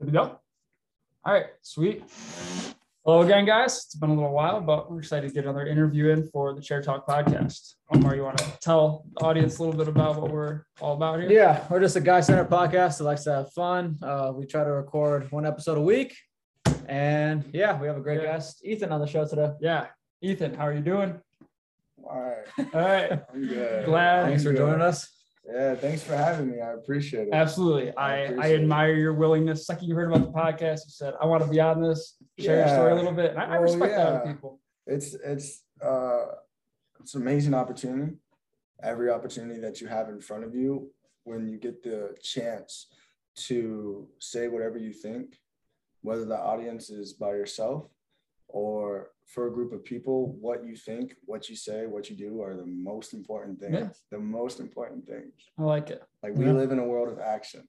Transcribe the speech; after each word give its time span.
Good 0.00 0.06
to 0.06 0.12
go. 0.12 0.40
All 1.24 1.32
right, 1.34 1.46
sweet. 1.60 2.02
Hello 3.04 3.20
again, 3.20 3.44
guys. 3.44 3.76
It's 3.84 3.94
been 3.94 4.08
a 4.10 4.14
little 4.14 4.32
while, 4.32 4.60
but 4.62 4.90
we're 4.90 5.00
excited 5.00 5.28
to 5.28 5.34
get 5.34 5.44
another 5.44 5.66
interview 5.66 6.08
in 6.08 6.26
for 6.30 6.54
the 6.54 6.60
Chair 6.62 6.80
Talk 6.82 7.06
podcast. 7.06 7.74
Omar, 7.92 8.16
you 8.16 8.22
want 8.22 8.38
to 8.38 8.58
tell 8.60 9.04
the 9.14 9.24
audience 9.24 9.58
a 9.58 9.62
little 9.62 9.76
bit 9.78 9.88
about 9.88 10.20
what 10.20 10.30
we're 10.30 10.62
all 10.80 10.94
about 10.94 11.20
here? 11.20 11.30
Yeah, 11.30 11.66
we're 11.70 11.80
just 11.80 11.96
a 11.96 12.00
guy 12.00 12.20
centered 12.20 12.48
podcast 12.48 12.98
that 12.98 13.04
likes 13.04 13.24
to 13.24 13.32
have 13.34 13.52
fun. 13.52 13.98
Uh, 14.02 14.32
we 14.34 14.46
try 14.46 14.64
to 14.64 14.72
record 14.72 15.30
one 15.30 15.44
episode 15.44 15.76
a 15.76 15.82
week. 15.82 16.16
And 16.88 17.44
yeah, 17.52 17.78
we 17.78 17.86
have 17.86 17.96
a 17.96 18.00
great 18.00 18.22
Yeah. 18.22 18.32
guest, 18.32 18.64
Ethan, 18.64 18.90
on 18.92 19.00
the 19.00 19.06
show 19.06 19.26
today. 19.26 19.52
Yeah. 19.60 19.86
Ethan, 20.22 20.54
how 20.54 20.66
are 20.66 20.72
you 20.72 20.80
doing? 20.80 21.20
All 22.02 22.20
right. 22.20 22.46
All 22.74 22.80
right. 22.80 23.12
I'm 23.34 23.46
good. 23.46 23.84
Glad. 23.84 24.24
Thanks 24.26 24.42
for 24.44 24.50
good. 24.52 24.58
joining 24.58 24.80
us. 24.80 25.08
Yeah, 25.44 25.74
thanks 25.74 26.02
for 26.02 26.14
having 26.16 26.50
me. 26.50 26.60
I 26.60 26.72
appreciate 26.72 27.28
it. 27.28 27.34
Absolutely. 27.34 27.94
I 27.96 28.04
I, 28.04 28.14
I 28.14 28.18
appreciate 28.18 28.52
it. 28.52 28.60
admire 28.62 28.94
your 28.94 29.14
willingness. 29.14 29.66
Second 29.66 29.88
you 29.88 29.94
heard 29.94 30.12
about 30.12 30.26
the 30.26 30.38
podcast, 30.38 30.80
you 30.86 30.90
said, 30.90 31.14
I 31.20 31.26
want 31.26 31.42
to 31.42 31.48
be 31.48 31.60
on 31.60 31.80
this, 31.80 32.16
share 32.38 32.58
your 32.58 32.68
story 32.68 32.92
a 32.92 32.94
little 32.94 33.12
bit. 33.12 33.30
And 33.32 33.40
I, 33.40 33.44
I 33.44 33.48
Well, 33.52 33.62
respect 33.62 33.96
that 33.96 34.12
with 34.24 34.34
people. 34.34 34.60
It's 34.86 35.14
it's 35.14 35.62
uh 35.82 36.26
it's 37.00 37.14
an 37.14 37.22
amazing 37.22 37.54
opportunity. 37.54 38.16
Every 38.82 39.10
opportunity 39.10 39.60
that 39.60 39.80
you 39.80 39.86
have 39.88 40.08
in 40.08 40.20
front 40.20 40.44
of 40.44 40.54
you 40.54 40.90
when 41.24 41.48
you 41.48 41.58
get 41.58 41.82
the 41.82 42.16
chance 42.22 42.88
to 43.36 44.08
say 44.18 44.48
whatever 44.48 44.78
you 44.78 44.92
think, 44.92 45.38
whether 46.02 46.24
the 46.24 46.38
audience 46.38 46.90
is 46.90 47.12
by 47.14 47.30
yourself 47.30 47.86
or 48.52 49.10
for 49.26 49.46
a 49.46 49.52
group 49.52 49.72
of 49.72 49.84
people, 49.84 50.34
what 50.40 50.64
you 50.64 50.74
think, 50.76 51.14
what 51.24 51.48
you 51.48 51.56
say, 51.56 51.86
what 51.86 52.10
you 52.10 52.16
do 52.16 52.42
are 52.42 52.56
the 52.56 52.66
most 52.66 53.14
important 53.14 53.60
things. 53.60 53.74
Yeah. 53.74 53.88
The 54.10 54.18
most 54.18 54.58
important 54.60 55.06
things. 55.06 55.32
I 55.58 55.62
like 55.62 55.90
it. 55.90 56.02
Like 56.22 56.34
we 56.34 56.46
Yeah. 56.46 56.52
live 56.52 56.72
in 56.72 56.78
a 56.78 56.84
world 56.84 57.08
of 57.08 57.18
action. 57.20 57.68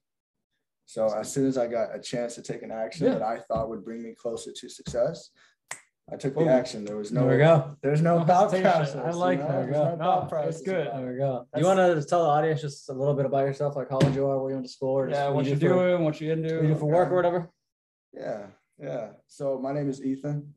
So 0.86 1.06
as 1.16 1.32
soon 1.32 1.46
as 1.46 1.56
I 1.56 1.68
got 1.68 1.94
a 1.94 2.00
chance 2.00 2.34
to 2.34 2.42
take 2.42 2.62
an 2.62 2.72
action 2.72 3.06
Yeah. 3.06 3.14
that 3.14 3.22
I 3.22 3.38
thought 3.38 3.68
would 3.70 3.84
bring 3.84 4.02
me 4.02 4.14
closer 4.14 4.50
to 4.52 4.68
success, 4.68 5.30
I 6.12 6.16
took 6.16 6.34
the 6.34 6.48
action. 6.48 6.84
There 6.84 6.96
was 6.96 7.12
no 7.12 7.20
There 7.28 7.30
we 7.30 7.38
go. 7.38 7.76
there's 7.80 8.02
no 8.02 8.24
thought 8.26 8.52
it. 8.52 8.62
process. 8.62 8.96
I 8.96 9.10
you 9.10 9.16
like 9.16 9.38
know? 9.38 9.46
that. 9.46 9.52
There's 9.62 9.70
There 9.76 9.84
no 9.92 9.96
thought 9.96 10.22
No, 10.24 10.28
process 10.28 10.54
that's 10.56 10.62
good. 10.66 10.86
There 10.88 11.12
we 11.12 11.16
go. 11.16 11.46
That's- 11.52 11.60
you 11.60 11.64
want 11.66 11.78
to 12.00 12.04
tell 12.08 12.24
the 12.24 12.28
audience 12.28 12.60
just 12.60 12.88
a 12.90 12.92
little 12.92 13.14
bit 13.14 13.24
about 13.24 13.46
yourself, 13.46 13.76
like 13.76 13.88
how 13.88 14.00
old 14.00 14.12
you 14.14 14.26
are, 14.26 14.40
where 14.40 14.50
you 14.50 14.56
went 14.56 14.66
to 14.66 14.72
school, 14.72 14.90
or 14.98 15.06
just 15.08 15.16
Yeah, 15.20 15.28
what 15.28 15.44
you 15.44 15.50
you're 15.52 15.60
for, 15.60 15.68
doing, 15.68 16.04
what 16.04 16.20
you 16.20 16.32
into. 16.32 16.54
what 16.56 16.62
you 16.64 16.68
do 16.70 16.74
for 16.74 16.86
work 16.86 17.10
or 17.12 17.14
whatever? 17.14 17.50
Yeah, 18.12 18.48
yeah. 18.78 19.12
So 19.28 19.58
my 19.60 19.72
name 19.72 19.88
is 19.88 20.02
Ethan. 20.04 20.52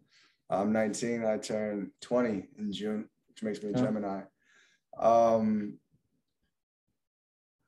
I'm 0.49 0.71
19. 0.71 1.25
I 1.25 1.37
turned 1.37 1.91
20 2.01 2.47
in 2.59 2.71
June, 2.71 3.09
which 3.29 3.43
makes 3.43 3.61
me 3.63 3.71
a 3.71 3.73
Gemini. 3.73 4.21
Um, 4.97 5.79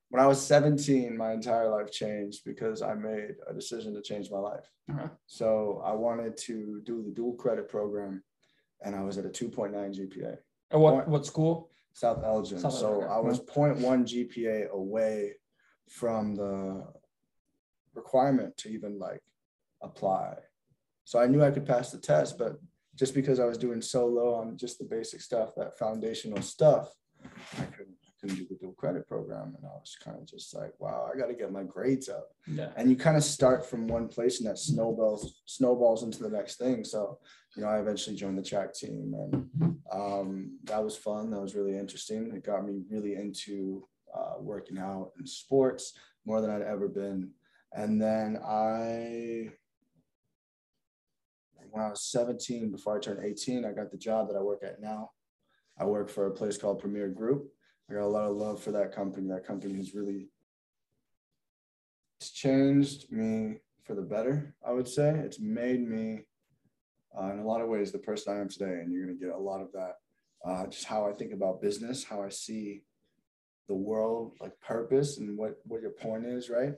when 0.09 0.23
I 0.23 0.27
was 0.27 0.45
17, 0.45 1.17
my 1.17 1.33
entire 1.33 1.69
life 1.69 1.91
changed 1.91 2.43
because 2.45 2.81
I 2.81 2.93
made 2.93 3.35
a 3.49 3.53
decision 3.53 3.93
to 3.95 4.01
change 4.01 4.31
my 4.31 4.37
life. 4.37 4.69
Okay. 4.89 5.09
So 5.25 5.81
I 5.83 5.91
wanted 5.93 6.37
to 6.37 6.81
do 6.85 7.03
the 7.03 7.11
dual 7.11 7.33
credit 7.33 7.67
program, 7.67 8.23
and 8.81 8.95
I 8.95 9.01
was 9.01 9.17
at 9.17 9.25
a 9.25 9.29
2.9 9.29 9.73
GPA, 9.73 10.37
At 10.71 10.79
what, 10.79 11.07
what 11.07 11.25
school? 11.25 11.71
South 11.93 12.23
Elgin. 12.23 12.59
South 12.59 12.73
so 12.73 13.01
Elgin, 13.01 13.09
I 13.09 13.19
was 13.19 13.39
0.1 13.41 13.81
GPA 13.81 14.69
away 14.69 15.33
from 15.89 16.35
the 16.35 16.85
requirement 17.95 18.55
to 18.57 18.69
even 18.69 18.97
like 18.99 19.21
apply. 19.81 20.35
So 21.03 21.19
I 21.19 21.27
knew 21.27 21.43
I 21.43 21.51
could 21.51 21.65
pass 21.65 21.91
the 21.91 21.97
test, 21.97 22.37
but 22.37 22.59
just 22.97 23.13
because 23.13 23.39
I 23.39 23.45
was 23.45 23.57
doing 23.57 23.81
so 23.81 24.07
low 24.07 24.33
on 24.35 24.57
just 24.57 24.79
the 24.79 24.85
basic 24.85 25.21
stuff, 25.21 25.51
that 25.55 25.77
foundational 25.77 26.41
stuff, 26.41 26.89
I 27.57 27.63
couldn't, 27.65 27.95
I 28.03 28.09
couldn't 28.19 28.37
do 28.37 28.47
the 28.49 28.55
dual 28.55 28.73
credit 28.73 29.07
program. 29.07 29.53
And 29.55 29.65
I 29.65 29.75
was 29.79 29.95
kind 30.03 30.17
of 30.17 30.25
just 30.25 30.55
like, 30.55 30.73
wow, 30.79 31.07
I 31.13 31.17
got 31.17 31.27
to 31.27 31.35
get 31.35 31.51
my 31.51 31.63
grades 31.63 32.09
up. 32.09 32.29
Yeah. 32.47 32.69
and 32.75 32.89
you 32.89 32.95
kind 32.95 33.15
of 33.15 33.23
start 33.23 33.65
from 33.69 33.87
one 33.87 34.07
place 34.07 34.39
and 34.39 34.49
that 34.49 34.57
snowballs 34.57 35.41
snowballs 35.45 36.03
into 36.03 36.23
the 36.23 36.29
next 36.29 36.57
thing. 36.57 36.83
So 36.83 37.19
you 37.55 37.63
know 37.63 37.69
i 37.69 37.79
eventually 37.79 38.15
joined 38.15 38.37
the 38.37 38.43
track 38.43 38.73
team 38.73 39.13
and 39.15 39.77
um, 39.91 40.57
that 40.65 40.83
was 40.83 40.97
fun. 40.97 41.29
That 41.31 41.41
was 41.41 41.55
really 41.55 41.77
interesting. 41.77 42.31
It 42.35 42.43
got 42.43 42.65
me 42.65 42.81
really 42.89 43.15
into 43.15 43.87
uh, 44.15 44.35
working 44.39 44.77
out 44.77 45.11
and 45.17 45.27
sports 45.27 45.93
more 46.25 46.41
than 46.41 46.49
i'd 46.49 46.61
ever 46.61 46.87
been. 46.87 47.31
And 47.73 48.01
then 48.01 48.39
i 48.45 49.49
when 51.71 51.83
i 51.83 51.89
was 51.89 52.03
17 52.11 52.71
before 52.71 52.97
i 52.97 52.99
turned 52.99 53.23
18 53.23 53.65
i 53.65 53.71
got 53.71 53.91
the 53.91 53.97
job 53.97 54.27
that 54.27 54.37
i 54.37 54.41
work 54.41 54.63
at 54.63 54.81
now 54.81 55.11
i 55.79 55.85
work 55.85 56.09
for 56.09 56.27
a 56.27 56.31
place 56.31 56.57
called 56.57 56.79
premier 56.79 57.09
group 57.09 57.47
i 57.89 57.93
got 57.93 58.03
a 58.03 58.07
lot 58.07 58.29
of 58.29 58.35
love 58.35 58.61
for 58.61 58.71
that 58.71 58.93
company 58.93 59.27
that 59.27 59.45
company 59.45 59.75
has 59.75 59.93
really 59.93 60.29
it's 62.19 62.31
changed 62.31 63.11
me 63.11 63.57
for 63.83 63.93
the 63.93 64.01
better, 64.01 64.55
I 64.65 64.71
would 64.71 64.87
say. 64.87 65.09
It's 65.09 65.39
made 65.39 65.87
me, 65.87 66.25
uh, 67.17 67.31
in 67.31 67.39
a 67.39 67.45
lot 67.45 67.61
of 67.61 67.69
ways, 67.69 67.91
the 67.91 67.99
person 67.99 68.33
I 68.33 68.41
am 68.41 68.49
today. 68.49 68.79
And 68.81 68.91
you're 68.91 69.05
going 69.05 69.17
to 69.17 69.25
get 69.25 69.33
a 69.33 69.37
lot 69.39 69.61
of 69.61 69.71
that. 69.73 69.93
Uh, 70.45 70.67
just 70.67 70.85
how 70.85 71.07
I 71.07 71.13
think 71.13 71.33
about 71.33 71.61
business, 71.61 72.03
how 72.03 72.23
I 72.23 72.29
see 72.29 72.83
the 73.67 73.75
world, 73.75 74.33
like 74.39 74.59
purpose 74.61 75.17
and 75.17 75.37
what, 75.37 75.55
what 75.63 75.81
your 75.81 75.91
point 75.91 76.25
is, 76.25 76.49
right? 76.49 76.73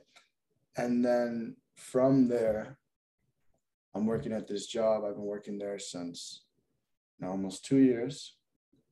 And 0.76 1.04
then 1.04 1.56
from 1.76 2.28
there, 2.28 2.78
I'm 3.94 4.06
working 4.06 4.32
at 4.32 4.46
this 4.46 4.66
job. 4.66 5.04
I've 5.04 5.16
been 5.16 5.24
working 5.24 5.58
there 5.58 5.78
since 5.78 6.44
now 7.18 7.30
almost 7.30 7.64
two 7.64 7.78
years. 7.78 8.36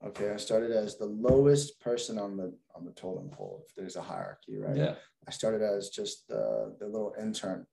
Okay, 0.04 0.30
I 0.30 0.36
started 0.36 0.70
as 0.70 0.96
the 0.96 1.06
lowest 1.06 1.80
person 1.80 2.18
on 2.18 2.36
the 2.36 2.54
on 2.74 2.84
the 2.84 2.92
totem 2.92 3.30
pole. 3.30 3.64
If 3.68 3.74
there's 3.74 3.96
a 3.96 4.02
hierarchy, 4.02 4.56
right? 4.56 4.76
Yeah. 4.76 4.94
I 5.26 5.30
started 5.30 5.60
as 5.60 5.90
just 5.90 6.26
the, 6.28 6.74
the 6.80 6.86
little 6.86 7.14
intern. 7.20 7.66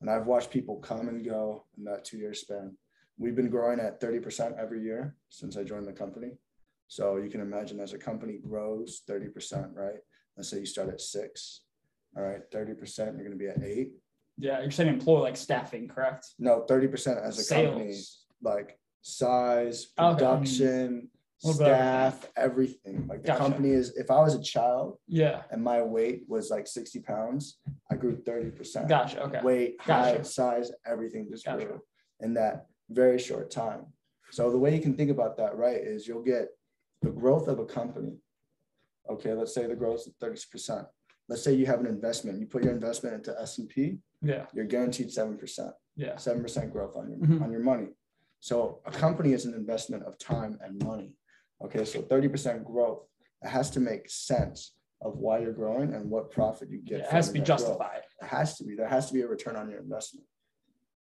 And 0.00 0.10
I've 0.10 0.26
watched 0.26 0.50
people 0.50 0.76
come 0.76 1.08
and 1.08 1.24
go 1.24 1.64
in 1.76 1.84
that 1.84 2.04
two 2.04 2.18
year 2.18 2.34
span. 2.34 2.76
We've 3.18 3.36
been 3.36 3.50
growing 3.50 3.80
at 3.80 4.00
30% 4.00 4.58
every 4.58 4.82
year 4.82 5.16
since 5.28 5.56
I 5.56 5.64
joined 5.64 5.86
the 5.86 5.92
company. 5.92 6.32
So 6.88 7.16
you 7.16 7.30
can 7.30 7.40
imagine 7.40 7.80
as 7.80 7.92
a 7.92 7.98
company 7.98 8.38
grows 8.38 9.02
30%, 9.08 9.74
right? 9.74 10.00
Let's 10.36 10.48
say 10.48 10.58
you 10.58 10.66
start 10.66 10.90
at 10.90 11.00
six. 11.00 11.62
All 12.16 12.22
right, 12.22 12.40
30%, 12.52 12.98
you're 12.98 13.28
going 13.28 13.30
to 13.30 13.36
be 13.36 13.48
at 13.48 13.62
eight. 13.62 13.92
Yeah. 14.38 14.60
You're 14.60 14.70
saying 14.70 14.88
employee 14.88 15.22
like 15.22 15.36
staffing, 15.36 15.88
correct? 15.88 16.26
No, 16.38 16.64
30% 16.68 17.22
as 17.22 17.50
a 17.50 17.54
company, 17.54 17.92
Sales. 17.92 18.24
like 18.42 18.78
size, 19.02 19.86
production, 19.96 21.08
A 21.44 21.46
little 21.46 21.58
bit 21.64 21.72
of 21.72 21.76
staff, 21.76 22.30
everything. 22.36 23.06
Like 23.08 23.22
the 23.22 23.28
Gotcha. 23.28 23.38
company 23.42 23.70
is, 23.70 23.96
if 23.96 24.10
I 24.10 24.20
was 24.20 24.34
a 24.34 24.42
child 24.42 24.98
Yeah. 25.08 25.42
and 25.50 25.62
my 25.62 25.82
weight 25.82 26.24
was 26.28 26.50
like 26.50 26.66
60 26.66 27.00
pounds, 27.00 27.58
I 27.90 27.96
grew 27.96 28.16
30%. 28.16 28.88
Gotcha. 28.88 29.22
Okay. 29.24 29.40
weight, 29.42 29.78
Gotcha. 29.78 30.16
height, 30.16 30.26
size, 30.26 30.70
everything 30.86 31.28
just 31.30 31.44
Gotcha. 31.44 31.64
grew 31.66 31.80
in 32.20 32.34
that 32.34 32.66
very 32.90 33.18
short 33.18 33.50
time. 33.50 33.86
So 34.30 34.50
the 34.50 34.58
way 34.58 34.74
you 34.74 34.80
can 34.80 34.94
think 34.94 35.10
about 35.10 35.36
that, 35.36 35.56
right, 35.56 35.76
is 35.80 36.06
you'll 36.08 36.22
get 36.22 36.48
the 37.02 37.10
growth 37.10 37.48
of 37.48 37.58
a 37.58 37.66
company. 37.66 38.16
Okay, 39.10 39.34
let's 39.34 39.52
say 39.52 39.66
the 39.66 39.74
growth 39.74 40.06
is 40.06 40.14
30%. 40.22 40.86
Let's 41.32 41.42
say 41.44 41.54
you 41.54 41.64
have 41.64 41.80
an 41.80 41.86
investment, 41.86 42.38
you 42.40 42.46
put 42.46 42.62
your 42.62 42.74
investment 42.74 43.14
into 43.14 43.32
S&P, 43.40 43.98
Yeah. 44.20 44.46
you're 44.52 44.66
guaranteed 44.66 45.10
7%, 45.10 45.72
Yeah. 45.96 46.16
7% 46.16 46.70
growth 46.70 46.94
on 46.94 47.08
your 47.08 47.18
Mhm. 47.20 47.40
on 47.40 47.50
your 47.50 47.62
money. 47.62 47.96
So 48.40 48.82
a 48.84 48.90
company 48.90 49.32
is 49.32 49.46
an 49.46 49.54
investment 49.54 50.02
of 50.04 50.18
time 50.18 50.58
and 50.60 50.78
money. 50.84 51.16
Okay, 51.64 51.86
so 51.86 52.02
30% 52.02 52.64
growth, 52.66 53.08
it 53.42 53.48
has 53.48 53.70
to 53.70 53.80
make 53.80 54.10
sense 54.10 54.76
of 55.00 55.16
why 55.20 55.38
you're 55.38 55.54
growing 55.54 55.94
and 55.94 56.10
what 56.10 56.30
profit 56.30 56.68
you 56.68 56.82
get. 56.82 56.98
Yeah, 56.98 57.04
It 57.06 57.10
has 57.12 57.28
to 57.28 57.32
be 57.32 57.38
that 57.38 57.46
growth. 57.46 57.58
justified. 57.60 58.02
It 58.20 58.26
has 58.26 58.58
to 58.58 58.64
be. 58.64 58.74
There 58.76 58.88
has 58.88 59.06
to 59.08 59.14
be 59.14 59.22
a 59.22 59.26
return 59.26 59.56
on 59.56 59.70
your 59.70 59.80
investment. 59.80 60.26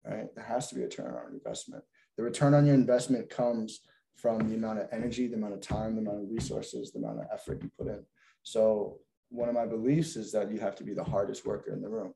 Right? 0.06 0.34
There 0.36 0.44
has 0.44 0.70
to 0.70 0.76
be 0.76 0.82
a 0.82 0.84
return 0.86 1.12
on 1.16 1.34
investment. 1.34 1.84
The 2.18 2.24
return 2.24 2.54
on 2.54 2.68
your 2.68 2.76
investment 2.76 3.32
comes 3.32 3.82
from 4.14 4.48
the 4.48 4.54
amount 4.56 4.78
of 4.80 4.90
energy, 4.92 5.26
the 5.28 5.38
amount 5.38 5.56
of 5.56 5.62
time, 5.62 5.96
the 5.96 6.02
amount 6.02 6.22
of 6.24 6.30
resources, 6.30 6.92
the 6.92 7.00
amount 7.00 7.20
of 7.22 7.26
effort 7.32 7.64
you 7.64 7.72
put 7.80 7.88
in. 7.88 8.06
So 8.44 9.00
one 9.30 9.48
of 9.50 9.56
my 9.56 9.66
beliefs 9.66 10.16
is 10.16 10.32
that 10.32 10.52
you 10.52 10.60
have 10.60 10.76
to 10.76 10.84
be 10.84 10.94
the 10.94 11.04
hardest 11.04 11.46
worker 11.46 11.72
in 11.72 11.82
the 11.82 11.90
room. 11.90 12.14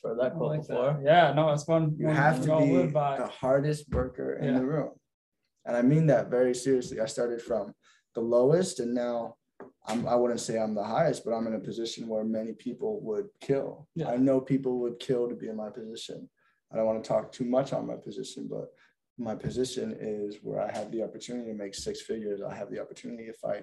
For 0.00 0.14
that 0.16 0.34
quote 0.34 0.50
like 0.50 0.66
before. 0.66 0.94
that. 0.94 1.02
Yeah. 1.04 1.32
No, 1.32 1.50
it's 1.50 1.64
fun. 1.64 1.94
You 1.98 2.06
One 2.06 2.16
have 2.16 2.42
to 2.44 2.58
be 2.58 2.86
by. 2.90 3.18
the 3.18 3.26
hardest 3.26 3.88
worker 3.90 4.34
in 4.34 4.52
Yeah. 4.54 4.58
the 4.58 4.66
room. 4.66 4.90
And 5.64 5.76
I 5.76 5.82
mean 5.82 6.06
that 6.08 6.28
very 6.28 6.54
seriously. 6.54 7.00
I 7.00 7.06
started 7.06 7.40
from 7.40 7.72
the 8.14 8.20
lowest 8.20 8.80
and 8.80 8.92
now 8.94 9.36
I'm, 9.86 10.06
I 10.08 10.16
wouldn't 10.16 10.40
say 10.40 10.58
I'm 10.58 10.74
the 10.74 10.82
highest, 10.82 11.24
but 11.24 11.32
I'm 11.32 11.46
in 11.46 11.54
a 11.54 11.60
position 11.60 12.08
where 12.08 12.24
many 12.24 12.52
people 12.52 13.00
would 13.02 13.28
kill. 13.40 13.88
Yeah. 13.94 14.10
I 14.10 14.16
know 14.16 14.40
people 14.40 14.78
would 14.80 14.98
kill 14.98 15.28
to 15.28 15.36
be 15.36 15.48
in 15.48 15.56
my 15.56 15.70
position. 15.70 16.28
I 16.72 16.76
don't 16.76 16.86
want 16.86 17.02
to 17.02 17.08
talk 17.08 17.30
too 17.32 17.44
much 17.44 17.72
on 17.72 17.86
my 17.86 17.96
position, 17.96 18.48
but 18.50 18.72
my 19.18 19.34
position 19.36 19.96
is 20.00 20.38
where 20.42 20.60
I 20.60 20.72
have 20.72 20.90
the 20.90 21.02
opportunity 21.04 21.50
to 21.52 21.56
make 21.56 21.74
six 21.74 22.00
figures. 22.00 22.42
I 22.42 22.54
have 22.54 22.70
the 22.70 22.80
opportunity 22.80 23.24
if 23.24 23.44
I 23.44 23.62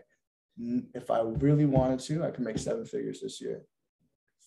if 0.93 1.09
I 1.09 1.21
really 1.21 1.65
wanted 1.65 1.99
to, 2.01 2.23
I 2.23 2.31
could 2.31 2.43
make 2.43 2.57
seven 2.57 2.85
figures 2.85 3.21
this 3.21 3.39
year 3.39 3.63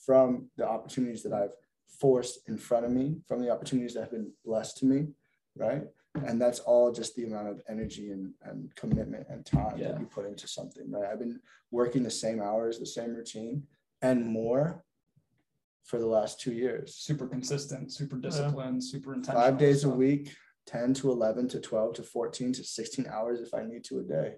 from 0.04 0.48
the 0.56 0.68
opportunities 0.68 1.22
that 1.22 1.32
I've 1.32 1.52
forced 2.00 2.40
in 2.48 2.58
front 2.58 2.84
of 2.84 2.90
me, 2.90 3.16
from 3.26 3.40
the 3.40 3.50
opportunities 3.50 3.94
that 3.94 4.00
have 4.00 4.10
been 4.10 4.32
blessed 4.44 4.78
to 4.78 4.86
me, 4.86 5.08
right? 5.56 5.84
And 6.26 6.40
that's 6.40 6.58
all 6.58 6.92
just 6.92 7.16
the 7.16 7.24
amount 7.24 7.48
of 7.48 7.62
energy 7.68 8.10
and, 8.10 8.32
and 8.42 8.74
commitment 8.74 9.26
and 9.30 9.46
time 9.46 9.78
Yeah. 9.78 9.92
that 9.92 10.00
you 10.00 10.06
put 10.06 10.26
into 10.26 10.46
something, 10.46 10.90
right? 10.90 11.08
I've 11.10 11.18
been 11.18 11.40
working 11.70 12.02
the 12.02 12.10
same 12.10 12.42
hours, 12.42 12.78
the 12.78 12.86
same 12.86 13.14
routine, 13.14 13.62
and 14.02 14.26
more 14.26 14.84
for 15.84 15.98
the 15.98 16.06
last 16.06 16.40
two 16.40 16.52
years. 16.52 16.96
Super 16.96 17.26
consistent, 17.26 17.92
super 17.92 18.16
disciplined, 18.16 18.84
super 18.84 19.14
intentional. 19.14 19.42
Five 19.42 19.58
days 19.58 19.84
a 19.84 19.88
week, 19.88 20.34
10 20.66 20.94
to 20.94 21.10
11 21.10 21.48
to 21.48 21.60
12 21.60 21.94
to 21.94 22.02
14 22.02 22.52
to 22.54 22.64
16 22.64 23.06
hours 23.06 23.40
if 23.40 23.54
I 23.54 23.64
need 23.64 23.84
to 23.84 24.00
a 24.00 24.02
day. 24.02 24.34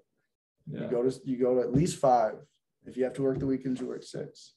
You 0.71 0.87
go 0.89 1.03
to 1.07 1.19
you 1.25 1.37
go 1.37 1.55
to 1.55 1.61
at 1.61 1.73
least 1.73 1.97
five. 1.99 2.33
If 2.85 2.97
you 2.97 3.03
have 3.03 3.13
to 3.13 3.23
work 3.23 3.39
the 3.39 3.45
weekends, 3.45 3.81
you 3.81 3.87
work 3.87 4.03
six. 4.03 4.53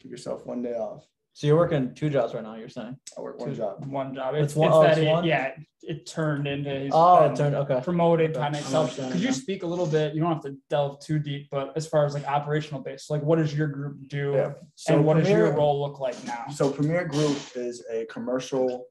Give 0.00 0.10
yourself 0.10 0.46
one 0.46 0.62
day 0.62 0.74
off. 0.74 1.04
So 1.34 1.46
you're 1.46 1.56
working 1.56 1.94
two 1.94 2.10
jobs 2.10 2.34
right 2.34 2.42
now. 2.42 2.56
You're 2.56 2.68
saying? 2.68 2.96
I 3.16 3.20
work 3.20 3.38
one 3.40 3.50
Two- 3.50 3.56
job. 3.56 3.86
One 3.86 4.14
job. 4.14 4.34
It's 4.34 4.44
It's, 4.52 4.54
one- 4.56 4.68
it's 4.68 4.76
oh, 4.76 4.82
that 4.82 4.90
it's 4.98 5.00
it, 5.00 5.10
one? 5.10 5.24
yeah, 5.24 5.52
it 5.82 6.04
turned 6.06 6.46
into 6.46 6.68
his 6.68 6.90
Oh, 6.94 7.22
been 7.22 7.32
it 7.32 7.36
turned 7.36 7.54
okay. 7.54 7.80
promoted 7.82 8.32
Okay. 8.32 8.40
kind 8.40 8.54
of 8.54 8.60
itself. 8.60 8.82
understand 8.90 9.12
Could 9.12 9.22
you 9.22 9.32
speak 9.32 9.62
a 9.62 9.66
little 9.66 9.86
bit? 9.86 10.14
You 10.14 10.20
don't 10.20 10.32
have 10.32 10.42
to 10.42 10.56
delve 10.68 11.00
too 11.00 11.18
deep, 11.18 11.48
but 11.50 11.72
as 11.74 11.86
far 11.86 12.04
as 12.04 12.12
like 12.12 12.26
operational 12.26 12.82
base, 12.82 13.08
like 13.08 13.22
what 13.22 13.38
does 13.38 13.54
your 13.56 13.68
group 13.68 14.08
do? 14.08 14.32
Yeah. 14.34 14.52
So 14.74 14.96
and 14.96 15.04
what 15.06 15.16
does 15.16 15.28
your 15.30 15.52
role 15.54 15.80
look 15.80 16.00
like 16.00 16.22
now? 16.26 16.44
So 16.52 16.70
Premier 16.70 17.06
Group 17.06 17.38
is 17.54 17.82
a 17.90 18.04
commercial 18.06 18.84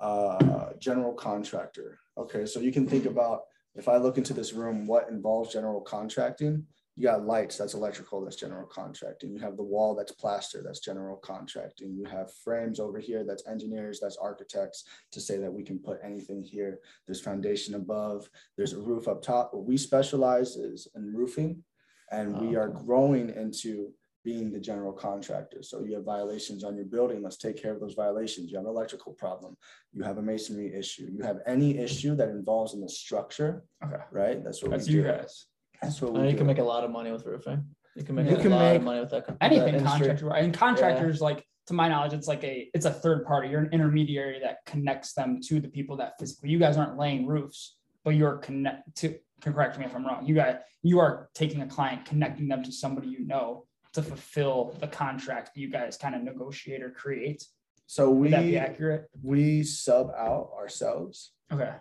uh, 0.00 0.70
general 0.78 1.14
contractor. 1.14 1.98
Okay, 2.16 2.46
so 2.46 2.60
you 2.60 2.70
can 2.70 2.86
think 2.86 3.06
about 3.06 3.40
if 3.78 3.88
I 3.88 3.96
look 3.96 4.18
into 4.18 4.34
this 4.34 4.52
room, 4.52 4.86
what 4.86 5.08
involves 5.08 5.52
general 5.52 5.80
contracting? 5.80 6.66
You 6.96 7.04
got 7.04 7.24
lights, 7.24 7.56
that's 7.56 7.74
electrical, 7.74 8.24
that's 8.24 8.34
general 8.34 8.66
contracting. 8.66 9.32
You 9.32 9.38
have 9.38 9.56
the 9.56 9.62
wall, 9.62 9.94
that's 9.94 10.10
plaster, 10.10 10.62
that's 10.64 10.80
general 10.80 11.16
contracting. 11.16 11.94
You 11.94 12.04
have 12.06 12.32
frames 12.42 12.80
over 12.80 12.98
here, 12.98 13.22
that's 13.24 13.46
engineers, 13.46 14.00
that's 14.00 14.16
architects 14.16 14.82
to 15.12 15.20
say 15.20 15.38
that 15.38 15.52
we 15.52 15.62
can 15.62 15.78
put 15.78 16.00
anything 16.02 16.42
here. 16.42 16.80
There's 17.06 17.20
foundation 17.20 17.76
above, 17.76 18.28
there's 18.56 18.72
a 18.72 18.80
roof 18.80 19.06
up 19.06 19.22
top. 19.22 19.54
What 19.54 19.64
we 19.64 19.76
specialize 19.76 20.56
is 20.56 20.88
in 20.96 21.14
roofing, 21.14 21.62
and 22.10 22.36
we 22.40 22.56
are 22.56 22.68
growing 22.68 23.30
into 23.30 23.92
being 24.24 24.50
the 24.52 24.58
general 24.60 24.92
contractor. 24.92 25.62
So 25.62 25.84
you 25.84 25.94
have 25.94 26.04
violations 26.04 26.64
on 26.64 26.76
your 26.76 26.84
building, 26.84 27.22
let's 27.22 27.36
take 27.36 27.60
care 27.60 27.72
of 27.72 27.80
those 27.80 27.94
violations. 27.94 28.50
You 28.50 28.56
have 28.58 28.66
an 28.66 28.70
electrical 28.70 29.12
problem, 29.12 29.56
you 29.92 30.02
have 30.02 30.18
a 30.18 30.22
masonry 30.22 30.74
issue, 30.74 31.08
you 31.10 31.22
have 31.22 31.38
any 31.46 31.78
issue 31.78 32.14
that 32.16 32.28
involves 32.28 32.74
in 32.74 32.80
the 32.80 32.88
structure, 32.88 33.64
Okay, 33.84 34.02
right? 34.10 34.42
That's 34.44 34.62
what 34.62 34.72
that's 34.72 34.88
we 34.88 34.94
you 34.94 35.02
do. 35.02 35.08
guys. 35.08 35.46
That's 35.80 36.00
what 36.02 36.10
I 36.10 36.12
know 36.14 36.20
we 36.20 36.26
uh, 36.26 36.30
you 36.30 36.32
do. 36.32 36.38
can 36.38 36.46
make 36.46 36.58
a 36.58 36.64
lot 36.64 36.84
of 36.84 36.90
money 36.90 37.12
with 37.12 37.24
roofing. 37.24 37.64
You 37.96 38.04
can 38.04 38.14
make 38.16 38.28
You 38.28 38.36
a 38.36 38.40
can 38.40 38.50
lot 38.50 38.60
make 38.62 38.76
of 38.76 38.82
money 38.82 39.00
with 39.00 39.10
that. 39.10 39.26
con- 39.26 39.36
that 39.40 39.46
Anything 39.52 39.74
industry. 39.76 40.06
contractor, 40.08 40.30
and 40.34 40.54
contractors, 40.54 41.20
like 41.20 41.44
to 41.68 41.74
my 41.74 41.88
knowledge, 41.88 42.12
it's 42.12 42.28
like 42.28 42.42
a 42.44 42.68
it's 42.74 42.86
a 42.86 42.90
third 42.92 43.24
party. 43.24 43.48
You're 43.48 43.60
an 43.60 43.70
intermediary 43.72 44.40
that 44.40 44.58
connects 44.66 45.12
them 45.14 45.40
to 45.46 45.60
the 45.60 45.68
people 45.68 45.96
that 45.98 46.14
physically. 46.18 46.50
You 46.50 46.58
guys 46.58 46.76
aren't 46.76 46.98
laying 46.98 47.26
roofs, 47.26 47.76
but 48.04 48.10
you're 48.14 48.38
connect 48.38 48.94
to. 48.96 49.16
Correct 49.40 49.78
me 49.78 49.84
if 49.84 49.94
I'm 49.94 50.04
wrong. 50.04 50.26
You 50.26 50.34
guys, 50.34 50.56
you 50.82 50.98
are 50.98 51.28
taking 51.34 51.62
a 51.62 51.66
client, 51.66 52.04
connecting 52.04 52.48
them 52.48 52.64
to 52.64 52.72
somebody 52.72 53.06
you 53.08 53.24
know 53.24 53.66
to 53.94 54.02
fulfill 54.02 54.76
the 54.80 54.86
contract 54.88 55.56
you 55.56 55.68
guys 55.70 55.96
kind 55.96 56.14
of 56.14 56.22
negotiate 56.22 56.82
or 56.82 56.90
create. 56.90 57.44
So 57.86 58.10
Would 58.10 58.32
that 58.32 58.42
be 58.42 58.50
we, 58.50 58.56
accurate? 58.58 59.08
we 59.22 59.62
sub 59.62 60.10
out 60.16 60.50
ourselves. 60.56 61.32
Okay. 61.52 61.72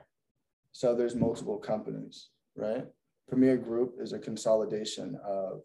So 0.71 0.95
there's 0.95 1.15
multiple 1.15 1.57
companies, 1.57 2.30
right? 2.56 2.86
Premier 3.27 3.57
Group 3.57 3.95
is 4.00 4.13
a 4.13 4.19
consolidation 4.19 5.19
of, 5.25 5.62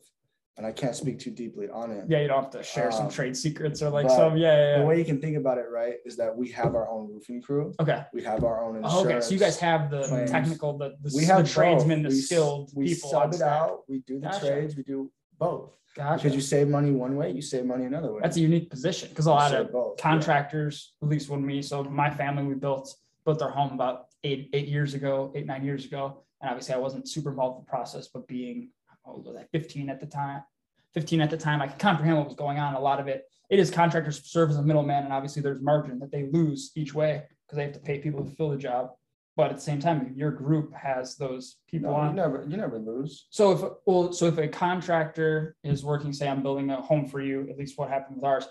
and 0.57 0.67
I 0.67 0.73
can't 0.73 0.97
speak 0.97 1.19
too 1.21 1.31
deeply 1.31 1.69
on 1.71 1.93
it. 1.93 2.07
Yeah, 2.09 2.21
you 2.21 2.29
don't 2.29 2.43
have 2.43 2.51
to 2.53 2.63
share 2.63 2.91
some 2.91 3.07
Um, 3.07 3.11
trade 3.13 3.37
secrets 3.37 3.81
or 3.83 3.91
like 3.91 4.09
but 4.09 4.17
some. 4.17 4.37
Yeah, 4.37 4.49
yeah. 4.49 4.73
The 4.75 4.81
yeah. 4.83 4.87
way 4.89 4.99
you 4.99 5.05
can 5.05 5.21
think 5.21 5.37
about 5.37 5.59
it, 5.59 5.67
right, 5.71 5.95
is 6.05 6.17
that 6.17 6.37
we 6.37 6.49
have 6.51 6.75
our 6.75 6.91
own 6.91 7.09
roofing 7.09 7.41
crew. 7.41 7.73
Okay. 7.81 8.03
We 8.13 8.23
have 8.25 8.43
our 8.43 8.65
own 8.65 8.75
Oh, 8.85 8.99
insurance. 8.99 9.07
okay. 9.07 9.21
So 9.21 9.33
you 9.35 9.39
guys 9.39 9.59
have 9.61 9.91
the 9.91 10.03
claims. 10.09 10.31
technical, 10.31 10.77
the 10.77 10.97
the, 11.03 11.13
We 11.17 11.25
have 11.27 11.45
the 11.45 11.49
tradesmen, 11.49 12.03
the 12.03 12.09
We 12.11 12.19
s- 12.19 12.25
skilled 12.27 12.73
We 12.75 12.95
people. 12.95 13.11
on 13.11 13.23
sub 13.27 13.33
it 13.33 13.37
staff. 13.37 13.63
out, 13.71 13.85
we 13.89 14.01
do 14.01 14.19
the 14.19 14.27
Gotcha. 14.27 14.47
trades, 14.47 14.77
we 14.77 14.83
do 14.83 15.11
both. 15.43 15.71
Gotcha. 15.95 16.23
Because 16.23 16.35
you 16.35 16.41
save 16.41 16.69
money 16.69 16.91
one 16.91 17.17
way, 17.17 17.31
you 17.33 17.43
save 17.43 17.65
money 17.67 17.85
another 17.85 18.13
way. 18.13 18.21
That's 18.23 18.39
a 18.39 18.41
unique 18.41 18.71
position 18.71 19.09
because 19.11 19.27
a 19.27 19.31
lot 19.31 19.55
of 19.55 19.73
both, 19.73 19.95
yeah. 19.99 20.03
contractors, 20.11 20.95
at 21.03 21.09
least 21.09 21.29
when 21.29 21.45
we, 21.45 21.61
so 21.61 21.85
my 21.85 22.11
family, 22.11 22.45
we 22.45 22.55
built, 22.55 22.95
built 23.27 23.43
our 23.43 23.51
home 23.51 23.73
about 23.73 24.07
eight, 24.25 24.49
eight 24.55 24.69
years 24.69 24.95
ago, 24.95 25.33
eight, 25.35 25.47
nine 25.47 25.65
years 25.65 25.85
ago. 25.85 26.23
And 26.41 26.49
obviously 26.51 26.75
I 26.75 26.79
wasn't 26.79 27.09
super 27.09 27.31
involved 27.31 27.59
in 27.59 27.65
the 27.65 27.71
process, 27.71 28.09
but 28.09 28.27
being, 28.27 28.71
old 29.05 29.27
was 29.27 29.37
I, 29.37 29.45
fifteen 29.57 29.91
at 29.91 30.01
the 30.01 30.07
time? 30.07 30.43
Fifteen 30.95 31.21
at 31.21 31.31
the 31.31 31.37
time, 31.37 31.61
I 31.61 31.67
could 31.67 31.79
comprehend 31.79 32.17
what 32.19 32.27
was 32.27 32.37
going 32.37 32.59
on. 32.59 32.75
A 32.75 32.81
lot 32.81 33.01
of 33.01 33.07
it, 33.09 33.25
it 33.51 33.59
is 33.59 33.71
contractors 33.71 34.23
serve 34.25 34.49
as 34.51 34.57
a 34.57 34.63
middleman 34.63 35.05
and 35.05 35.13
obviously 35.13 35.43
there's 35.43 35.61
margin 35.61 35.99
that 35.99 36.11
they 36.11 36.29
lose 36.33 36.71
each 36.75 36.95
way 36.95 37.25
because 37.45 37.57
they 37.57 37.65
have 37.65 37.75
to 37.75 37.81
pay 37.81 37.99
people 37.99 38.25
to 38.25 38.31
fill 38.37 38.51
the 38.51 38.57
job. 38.57 38.91
But 39.37 39.51
at 39.51 39.57
the 39.57 39.63
same 39.63 39.81
time, 39.81 40.13
your 40.15 40.31
group 40.31 40.75
has 40.75 41.17
those 41.17 41.57
people 41.69 41.91
No, 41.93 42.05
you 42.09 42.13
never, 42.13 42.45
you 42.47 42.57
never 42.57 42.79
lose. 42.79 43.27
So 43.31 43.53
if, 43.53 43.63
well, 43.87 44.13
so 44.13 44.27
if 44.27 44.37
a 44.37 44.47
contractor 44.47 45.57
is 45.65 45.85
working, 45.85 46.13
say 46.13 46.29
I'm 46.29 46.43
building 46.43 46.71
a 46.71 46.83
home 46.83 47.07
for 47.07 47.23
you, 47.23 47.49
at 47.49 47.57
least 47.57 47.79
what 47.79 47.89
happened 47.89 48.17
with 48.17 48.25
ours, 48.25 48.47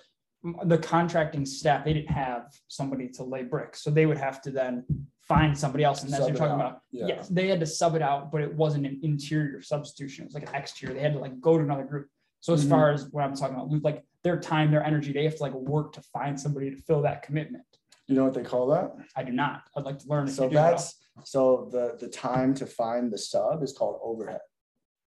the 0.64 0.80
contracting 0.80 1.46
staff, 1.46 1.86
they 1.86 1.94
didn't 1.94 2.10
have 2.10 2.52
somebody 2.68 3.08
to 3.10 3.24
lay 3.24 3.44
bricks. 3.44 3.84
So 3.84 3.92
they 3.92 4.08
would 4.08 4.18
have 4.18 4.42
to 4.42 4.50
then 4.50 4.84
find 5.22 5.56
somebody 5.56 5.84
else. 5.84 6.02
And 6.02 6.12
that's 6.12 6.22
what 6.22 6.30
you're 6.30 6.38
talking 6.38 6.54
out, 6.54 6.60
about. 6.62 6.82
yeah. 6.90 7.06
Yes, 7.08 7.28
they 7.28 7.48
had 7.48 7.60
to 7.60 7.68
sub 7.68 7.94
it 7.94 8.02
out, 8.02 8.32
but 8.32 8.42
it 8.42 8.52
wasn't 8.52 8.88
an 8.88 9.00
interior 9.04 9.62
substitution. 9.62 10.24
It 10.24 10.30
was 10.30 10.34
like 10.34 10.50
an 10.50 10.56
exterior. 10.56 10.96
They 10.96 11.02
had 11.02 11.14
to 11.14 11.20
like 11.20 11.40
go 11.40 11.58
to 11.60 11.64
another 11.64 11.84
group. 11.84 12.08
So 12.40 12.54
as 12.54 12.66
Mhm. 12.66 12.70
far 12.72 12.90
as 12.92 13.08
what 13.12 13.24
I'm 13.24 13.36
talking 13.36 13.56
about, 13.56 13.70
like 13.84 14.04
their 14.24 14.40
time, 14.40 14.72
their 14.72 14.84
energy, 14.84 15.14
they 15.14 15.26
have 15.26 15.36
to 15.36 15.44
like 15.44 15.54
work 15.54 15.94
to 15.94 16.02
find 16.02 16.40
somebody 16.40 16.72
to 16.72 16.78
fill 16.78 17.04
that 17.04 17.22
commitment. 17.22 17.64
You 18.12 18.18
know 18.18 18.26
what 18.26 18.34
they 18.34 18.44
call 18.44 18.68
that? 18.68 18.92
I 19.16 19.24
do 19.24 19.32
not. 19.32 19.62
I'd 19.78 19.86
like 19.86 20.00
to 20.00 20.08
learn. 20.10 20.28
So 20.28 20.44
you 20.44 20.50
do 20.50 20.56
know. 20.56 20.62
that's, 20.64 20.96
so 21.24 21.70
the, 21.72 21.96
the 21.98 22.10
time 22.12 22.54
to 22.56 22.66
find 22.66 23.10
the 23.10 23.18
sub 23.18 23.64
is 23.64 23.72
called 23.72 24.00
overhead. 24.04 24.42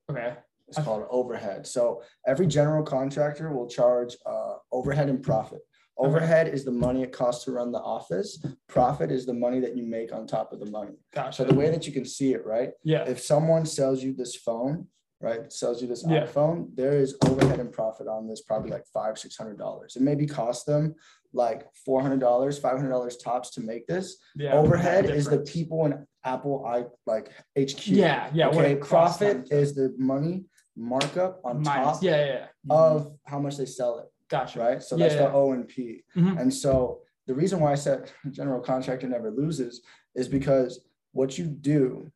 Okay. 0.10 0.36
It's 0.70 0.78
I've- 0.78 0.86
called 0.86 1.06
overhead. 1.10 1.68
So 1.68 2.02
every 2.26 2.48
general 2.48 2.82
contractor 2.84 3.52
will 3.52 3.68
charge 3.68 4.16
uh, 4.26 4.54
overhead 4.72 5.10
and 5.10 5.22
profit. 5.22 5.60
Overhead 5.98 6.48
is 6.48 6.64
the 6.64 6.72
money 6.72 7.04
it 7.04 7.12
costs 7.12 7.44
to 7.46 7.52
run 7.52 7.72
the 7.74 7.80
office. 7.82 8.44
Profit 8.70 9.12
is 9.12 9.26
the 9.26 9.34
money 9.34 9.60
that 9.60 9.76
you 9.78 9.84
make 9.84 10.12
on 10.14 10.26
top 10.26 10.52
of 10.54 10.60
the 10.62 10.66
money. 10.66 10.94
Gotcha. 11.14 11.34
So 11.34 11.44
the 11.44 11.54
way 11.54 11.70
that 11.70 11.86
you 11.86 11.92
can 11.94 12.06
see 12.06 12.34
it, 12.34 12.44
right? 12.46 12.70
yeah. 12.86 13.04
If 13.04 13.20
someone 13.20 13.66
sells 13.66 14.02
you 14.02 14.14
this 14.14 14.36
phone, 14.36 14.88
right, 15.22 15.52
sells 15.54 15.82
you 15.84 15.88
this 15.88 16.04
Yeah. 16.08 16.26
iPhone, 16.26 16.70
there 16.74 16.94
is 16.98 17.16
overhead 17.26 17.60
and 17.60 17.72
profit 17.72 18.08
on 18.08 18.28
this, 18.28 18.42
probably 18.42 18.72
like 18.72 18.86
five, 18.92 19.20
six 19.20 19.36
hundred 19.38 19.60
dollars. 19.60 19.96
It 19.96 20.02
maybe 20.02 20.26
cost 20.26 20.66
them 20.66 20.96
like 21.34 21.68
four 21.86 22.02
hundred 22.02 22.20
dollars, 22.20 22.58
five 22.60 22.78
hundred 22.78 22.90
dollars 22.92 23.18
tops 23.18 23.50
to 23.52 23.62
make 23.62 23.88
this. 23.88 24.18
yeah. 24.36 24.54
Overhead 24.54 25.06
is 25.10 25.26
the 25.26 25.40
people 25.40 25.86
in 25.86 26.06
Apple 26.24 26.66
I 26.66 26.86
like 27.06 27.30
HQ. 27.60 27.88
Yeah. 27.88 28.30
Yeah. 28.34 28.48
Okay, 28.50 28.74
it 28.74 28.82
costs 28.82 29.18
them 29.20 29.40
profit 29.42 29.52
is 29.52 29.76
the 29.76 29.94
money 29.98 30.46
markup 30.78 31.40
on 31.44 31.62
Minus, 31.62 31.98
top 31.98 32.04
yeah, 32.04 32.26
yeah, 32.26 32.26
yeah. 32.26 32.46
of 32.76 33.14
how 33.26 33.40
much 33.40 33.58
they 33.58 33.66
sell 33.66 34.00
it, 34.00 34.06
Gotcha. 34.30 34.60
right? 34.60 34.82
So 34.82 34.96
Yeah, 34.96 35.08
that's 35.08 35.20
yeah. 35.20 35.28
the 35.28 35.34
O 35.34 35.52
and 35.52 35.68
P. 35.68 36.04
Mhm. 36.16 36.40
And 36.40 36.54
so 36.54 37.02
the 37.28 37.34
reason 37.34 37.60
why 37.60 37.72
I 37.72 37.76
said 37.76 38.12
general 38.32 38.62
contractor 38.62 39.08
never 39.08 39.30
loses 39.32 39.82
is 40.16 40.28
because 40.28 40.80
what 41.12 41.38
you 41.38 41.46
do 41.46 42.12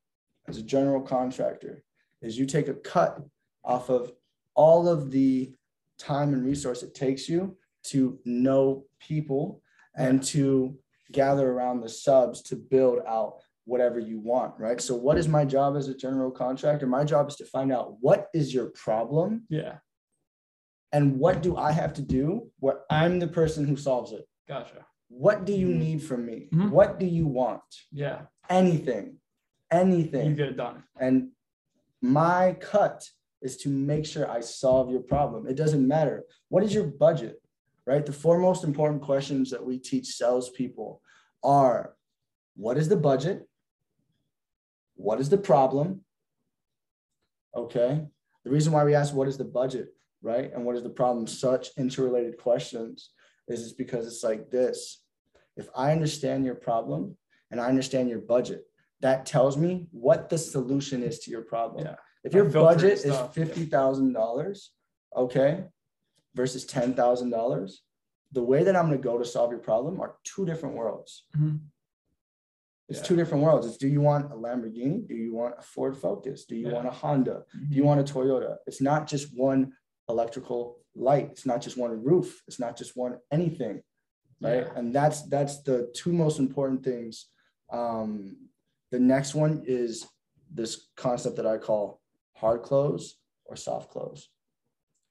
as 0.47 0.57
a 0.57 0.63
general 0.63 1.01
contractor 1.01 1.83
is 2.21 2.37
you 2.37 2.45
take 2.45 2.67
a 2.67 2.73
cut 2.73 3.19
off 3.63 3.89
of 3.89 4.11
all 4.55 4.87
of 4.87 5.11
the 5.11 5.53
time 5.99 6.33
and 6.33 6.43
resource 6.45 6.81
it 6.83 6.93
takes 6.95 7.27
you 7.29 7.55
to 7.89 8.19
know 8.25 8.85
people 8.99 9.61
and 9.95 10.21
to 10.23 10.77
gather 11.11 11.49
around 11.51 11.81
the 11.81 11.89
subs 11.89 12.41
to 12.43 12.55
build 12.55 12.99
out 13.07 13.35
whatever 13.65 13.99
you 13.99 14.19
want, 14.19 14.53
right? 14.59 14.79
So 14.79 14.95
what 14.95 15.17
is 15.17 15.27
my 15.27 15.43
job 15.45 15.75
as 15.75 15.87
a 15.87 15.95
general 15.95 16.31
contractor? 16.31 16.87
My 16.87 17.03
job 17.03 17.27
is 17.29 17.35
to 17.37 17.45
find 17.45 17.71
out 17.71 17.97
what 17.99 18.27
is 18.33 18.53
your 18.53 18.67
problem 18.67 19.45
Yeah. 19.49 19.79
and 20.91 21.19
what 21.19 21.41
do 21.41 21.57
I 21.57 21.71
have 21.71 21.93
to 21.93 22.01
do 22.01 22.49
where 22.59 22.81
I'm 22.89 23.19
the 23.19 23.27
person 23.27 23.65
who 23.65 23.75
solves 23.75 24.11
it? 24.13 24.25
Gotcha. 24.47 24.85
What 25.09 25.45
do 25.45 25.53
you 25.53 25.67
Mhm. 25.67 25.79
need 25.79 26.03
from 26.03 26.25
me? 26.25 26.49
Mhm. 26.51 26.71
What 26.71 26.99
do 26.99 27.05
you 27.05 27.27
want? 27.27 27.63
Yeah. 27.91 28.27
Anything, 28.49 29.19
Anything. 29.69 30.29
You 30.29 30.35
get 30.35 30.47
it 30.47 30.55
done. 30.57 30.83
And 30.97 31.31
my 32.01 32.53
cut 32.61 33.09
is 33.41 33.57
to 33.57 33.69
make 33.69 34.05
sure 34.05 34.29
I 34.31 34.39
solve 34.39 34.89
your 34.89 35.01
problem. 35.01 35.45
It 35.45 35.55
doesn't 35.55 35.85
matter. 35.85 36.23
What 36.47 36.63
is 36.63 36.73
your 36.73 36.85
budget? 36.87 37.41
Right? 37.87 38.05
The 38.05 38.11
four 38.11 38.37
most 38.37 38.65
important 38.65 39.01
questions 39.01 39.49
that 39.51 39.65
we 39.65 39.79
teach 39.79 40.07
salespeople 40.07 41.01
are 41.41 41.95
what 42.57 42.77
is 42.77 42.89
the 42.89 42.97
budget? 42.97 43.47
What 44.95 45.21
is 45.21 45.29
the 45.29 45.37
problem? 45.37 46.01
Okay. 47.55 48.05
The 48.43 48.51
reason 48.51 48.73
why 48.73 48.83
we 48.83 48.93
ask 48.93 49.13
what 49.13 49.29
is 49.29 49.37
the 49.37 49.45
budget, 49.45 49.93
right? 50.21 50.51
And 50.53 50.65
what 50.65 50.75
is 50.75 50.83
the 50.83 50.89
problem? 50.89 51.27
Such 51.27 51.69
interrelated 51.77 52.37
questions 52.37 53.11
is 53.47 53.61
it's 53.61 53.71
because 53.71 54.05
it's 54.05 54.23
like 54.23 54.51
this. 54.51 55.03
If 55.55 55.69
I 55.73 55.93
understand 55.93 56.43
your 56.43 56.55
problem 56.55 57.15
and 57.51 57.61
I 57.61 57.67
understand 57.67 58.09
your 58.09 58.19
budget, 58.19 58.65
that 58.99 59.25
tells 59.25 59.55
me 59.55 59.87
what 59.91 60.29
the 60.29 60.37
solution 60.37 61.03
is 61.03 61.19
to 61.19 61.31
your 61.31 61.43
problem. 61.43 61.85
Yeah. 61.85 61.95
If 62.23 62.33
your 62.33 62.45
budget 62.45 63.05
is 63.05 63.17
fifty 63.31 63.65
thousand 63.65 64.11
dollars, 64.13 64.71
okay, 65.15 65.63
versus 66.37 66.63
ten 66.65 66.93
thousand 66.93 67.31
dollars, 67.31 67.81
the 68.31 68.43
way 68.51 68.63
that 68.63 68.75
I'm 68.75 68.85
gonna 68.85 68.97
go 69.11 69.17
to 69.17 69.25
solve 69.25 69.51
your 69.51 69.59
problem 69.59 69.99
are 69.99 70.15
two 70.23 70.45
different 70.45 70.75
worlds. 70.75 71.25
Mhm. 71.35 71.59
It's 72.89 72.99
Yeah. 72.99 73.05
two 73.09 73.15
different 73.17 73.43
worlds. 73.43 73.65
It's 73.67 73.77
do 73.77 73.89
you 73.89 73.99
want 74.09 74.31
a 74.31 74.35
Lamborghini? 74.35 75.05
Do 75.11 75.15
you 75.15 75.33
want 75.33 75.55
a 75.57 75.61
Ford 75.61 75.97
Focus? 75.97 76.45
Do 76.45 76.55
you 76.55 76.67
Yeah. 76.67 76.75
want 76.75 76.87
a 76.87 76.91
Honda? 77.01 77.37
Mm-hmm. 77.53 77.69
Do 77.69 77.75
you 77.75 77.83
want 77.83 77.99
a 77.99 78.13
Toyota? 78.13 78.57
It's 78.67 78.79
not 78.89 79.07
just 79.07 79.35
one 79.37 79.73
electrical 80.07 80.61
light. 80.95 81.27
It's 81.31 81.45
not 81.45 81.59
just 81.65 81.75
one 81.77 82.01
roof. 82.09 82.29
It's 82.47 82.59
not 82.59 82.77
just 82.77 82.95
one 82.95 83.19
anything, 83.29 83.83
right? 84.39 84.63
Yeah. 84.67 84.73
And 84.77 84.93
that's 84.97 85.23
that's 85.35 85.55
the 85.63 85.91
two 85.93 86.13
most 86.13 86.39
important 86.39 86.83
things. 86.83 87.29
Um, 87.69 88.49
the 88.91 88.99
next 88.99 89.35
one 89.35 89.63
is 89.65 90.05
this 90.49 90.87
concept 90.95 91.35
that 91.37 91.45
I 91.45 91.57
call 91.57 91.99
hard 92.41 92.61
close 92.63 93.03
or 93.45 93.55
soft 93.57 93.89
close. 93.91 94.29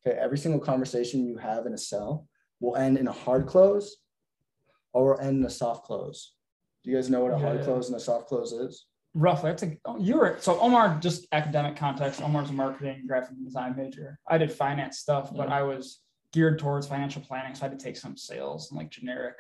Okay, 0.06 0.16
every 0.18 0.38
single 0.38 0.60
conversation 0.60 1.26
you 1.26 1.36
have 1.38 1.66
in 1.66 1.72
a 1.72 1.78
cell 1.78 2.28
will 2.60 2.76
end 2.76 2.96
in 2.96 3.08
a 3.08 3.12
hard 3.12 3.46
close 3.46 3.96
or 4.92 5.20
end 5.20 5.38
in 5.38 5.44
a 5.44 5.50
soft 5.50 5.84
close. 5.84 6.34
Do 6.84 6.90
you 6.90 6.96
guys 6.96 7.10
know 7.10 7.22
what 7.24 7.32
a 7.32 7.38
hard 7.38 7.58
Yeah. 7.58 7.64
close 7.64 7.88
and 7.88 7.96
a 7.96 8.00
soft 8.00 8.28
close 8.28 8.52
is? 8.52 8.86
roughly 9.18 9.50
that's 9.50 9.62
a 9.62 9.74
oh, 9.86 9.96
you 9.98 10.14
were 10.14 10.36
so 10.38 10.60
omar 10.60 10.98
just 11.00 11.26
academic 11.32 11.74
context 11.74 12.20
omar's 12.20 12.50
a 12.50 12.52
marketing 12.52 13.02
graphic 13.06 13.34
design 13.42 13.74
major 13.74 14.18
i 14.28 14.36
did 14.36 14.52
finance 14.52 14.98
stuff 14.98 15.34
but 15.34 15.48
i 15.48 15.62
was 15.62 16.02
geared 16.34 16.58
towards 16.58 16.86
financial 16.86 17.22
planning 17.22 17.54
so 17.54 17.64
i 17.64 17.68
had 17.70 17.78
to 17.78 17.82
take 17.82 17.96
some 17.96 18.14
sales 18.14 18.70
and 18.70 18.76
like 18.76 18.90
generic 18.90 19.36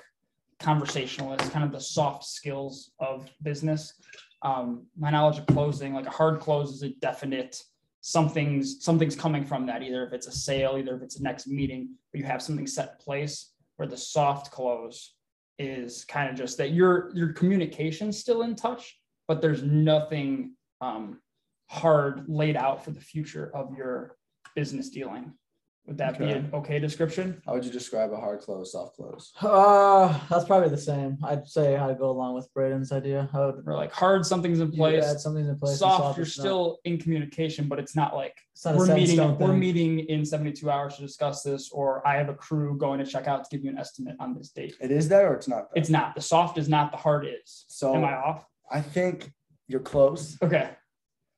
conversationalist 0.60 1.52
kind 1.52 1.62
of 1.62 1.72
the 1.72 1.78
soft 1.78 2.24
skills 2.24 2.92
of 3.00 3.28
business 3.42 3.92
um, 4.40 4.86
my 4.96 5.10
knowledge 5.10 5.36
of 5.38 5.46
closing 5.48 5.92
like 5.92 6.06
a 6.06 6.10
hard 6.10 6.40
close 6.40 6.72
is 6.72 6.82
a 6.82 6.88
definite 7.02 7.62
something's 8.08 8.84
something's 8.84 9.16
coming 9.16 9.44
from 9.44 9.66
that 9.66 9.82
either 9.82 10.06
if 10.06 10.12
it's 10.12 10.28
a 10.28 10.32
sale 10.32 10.76
either 10.78 10.94
if 10.94 11.02
it's 11.02 11.18
a 11.18 11.22
next 11.22 11.48
meeting 11.48 11.88
but 12.12 12.20
you 12.20 12.24
have 12.24 12.40
something 12.40 12.66
set 12.66 12.90
in 12.90 13.04
place 13.04 13.52
where 13.76 13.88
the 13.88 13.96
soft 13.96 14.52
close 14.52 15.14
is 15.58 16.04
kind 16.04 16.30
of 16.30 16.36
just 16.36 16.56
that 16.56 16.70
your 16.70 17.10
your 17.14 17.32
communication's 17.32 18.16
still 18.16 18.42
in 18.42 18.54
touch 18.54 18.96
but 19.26 19.40
there's 19.42 19.62
nothing 19.62 20.52
um, 20.80 21.20
hard 21.68 22.24
laid 22.28 22.56
out 22.56 22.84
for 22.84 22.90
the 22.90 23.00
future 23.00 23.50
of 23.54 23.76
your 23.76 24.16
business 24.54 24.88
dealing. 24.88 25.32
Would 25.86 25.98
that 25.98 26.18
be 26.18 26.24
Okay. 26.24 26.32
an 26.34 26.50
okay 26.52 26.78
description? 26.80 27.40
How 27.46 27.52
would 27.54 27.64
you 27.64 27.70
describe 27.70 28.12
a 28.12 28.16
hard 28.16 28.40
close, 28.40 28.72
soft 28.72 28.96
close? 28.96 29.32
Uh, 29.40 30.18
that's 30.28 30.44
probably 30.44 30.68
the 30.68 30.76
same. 30.76 31.16
I'd 31.22 31.46
say 31.46 31.76
I'd 31.76 31.98
go 31.98 32.10
along 32.10 32.34
with 32.34 32.52
Braden's 32.52 32.90
idea. 32.90 33.30
I 33.32 33.46
would 33.46 33.62
Or 33.68 33.74
like 33.76 33.92
hard, 33.92 34.26
something's 34.26 34.58
in 34.58 34.72
place. 34.72 35.04
add 35.04 35.20
something 35.20 35.46
in 35.46 35.56
place. 35.56 35.72
and 35.72 35.78
Soft, 35.78 36.16
you're 36.18 36.26
is 36.26 36.36
not- 36.36 36.42
still 36.42 36.78
in 36.84 36.98
communication, 36.98 37.68
but 37.68 37.78
it's 37.78 37.94
not 37.94 38.16
like 38.16 38.34
it's 38.52 38.64
not 38.64 38.74
a 38.74 38.78
we're 38.78 38.86
set 38.86 38.96
in 38.96 39.00
meeting. 39.02 39.16
stone 39.16 39.38
We're 39.38 39.48
thing. 39.50 39.58
meeting 39.60 39.98
in 40.00 40.24
72 40.24 40.68
hours 40.68 40.96
to 40.96 41.02
discuss 41.02 41.42
this, 41.44 41.70
or 41.70 42.06
I 42.06 42.16
have 42.16 42.28
a 42.28 42.34
crew 42.34 42.76
going 42.76 42.98
to 42.98 43.06
check 43.06 43.28
out 43.28 43.44
to 43.44 43.50
give 43.56 43.64
you 43.64 43.70
an 43.70 43.78
estimate 43.78 44.16
on 44.18 44.34
this 44.34 44.50
date. 44.50 44.74
It 44.80 44.90
is 44.90 45.08
that 45.10 45.24
or 45.24 45.34
it's 45.34 45.46
not 45.46 45.72
that? 45.72 45.78
It's 45.78 45.90
not. 45.90 46.16
The 46.16 46.20
soft 46.20 46.58
is 46.58 46.68
not. 46.68 46.90
The 46.90 46.96
hard 46.98 47.26
is. 47.26 47.64
So 47.68 47.94
Am 47.94 48.04
I 48.04 48.14
off? 48.14 48.44
I 48.72 48.80
think 48.80 49.30
you're 49.68 49.80
close. 49.80 50.36
Okay. 50.42 50.70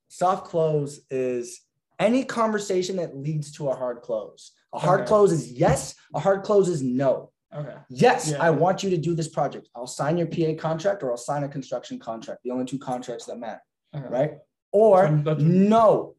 Soft 0.08 0.46
close 0.46 1.00
is 1.10 1.60
any 1.98 2.24
conversation 2.24 2.96
that 2.96 3.16
leads 3.16 3.52
to 3.52 3.68
a 3.70 3.74
hard 3.74 4.02
close. 4.02 4.52
A 4.72 4.78
hard 4.78 5.00
Okay. 5.00 5.08
close 5.08 5.32
is 5.32 5.52
yes, 5.52 5.94
a 6.14 6.20
hard 6.20 6.42
close 6.42 6.68
is 6.68 6.82
no. 6.82 7.30
Okay. 7.54 7.74
Yes, 7.88 8.30
Yeah. 8.30 8.42
I 8.42 8.50
want 8.50 8.82
you 8.82 8.90
to 8.90 8.98
do 8.98 9.14
this 9.14 9.28
project. 9.28 9.68
I'll 9.74 9.86
sign 9.86 10.18
your 10.18 10.26
PA 10.26 10.54
contract 10.60 11.02
or 11.02 11.10
I'll 11.10 11.16
sign 11.16 11.44
a 11.44 11.48
construction 11.48 11.98
contract. 11.98 12.42
The 12.44 12.50
only 12.50 12.66
two 12.66 12.78
contracts 12.78 13.24
that 13.26 13.38
matter, 13.38 13.62
Okay. 13.96 14.06
right? 14.08 14.32
Or 14.70 15.06
So 15.24 15.34
no, 15.34 16.14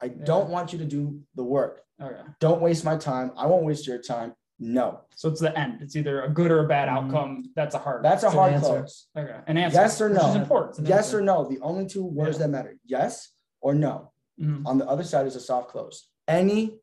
I 0.00 0.06
Yeah. 0.06 0.24
don't 0.24 0.50
want 0.50 0.72
you 0.72 0.78
to 0.78 0.84
do 0.84 1.20
the 1.34 1.42
work. 1.42 1.82
Okay. 2.00 2.20
Don't 2.38 2.62
waste 2.62 2.84
my 2.84 2.96
time. 2.96 3.32
I 3.36 3.46
won't 3.46 3.64
waste 3.64 3.86
your 3.88 3.98
time. 3.98 4.34
No, 4.60 5.00
So 5.14 5.28
it's 5.28 5.40
the 5.40 5.56
end. 5.56 5.82
It's 5.82 5.94
either 5.94 6.22
a 6.22 6.28
good 6.28 6.50
or 6.50 6.64
a 6.64 6.68
bad 6.68 6.88
Mhm. 6.88 6.92
outcome. 6.92 7.52
That's 7.54 7.74
a 7.76 7.78
hard. 7.78 8.04
that's 8.04 8.22
a 8.24 8.26
It's 8.26 8.34
an 8.34 8.38
hard 8.40 8.52
answer. 8.54 8.66
close. 8.66 9.06
okay. 9.16 9.40
An 9.46 9.56
answer. 9.56 9.80
Yes 9.80 10.00
or 10.00 10.08
Which 10.10 10.18
is 10.18 10.34
no? 10.34 10.40
important. 10.40 10.78
An 10.78 10.86
Yes 10.86 11.06
answer. 11.06 11.18
or 11.18 11.22
no. 11.22 11.44
The 11.48 11.60
only 11.60 11.86
two 11.86 12.04
words 12.04 12.36
Yeah. 12.38 12.46
that 12.46 12.48
matter. 12.50 12.76
Yes 12.84 13.30
or 13.60 13.74
no. 13.74 14.12
Mhm. 14.40 14.62
On 14.66 14.78
the 14.78 14.86
other 14.86 15.04
side 15.04 15.26
is 15.26 15.36
a 15.36 15.40
soft 15.40 15.70
close. 15.70 16.10
Any 16.26 16.78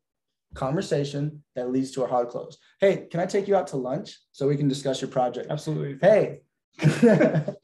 conversation 0.54 1.42
that 1.54 1.70
leads 1.70 1.90
to 1.92 2.04
a 2.04 2.06
hard 2.06 2.28
close. 2.28 2.58
Hey, 2.80 3.06
can 3.10 3.20
I 3.20 3.26
take 3.26 3.46
you 3.48 3.56
out 3.56 3.66
to 3.68 3.76
lunch 3.76 4.18
so 4.32 4.48
we 4.48 4.56
can 4.56 4.68
discuss 4.68 5.00
your 5.00 5.10
project? 5.10 5.50
Absolutely. 5.50 5.98
Hey, 6.00 6.40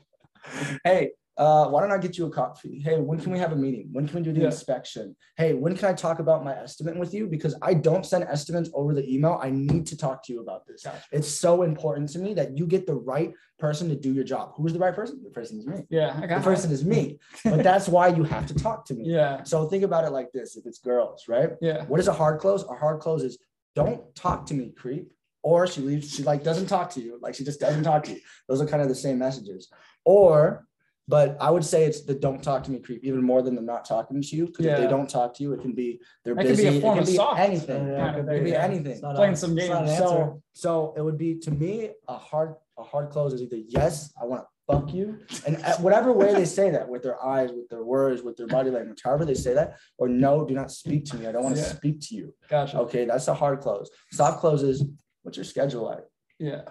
hey, 0.84 1.12
uh, 1.38 1.66
why 1.68 1.80
don't 1.80 1.90
I 1.90 1.98
get 1.98 2.18
you 2.18 2.26
a 2.26 2.30
coffee? 2.30 2.78
Hey, 2.80 2.98
when 3.00 3.18
can 3.18 3.32
we 3.32 3.38
have 3.38 3.52
a 3.52 3.56
meeting? 3.56 3.88
When 3.92 4.06
can 4.06 4.16
we 4.18 4.22
do 4.22 4.32
the 4.32 4.40
Yeah. 4.40 4.46
inspection? 4.46 5.16
Hey, 5.36 5.54
when 5.54 5.74
can 5.76 5.88
I 5.88 5.94
talk 5.94 6.18
about 6.18 6.44
my 6.44 6.54
estimate 6.54 6.98
with 6.98 7.14
you? 7.14 7.26
Because 7.26 7.56
I 7.62 7.72
don't 7.74 8.04
send 8.04 8.24
estimates 8.24 8.68
over 8.74 8.92
the 8.94 9.08
email. 9.12 9.38
I 9.42 9.50
need 9.50 9.86
to 9.86 9.96
talk 9.96 10.22
to 10.24 10.32
you 10.32 10.40
about 10.40 10.66
this. 10.66 10.82
Gotcha. 10.82 11.02
It's 11.10 11.28
so 11.28 11.62
important 11.62 12.10
to 12.10 12.18
me 12.18 12.34
that 12.34 12.58
you 12.58 12.66
get 12.66 12.86
the 12.86 12.94
right 12.94 13.32
person 13.58 13.88
to 13.88 13.96
do 13.96 14.12
your 14.12 14.24
job. 14.24 14.52
Who's 14.56 14.74
the 14.74 14.78
right 14.78 14.94
person? 14.94 15.22
The 15.24 15.30
person 15.30 15.58
is 15.58 15.66
me. 15.66 15.86
Yeah. 15.88 16.18
I 16.22 16.26
The 16.26 16.40
person 16.42 16.70
is 16.70 16.84
me. 16.84 17.18
But 17.44 17.62
that's 17.70 17.88
why 17.88 18.08
you 18.08 18.24
have 18.24 18.46
to 18.48 18.54
talk 18.54 18.84
to 18.86 18.94
me. 18.94 19.04
Yeah. 19.06 19.42
So 19.44 19.66
think 19.68 19.84
about 19.84 20.04
it 20.04 20.10
like 20.10 20.32
this: 20.32 20.56
if 20.56 20.66
it's 20.66 20.78
girls, 20.80 21.24
right? 21.28 21.52
Yeah. 21.62 21.84
What 21.86 21.98
is 22.00 22.08
a 22.08 22.12
hard 22.12 22.40
close? 22.40 22.62
A 22.64 22.74
hard 22.74 23.00
close 23.00 23.22
is 23.22 23.38
don't 23.74 24.14
talk 24.14 24.44
to 24.46 24.54
me, 24.54 24.70
creep. 24.76 25.10
Or 25.44 25.66
she 25.66 25.80
leaves, 25.80 26.14
she 26.14 26.22
like 26.22 26.44
doesn't 26.44 26.66
talk 26.66 26.90
to 26.90 27.00
you. 27.00 27.18
Like 27.22 27.34
she 27.34 27.42
just 27.42 27.58
doesn't 27.58 27.82
talk 27.84 28.04
to 28.04 28.12
you. 28.12 28.20
Those 28.48 28.60
are 28.60 28.66
kind 28.66 28.82
of 28.82 28.88
the 28.88 28.94
same 28.94 29.18
messages. 29.18 29.68
Or, 30.04 30.66
but 31.08 31.36
I 31.40 31.50
would 31.50 31.64
say 31.64 31.84
it's 31.84 32.02
the 32.02 32.14
don't 32.14 32.42
talk 32.42 32.62
to 32.64 32.70
me 32.70 32.78
creep 32.78 33.00
even 33.04 33.22
more 33.22 33.42
than 33.42 33.54
the 33.54 33.62
not 33.62 33.84
talking 33.84 34.22
to 34.22 34.36
you. 34.36 34.46
Because 34.46 34.66
if 34.66 34.78
they 34.78 34.86
don't 34.86 35.08
talk 35.10 35.34
to 35.34 35.42
you, 35.42 35.52
it 35.52 35.60
can 35.60 35.72
be 35.74 36.00
they're 36.24 36.34
That 36.34 36.46
could 36.46 36.56
be 36.56 36.64
busy. 36.64 36.78
a 36.78 36.80
form 36.80 36.98
it 36.98 37.00
of 37.00 37.04
can 37.06 37.12
be 37.12 37.16
soft. 37.16 37.40
anything. 37.40 37.88
Yeah, 37.88 37.96
Kind 37.98 38.16
it 38.16 38.20
of 38.20 38.26
could 38.28 38.44
be 38.44 38.50
yeah. 38.50 38.62
anything. 38.64 38.92
It's 38.92 39.02
not 39.02 39.16
Playing 39.16 39.32
a- 39.34 39.36
some 39.36 39.58
it's 39.58 39.68
not 39.68 39.82
an 39.82 39.86
games. 39.88 39.98
So 39.98 40.42
so 40.52 40.94
it 40.96 41.02
would 41.02 41.18
be 41.18 41.34
to 41.40 41.50
me 41.50 41.90
a 42.08 42.16
hard 42.16 42.54
a 42.78 42.82
hard 42.82 43.10
close 43.10 43.32
is 43.32 43.42
either 43.42 43.56
yes, 43.68 44.12
I 44.20 44.24
want 44.24 44.42
to 44.42 44.46
fuck 44.72 44.94
you, 44.94 45.18
and 45.46 45.56
at 45.64 45.80
whatever 45.80 46.12
way 46.12 46.32
they 46.32 46.44
say 46.44 46.70
that 46.70 46.88
with 46.88 47.02
their 47.02 47.22
eyes, 47.22 47.50
with 47.50 47.68
their 47.68 47.82
words, 47.82 48.22
with 48.22 48.36
their 48.36 48.46
body 48.46 48.70
language, 48.70 49.00
however 49.04 49.24
they 49.24 49.34
say 49.34 49.52
that, 49.54 49.76
or 49.98 50.08
no, 50.08 50.46
do 50.46 50.54
not 50.54 50.70
speak 50.70 51.04
to 51.06 51.16
me. 51.16 51.26
I 51.26 51.32
don't 51.32 51.42
want 51.42 51.56
to 51.56 51.60
Yeah. 51.62 51.66
speak 51.68 52.00
to 52.08 52.14
you. 52.14 52.32
Gotcha. 52.48 52.78
Okay, 52.78 53.04
that's 53.04 53.26
a 53.28 53.34
hard 53.34 53.60
close. 53.60 53.90
Soft 54.12 54.38
close 54.40 54.62
is 54.62 54.84
what's 55.22 55.36
your 55.36 55.44
schedule 55.44 55.82
like? 55.84 56.04
Yeah. 56.38 56.62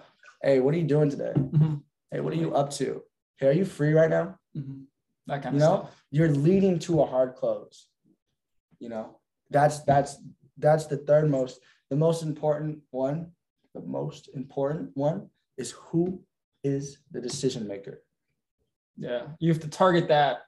Hey, 0.42 0.58
what 0.60 0.74
are 0.74 0.78
you 0.78 0.84
doing 0.88 1.10
today? 1.10 1.32
Mhm. 1.36 1.82
Hey, 2.10 2.20
what 2.20 2.32
are 2.32 2.36
you 2.36 2.54
up 2.54 2.70
to? 2.72 3.02
Hey, 3.42 3.48
are 3.48 3.52
you 3.52 3.64
free 3.64 3.92
right 3.92 4.08
now? 4.08 4.38
Mhm. 4.56 4.84
That 5.26 5.42
kind 5.42 5.56
You 5.58 5.64
of 5.64 5.68
know, 5.68 5.76
stuff. 5.86 6.04
you're 6.12 6.28
leading 6.30 6.78
to 6.80 7.02
a 7.02 7.06
hard 7.06 7.34
close. 7.34 7.88
You 8.78 8.88
know, 8.88 9.18
that's 9.50 9.80
that's 9.80 10.18
that's 10.58 10.86
the 10.86 10.98
third 10.98 11.28
most, 11.28 11.60
the 11.90 11.96
most 11.96 12.22
important 12.22 12.82
one. 12.92 13.32
The 13.74 13.80
most 13.80 14.28
important 14.34 14.96
one 14.96 15.28
is 15.56 15.72
who 15.72 16.22
is 16.62 16.98
the 17.10 17.20
decision 17.20 17.66
maker. 17.66 18.04
Yeah. 18.96 19.26
You 19.40 19.52
have 19.52 19.62
to 19.62 19.68
target 19.68 20.06
that 20.08 20.42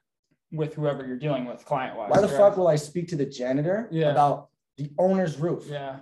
with 0.53 0.73
whoever 0.75 1.05
you're 1.05 1.17
dealing 1.19 1.45
with, 1.45 1.65
client 1.65 1.97
wise. 1.97 2.11
Why 2.11 2.21
the 2.21 2.29
fuck 2.29 2.55
will 2.55 2.67
I 2.69 2.77
speak 2.77 3.09
to 3.09 3.17
the 3.17 3.25
janitor 3.25 3.89
Yeah. 3.91 4.11
about 4.11 4.51
the 4.77 4.93
owner's 4.97 5.37
roof? 5.37 5.67
Yeah. 5.69 6.01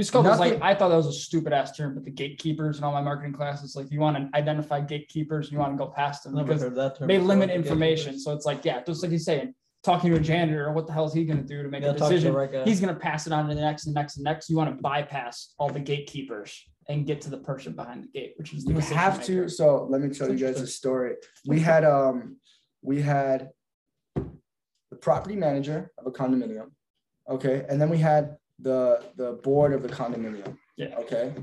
We 0.00 0.04
just 0.04 0.14
call 0.14 0.22
like 0.22 0.62
I 0.62 0.74
thought 0.74 0.88
that 0.88 0.96
was 0.96 1.08
a 1.08 1.12
stupid 1.12 1.52
ass 1.52 1.76
term, 1.76 1.92
but 1.92 2.06
the 2.06 2.10
gatekeepers 2.10 2.78
in 2.78 2.84
all 2.84 2.92
my 2.92 3.02
marketing 3.02 3.34
classes, 3.34 3.76
like 3.76 3.90
you 3.90 4.00
want 4.00 4.16
to 4.16 4.34
identify 4.34 4.80
gatekeepers, 4.80 5.52
you 5.52 5.58
want 5.58 5.74
to 5.74 5.76
go 5.76 5.90
past 5.90 6.24
them 6.24 6.36
Never 6.36 6.54
because 6.54 6.74
that 6.74 6.96
term 6.96 7.06
they 7.06 7.18
before, 7.18 7.28
limit 7.28 7.50
information. 7.50 8.18
So 8.18 8.32
it's 8.32 8.46
like, 8.46 8.64
yeah, 8.64 8.82
just 8.82 9.02
like 9.02 9.12
he's 9.12 9.26
saying, 9.26 9.54
talking 9.84 10.10
to 10.10 10.16
a 10.16 10.20
janitor, 10.20 10.72
what 10.72 10.86
the 10.86 10.94
hell 10.94 11.04
is 11.04 11.12
he 11.12 11.26
gonna 11.26 11.42
do 11.42 11.62
to 11.62 11.68
make 11.68 11.82
Yeah, 11.82 11.90
a 11.90 11.98
talk 11.98 12.08
to 12.08 12.14
the 12.14 12.20
decision? 12.20 12.32
right. 12.32 12.66
He's 12.66 12.80
gonna 12.80 12.94
pass 12.94 13.26
it 13.26 13.34
on 13.34 13.46
to 13.46 13.54
the 13.54 13.60
next 13.60 13.84
and 13.84 13.94
next 13.94 14.16
and 14.16 14.24
next. 14.24 14.48
You 14.48 14.56
want 14.56 14.74
to 14.74 14.80
bypass 14.80 15.52
all 15.58 15.68
the 15.68 15.80
gatekeepers 15.80 16.58
and 16.88 17.04
get 17.04 17.20
to 17.20 17.28
the 17.28 17.36
person 17.36 17.74
behind 17.74 18.04
the 18.04 18.08
gate, 18.08 18.32
which 18.38 18.54
is 18.54 18.64
the 18.64 18.70
You 18.70 18.76
decision 18.76 18.96
have 18.96 19.22
to. 19.24 19.50
So 19.50 19.86
let 19.90 20.00
me 20.00 20.08
tell 20.08 20.30
you 20.30 20.38
guys 20.38 20.62
a 20.62 20.66
story. 20.66 21.16
We 21.46 21.60
had 21.60 21.84
um 21.84 22.38
we 22.80 23.02
had 23.02 23.50
the 24.16 24.96
property 24.98 25.36
manager 25.36 25.92
of 25.98 26.06
a 26.06 26.10
condominium. 26.10 26.70
Okay. 27.28 27.66
And 27.68 27.78
then 27.78 27.90
we 27.90 27.98
had 27.98 28.38
the 28.62 29.04
the 29.16 29.32
board 29.42 29.72
of 29.72 29.82
the 29.82 29.88
condominium. 29.88 30.56
Yeah. 30.76 30.94
Okay. 30.98 31.34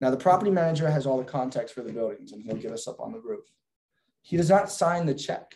Now 0.00 0.10
the 0.10 0.16
property 0.16 0.50
manager 0.50 0.90
has 0.90 1.06
all 1.06 1.18
the 1.18 1.24
contacts 1.24 1.72
for 1.72 1.82
the 1.82 1.92
buildings 1.92 2.32
and 2.32 2.42
he'll 2.42 2.56
get 2.56 2.72
us 2.72 2.86
up 2.86 3.00
on 3.00 3.12
the 3.12 3.20
roof. 3.20 3.44
He 4.22 4.36
does 4.36 4.50
not 4.50 4.70
sign 4.70 5.06
the 5.06 5.14
check. 5.14 5.54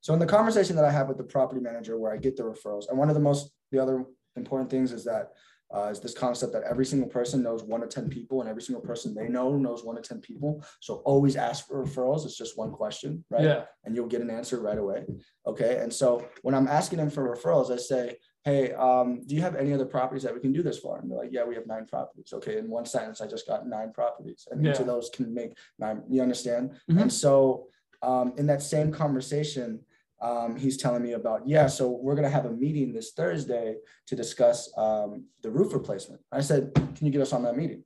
So 0.00 0.12
in 0.14 0.20
the 0.20 0.26
conversation 0.26 0.76
that 0.76 0.84
I 0.84 0.90
have 0.90 1.08
with 1.08 1.18
the 1.18 1.24
property 1.24 1.60
manager 1.60 1.98
where 1.98 2.12
I 2.12 2.16
get 2.16 2.36
the 2.36 2.44
referrals, 2.44 2.88
and 2.88 2.98
one 2.98 3.08
of 3.08 3.14
the 3.14 3.20
most 3.20 3.50
the 3.72 3.78
other 3.78 4.04
important 4.36 4.70
things 4.70 4.92
is 4.92 5.04
that 5.04 5.32
uh, 5.74 5.88
is 5.90 6.00
this 6.00 6.14
concept 6.14 6.52
that 6.52 6.62
every 6.62 6.86
single 6.86 7.08
person 7.08 7.42
knows 7.42 7.62
one 7.62 7.82
to 7.82 7.86
10 7.86 8.08
people 8.08 8.40
and 8.40 8.48
every 8.48 8.62
single 8.62 8.80
person 8.80 9.14
they 9.14 9.28
know 9.28 9.54
knows 9.56 9.84
one 9.84 9.96
to 9.96 10.02
10 10.02 10.20
people. 10.20 10.64
So 10.80 10.96
always 11.04 11.36
ask 11.36 11.66
for 11.66 11.84
referrals. 11.84 12.24
It's 12.24 12.38
just 12.38 12.56
one 12.56 12.72
question, 12.72 13.22
right? 13.30 13.42
Yeah. 13.42 13.64
And 13.84 13.94
you'll 13.94 14.06
get 14.06 14.22
an 14.22 14.30
answer 14.30 14.60
right 14.60 14.78
away. 14.78 15.04
Okay. 15.46 15.78
And 15.82 15.92
so 15.92 16.26
when 16.40 16.54
I'm 16.54 16.68
asking 16.68 16.98
them 16.98 17.10
for 17.10 17.36
referrals, 17.36 17.70
I 17.70 17.76
say, 17.76 18.16
hey, 18.44 18.72
um, 18.72 19.22
do 19.26 19.34
you 19.34 19.40
have 19.40 19.56
any 19.56 19.72
other 19.72 19.84
properties 19.84 20.22
that 20.22 20.34
we 20.34 20.40
can 20.40 20.52
do 20.52 20.62
this 20.62 20.78
for? 20.78 20.98
And 20.98 21.10
they're 21.10 21.18
like, 21.18 21.32
yeah, 21.32 21.44
we 21.44 21.54
have 21.54 21.66
nine 21.66 21.86
properties. 21.86 22.32
Okay. 22.32 22.58
In 22.58 22.70
one 22.70 22.86
sentence, 22.86 23.20
I 23.20 23.26
just 23.26 23.46
got 23.46 23.66
nine 23.66 23.92
properties 23.92 24.46
and 24.50 24.66
each 24.66 24.78
of 24.78 24.86
those 24.86 25.10
can 25.10 25.32
make 25.34 25.56
nine, 25.78 26.02
you 26.08 26.22
understand? 26.22 26.72
Mhm. 26.90 27.02
And 27.02 27.12
so 27.12 27.66
um, 28.02 28.32
in 28.36 28.46
that 28.46 28.62
same 28.62 28.92
conversation, 28.92 29.80
um, 30.20 30.56
he's 30.56 30.76
telling 30.76 31.02
me 31.02 31.12
about, 31.12 31.46
yeah, 31.46 31.66
so 31.66 31.88
we're 31.90 32.14
going 32.14 32.24
to 32.24 32.30
have 32.30 32.46
a 32.46 32.50
meeting 32.50 32.92
this 32.92 33.12
Thursday 33.12 33.76
to 34.06 34.16
discuss 34.16 34.70
um, 34.76 35.26
the 35.42 35.50
roof 35.50 35.72
replacement. 35.72 36.20
I 36.32 36.40
said, 36.40 36.72
can 36.74 37.06
you 37.06 37.10
get 37.10 37.20
us 37.20 37.32
on 37.32 37.42
that 37.44 37.56
meeting? 37.56 37.84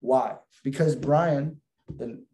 Why? 0.00 0.36
Because 0.62 0.94
Brian, 0.96 1.60
then 1.88 2.24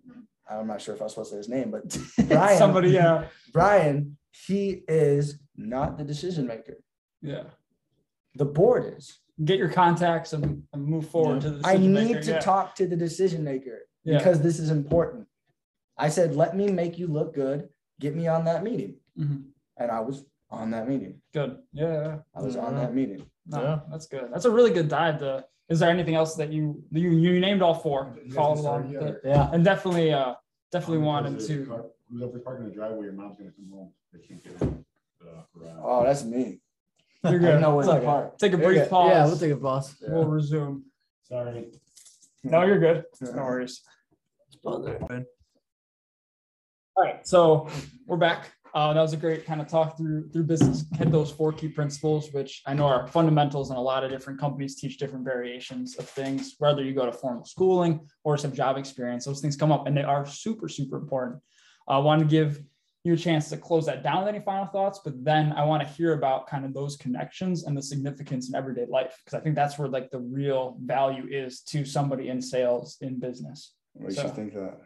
I'm 0.49 0.67
not 0.67 0.81
sure 0.81 0.95
if 0.95 1.01
I 1.01 1.05
was 1.05 1.13
supposed 1.13 1.31
to 1.31 1.35
say 1.35 1.39
his 1.39 1.49
name, 1.49 1.71
but 1.71 1.97
Brian, 2.29 2.59
Somebody, 2.59 2.91
yeah. 2.91 3.27
Brian, 3.53 4.17
he 4.47 4.83
is 4.89 5.39
not 5.57 5.99
the 5.99 6.05
decision 6.05 6.47
maker. 6.47 6.77
Yeah. 7.23 7.45
The 8.35 8.45
board 8.45 8.95
is. 8.97 9.19
get 9.43 9.59
your 9.59 9.71
contacts 9.71 10.35
and, 10.35 10.63
and 10.75 10.85
move 10.85 11.09
forward 11.09 11.37
Yeah. 11.43 11.49
to 11.49 11.57
the 11.57 11.67
I 11.67 11.79
need 11.79 11.89
maker. 11.89 12.21
to 12.21 12.31
Yeah. 12.33 12.39
talk 12.41 12.75
to 12.75 12.87
the 12.87 12.95
decision 12.97 13.43
maker 13.43 13.87
Yeah. 14.05 14.19
because 14.19 14.43
this 14.43 14.59
is 14.59 14.69
important. 14.71 15.27
I 15.97 16.11
said, 16.11 16.37
let 16.37 16.55
me 16.55 16.71
make 16.71 16.99
you 16.99 17.07
look 17.07 17.33
good. 17.35 17.71
Get 18.01 18.15
me 18.15 18.29
on 18.29 18.45
that 18.45 18.63
meeting. 18.63 18.97
Mhm. 19.19 19.45
And 19.79 19.91
I 19.91 20.01
was 20.01 20.27
on 20.51 20.71
that 20.73 20.87
meeting. 20.91 21.23
Good. 21.33 21.57
Yeah, 21.73 21.93
yeah. 22.03 22.19
I 22.35 22.43
was 22.43 22.55
on 22.57 22.75
Mhm. 22.75 22.81
that 22.81 22.95
meeting. 22.95 23.25
No, 23.47 23.63
Yeah. 23.63 23.81
that's 23.91 24.07
good. 24.07 24.29
That's 24.31 24.45
a 24.45 24.51
really 24.51 24.73
good 24.73 24.89
dive. 24.89 25.21
To 25.21 25.47
is 25.71 25.79
there 25.81 25.89
anything 25.89 26.17
else 26.17 26.35
that 26.35 26.53
you 26.53 26.85
you 26.91 27.09
you 27.11 27.41
named 27.41 27.63
all 27.63 27.75
four? 27.75 28.15
You 28.23 28.33
Followed 28.33 28.59
along, 28.59 28.91
yeah. 28.93 29.13
Yeah. 29.25 29.51
and 29.55 29.65
definitely 29.65 30.13
uh 30.13 30.35
definitely 30.71 30.99
Because 30.99 31.07
wanted 31.07 31.41
if 31.41 31.47
to. 31.47 31.59
the 31.61 31.67
car- 31.67 31.87
Whoever's 32.11 32.43
parking 32.43 32.67
the 32.69 32.75
driveway, 32.75 33.05
your 33.05 33.15
mom's 33.15 33.39
gonna 33.39 33.53
come 33.53 33.71
home. 33.71 33.91
They 34.13 34.19
can't 34.19 34.43
get 34.45 34.53
in 34.61 34.85
the 35.21 35.25
garage. 35.59 35.77
Oh, 35.83 36.03
that's 36.05 36.25
me. 36.25 36.61
You're 37.25 37.35
I 37.35 37.39
good. 37.39 37.61
know 37.61 37.75
where 37.75 37.85
It's 37.85 37.89
to 37.93 37.97
okay. 37.99 38.07
park. 38.07 38.39
Take 38.39 38.53
a 38.55 38.57
You're 38.57 38.67
brief 38.67 38.79
good. 38.83 38.91
pause. 38.91 39.11
Yeah, 39.11 39.27
we'll 39.27 39.37
take 39.39 39.53
a 39.53 39.57
pause. 39.57 39.97
We'll 40.09 40.25
resume. 40.27 40.83
Sorry. 41.25 41.71
No, 42.43 42.63
you're 42.63 42.79
good. 42.79 43.05
Yeah. 43.21 43.33
No 43.33 43.43
worries. 43.43 43.83
All 46.97 47.05
right, 47.05 47.27
so 47.27 47.69
we're 48.07 48.17
back. 48.17 48.53
Uh, 48.73 48.93
that 48.93 49.01
was 49.01 49.13
a 49.13 49.17
great 49.17 49.45
kind 49.45 49.61
of 49.61 49.67
talk 49.69 49.97
through 49.97 50.29
through 50.31 50.45
business. 50.45 50.85
Hit 50.97 51.11
those 51.11 51.31
four 51.31 51.53
key 51.53 51.69
principles, 51.69 52.33
which 52.33 52.63
I 52.67 52.75
know 52.75 52.87
are 52.87 53.07
fundamentals, 53.09 53.71
and 53.71 53.79
a 53.79 53.83
lot 53.83 54.05
of 54.05 54.11
different 54.11 54.39
companies 54.39 54.77
teach 54.77 54.97
different 54.99 55.25
variations 55.25 55.97
of 55.97 56.09
things. 56.09 56.55
Whether 56.59 56.83
you 56.85 56.95
go 56.95 57.05
to 57.07 57.13
formal 57.13 57.45
schooling 57.45 58.07
or 58.25 58.37
some 58.39 58.53
job 58.53 58.77
experience, 58.77 59.25
those 59.25 59.41
things 59.41 59.57
come 59.57 59.73
up, 59.73 59.87
and 59.87 59.97
they 59.97 60.03
are 60.05 60.25
super 60.27 60.69
super 60.69 60.97
important. 60.97 61.41
I 61.89 61.99
want 61.99 62.21
to 62.21 62.27
give 62.27 62.63
you 63.05 63.15
a 63.15 63.17
chance 63.17 63.49
to 63.49 63.57
close 63.57 63.87
that 63.87 64.03
down 64.03 64.21
with 64.21 64.29
any 64.35 64.45
final 64.45 64.67
thoughts, 64.67 65.01
but 65.03 65.25
then 65.25 65.53
I 65.53 65.65
want 65.65 65.83
to 65.83 65.89
hear 65.89 66.13
about 66.13 66.47
kind 66.47 66.65
of 66.65 66.75
those 66.75 66.97
connections 66.97 67.65
and 67.65 67.77
the 67.77 67.83
significance 67.83 68.49
in 68.51 68.55
everyday 68.55 68.85
life 68.87 69.19
because 69.25 69.39
I 69.39 69.43
think 69.43 69.55
that's 69.55 69.79
where 69.79 69.89
like 69.89 70.11
the 70.11 70.21
real 70.21 70.77
value 70.85 71.27
is 71.31 71.63
to 71.63 71.85
somebody 71.85 72.29
in 72.29 72.43
sales 72.43 72.99
in 73.01 73.19
business. 73.19 73.73
What 73.95 74.09
makes 74.09 74.17
So- 74.17 74.25
you 74.27 74.33
think 74.33 74.55
that? 74.55 74.79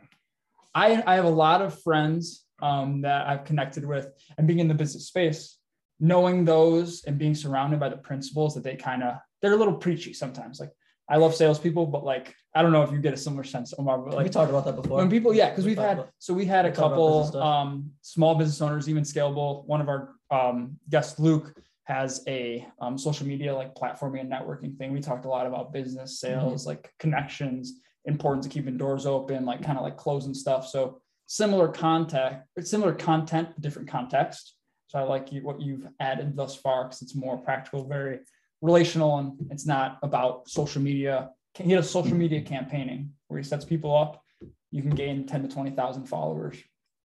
I, 0.76 1.02
I 1.06 1.14
have 1.14 1.24
a 1.24 1.30
lot 1.30 1.62
of 1.62 1.80
friends 1.82 2.44
um, 2.60 3.02
that 3.02 3.28
I've 3.28 3.44
connected 3.44 3.84
with 3.84 4.08
and 4.38 4.46
being 4.46 4.58
in 4.58 4.66
the 4.66 4.74
business 4.74 5.06
space, 5.06 5.56
knowing 6.00 6.44
those 6.44 7.04
and 7.04 7.16
being 7.16 7.34
surrounded 7.36 7.78
by 7.78 7.88
the 7.88 7.96
principles 7.96 8.54
that 8.54 8.64
they 8.64 8.74
kind 8.74 9.04
of, 9.04 9.16
they're 9.40 9.52
a 9.52 9.56
little 9.56 9.76
preachy 9.76 10.12
sometimes. 10.12 10.58
Like 10.58 10.70
I 11.08 11.16
love 11.18 11.34
salespeople, 11.34 11.86
but 11.86 12.04
like, 12.04 12.34
I 12.54 12.62
don't 12.62 12.72
know 12.72 12.82
if 12.82 12.90
you 12.92 12.98
get 12.98 13.12
a 13.12 13.16
similar 13.16 13.44
sense, 13.44 13.74
Omar, 13.78 13.98
but 13.98 14.14
like 14.14 14.24
we 14.24 14.30
talked 14.30 14.50
about 14.50 14.64
that 14.64 14.76
before. 14.76 14.98
when 14.98 15.10
people, 15.10 15.34
yeah, 15.34 15.50
because 15.50 15.64
We 15.64 15.72
we've 15.72 15.78
had, 15.78 15.98
about- 15.98 16.10
so 16.18 16.32
we 16.32 16.46
had 16.46 16.64
a 16.64 16.68
we 16.70 16.74
talked 16.74 16.94
about 16.94 17.18
business 17.18 17.30
couple 17.32 17.42
um, 17.42 17.90
small 18.00 18.34
business 18.36 18.60
owners, 18.62 18.88
even 18.88 19.02
scalable. 19.02 19.64
One 19.66 19.80
of 19.80 19.88
our 19.88 20.14
um, 20.30 20.78
guests, 20.88 21.18
Luke, 21.18 21.54
has 21.84 22.22
a 22.26 22.66
um, 22.80 22.96
social 22.96 23.26
media 23.26 23.54
like 23.54 23.74
platforming 23.74 24.20
and 24.20 24.32
networking 24.32 24.76
thing. 24.78 24.92
We 24.92 25.00
talked 25.00 25.26
a 25.26 25.28
lot 25.28 25.46
about 25.46 25.72
business 25.72 26.22
Mm-hmm. 26.22 26.40
sales, 26.40 26.66
like 26.66 26.90
connections, 26.98 27.80
importance 28.06 28.46
of 28.46 28.52
keeping 28.52 28.78
doors 28.78 29.04
open, 29.04 29.44
like 29.44 29.62
kind 29.62 29.76
of 29.76 29.84
like 29.84 29.96
closing 29.98 30.32
stuff. 30.32 30.66
So 30.66 31.00
similar 31.26 31.68
contact, 31.68 32.46
similar 32.62 32.94
content, 32.94 33.48
different 33.60 33.88
context. 33.88 34.54
So 34.88 34.98
I 34.98 35.02
like 35.02 35.32
you, 35.32 35.42
what 35.42 35.60
you've 35.60 35.86
added 36.00 36.36
thus 36.36 36.54
far 36.56 36.84
because 36.84 37.02
it's 37.02 37.14
more 37.14 37.36
practical, 37.36 37.86
very 37.86 38.20
relational, 38.60 39.18
and 39.18 39.32
it's 39.50 39.66
not 39.66 39.98
about 40.02 40.48
social 40.48 40.82
media. 40.82 41.30
He 41.54 41.74
does 41.74 41.90
social 41.90 42.16
media 42.16 42.42
campaigning 42.42 43.12
where 43.28 43.38
he 43.38 43.44
sets 43.44 43.64
people 43.64 43.96
up. 43.96 44.22
You 44.70 44.82
can 44.82 44.90
gain 44.90 45.26
10 45.26 45.42
to 45.42 45.48
20,000 45.48 46.06
followers 46.06 46.56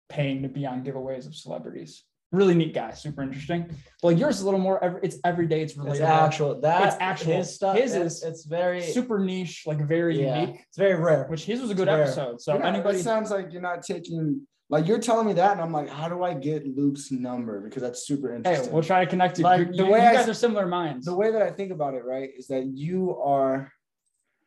paying 0.09 0.41
to 0.43 0.47
be 0.49 0.65
on 0.65 0.83
giveaways 0.83 1.27
of 1.27 1.35
celebrities. 1.35 2.03
Really 2.31 2.55
neat 2.55 2.73
guy, 2.73 2.91
super 2.91 3.23
interesting. 3.23 3.69
Well, 4.03 4.11
yours 4.11 4.35
is 4.35 4.41
a 4.41 4.45
little 4.45 4.59
more, 4.59 4.83
every, 4.83 4.99
it's 5.01 5.17
every 5.23 5.47
day, 5.47 5.61
it's 5.61 5.77
It's 5.77 5.99
actual. 6.01 6.59
That 6.59 6.87
It's 6.87 6.97
actual. 6.99 7.33
His 7.37 7.55
stuff. 7.55 7.77
His 7.77 7.95
it's, 7.95 8.15
is 8.17 8.23
it's 8.23 8.45
very 8.45 8.81
super 8.81 9.19
niche, 9.19 9.63
like 9.65 9.79
very 9.79 10.21
yeah, 10.21 10.41
unique, 10.41 10.61
It's 10.67 10.77
very 10.77 10.95
rare. 10.95 11.25
which 11.29 11.45
his 11.45 11.61
was 11.61 11.71
a 11.71 11.75
good 11.75 11.87
episode. 11.87 12.41
So 12.41 12.53
You're 12.53 12.63
not- 12.63 12.73
anybody, 12.73 12.99
It 12.99 13.03
sounds 13.03 13.31
like 13.31 13.51
you're 13.53 13.61
not 13.61 13.81
taking 13.81 14.45
like 14.69 14.87
you're 14.87 14.99
telling 14.99 15.27
me 15.27 15.33
that, 15.33 15.53
and 15.53 15.61
I'm 15.61 15.71
like, 15.71 15.89
how 15.89 16.09
do 16.09 16.23
I 16.23 16.33
get 16.33 16.67
Luke's 16.67 17.11
number? 17.11 17.61
Because 17.61 17.81
that's 17.81 18.05
super 18.05 18.33
interesting. 18.35 18.65
hey, 18.65 18.71
we'll 18.71 18.83
try 18.83 19.03
to 19.03 19.09
connect 19.09 19.37
you. 19.37 19.43
Like, 19.45 19.69
the 19.71 19.77
you, 19.77 19.85
way 19.85 19.99
you 20.01 20.05
I- 20.05 20.13
guys 20.13 20.27
are 20.29 20.33
similar 20.33 20.65
minds. 20.67 21.05
the 21.05 21.15
way 21.15 21.31
that 21.31 21.41
I 21.41 21.51
think 21.51 21.71
about 21.71 21.93
it, 21.93 22.03
right, 22.05 22.29
is 22.37 22.47
that 22.47 22.65
you 22.65 23.17
are 23.17 23.71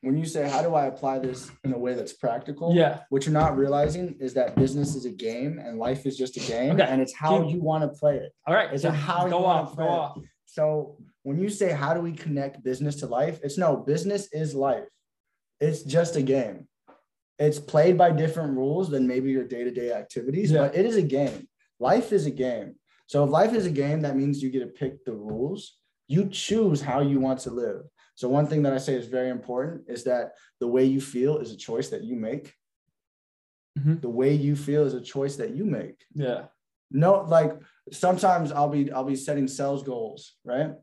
when 0.03 0.17
you 0.17 0.25
say, 0.25 0.49
How 0.49 0.63
do 0.63 0.75
I 0.75 0.87
apply 0.87 1.19
this 1.19 1.51
in 1.65 1.73
a 1.75 1.79
way 1.79 1.95
that's 1.95 2.13
practical? 2.15 2.75
yeah. 2.75 3.01
What 3.11 3.25
you're 3.27 3.33
not 3.35 3.57
realizing 3.59 4.17
is 4.21 4.33
that 4.35 4.55
business 4.57 4.95
is 4.95 5.05
a 5.05 5.11
game 5.11 5.59
and 5.59 5.79
life 5.79 6.07
is 6.07 6.17
just 6.17 6.37
a 6.37 6.41
game, 6.41 6.73
Okay. 6.73 6.85
and 6.91 7.01
it's 7.03 7.15
how 7.15 7.43
Keep- 7.43 7.55
you 7.55 7.61
want 7.63 7.83
to 7.85 7.99
play 7.99 8.17
it. 8.17 8.33
All 8.47 8.55
right. 8.55 8.73
It's 8.73 8.83
so 8.83 8.91
how 8.91 9.29
go 9.29 9.41
wanna 9.41 9.63
off, 9.63 9.77
go 9.77 9.83
it. 9.85 9.89
off. 9.89 10.19
So 10.47 10.97
when 11.23 11.39
you 11.39 11.49
say, 11.51 11.71
How 11.73 11.93
do 11.95 12.01
we 12.01 12.13
connect 12.13 12.63
business 12.63 12.97
to 12.97 13.07
life? 13.07 13.41
It's 13.43 13.59
no, 13.59 13.77
business 13.77 14.29
is 14.33 14.55
life. 14.55 14.85
It's 15.61 15.83
just 15.83 16.17
a 16.17 16.23
game. 16.23 16.67
It's 17.41 17.59
played 17.59 17.97
by 17.97 18.11
different 18.13 18.57
rules 18.57 18.91
than 18.91 19.07
maybe 19.09 19.31
your 19.33 19.45
day 19.45 19.65
to 19.65 19.71
day 19.71 19.93
activities, 19.93 20.53
Yeah. 20.53 20.59
but 20.69 20.77
it 20.77 20.85
is 20.87 20.97
a 20.97 21.03
game. 21.03 21.49
Life 21.79 22.13
is 22.13 22.27
a 22.27 22.31
game. 22.31 22.77
So 23.07 23.25
if 23.25 23.31
life 23.31 23.55
is 23.55 23.65
a 23.67 23.71
game, 23.71 24.03
that 24.03 24.17
means 24.17 24.43
you 24.43 24.51
get 24.51 24.61
to 24.61 24.67
pick 24.67 25.05
the 25.05 25.15
rules. 25.15 25.79
You 26.07 26.29
choose 26.29 26.81
how 26.83 27.01
you 27.01 27.19
want 27.19 27.41
to 27.41 27.51
live. 27.51 27.83
So 28.15 28.29
one 28.29 28.47
thing 28.47 28.63
that 28.65 28.75
I 28.75 28.79
say 28.79 28.95
is 28.95 29.07
very 29.07 29.31
important 29.31 29.85
is 29.89 30.05
that 30.05 30.35
the 30.61 30.69
way 30.69 30.85
you 30.85 31.01
feel 31.01 31.39
is 31.39 31.51
a 31.51 31.57
choice 31.57 31.89
that 31.89 32.05
you 32.05 32.15
make. 32.15 32.55
Mhm. 33.79 34.03
The 34.03 34.11
way 34.11 34.35
you 34.35 34.55
feel 34.55 34.85
is 34.85 34.95
a 34.95 35.01
choice 35.01 35.37
that 35.37 35.55
you 35.57 35.65
make 35.65 36.05
Yeah. 36.15 36.47
no 36.91 37.23
like 37.23 37.53
sometimes 37.93 38.51
i'll 38.51 38.69
be 38.69 38.91
i'll 38.91 39.05
be 39.05 39.15
setting 39.15 39.47
sales 39.47 39.85
goals 39.85 40.37
right 40.45 40.75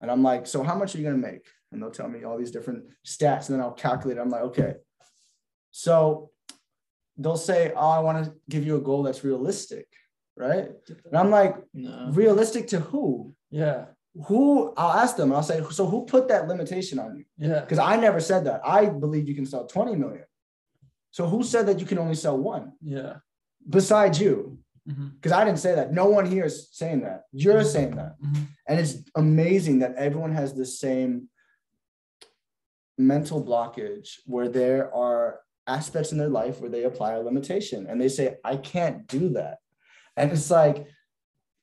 and 0.00 0.10
i'm 0.10 0.22
like 0.24 0.46
so 0.48 0.64
how 0.64 0.74
much 0.76 0.94
are 0.94 0.98
you 0.98 1.04
going 1.04 1.20
to 1.20 1.26
make 1.30 1.46
and 1.70 1.80
they'll 1.80 1.92
tell 1.92 2.08
me 2.08 2.24
all 2.24 2.36
these 2.36 2.50
different 2.50 2.86
stats 3.06 3.48
and 3.48 3.54
then 3.54 3.60
i'll 3.60 3.70
calculate 3.72 4.18
it. 4.18 4.20
i'm 4.20 4.30
like 4.30 4.42
okay 4.42 4.74
so 5.84 6.30
they'll 7.18 7.36
say 7.50 7.72
oh 7.74 7.90
i 7.90 7.98
want 7.98 8.16
to 8.24 8.32
give 8.48 8.64
you 8.64 8.76
a 8.76 8.80
goal 8.88 9.02
that's 9.02 9.24
realistic 9.24 9.86
right 10.36 10.68
and 11.06 11.16
i'm 11.20 11.30
like 11.30 11.54
No. 11.74 12.10
realistic 12.12 12.68
to 12.68 12.78
who 12.90 13.34
Yeah. 13.50 13.86
who 14.28 14.72
i'll 14.76 14.96
ask 15.04 15.16
them 15.16 15.32
i'll 15.32 15.42
say 15.52 15.58
so 15.78 15.84
who 15.92 15.98
put 16.14 16.28
that 16.28 16.46
limitation 16.52 16.96
on 17.04 17.10
you 17.18 17.24
Yeah. 17.38 17.60
because 17.62 17.80
i 17.80 17.96
never 17.96 18.20
said 18.20 18.42
that 18.48 18.60
i 18.64 18.80
believe 18.86 19.28
you 19.28 19.34
can 19.34 19.46
sell 19.46 19.66
20 19.66 19.96
million 19.96 20.26
so 21.10 21.26
who 21.26 21.42
said 21.42 21.66
that 21.66 21.80
you 21.80 21.86
can 21.86 21.98
only 22.04 22.14
sell 22.24 22.38
one 22.38 22.64
Yeah. 22.80 23.14
besides 23.68 24.20
you 24.24 24.58
because 25.14 25.32
I 25.32 25.42
didn't 25.46 25.60
say 25.66 25.74
that. 25.76 25.94
No 25.94 26.06
one 26.16 26.26
here 26.34 26.44
is 26.44 26.56
saying 26.80 27.00
that. 27.06 27.20
You're 27.32 27.64
saying 27.64 27.92
that. 27.96 28.12
Mhm. 28.20 28.42
And 28.68 28.78
it's 28.82 28.94
amazing 29.24 29.76
that 29.78 29.94
everyone 30.06 30.32
has 30.40 30.52
the 30.52 30.66
same 30.66 31.12
mental 32.98 33.42
blockage 33.42 34.08
where 34.26 34.48
there 34.50 34.94
are 34.94 35.40
aspects 35.66 36.12
in 36.12 36.18
their 36.18 36.28
life 36.28 36.60
where 36.60 36.70
they 36.70 36.84
apply 36.84 37.12
a 37.12 37.20
limitation 37.20 37.86
and 37.86 38.00
they 38.00 38.08
say, 38.08 38.36
I 38.44 38.56
can't 38.56 39.06
do 39.06 39.30
that. 39.30 39.58
And 40.16 40.30
it's 40.30 40.50
like, 40.50 40.86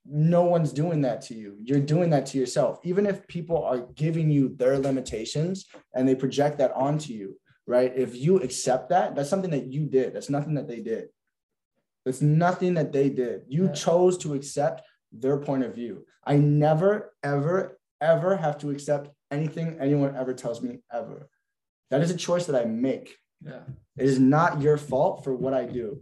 no 0.06 0.44
one's 0.44 0.74
doing 0.74 1.02
that 1.02 1.22
to 1.22 1.36
you. 1.36 1.58
You're 1.62 1.80
doing 1.80 2.10
that 2.10 2.26
to 2.28 2.38
yourself. 2.40 2.80
Even 2.84 3.06
if 3.06 3.28
people 3.28 3.64
are 3.64 3.82
giving 3.96 4.32
you 4.32 4.56
their 4.58 4.80
limitations 4.80 5.68
and 5.94 6.08
they 6.08 6.16
project 6.16 6.58
that 6.58 6.74
onto 6.74 7.14
you, 7.14 7.38
right? 7.68 7.94
If 7.96 8.16
you 8.16 8.38
accept 8.38 8.90
that, 8.90 9.16
that's 9.16 9.30
something 9.30 9.52
that 9.52 9.68
you 9.68 9.86
did. 9.86 10.14
That's 10.14 10.30
nothing 10.30 10.56
that 10.56 10.68
they 10.68 10.82
did. 10.82 11.10
It's 12.06 12.22
nothing 12.22 12.74
that 12.74 12.92
they 12.92 13.10
did. 13.10 13.44
You 13.48 13.66
Yeah. 13.66 13.74
chose 13.74 14.18
to 14.20 14.34
accept 14.34 14.82
their 15.12 15.38
point 15.38 15.64
of 15.64 15.76
view. 15.76 16.06
I 16.24 16.38
never, 16.38 17.14
ever, 17.22 17.80
ever 18.02 18.36
have 18.38 18.58
to 18.60 18.72
accept 18.72 19.12
anything 19.30 19.78
anyone 19.80 20.16
ever 20.16 20.34
tells 20.34 20.62
me 20.62 20.80
ever. 20.92 21.30
That 21.92 22.02
is 22.02 22.10
a 22.10 22.18
choice 22.18 22.48
that 22.48 22.60
I 22.60 22.66
make. 22.66 23.18
Yeah. 23.46 23.62
It 23.98 24.06
is 24.06 24.20
not 24.20 24.62
your 24.62 24.78
fault 24.78 25.24
for 25.24 25.34
what 25.36 25.54
I 25.54 25.66
do. 25.66 26.02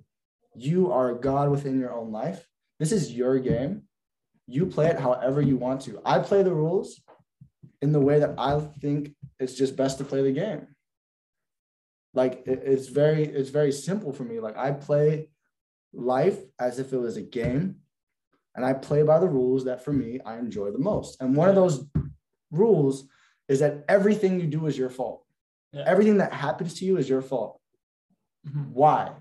You 0.56 0.92
are 0.92 1.12
a 1.12 1.20
God 1.20 1.50
within 1.50 1.80
your 1.80 1.94
own 1.94 2.12
life. 2.12 2.48
This 2.80 2.92
is 2.92 3.14
your 3.14 3.40
game. 3.40 3.84
You 4.48 4.66
play 4.66 4.88
it 4.88 5.00
however 5.00 5.42
you 5.42 5.58
want 5.58 5.82
to. 5.82 6.02
I 6.06 6.20
play 6.20 6.44
the 6.44 6.54
rules 6.54 7.02
in 7.82 7.92
the 7.92 8.00
way 8.00 8.20
that 8.20 8.36
I 8.38 8.60
think 8.60 9.16
it's 9.40 9.54
just 9.54 9.76
best 9.76 9.98
to 10.00 10.04
play 10.04 10.22
the 10.22 10.32
game. 10.32 10.68
Like 12.14 12.44
it- 12.46 12.64
it's 12.66 12.88
very, 12.88 13.24
it's 13.24 13.50
very 13.50 13.72
simple 13.72 14.12
for 14.12 14.24
me. 14.24 14.40
Like 14.40 14.58
I 14.58 14.72
play 14.72 15.30
life 15.94 16.40
as 16.60 16.80
if 16.80 16.94
it 16.94 16.98
was 16.98 17.18
a 17.18 17.22
game, 17.22 17.82
and 18.56 18.66
I 18.66 18.74
play 18.74 19.04
by 19.04 19.20
the 19.20 19.28
rules 19.28 19.66
that 19.66 19.84
for 19.84 19.94
me 19.94 20.20
I 20.26 20.38
enjoy 20.38 20.72
the 20.72 20.80
most. 20.80 21.22
And 21.22 21.36
one 21.36 21.50
of 21.50 21.56
those 21.56 21.86
rules 22.52 23.08
is 23.48 23.60
that 23.60 23.86
everything 23.88 24.40
you 24.40 24.48
do 24.48 24.66
is 24.68 24.78
your 24.78 24.90
fault. 24.90 25.24
Yeah. 25.72 25.84
Everything 25.86 26.18
that 26.18 26.34
happens 26.34 26.74
to 26.80 26.86
you 26.86 26.98
is 26.98 27.08
your 27.08 27.22
fault. 27.22 27.60
Mhm. 28.48 28.72
Why? 28.72 29.16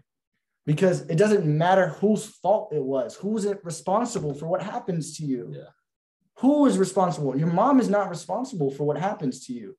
Because 0.66 1.02
it 1.02 1.16
doesn't 1.16 1.46
matter 1.46 1.88
whose 1.88 2.26
fault 2.26 2.72
it 2.72 2.82
was. 2.82 3.16
Who's 3.16 3.44
it 3.44 3.64
responsible 3.64 4.34
for 4.34 4.46
what 4.46 4.62
happens 4.62 5.16
to 5.18 5.24
you? 5.24 5.50
Yeah. 5.54 5.70
Who 6.38 6.66
is 6.66 6.78
responsible? 6.78 7.37
Your 7.37 7.52
mom 7.52 7.80
is 7.80 7.88
not 7.88 8.08
responsible 8.08 8.70
for 8.70 8.84
what 8.84 8.96
happens 8.98 9.46
to 9.46 9.52
you. 9.52 9.76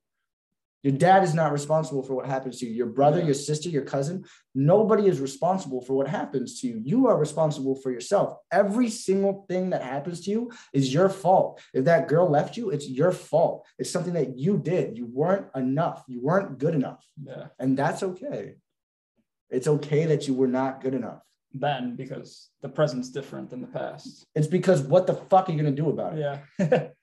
Your 0.83 0.93
dad 0.93 1.23
is 1.23 1.33
not 1.33 1.51
responsible 1.51 2.03
for 2.03 2.13
what 2.15 2.25
happens 2.25 2.59
to 2.59 2.65
you. 2.65 2.73
Your 2.73 2.87
brother, 2.87 3.19
Yeah. 3.19 3.25
your 3.25 3.33
sister, 3.33 3.67
your 3.69 3.83
cousin, 3.83 4.23
nobody 4.55 5.07
is 5.07 5.19
responsible 5.19 5.81
for 5.81 5.93
what 5.93 6.07
happens 6.07 6.61
to 6.61 6.67
you. 6.67 6.79
You 6.83 7.07
are 7.07 7.17
responsible 7.17 7.75
for 7.75 7.91
yourself. 7.91 8.37
Every 8.51 8.89
single 8.89 9.45
thing 9.49 9.71
that 9.71 9.81
happens 9.81 10.21
to 10.21 10.31
you 10.31 10.51
is 10.73 10.93
your 10.93 11.09
fault. 11.09 11.59
If 11.73 11.85
that 11.85 12.07
girl 12.07 12.29
left 12.29 12.55
you, 12.55 12.69
it's 12.69 12.87
your 12.87 13.11
fault. 13.11 13.67
It's 13.77 13.91
something 13.91 14.13
that 14.13 14.37
you 14.37 14.57
did. 14.57 14.97
You 14.97 15.05
weren't 15.07 15.47
enough. 15.55 16.05
You 16.07 16.21
weren't 16.21 16.57
good 16.57 16.75
enough. 16.75 17.05
Yeah. 17.21 17.47
And 17.59 17.77
that's 17.77 18.01
okay. 18.01 18.55
It's 19.49 19.67
okay 19.67 20.05
that 20.05 20.27
you 20.27 20.33
were 20.33 20.47
not 20.47 20.81
good 20.81 20.93
enough. 20.93 21.23
Then 21.53 21.95
because 21.95 22.49
the 22.61 22.69
present's 22.69 23.09
different 23.09 23.49
than 23.49 23.59
the 23.61 23.67
past. 23.67 24.25
It's 24.35 24.47
because 24.47 24.81
what 24.81 25.07
the 25.07 25.15
fuck 25.15 25.49
are 25.49 25.51
you 25.51 25.57
gonna 25.57 25.71
do 25.75 25.89
about 25.89 26.17
it? 26.17 26.39
Yeah. 26.59 26.87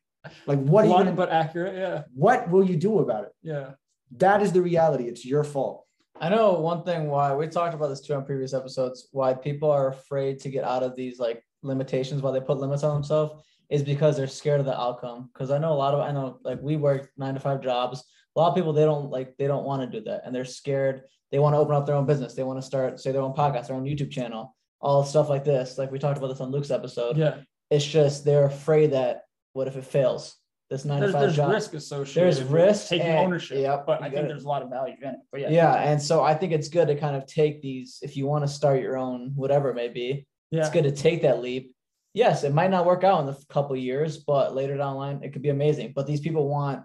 Like 0.46 0.58
what 0.60 0.84
are 0.84 0.88
you 0.88 0.94
gonna 0.94 1.12
but 1.12 1.30
accurate. 1.30 1.74
Yeah. 1.74 2.02
what 2.14 2.50
will 2.50 2.64
you 2.64 2.76
do 2.76 2.98
about 3.00 3.24
it? 3.24 3.32
Yeah. 3.42 3.72
That 4.18 4.42
is 4.42 4.52
the 4.52 4.62
reality. 4.62 5.04
It's 5.04 5.24
your 5.24 5.44
fault. 5.44 5.84
I 6.20 6.28
know 6.28 6.52
one 6.54 6.82
thing 6.82 7.08
why 7.08 7.34
we 7.34 7.46
talked 7.48 7.74
about 7.74 7.88
this 7.88 8.00
too 8.00 8.14
on 8.14 8.24
previous 8.24 8.54
episodes, 8.54 9.08
why 9.12 9.34
people 9.34 9.70
are 9.70 9.88
afraid 9.88 10.40
to 10.40 10.48
get 10.48 10.64
out 10.64 10.82
of 10.82 10.96
these 10.96 11.18
like 11.18 11.42
limitations, 11.62 12.22
why 12.22 12.30
they 12.30 12.40
put 12.40 12.58
limits 12.58 12.82
on 12.82 12.94
themselves 12.94 13.42
is 13.68 13.82
because 13.82 14.16
they're 14.16 14.26
scared 14.26 14.60
of 14.60 14.66
the 14.66 14.78
outcome. 14.78 15.28
Because 15.32 15.50
I 15.50 15.58
know 15.58 15.72
a 15.72 15.74
lot 15.74 15.94
of 15.94 16.00
I 16.00 16.12
know 16.12 16.38
like 16.44 16.60
we 16.62 16.76
work 16.76 17.10
nine 17.16 17.34
to 17.34 17.40
five 17.40 17.60
jobs. 17.60 18.04
A 18.34 18.40
lot 18.40 18.48
of 18.48 18.54
people 18.54 18.72
they 18.72 18.84
don't 18.84 19.10
like 19.10 19.36
they 19.36 19.46
don't 19.46 19.64
want 19.64 19.82
to 19.82 19.98
do 19.98 20.04
that 20.04 20.22
and 20.24 20.34
they're 20.34 20.44
scared. 20.44 21.02
They 21.32 21.38
want 21.38 21.54
to 21.54 21.58
open 21.58 21.74
up 21.74 21.86
their 21.86 21.96
own 21.96 22.06
business. 22.06 22.34
They 22.34 22.44
want 22.44 22.60
to 22.60 22.66
start 22.66 23.00
say 23.00 23.12
their 23.12 23.22
own 23.22 23.34
podcast, 23.34 23.66
their 23.66 23.76
own 23.76 23.84
YouTube 23.84 24.10
channel, 24.10 24.54
all 24.80 25.04
stuff 25.04 25.28
like 25.28 25.44
this. 25.44 25.78
Like 25.78 25.90
we 25.90 25.98
talked 25.98 26.18
about 26.18 26.28
this 26.28 26.40
on 26.40 26.50
Luke's 26.50 26.70
episode. 26.70 27.16
Yeah. 27.16 27.38
It's 27.70 27.84
just 27.84 28.24
they're 28.24 28.46
afraid 28.46 28.92
that 28.92 29.22
what 29.56 29.66
if 29.68 29.76
it 29.76 29.84
fails? 29.84 30.36
This 30.68 30.84
nine 30.84 30.98
There's, 31.00 31.12
to 31.12 31.18
five 31.18 31.22
there's 31.22 31.36
job. 31.36 31.50
risk 31.52 31.74
associated. 31.74 32.22
There's 32.34 32.42
risk 32.42 32.88
taking 32.88 33.06
and- 33.06 33.18
ownership. 33.26 33.58
yep, 33.58 33.86
but 33.86 34.02
I 34.02 34.10
think 34.10 34.24
it. 34.24 34.28
there's 34.28 34.44
a 34.44 34.48
lot 34.48 34.62
of 34.62 34.68
value 34.68 34.94
in 35.00 35.08
it. 35.10 35.16
But 35.30 35.40
yeah. 35.42 35.50
yeah 35.50 35.74
and 35.74 36.02
so 36.02 36.22
i 36.24 36.34
think 36.34 36.52
it's 36.52 36.68
good 36.68 36.88
to 36.88 36.96
kind 36.96 37.14
of 37.16 37.24
take 37.26 37.62
these 37.62 37.98
if 38.02 38.16
you 38.16 38.26
want 38.26 38.42
to 38.44 38.48
start 38.48 38.80
your 38.82 38.96
own 38.96 39.32
whatever 39.36 39.70
it 39.70 39.74
may 39.74 39.88
be 39.88 40.26
Yeah. 40.50 40.60
it's 40.60 40.70
good 40.70 40.82
to 40.84 40.90
take 40.92 41.22
that 41.22 41.40
leap 41.40 41.74
yes 42.14 42.42
it 42.42 42.52
might 42.52 42.70
not 42.70 42.84
work 42.84 43.04
out 43.04 43.22
in 43.22 43.28
a 43.28 43.36
couple 43.48 43.76
years 43.76 44.18
but 44.18 44.54
later 44.56 44.76
down 44.76 44.94
the 44.94 44.98
line 44.98 45.20
it 45.22 45.32
could 45.32 45.42
be 45.42 45.50
amazing 45.50 45.92
but 45.94 46.06
these 46.06 46.20
people 46.20 46.48
want 46.48 46.82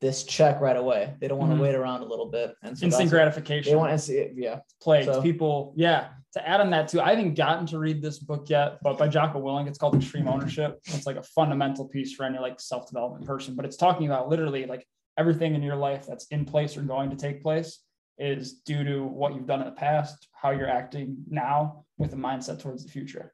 this 0.00 0.22
check 0.22 0.60
right 0.60 0.76
away 0.76 1.14
they 1.20 1.26
don't 1.28 1.38
want 1.38 1.52
Mhm. 1.52 1.56
to 1.56 1.62
wait 1.62 1.74
around 1.74 2.02
a 2.02 2.06
little 2.06 2.26
bit 2.30 2.54
and 2.62 2.78
so 2.78 2.86
Instant 2.86 3.10
gratification. 3.10 3.70
they 3.72 3.76
want 3.76 3.90
to 3.92 3.98
see 3.98 4.18
it 4.18 4.32
yeah 4.36 4.60
plagues 4.80 5.06
So- 5.06 5.20
people. 5.22 5.74
Yeah. 5.76 6.08
To 6.34 6.48
add 6.48 6.60
on 6.60 6.70
that 6.70 6.88
too, 6.88 7.00
I 7.00 7.10
haven't 7.10 7.34
gotten 7.34 7.66
to 7.66 7.78
read 7.78 8.00
this 8.00 8.18
book 8.18 8.48
yet, 8.48 8.78
but 8.82 8.96
by 8.96 9.06
Jocko 9.06 9.40
Willink, 9.42 9.68
it's 9.68 9.78
called 9.78 9.94
Extreme 9.94 10.28
Ownership. 10.28 10.80
It's 10.86 11.06
like 11.06 11.16
a 11.16 11.22
fundamental 11.22 11.86
piece 11.86 12.14
for 12.14 12.24
any 12.24 12.38
like 12.38 12.58
self-development 12.58 13.26
person, 13.26 13.54
but 13.54 13.66
it's 13.66 13.76
talking 13.76 14.06
about 14.06 14.30
literally 14.30 14.64
like 14.64 14.86
everything 15.18 15.54
in 15.54 15.62
your 15.62 15.76
life 15.76 16.06
that's 16.06 16.26
in 16.28 16.46
place 16.46 16.76
or 16.76 16.82
going 16.82 17.10
to 17.10 17.16
take 17.16 17.42
place 17.42 17.80
is 18.18 18.54
due 18.60 18.84
to 18.84 19.04
what 19.04 19.34
you've 19.34 19.46
done 19.46 19.60
in 19.60 19.66
the 19.66 19.72
past, 19.72 20.28
how 20.32 20.50
you're 20.50 20.68
acting 20.68 21.16
now 21.28 21.84
with 21.98 22.12
a 22.12 22.16
mindset 22.16 22.60
towards 22.60 22.84
the 22.84 22.90
future. 22.90 23.32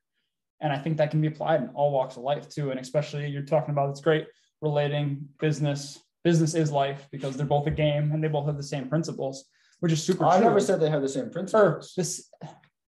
And 0.60 0.72
I 0.72 0.78
think 0.78 0.96
that 0.96 1.10
can 1.10 1.20
be 1.20 1.28
applied 1.28 1.62
in 1.62 1.68
all 1.70 1.92
walks 1.92 2.16
of 2.16 2.22
life 2.22 2.48
too. 2.48 2.70
And 2.70 2.80
especially 2.80 3.28
you're 3.28 3.42
talking 3.42 3.70
about 3.70 3.90
it's 3.90 4.00
great 4.00 4.26
relating 4.60 5.28
business. 5.38 6.00
Business 6.24 6.54
is 6.54 6.72
life 6.72 7.06
because 7.12 7.36
they're 7.36 7.46
both 7.46 7.66
a 7.66 7.70
game 7.70 8.10
and 8.12 8.22
they 8.22 8.28
both 8.28 8.46
have 8.46 8.56
the 8.56 8.62
same 8.62 8.88
principles, 8.88 9.44
which 9.80 9.92
is 9.92 10.02
super 10.02 10.24
oh, 10.24 10.28
I 10.28 10.38
true 10.38 10.46
never 10.46 10.60
said 10.60 10.80
they 10.80 10.90
have 10.90 11.02
the 11.02 11.08
same 11.08 11.26
or 11.26 11.30
principles. 11.30 11.92
this 11.96 12.28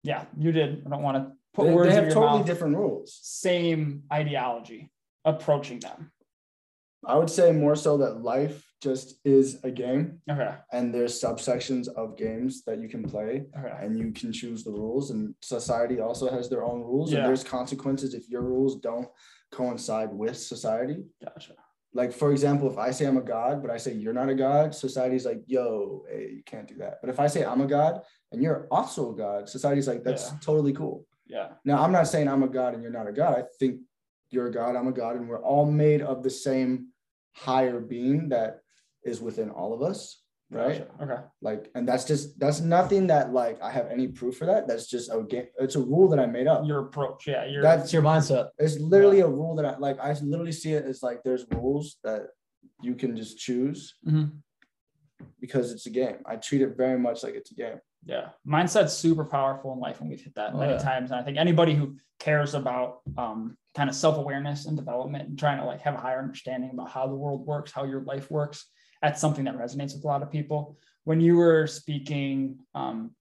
yeah 0.04 0.26
you 0.38 0.52
did 0.52 0.84
i 0.86 0.90
don't 0.90 1.04
want 1.04 1.18
to 1.18 1.32
put 1.54 1.68
They, 1.68 1.74
words 1.74 1.90
they 1.90 1.96
have 1.96 2.14
totally 2.14 2.40
mouth. 2.40 2.46
different 2.48 2.76
rules. 2.78 3.20
same 3.24 4.04
ideology 4.12 4.92
approaching 5.26 5.80
them 5.80 6.12
I 7.08 7.16
would 7.16 7.30
say 7.30 7.54
more 7.54 7.78
so 7.78 7.96
that 8.00 8.24
life 8.24 8.58
just 8.82 9.20
is 9.24 9.58
a 9.64 9.72
game 9.72 10.20
okay 10.30 10.56
and 10.74 10.94
there's 10.94 11.20
subsections 11.20 11.88
of 11.88 12.18
games 12.18 12.64
that 12.66 12.80
you 12.82 12.90
can 12.90 13.04
play 13.04 13.46
okay 13.58 13.74
and 13.82 13.98
you 13.98 14.12
can 14.12 14.32
choose 14.34 14.64
the 14.64 14.72
rules 14.72 15.12
and 15.12 15.34
society 15.42 16.00
also 16.02 16.30
has 16.30 16.50
their 16.50 16.64
own 16.66 16.82
rules 16.82 17.12
Yeah. 17.12 17.20
and 17.20 17.28
there's 17.28 17.44
consequences 17.44 18.14
if 18.14 18.28
your 18.30 18.42
rules 18.42 18.74
don't 18.82 19.08
coincide 19.52 20.12
with 20.14 20.38
society 20.38 20.98
gotcha 21.24 21.54
like 21.94 22.14
for 22.14 22.32
example 22.32 22.70
if 22.70 22.78
i 22.78 22.92
say 22.92 23.06
i'm 23.06 23.18
a 23.18 23.22
god 23.22 23.62
but 23.62 23.72
i 23.72 23.78
say 23.78 23.94
you're 23.94 24.14
not 24.14 24.30
a 24.30 24.36
god 24.36 24.76
society's 24.76 25.26
like 25.26 25.42
yo 25.48 26.04
hey, 26.10 26.34
you 26.36 26.44
can't 26.46 26.68
do 26.68 26.76
that. 26.76 27.00
But 27.02 27.10
if 27.10 27.20
i 27.20 27.28
say 27.28 27.44
i'm 27.44 27.62
a 27.62 27.68
god 27.68 28.02
and 28.32 28.42
you're 28.44 28.68
also 28.72 29.12
a 29.12 29.16
god 29.16 29.50
society's 29.50 29.88
like 29.88 30.04
that's 30.04 30.30
Yeah. 30.32 30.38
totally 30.42 30.74
cool. 30.74 31.06
Yeah. 31.26 31.50
Now 31.66 31.84
i'm 31.84 31.92
not 31.92 32.08
saying 32.08 32.28
i'm 32.28 32.44
a 32.44 32.48
god 32.48 32.74
and 32.74 32.84
you're 32.84 32.92
not 33.00 33.08
a 33.08 33.12
god. 33.12 33.34
I 33.40 33.44
think 33.60 33.82
you're 34.32 34.48
a 34.48 34.52
god 34.52 34.76
i'm 34.76 34.88
a 34.88 34.92
god 34.92 35.16
and 35.16 35.28
we're 35.28 35.42
all 35.44 35.66
made 35.66 36.02
of 36.02 36.22
the 36.24 36.30
same 36.30 36.88
higher 37.34 37.80
being 37.80 38.30
that 38.30 38.60
is 39.04 39.20
within 39.22 39.50
all 39.50 39.74
of 39.74 39.82
us 39.82 40.22
right? 40.50 40.88
Gotcha. 40.98 41.04
okay. 41.14 41.22
Like 41.42 41.70
and 41.76 41.88
that's 41.88 42.06
just 42.06 42.40
that's 42.40 42.60
nothing 42.60 43.08
that 43.08 43.32
like 43.34 43.62
i 43.62 43.70
have 43.72 43.88
any 43.88 44.08
proof 44.08 44.38
for 44.38 44.46
that. 44.46 44.68
That's 44.68 44.88
just 44.88 45.12
a 45.12 45.24
game 45.24 45.46
it's 45.60 45.76
a 45.76 45.80
rule 45.82 46.08
that 46.10 46.20
i 46.20 46.26
made 46.26 46.48
up. 46.48 46.66
Your 46.66 46.80
approach. 46.88 47.28
Yeah 47.28 47.46
your 47.46 47.62
That's- 47.62 47.94
your 47.94 48.02
mindset. 48.02 48.50
It's 48.58 48.80
literally 48.80 49.20
a 49.22 49.28
rule 49.28 49.56
that 49.56 49.66
i 49.66 49.78
like 49.78 50.00
i 50.00 50.12
literally 50.22 50.52
see 50.52 50.74
it 50.74 50.86
as 50.86 51.04
like 51.04 51.24
there's 51.24 51.46
rules 51.52 51.98
that 52.04 52.22
you 52.82 52.96
can 52.96 53.16
just 53.16 53.38
choose 53.38 53.96
Mhm. 54.08 54.32
because 55.40 55.72
it's 55.72 55.86
a 55.86 55.90
game. 55.90 56.18
I 56.26 56.36
treat 56.38 56.62
it 56.62 56.76
very 56.78 56.98
much 57.00 57.24
like 57.24 57.36
it's 57.36 57.52
a 57.52 57.56
game. 57.56 57.80
Yeah. 58.06 58.30
Mindset's 58.48 58.94
super 58.94 59.26
powerful 59.26 59.74
in 59.74 59.80
life 59.80 60.00
and 60.00 60.10
we've 60.10 60.22
hit 60.22 60.36
that 60.36 60.54
Oh, 60.54 60.58
many 60.60 60.72
yeah. 60.74 60.78
times 60.80 61.12
and 61.12 61.20
i 61.20 61.24
think 61.24 61.38
anybody 61.38 61.74
who 61.76 61.98
cares 62.20 62.54
about 62.54 63.00
um, 63.18 63.58
kind 63.76 63.90
of 63.90 63.96
self-awareness 63.96 64.66
and 64.68 64.78
development 64.78 65.28
and 65.28 65.38
trying 65.38 65.58
to 65.60 65.66
like 65.66 65.82
have 65.82 65.96
a 65.96 65.98
higher 65.98 66.20
understanding 66.20 66.70
about 66.74 66.90
how 66.90 67.08
the 67.08 67.16
world 67.16 67.46
works 67.46 67.72
how 67.74 67.84
your 67.84 68.02
life 68.04 68.32
works 68.32 68.66
that's 69.02 69.22
something 69.22 69.46
that 69.46 69.58
resonates 69.58 69.94
with 69.94 70.04
a 70.04 70.08
lot 70.08 70.22
of 70.22 70.32
people. 70.32 70.78
When 71.04 71.20
you 71.22 71.38
were 71.38 71.66
speaking 71.68 72.60
um, 72.76 73.12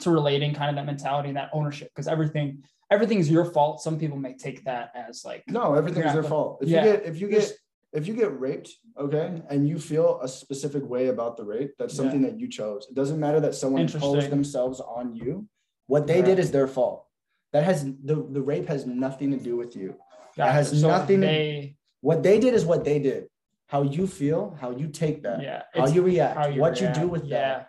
to 0.00 0.10
relating 0.10 0.54
kind 0.54 0.70
of 0.70 0.76
that 0.76 0.86
mentality 0.86 1.28
and 1.28 1.36
that 1.36 1.50
ownership 1.52 1.88
because 1.94 2.08
everything 2.08 2.62
everything's 2.90 3.30
your 3.30 3.44
fault. 3.44 3.80
Some 3.82 3.98
people 3.98 4.16
may 4.18 4.34
take 4.34 4.64
that 4.64 4.90
as 4.94 5.24
like 5.24 5.44
no 5.46 5.74
everything's 5.74 6.06
Yeah, 6.06 6.12
their 6.14 6.22
fault. 6.24 6.58
If 6.62 6.68
yeah. 6.68 6.84
you 6.84 6.90
get 6.92 7.04
if 7.06 7.20
you 7.20 7.28
get 7.28 7.52
if 7.92 8.08
you 8.08 8.14
get 8.14 8.38
raped 8.40 8.70
okay 8.98 9.42
and 9.50 9.68
you 9.68 9.78
feel 9.78 10.18
a 10.22 10.28
specific 10.28 10.82
way 10.88 11.08
about 11.08 11.36
the 11.36 11.44
rape 11.44 11.72
that's 11.78 11.94
Yeah. 11.94 11.98
something 11.98 12.22
that 12.22 12.40
you 12.40 12.48
chose. 12.48 12.86
It 12.88 12.94
doesn't 12.94 13.20
matter 13.20 13.38
that 13.40 13.54
someone 13.54 13.82
imposed 13.82 14.30
themselves 14.30 14.80
on 14.80 15.14
you. 15.14 15.46
What 15.86 16.06
they 16.06 16.16
Right. 16.16 16.24
did 16.24 16.38
is 16.38 16.50
their 16.50 16.66
fault. 16.66 17.06
That 17.52 17.64
has 17.64 17.84
the, 17.84 18.26
the 18.30 18.40
rape 18.40 18.66
has 18.68 18.86
nothing 18.86 19.30
to 19.32 19.36
do 19.36 19.56
with 19.56 19.76
you. 19.76 19.94
Gotcha. 20.36 20.52
has 20.52 20.80
So 20.80 20.88
nothing 20.88 21.20
to- 21.20 21.26
they 21.26 21.76
what 22.00 22.22
they 22.22 22.40
did 22.40 22.54
is 22.54 22.64
what 22.64 22.82
they 22.84 22.98
did 22.98 23.28
how 23.72 23.82
you 23.96 24.04
feel 24.20 24.42
how 24.62 24.70
you 24.80 24.86
take 25.02 25.16
that 25.26 25.38
yeah 25.48 25.62
how 25.74 25.86
you 25.96 26.02
react 26.12 26.36
how 26.40 26.46
you 26.54 26.60
what 26.64 26.74
you 26.82 26.88
do 27.00 27.06
with 27.14 27.24
yeah 27.24 27.40
that 27.40 27.68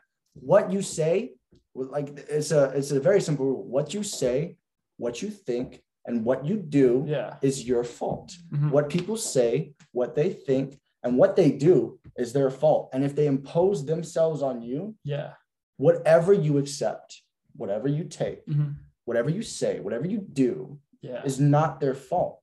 what 0.52 0.66
you 0.74 0.82
say. 0.98 1.14
Like 1.98 2.10
it's 2.38 2.52
a 2.60 2.64
it's 2.80 2.92
a 3.00 3.02
very 3.10 3.22
simple 3.28 3.46
rule 3.52 3.64
what 3.76 3.88
you 3.96 4.04
say 4.22 4.38
what 5.04 5.16
you 5.24 5.30
think 5.48 5.68
and 6.08 6.16
what 6.28 6.40
you 6.50 6.56
do 6.82 6.90
yeah 7.16 7.30
is 7.50 7.56
your 7.72 7.84
fault 8.00 8.28
Mhm. 8.54 8.70
what 8.76 8.86
people 8.96 9.18
say 9.36 9.52
what 10.00 10.10
they 10.20 10.30
think 10.48 10.68
and 11.04 11.12
what 11.22 11.32
they 11.40 11.50
do 11.70 11.76
is 12.24 12.28
their 12.32 12.52
fault 12.62 12.84
and 12.94 13.02
if 13.08 13.14
they 13.18 13.28
impose 13.36 13.78
themselves 13.92 14.40
on 14.50 14.56
you 14.70 14.82
yeah 15.16 15.30
whatever 15.86 16.32
you 16.46 16.54
accept 16.64 17.10
whatever 17.62 17.88
you 17.98 18.04
take 18.22 18.40
Mhm. 18.46 18.70
whatever 19.08 19.30
you 19.38 19.44
say 19.60 19.74
whatever 19.86 20.08
you 20.14 20.20
do 20.46 20.54
yeah 21.10 21.22
is 21.30 21.38
not 21.56 21.72
their 21.82 21.96
fault 22.10 22.42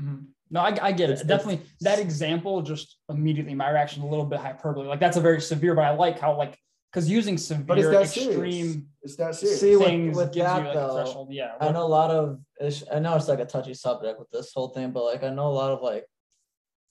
Mhm. 0.00 0.20
No, 0.52 0.60
I, 0.60 0.76
I 0.80 0.92
get 0.92 1.08
it. 1.10 1.14
It's- 1.14 1.26
Definitely 1.26 1.62
that 1.80 1.98
example 1.98 2.62
just 2.62 2.98
immediately 3.08 3.54
my 3.54 3.70
reaction 3.70 4.02
a 4.02 4.06
little 4.06 4.26
bit 4.26 4.38
hyperbole. 4.38 4.86
Like 4.86 5.00
that's 5.00 5.16
a 5.16 5.20
very 5.20 5.40
severe, 5.40 5.74
but 5.74 5.82
I 5.84 5.90
like 5.90 6.20
how 6.20 6.36
like 6.36 6.58
because 6.92 7.08
using 7.10 7.34
but 7.34 7.38
it's 7.38 7.46
severe 7.86 7.90
that 7.90 8.08
serious 8.08 8.28
extreme 8.28 8.86
it's 9.02 9.16
that 9.16 9.34
serious 9.34 9.60
See, 9.60 9.76
with- 9.76 9.86
things 9.86 10.16
with 10.16 10.32
gives 10.32 10.44
that, 10.46 10.58
you 10.58 10.64
like 10.66 10.74
though, 10.74 10.90
a 10.90 11.02
threshold. 11.04 11.28
Yeah. 11.32 11.54
I 11.60 11.72
know 11.72 11.84
a 11.84 11.88
lot 11.88 12.10
of 12.10 12.38
I 12.92 12.98
know 13.00 13.16
it's 13.16 13.28
like 13.28 13.40
a 13.40 13.46
touchy 13.46 13.74
subject 13.74 14.18
with 14.18 14.30
this 14.30 14.52
whole 14.54 14.68
thing, 14.68 14.90
but 14.92 15.04
like 15.04 15.24
I 15.24 15.30
know 15.30 15.46
a 15.48 15.56
lot 15.62 15.72
of 15.72 15.82
like 15.82 16.06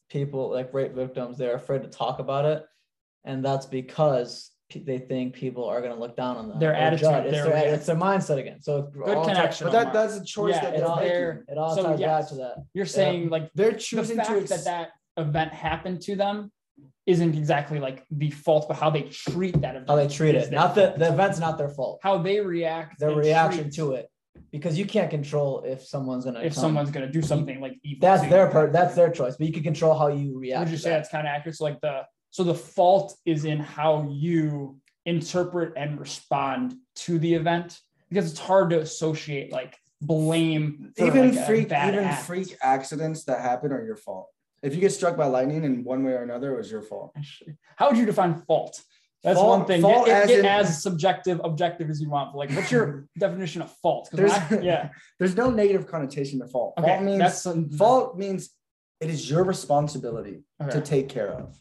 people 0.10 0.50
like 0.52 0.74
rape 0.74 0.94
victims, 0.94 1.38
they're 1.38 1.56
afraid 1.56 1.84
to 1.84 1.88
talk 1.88 2.20
about 2.20 2.46
it. 2.46 2.66
And 3.24 3.46
that's 3.46 3.66
because 3.68 4.50
pe- 4.50 4.51
they 4.74 4.98
think 4.98 5.34
people 5.34 5.66
are 5.66 5.82
gonna 5.82 5.96
look 6.00 6.16
down 6.16 6.38
on 6.38 6.50
them. 6.50 6.60
Their 6.60 6.74
attitude. 6.76 7.08
It's 7.08 7.32
their 7.32 7.46
their, 7.46 7.74
it's 7.74 7.86
their 7.86 7.96
mindset 7.96 8.38
again. 8.38 8.62
So 8.62 8.84
Good 8.84 9.16
all 9.16 9.26
ties- 9.26 9.36
connection. 9.36 9.68
but 9.68 9.74
that 9.74 9.94
that's 9.94 10.16
a 10.18 10.24
choice 10.26 10.56
Yeah, 10.56 10.62
that 10.62 10.74
it's 10.76 10.82
they're 10.84 10.96
making. 10.96 11.08
their- 11.10 11.46
It 11.50 11.58
all 11.58 11.76
So, 11.76 11.84
ties 11.84 12.00
yes. 12.00 12.22
back 12.22 12.30
to 12.30 12.36
that. 12.36 12.56
You're 12.74 12.86
saying 12.86 13.30
like 13.30 13.52
they're 13.56 13.72
the 13.72 13.78
choosing 13.78 14.18
fact 14.18 14.30
to 14.30 14.36
that 14.36 14.52
ex- 14.54 14.64
that 14.66 14.90
event 15.18 15.54
happened 15.54 16.02
to 16.04 16.16
them 16.16 16.52
isn't 17.06 17.36
exactly 17.36 17.80
like 17.80 18.06
the 18.12 18.30
fault, 18.30 18.68
but 18.68 18.78
how 18.78 18.90
they 18.90 19.04
treat 19.04 19.60
that 19.62 19.76
event. 19.76 19.90
How 19.90 19.96
they 19.96 20.08
treat 20.08 20.36
is 20.36 20.48
it. 20.48 20.52
Not 20.54 20.76
that 20.76 21.00
the 21.00 21.12
event's 21.14 21.40
not 21.40 21.58
their 21.58 21.70
fault. 21.70 22.00
how 22.04 22.18
they 22.20 22.40
react. 22.40 23.00
Their 23.00 23.16
reaction 23.16 23.64
treat 23.66 23.74
to 23.76 23.94
it. 23.94 24.08
Because 24.52 24.78
you 24.78 24.86
can't 24.86 25.10
control 25.10 25.64
if 25.66 25.84
someone's 25.86 26.26
gonna 26.26 26.40
If 26.42 26.54
come. 26.54 26.62
someone's 26.62 26.92
gonna 26.92 27.12
do 27.12 27.22
something 27.22 27.60
like 27.60 27.74
evil. 27.84 28.00
that's 28.08 28.28
their 28.30 28.48
part, 28.50 28.72
that's 28.72 28.96
their 28.96 29.10
choice, 29.10 29.36
but 29.38 29.48
you 29.48 29.54
can 29.54 29.64
control 29.64 29.94
how 29.98 30.08
you 30.08 30.38
react. 30.40 30.60
Would 30.66 30.72
you 30.72 30.78
say 30.78 30.90
that. 30.92 30.98
that's 30.98 31.10
kind 31.10 31.28
of 31.28 31.32
accurate? 31.32 31.56
So 31.58 31.64
like 31.66 31.80
the 31.82 32.04
so 32.32 32.44
the 32.44 32.56
fault 32.56 33.16
is 33.26 33.46
in 33.46 33.60
how 33.60 34.08
you 34.10 34.78
interpret 35.06 35.74
and 35.78 36.00
respond 36.00 36.76
to 36.96 37.20
the 37.20 37.34
event 37.34 37.80
because 38.10 38.30
it's 38.32 38.40
hard 38.40 38.70
to 38.72 38.80
associate 38.80 39.52
like 39.52 39.78
blame 40.02 40.92
even 40.98 41.36
like, 41.36 41.46
freak 41.46 41.66
even 41.68 41.96
act. 42.06 42.26
freak 42.26 42.56
accidents 42.62 43.24
that 43.26 43.40
happen 43.42 43.72
are 43.72 43.84
your 43.86 43.96
fault 43.96 44.28
If 44.64 44.74
you 44.76 44.82
get 44.82 44.92
struck 44.92 45.16
by 45.18 45.26
lightning 45.28 45.64
in 45.64 45.84
one 45.84 46.04
way 46.04 46.14
or 46.14 46.24
another, 46.24 46.54
it 46.54 46.58
was 46.58 46.70
your 46.72 46.82
fault. 46.84 47.16
How 47.78 47.90
would 47.90 47.98
you 47.98 48.06
define 48.06 48.36
fault? 48.48 48.82
That's 49.24 49.38
Fault- 49.38 49.60
one 49.60 49.66
thing. 49.68 49.82
fault 49.82 50.06
Get, 50.08 50.24
as 50.24 50.28
get 50.30 50.40
in- 50.40 50.46
as 50.46 50.82
subjective, 50.82 51.42
objective 51.44 51.90
as 51.92 52.02
you 52.02 52.10
want. 52.10 52.32
But 52.32 52.40
like, 52.40 52.52
what's 52.52 52.72
your 52.72 53.08
definition 53.20 53.62
of 53.62 53.72
fault? 53.84 54.10
There's- 54.12 54.34
I- 54.52 54.60
yeah. 54.72 54.90
There's 55.20 55.36
no 55.36 55.50
negative 55.52 55.86
connotation 55.88 56.40
to 56.40 56.48
fault. 56.48 56.74
Okay. 56.78 56.88
Fault 56.88 57.04
means 57.04 57.42
some, 57.42 57.70
fault 57.72 58.18
means 58.18 58.50
it 59.00 59.10
is 59.10 59.30
your 59.30 59.44
responsibility 59.44 60.44
to 60.70 60.80
take 60.82 61.10
care 61.10 61.32
of. 61.32 61.56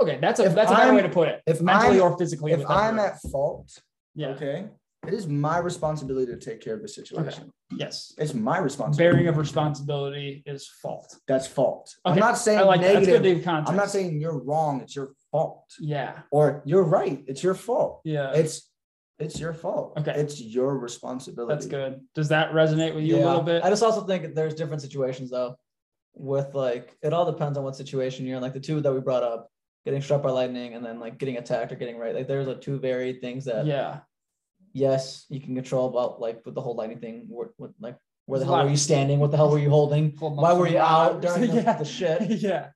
Okay. 0.00 0.18
That's 0.20 0.40
a 0.40 0.44
if 0.44 0.54
that's 0.54 0.70
a 0.70 0.74
better 0.74 0.86
I'm- 0.86 0.96
way 0.96 1.02
to 1.02 1.08
put 1.08 1.28
it. 1.28 1.42
if 1.46 1.60
mentally 1.60 2.00
I'm- 2.00 2.12
or 2.12 2.18
physically. 2.18 2.52
If 2.52 2.68
I'm 2.68 2.98
at 2.98 3.20
fault, 3.32 3.70
yeah. 4.14 4.28
okay, 4.28 4.66
it 5.06 5.14
is 5.14 5.26
my 5.26 5.58
responsibility 5.58 6.32
to 6.32 6.38
take 6.38 6.60
care 6.60 6.74
of 6.74 6.82
the 6.82 6.88
situation. 6.88 7.50
Yes. 7.76 8.14
It's 8.18 8.34
my 8.34 8.58
responsibility. 8.58 9.16
Bearing 9.16 9.28
of 9.28 9.36
responsibility 9.36 10.42
is 10.46 10.68
fault. 10.82 11.16
That's 11.26 11.46
fault. 11.46 11.94
I'm 12.04 12.16
not 12.18 12.38
saying 12.38 12.58
I 12.58 12.62
like 12.62 12.80
that. 12.82 12.94
That's 12.94 13.06
good 13.06 13.12
negative. 13.14 13.22
to 13.22 13.34
give 13.36 13.44
context. 13.44 13.70
I'm 13.70 13.76
not 13.76 13.90
saying 13.90 14.20
you're 14.20 14.38
wrong. 14.38 14.80
It's 14.80 14.94
your 14.94 15.12
fault. 15.30 15.64
Yeah. 15.80 16.20
Or 16.30 16.62
you're 16.64 16.84
right. 16.84 17.24
It's 17.26 17.42
your 17.42 17.54
fault. 17.54 18.00
Yeah. 18.04 18.32
It's 18.32 18.70
it's 19.18 19.38
your 19.38 19.52
fault. 19.52 19.94
Okay. 19.98 20.12
It's 20.14 20.40
your 20.40 20.76
responsibility. 20.78 21.54
That's 21.54 21.66
good. 21.66 22.00
Does 22.14 22.28
that 22.28 22.52
resonate 22.52 22.94
with 22.94 23.04
you 23.04 23.16
a 23.16 23.24
little 23.24 23.42
bit? 23.42 23.62
I 23.62 23.70
just 23.70 23.82
also 23.82 24.04
think 24.06 24.34
there's 24.34 24.54
different 24.54 24.82
situations 24.82 25.30
though. 25.30 25.56
With 26.16 26.54
like, 26.54 26.96
it 27.02 27.12
all 27.12 27.30
depends 27.30 27.58
on 27.58 27.64
what 27.64 27.74
situation 27.74 28.24
you're 28.24 28.36
in. 28.36 28.42
Like 28.42 28.52
the 28.52 28.60
two 28.60 28.80
that 28.80 28.92
we 28.92 29.00
brought 29.00 29.24
up, 29.24 29.48
getting 29.84 30.00
struck 30.00 30.22
by 30.22 30.30
lightning 30.30 30.74
and 30.74 30.84
then 30.84 30.98
like 30.98 31.18
getting 31.18 31.36
attacked 31.36 31.72
or 31.72 31.76
getting 31.76 31.98
right. 31.98 32.14
Like 32.14 32.28
there's 32.28 32.46
like 32.46 32.60
two 32.60 32.78
varied 32.78 33.20
things 33.20 33.44
that 33.44 33.66
yeah. 33.66 34.00
yes, 34.72 35.26
you 35.28 35.40
can 35.40 35.54
control 35.54 35.88
about 35.88 36.20
like 36.20 36.44
with 36.44 36.54
the 36.54 36.60
whole 36.60 36.74
lightning 36.74 36.98
thing. 36.98 37.26
Where, 37.28 37.48
what 37.56 37.72
like 37.80 37.96
where 38.26 38.38
the 38.38 38.44
There's 38.44 38.48
a 38.48 38.52
hell 38.52 38.58
lot 38.58 38.64
were 38.64 38.70
you 38.70 38.76
standing? 38.76 39.18
What 39.18 39.30
the 39.30 39.36
hell 39.36 39.50
were 39.50 39.58
you 39.58 39.70
holding? 39.70 40.10
Why 40.18 40.52
were 40.52 40.68
you 40.68 40.78
out 40.78 41.24
rods. 41.24 41.26
during 41.26 41.50
the, 41.50 41.56
yeah. 41.62 41.76
the 41.76 41.84
shit? 41.84 42.30
yeah. 42.40 42.68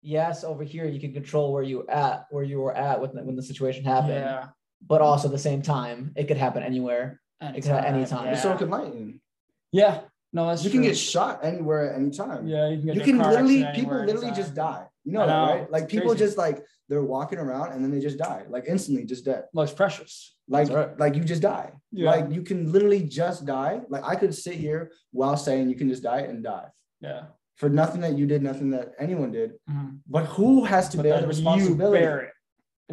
Yes, 0.00 0.44
over 0.44 0.62
here 0.62 0.86
you 0.86 1.00
can 1.00 1.12
control 1.12 1.52
where 1.52 1.64
you 1.64 1.86
at 1.88 2.26
where 2.30 2.44
you 2.44 2.60
were 2.60 2.74
at 2.74 3.00
when 3.00 3.14
the, 3.14 3.22
when 3.24 3.36
the 3.36 3.42
situation 3.42 3.84
happened. 3.84 4.12
Yeah. 4.12 4.48
But 4.86 5.00
also 5.00 5.26
at 5.26 5.32
the 5.32 5.38
same 5.38 5.62
time, 5.62 6.12
it 6.16 6.28
could 6.28 6.36
happen 6.36 6.62
anywhere. 6.62 7.20
It 7.40 7.62
could 7.62 7.72
happen 7.72 7.94
anytime. 7.94 8.26
Yeah. 8.26 8.36
So 8.36 8.56
can 8.56 8.70
lightning. 8.70 9.20
yeah. 9.72 10.00
No, 10.32 10.46
that's 10.46 10.62
you 10.62 10.70
can 10.70 10.82
get 10.82 10.96
shot 10.96 11.40
anywhere 11.42 11.90
at 11.90 11.98
any 11.98 12.10
time. 12.10 12.46
Yeah, 12.46 12.68
you 12.68 12.76
can 12.76 12.86
get 12.86 12.96
you 12.96 13.02
can 13.02 13.18
literally 13.18 13.66
people 13.74 13.94
literally 13.94 14.26
anytime. 14.26 14.34
just 14.34 14.54
die. 14.54 14.86
You 15.08 15.14
know, 15.14 15.22
I 15.22 15.26
that, 15.26 15.46
know. 15.46 15.52
right? 15.54 15.70
Like 15.72 15.84
It's 15.84 15.92
people 15.92 16.10
crazy. 16.10 16.24
just 16.26 16.36
like 16.36 16.62
they're 16.88 17.02
walking 17.02 17.38
around 17.38 17.72
and 17.72 17.82
then 17.82 17.90
they 17.90 17.98
just 18.00 18.18
die, 18.18 18.42
like 18.50 18.64
instantly 18.68 19.04
just 19.06 19.24
dead. 19.24 19.44
Most 19.54 19.74
precious. 19.74 20.36
Like 20.48 20.68
right. 20.68 20.98
like 20.98 21.14
you 21.14 21.24
just 21.24 21.40
die. 21.40 21.72
Yeah. 21.92 22.10
Like 22.10 22.30
you 22.30 22.42
can 22.42 22.70
literally 22.70 23.02
just 23.02 23.46
die. 23.46 23.80
Like 23.88 24.04
I 24.04 24.14
could 24.16 24.34
sit 24.34 24.54
here 24.54 24.92
while 25.12 25.36
saying 25.36 25.70
you 25.70 25.76
can 25.76 25.88
just 25.88 26.02
die 26.02 26.20
and 26.30 26.44
die 26.44 26.68
Yeah. 27.00 27.22
for 27.56 27.68
nothing 27.70 28.02
that 28.02 28.18
you 28.18 28.26
did, 28.26 28.42
nothing 28.42 28.70
that 28.72 28.92
anyone 28.98 29.30
did. 29.32 29.52
Mhm. 29.70 30.00
But 30.06 30.26
who 30.26 30.64
has 30.64 30.90
to 30.90 30.98
But 30.98 31.04
bear 31.04 31.20
the 31.22 31.26
responsibility? 31.28 31.98
bear 32.04 32.18
it. 32.20 32.32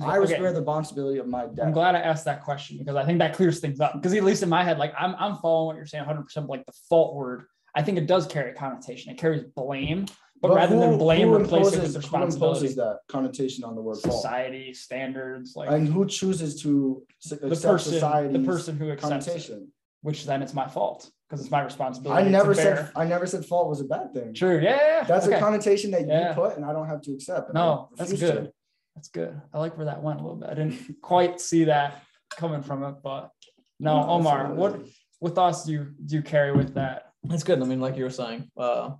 I 0.02 0.18
okay. 0.20 0.38
bear 0.40 0.52
the 0.54 0.60
responsibility 0.60 1.20
of 1.20 1.28
my 1.28 1.44
death. 1.48 1.66
I'm 1.66 1.72
glad 1.74 1.96
I 1.96 2.00
asked 2.00 2.26
that 2.26 2.44
question 2.44 2.78
because 2.78 2.96
I 2.96 3.04
think 3.06 3.20
that 3.20 3.34
clears 3.34 3.60
things 3.60 3.80
up. 3.82 3.94
Because 3.94 4.14
at 4.14 4.24
least 4.24 4.42
in 4.44 4.50
my 4.50 4.64
head, 4.64 4.78
like 4.78 4.94
I'm 4.98 5.16
I'm 5.18 5.36
following 5.44 5.68
what 5.68 5.76
you're 5.78 5.86
saying 5.86 6.06
100. 6.06 6.24
percent 6.24 6.48
Like 6.50 6.66
the 6.66 6.74
fault 6.90 7.16
word, 7.16 7.40
I 7.74 7.82
think 7.84 7.98
it 7.98 8.08
does 8.08 8.26
carry 8.28 8.52
a 8.52 8.54
connotation. 8.54 9.12
It 9.14 9.18
carries 9.18 9.44
blame, 9.44 10.06
but, 10.42 10.54
rather 10.54 10.78
than 10.78 10.98
blame, 10.98 11.30
who 11.30 11.36
replace 11.36 11.68
it 11.74 11.82
with 11.82 11.96
imposes- 11.96 11.96
Who 11.96 12.00
responsibility. 12.02 12.68
that 12.76 13.00
connotation 13.08 13.64
on 13.64 13.76
the 13.76 13.82
word 13.82 13.98
fault? 13.98 14.16
Society 14.16 14.74
standards, 14.74 15.56
like 15.56 15.70
And 15.70 15.88
who 15.88 16.06
chooses 16.06 16.62
to 16.64 17.04
the 17.30 17.48
accept 17.48 17.64
person, 17.64 18.34
the 18.34 18.40
person 18.40 18.78
who 18.78 18.92
accepts 18.92 19.28
it, 19.28 19.30
connotation? 19.32 19.72
which 20.02 20.26
then 20.26 20.42
it's 20.44 20.54
my 20.54 20.68
fault 20.68 21.10
because 21.28 21.42
it's 21.42 21.50
my 21.52 21.62
responsibility. 21.64 22.22
I 22.22 22.24
to 22.26 22.30
never 22.30 22.54
bear. 22.54 22.76
said 22.78 22.92
I 22.96 23.06
never 23.06 23.26
said 23.26 23.46
fault 23.46 23.70
was 23.70 23.82
a 23.82 23.86
bad 23.86 24.14
thing. 24.14 24.34
True. 24.34 24.60
Yeah. 24.60 24.76
yeah, 24.76 24.88
yeah. 25.00 25.04
That's 25.06 25.26
okay. 25.26 25.38
a 25.38 25.40
connotation 25.40 25.92
that 25.92 26.08
Yeah. 26.08 26.30
you 26.30 26.36
put, 26.36 26.56
and 26.58 26.64
I 26.66 26.74
don't 26.74 26.88
have 26.88 27.02
to 27.02 27.14
accept. 27.14 27.48
and 27.50 27.56
No, 27.56 27.90
that's 27.98 28.12
refuse 28.12 28.30
to. 28.30 28.36
good. 28.36 28.52
That's 28.96 29.08
good. 29.10 29.42
I 29.54 29.60
like 29.60 29.76
where 29.78 29.88
that 29.88 30.04
went 30.04 30.20
a 30.20 30.24
little 30.24 30.38
bit. 30.38 30.50
I 30.50 30.54
didn't 30.54 31.02
quite 31.02 31.42
see 31.42 31.64
that 31.66 32.04
coming 32.38 32.62
from 32.62 32.84
it, 32.84 32.96
but 33.04 33.32
no, 33.80 34.02
No, 34.02 34.10
Omar, 34.10 34.54
what 34.54 34.80
what 35.20 35.34
thoughts 35.34 35.64
do 35.66 35.72
you 35.72 35.88
do 36.06 36.18
you 36.18 36.22
carry 36.22 36.52
with 36.56 36.76
that? 36.76 37.12
That's 37.24 37.44
good. 37.44 37.60
I 37.62 37.66
mean, 37.66 37.80
like 37.82 37.98
you 37.98 38.04
were 38.04 38.10
saying, 38.12 38.52
uh, 38.58 38.92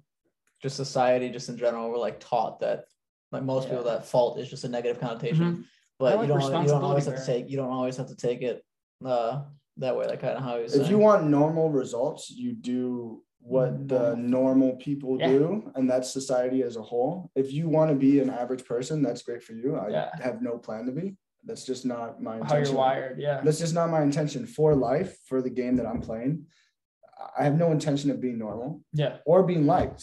just 0.66 0.76
society, 0.78 1.30
just 1.30 1.48
in 1.50 1.58
general, 1.58 1.90
we're 1.92 1.98
like 2.00 2.20
taught 2.20 2.60
that, 2.60 2.86
like 3.32 3.44
most 3.44 3.70
people, 3.70 3.84
that 3.84 4.04
fault 4.08 4.40
is 4.40 4.50
just 4.50 4.64
a 4.64 4.68
negative 4.68 5.00
connotation. 5.00 5.66
But 6.00 6.16
like 6.18 6.28
you 6.28 6.34
don't, 6.34 6.62
you 6.64 6.68
don't 6.70 6.84
always 6.84 7.06
have 7.06 7.18
to 7.18 7.26
take, 7.26 7.50
you 7.52 7.56
don't 7.58 7.70
always 7.72 7.96
have 7.98 8.08
to 8.08 8.16
take 8.16 8.42
it 8.42 8.64
uh, 9.06 9.44
that 9.78 9.96
way. 9.96 10.08
Like 10.08 10.22
kind 10.22 10.36
of 10.38 10.44
how 10.44 10.56
you 10.58 10.64
If 10.64 10.72
saying. 10.72 10.90
you 10.90 10.98
want 10.98 11.28
normal 11.28 11.70
results, 11.70 12.32
you 12.32 12.54
do 12.54 13.22
what 13.40 13.88
the 13.88 14.16
Normal. 14.16 14.30
normal 14.40 14.72
people 14.78 15.20
Yeah. 15.20 15.28
do, 15.28 15.72
and 15.76 15.88
that's 15.88 16.10
society 16.12 16.64
as 16.64 16.78
a 16.78 16.82
whole. 16.82 17.30
If 17.36 17.54
you 17.54 17.70
want 17.70 17.92
to 17.92 17.96
be 17.96 18.20
an 18.20 18.32
average 18.32 18.66
person, 18.66 19.04
that's 19.04 19.22
great 19.22 19.44
for 19.44 19.54
you. 19.54 19.76
I 19.76 19.90
Yeah. 19.90 20.10
have 20.28 20.42
no 20.42 20.58
plan 20.58 20.88
to 20.88 20.92
be. 20.92 21.16
That's 21.44 21.64
just 21.64 21.86
not 21.86 22.20
my 22.24 22.38
How 22.38 22.42
intention. 22.42 22.74
you're 22.74 22.84
wired, 22.88 23.20
yeah. 23.20 23.42
That's 23.46 23.60
just 23.60 23.76
not 23.76 23.92
my 23.92 24.02
intention 24.02 24.48
for 24.48 24.74
life, 24.76 25.12
for 25.28 25.44
the 25.44 25.52
game 25.52 25.76
that 25.76 25.86
I'm 25.86 26.02
playing. 26.02 26.48
I 27.38 27.44
have 27.44 27.56
no 27.56 27.72
intention 27.72 28.10
of 28.12 28.20
being 28.20 28.40
normal. 28.40 28.82
Yeah. 28.94 29.18
or 29.28 29.44
being 29.44 29.66
liked. 29.68 30.02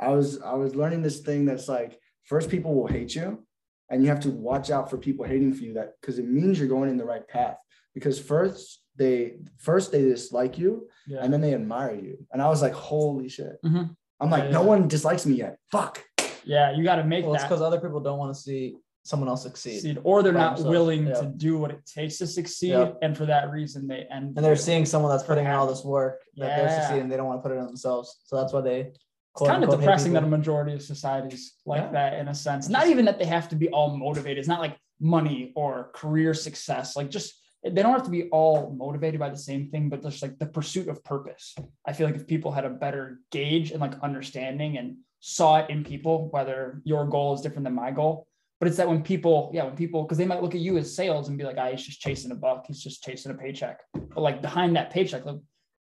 I 0.00 0.10
was 0.10 0.40
I 0.40 0.54
was 0.54 0.74
learning 0.74 1.02
this 1.02 1.20
thing 1.20 1.44
that's 1.44 1.68
like 1.68 1.98
first 2.24 2.48
people 2.50 2.74
will 2.74 2.86
hate 2.86 3.14
you 3.14 3.44
and 3.90 4.02
you 4.02 4.08
have 4.10 4.20
to 4.20 4.30
watch 4.30 4.70
out 4.70 4.90
for 4.90 4.98
people 4.98 5.24
hating 5.24 5.52
for 5.54 5.64
you 5.64 5.74
that 5.74 5.94
because 6.00 6.18
it 6.18 6.28
means 6.28 6.58
you're 6.58 6.68
going 6.68 6.90
in 6.90 6.96
the 6.96 7.04
right 7.04 7.26
path 7.26 7.56
because 7.94 8.18
first 8.18 8.80
they 8.96 9.36
first 9.58 9.90
they 9.92 10.02
dislike 10.02 10.58
you 10.58 10.88
Yeah. 11.06 11.20
and 11.22 11.32
then 11.32 11.40
they 11.40 11.54
admire 11.54 11.94
you 11.94 12.26
and 12.32 12.40
I 12.42 12.48
was 12.48 12.62
like 12.62 12.72
holy 12.74 13.28
shit 13.28 13.56
Mhm. 13.64 13.94
I'm 14.20 14.30
like 14.30 14.44
Yeah, 14.44 14.50
no 14.50 14.60
yeah. 14.62 14.66
one 14.68 14.88
dislikes 14.88 15.26
me 15.26 15.34
yet 15.36 15.58
fuck 15.72 16.04
yeah, 16.44 16.72
you 16.74 16.82
got 16.82 16.96
to 16.96 17.04
make 17.04 17.24
it. 17.24 17.26
well, 17.26 17.34
it's 17.34 17.42
that 17.42 17.48
because 17.50 17.60
other 17.62 17.78
people 17.80 18.00
don't 18.00 18.18
want 18.18 18.34
to 18.34 18.40
see 18.40 18.76
someone 19.04 19.28
else 19.28 19.42
succeed. 19.42 19.74
succeed, 19.80 19.98
or 20.02 20.22
they're 20.22 20.32
not 20.32 20.56
themselves. 20.56 20.70
willing 20.70 21.06
Yeah. 21.06 21.14
to 21.20 21.26
do 21.26 21.58
what 21.58 21.70
it 21.70 21.84
takes 21.84 22.18
to 22.18 22.26
succeed, 22.26 22.70
Yep. 22.70 22.98
and 23.02 23.16
for 23.16 23.26
that 23.26 23.50
reason 23.50 23.86
they 23.86 24.06
end. 24.10 24.36
And 24.36 24.44
they're 24.44 24.56
seeing 24.56 24.84
someone 24.86 25.10
that's 25.10 25.24
putting 25.24 25.44
in 25.46 25.50
all 25.50 25.66
this 25.66 25.84
work 25.84 26.22
that 26.36 26.56
they're 26.56 26.80
succeeding. 26.80 27.08
They 27.08 27.16
don't 27.18 27.26
want 27.26 27.38
to 27.42 27.48
put 27.48 27.54
it 27.54 27.58
in 27.60 27.66
themselves. 27.66 28.20
So 28.24 28.36
that's 28.36 28.52
why 28.52 28.60
they. 28.62 28.92
It's 29.40 29.48
kind 29.48 29.62
of 29.62 29.68
quote-unquote 29.68 29.80
depressing 29.80 30.12
that 30.14 30.24
a 30.24 30.26
majority 30.26 30.74
of 30.74 30.82
societies 30.82 31.54
like 31.64 31.82
Yeah. 31.82 31.92
that 31.92 32.14
in 32.14 32.28
a 32.28 32.34
sense. 32.34 32.68
Not 32.68 32.88
even 32.88 33.04
that 33.04 33.18
they 33.18 33.24
have 33.26 33.48
to 33.50 33.56
be 33.56 33.68
all 33.68 33.96
motivated. 33.96 34.38
It's 34.38 34.48
not 34.48 34.60
like 34.60 34.76
money 35.00 35.52
or 35.54 35.90
career 35.94 36.34
success. 36.34 36.96
Like 36.96 37.10
just 37.10 37.34
they 37.64 37.82
don't 37.82 37.92
have 37.92 38.04
to 38.04 38.10
be 38.10 38.28
all 38.30 38.72
motivated 38.76 39.18
by 39.18 39.30
the 39.30 39.36
same 39.36 39.68
thing, 39.70 39.88
but 39.88 40.02
just 40.02 40.22
like 40.22 40.38
the 40.38 40.46
pursuit 40.46 40.88
of 40.88 41.02
purpose. 41.04 41.54
I 41.86 41.92
feel 41.92 42.06
like 42.06 42.16
if 42.16 42.26
people 42.26 42.52
had 42.52 42.64
a 42.64 42.70
better 42.70 43.20
gauge 43.30 43.72
and 43.72 43.80
like 43.80 43.94
understanding 44.00 44.78
and 44.78 44.96
saw 45.20 45.58
it 45.58 45.70
in 45.70 45.84
people, 45.84 46.28
whether 46.30 46.80
your 46.84 47.04
goal 47.06 47.34
is 47.34 47.40
different 47.40 47.64
than 47.64 47.74
my 47.74 47.90
goal. 47.90 48.26
But 48.60 48.68
it's 48.68 48.76
that 48.76 48.88
when 48.88 49.02
people, 49.02 49.50
yeah, 49.54 49.64
when 49.64 49.76
people, 49.76 50.02
because 50.02 50.18
they 50.18 50.24
might 50.24 50.42
look 50.42 50.54
at 50.54 50.60
you 50.60 50.78
as 50.78 50.94
sales 50.94 51.28
and 51.28 51.38
be 51.38 51.44
like, 51.44 51.56
ah, 51.58 51.70
he's 51.70 51.82
just 51.82 52.00
chasing 52.00 52.30
a 52.32 52.34
buck, 52.34 52.66
he's 52.66 52.82
just 52.82 53.04
chasing 53.04 53.30
a 53.30 53.34
paycheck. 53.34 53.80
But 53.92 54.20
like 54.20 54.42
behind 54.42 54.74
that 54.76 54.90
paycheck, 54.90 55.24
like 55.24 55.36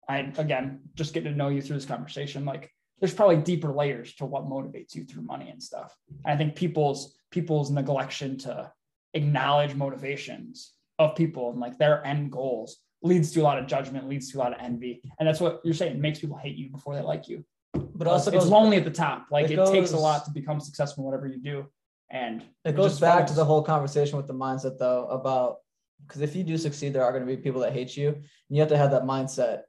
I 0.08 0.32
again 0.38 0.80
just 0.94 1.14
getting 1.14 1.32
to 1.32 1.38
know 1.38 1.48
you 1.48 1.62
through 1.62 1.76
this 1.76 1.86
conversation, 1.86 2.44
like 2.44 2.70
there's 3.00 3.14
probably 3.14 3.36
deeper 3.36 3.72
layers 3.72 4.14
to 4.14 4.26
what 4.26 4.44
motivates 4.44 4.94
you 4.94 5.04
through 5.04 5.22
money 5.22 5.48
and 5.50 5.62
stuff. 5.62 5.96
And 6.24 6.34
I 6.34 6.36
think 6.36 6.54
people's 6.54 7.14
people's 7.30 7.70
neglection 7.70 8.38
to 8.44 8.70
acknowledge 9.14 9.74
motivations 9.74 10.72
of 10.98 11.16
people 11.16 11.50
and 11.50 11.60
like 11.60 11.78
their 11.78 12.04
end 12.06 12.30
goals 12.30 12.78
leads 13.02 13.32
to 13.32 13.40
a 13.40 13.42
lot 13.42 13.58
of 13.58 13.66
judgment, 13.66 14.08
leads 14.08 14.30
to 14.30 14.38
a 14.38 14.40
lot 14.40 14.52
of 14.52 14.58
envy. 14.60 15.02
And 15.18 15.26
that's 15.26 15.40
what 15.40 15.60
you're 15.64 15.74
saying, 15.74 16.00
makes 16.00 16.18
people 16.18 16.36
hate 16.36 16.56
you 16.56 16.70
before 16.70 16.94
they 16.94 17.00
like 17.00 17.28
you. 17.28 17.44
But 17.72 18.06
also 18.06 18.30
it's 18.30 18.44
goes, 18.44 18.50
lonely 18.50 18.76
at 18.76 18.84
the 18.84 18.90
top. 18.90 19.26
Like 19.30 19.50
it, 19.50 19.58
it 19.58 19.70
takes 19.70 19.92
a 19.92 19.96
lot 19.96 20.24
to 20.26 20.30
become 20.30 20.60
successful 20.60 21.02
in 21.02 21.06
whatever 21.06 21.26
you 21.26 21.38
do. 21.38 21.66
And 22.10 22.44
it 22.64 22.76
goes 22.76 22.98
back 22.98 23.26
to 23.28 23.34
the 23.34 23.44
whole 23.44 23.62
conversation 23.62 24.16
with 24.16 24.26
the 24.26 24.34
mindset 24.34 24.78
though 24.78 25.06
about 25.06 25.58
because 26.06 26.22
if 26.22 26.34
you 26.34 26.42
do 26.42 26.56
succeed, 26.56 26.92
there 26.92 27.04
are 27.04 27.12
going 27.12 27.26
to 27.26 27.36
be 27.36 27.40
people 27.40 27.60
that 27.60 27.72
hate 27.72 27.96
you. 27.96 28.08
And 28.08 28.24
you 28.48 28.60
have 28.60 28.70
to 28.70 28.76
have 28.76 28.90
that 28.90 29.04
mindset. 29.04 29.62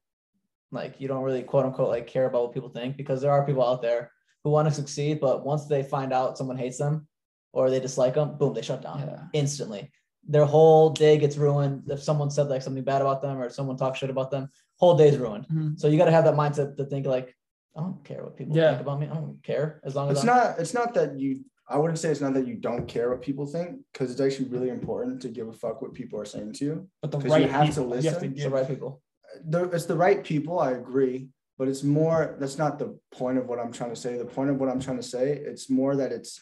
Like 0.72 1.00
you 1.02 1.08
don't 1.08 1.24
really 1.24 1.44
quote 1.44 1.66
unquote 1.66 1.90
like 1.90 2.08
care 2.08 2.26
about 2.28 2.44
what 2.44 2.54
people 2.54 2.70
think 2.70 2.96
because 2.98 3.22
there 3.22 3.32
are 3.32 3.46
people 3.46 3.66
out 3.66 3.82
there 3.82 4.12
who 4.44 4.50
want 4.50 4.68
to 4.68 4.74
succeed, 4.74 5.20
but 5.20 5.46
once 5.46 5.66
they 5.66 5.84
find 5.84 6.14
out 6.14 6.38
someone 6.38 6.58
hates 6.58 6.78
them 6.78 7.08
or 7.54 7.70
they 7.70 7.80
dislike 7.80 8.14
them, 8.16 8.38
boom, 8.38 8.54
they 8.54 8.62
shut 8.62 8.82
down 8.82 9.00
Yeah. 9.00 9.24
instantly. 9.34 9.92
Their 10.28 10.46
whole 10.46 10.92
day 10.92 11.18
gets 11.18 11.36
ruined. 11.38 11.84
If 11.90 12.02
someone 12.02 12.30
said 12.32 12.48
like 12.48 12.62
something 12.62 12.84
bad 12.84 13.02
about 13.02 13.22
them 13.22 13.38
or 13.42 13.50
someone 13.50 13.76
talks 13.76 14.00
shit 14.00 14.10
about 14.10 14.32
them, 14.32 14.50
whole 14.80 14.96
day's 14.96 15.18
ruined. 15.18 15.48
Mhm. 15.48 15.80
So 15.80 15.88
you 15.88 15.98
got 15.98 16.06
to 16.06 16.12
have 16.12 16.24
that 16.26 16.36
mindset 16.36 16.78
to 16.78 16.86
think 16.86 17.06
like, 17.06 17.36
I 17.76 17.82
don't 17.82 18.04
care 18.04 18.24
what 18.24 18.38
people 18.38 18.56
Yeah. 18.56 18.72
think 18.72 18.82
about 18.82 19.00
me. 19.00 19.08
I 19.08 19.16
don't 19.16 19.42
care 19.44 19.82
as 19.84 19.96
long 19.96 20.10
as 20.10 20.18
it's 20.18 20.22
I'm 20.22 20.28
not 20.36 20.60
it's 20.60 20.74
not 20.74 20.94
that 20.94 21.20
you 21.20 21.44
I 21.68 21.78
wouldn't 21.78 22.00
say 22.00 22.12
it's 22.12 22.20
not 22.20 22.34
that 22.34 22.46
you 22.48 22.56
don't 22.56 22.86
care 22.86 23.10
what 23.10 23.22
people 23.22 23.46
think 23.46 23.80
because 23.94 24.12
it's 24.12 24.20
actually 24.20 24.50
really 24.50 24.68
important 24.70 25.22
to 25.22 25.30
give 25.30 25.48
a 25.48 25.54
fuck 25.54 25.82
what 25.82 25.94
people 25.94 26.20
are 26.20 26.26
saying 26.26 26.52
to 26.54 26.66
you 26.66 26.90
but 27.02 27.12
the 27.12 27.18
'Cause 27.18 27.26
you 27.26 27.32
right 27.32 27.50
have 27.50 27.74
to 27.76 27.82
people, 27.82 27.96
you 27.98 28.10
have 28.10 28.20
to 28.20 28.26
listen. 28.26 28.34
it's 28.34 28.44
the 28.44 28.50
right 28.50 28.68
people. 28.68 29.02
The, 29.46 29.63
it's 29.72 29.86
the 29.86 29.96
right 29.96 30.24
people 30.24 30.60
i 30.60 30.72
agree 30.72 31.30
but 31.58 31.67
it's 31.67 31.84
more 31.84 32.36
that's 32.39 32.58
not 32.58 32.80
the 32.80 32.98
point 33.12 33.38
of 33.38 33.48
what 33.48 33.60
i'm 33.60 33.72
trying 33.72 33.89
to 33.89 33.96
say 33.96 34.17
the 34.17 34.26
point 34.26 34.50
of 34.50 34.58
what 34.58 34.70
i'm 34.70 34.80
trying 34.80 34.98
to 34.98 35.04
say 35.15 35.32
it's 35.34 35.70
more 35.70 35.96
that 35.96 36.12
it's 36.12 36.39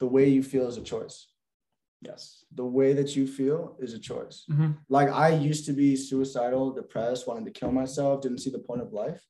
the 0.00 0.06
way 0.06 0.28
you 0.28 0.42
feel 0.42 0.66
is 0.68 0.76
a 0.76 0.82
choice 0.82 1.28
yes. 2.00 2.44
the 2.54 2.64
way 2.64 2.92
that 2.92 3.14
you 3.16 3.26
feel 3.26 3.76
is 3.80 3.94
a 3.94 3.98
choice 3.98 4.44
Mhm. 4.50 4.76
like 4.88 5.08
i 5.10 5.28
used 5.28 5.64
to 5.66 5.72
be 5.72 5.94
suicidal 5.96 6.72
depressed 6.72 7.26
wanted 7.28 7.44
to 7.44 7.50
kill 7.60 7.72
myself 7.72 8.22
didn't 8.22 8.38
see 8.44 8.50
the 8.50 8.58
point 8.70 8.82
of 8.82 8.92
life 8.92 9.22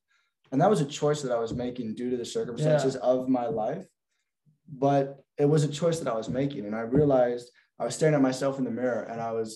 And 0.51 0.61
that 0.61 0.69
was 0.69 0.81
a 0.81 0.85
choice 1.01 1.19
that 1.23 1.31
I 1.37 1.39
was 1.45 1.53
making 1.65 1.87
due 1.99 2.09
to 2.13 2.17
the 2.21 2.29
circumstances 2.37 2.95
of 3.11 3.17
my 3.39 3.47
life. 3.63 3.85
But 4.85 5.03
it 5.43 5.47
was 5.53 5.63
a 5.63 5.67
choice 5.81 5.97
that 5.99 6.11
I 6.13 6.17
was 6.21 6.29
making. 6.29 6.61
And 6.67 6.75
I 6.81 6.83
realized 6.99 7.45
I 7.79 7.85
was 7.85 7.95
staring 7.95 8.13
at 8.15 8.21
myself 8.29 8.53
in 8.59 8.65
the 8.65 8.75
mirror 8.81 9.01
and 9.11 9.19
I 9.29 9.31
was 9.39 9.49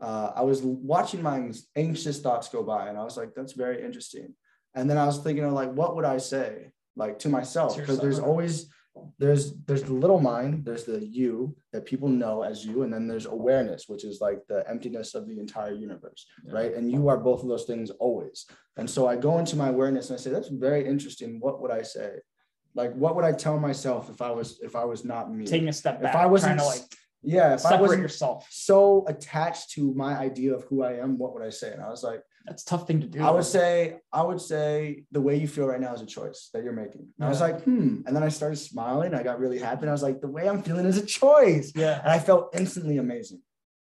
uh, 0.00 0.32
I 0.34 0.42
was 0.42 0.62
watching 0.62 1.22
my 1.22 1.50
anxious 1.76 2.20
thoughts 2.20 2.48
go 2.48 2.62
by 2.62 2.88
and 2.88 2.96
I 2.98 3.04
was 3.04 3.16
like, 3.16 3.34
that's 3.34 3.52
very 3.52 3.84
interesting. 3.84 4.34
And 4.74 4.88
then 4.88 4.98
I 4.98 5.06
was 5.06 5.18
thinking 5.18 5.44
of 5.44 5.52
like, 5.52 5.72
what 5.72 5.96
would 5.96 6.04
I 6.04 6.18
say 6.18 6.72
like 6.96 7.18
to 7.20 7.28
myself? 7.28 7.76
Because 7.76 8.00
there's 8.00 8.18
always 8.18 8.70
there's 9.18 9.54
there's 9.66 9.84
the 9.84 9.92
little 9.92 10.20
mind, 10.20 10.64
there's 10.64 10.84
the 10.84 11.04
you 11.04 11.54
that 11.72 11.86
people 11.86 12.08
know 12.08 12.42
as 12.42 12.64
you, 12.66 12.82
and 12.82 12.92
then 12.92 13.06
there's 13.06 13.26
awareness, 13.26 13.88
which 13.88 14.04
is 14.04 14.20
like 14.20 14.40
the 14.48 14.68
emptiness 14.68 15.14
of 15.14 15.28
the 15.28 15.38
entire 15.38 15.72
universe, 15.72 16.26
Yeah. 16.44 16.52
right? 16.52 16.74
And 16.74 16.90
you 16.90 17.08
are 17.08 17.16
both 17.16 17.42
of 17.42 17.48
those 17.48 17.64
things 17.64 17.90
always. 17.90 18.46
And 18.76 18.88
so 18.88 19.06
I 19.06 19.16
go 19.16 19.38
into 19.38 19.56
my 19.56 19.68
awareness 19.68 20.10
and 20.10 20.18
I 20.18 20.22
say, 20.22 20.30
that's 20.30 20.48
very 20.48 20.86
interesting. 20.86 21.38
What 21.40 21.60
would 21.62 21.70
I 21.70 21.82
say? 21.82 22.16
Like, 22.74 22.92
what 22.94 23.16
would 23.16 23.24
I 23.24 23.32
tell 23.32 23.58
myself 23.58 24.10
if 24.10 24.20
I 24.22 24.30
was 24.30 24.60
if 24.60 24.74
I 24.74 24.84
was 24.84 25.04
not 25.04 25.32
me? 25.32 25.46
Taking 25.46 25.68
a 25.68 25.72
step 25.72 26.00
If 26.02 26.14
I 26.14 26.26
wasn't 26.26 26.58
like 26.58 26.82
yeah, 27.22 27.54
if 27.54 27.66
I 27.66 27.70
separate 27.70 28.00
yourself. 28.00 28.46
so 28.50 29.04
attached 29.06 29.72
to 29.72 29.92
my 29.94 30.16
idea 30.16 30.54
of 30.54 30.64
who 30.64 30.82
I 30.82 30.94
am, 30.94 31.18
what 31.18 31.34
would 31.34 31.42
I 31.42 31.50
say? 31.50 31.72
And 31.72 31.82
I 31.82 31.88
was 31.88 32.02
like, 32.02 32.22
That's 32.46 32.62
a 32.62 32.66
tough 32.66 32.86
thing 32.86 33.00
to 33.02 33.06
do. 33.06 33.22
I 33.22 33.30
would 33.30 33.44
say, 33.44 33.98
I 34.12 34.22
would 34.22 34.40
say 34.40 35.04
the 35.12 35.20
way 35.20 35.36
you 35.36 35.46
feel 35.46 35.66
right 35.66 35.80
now 35.80 35.92
is 35.92 36.00
a 36.00 36.06
choice 36.06 36.50
that 36.54 36.64
you're 36.64 36.72
making. 36.72 37.06
And 37.18 37.26
I 37.26 37.28
was 37.28 37.40
like, 37.40 37.62
hmm. 37.64 38.00
And 38.06 38.16
then 38.16 38.22
I 38.22 38.28
started 38.28 38.56
smiling. 38.56 39.14
I 39.14 39.22
got 39.22 39.38
really 39.38 39.58
happy. 39.58 39.82
And 39.82 39.90
I 39.90 39.92
was 39.92 40.02
like, 40.02 40.20
the 40.20 40.28
way 40.28 40.48
I'm 40.48 40.62
feeling 40.62 40.86
is 40.86 40.96
a 40.96 41.04
choice. 41.04 41.72
Yeah. 41.74 42.00
And 42.00 42.10
I 42.10 42.18
felt 42.18 42.54
instantly 42.54 42.96
amazing. 42.96 43.42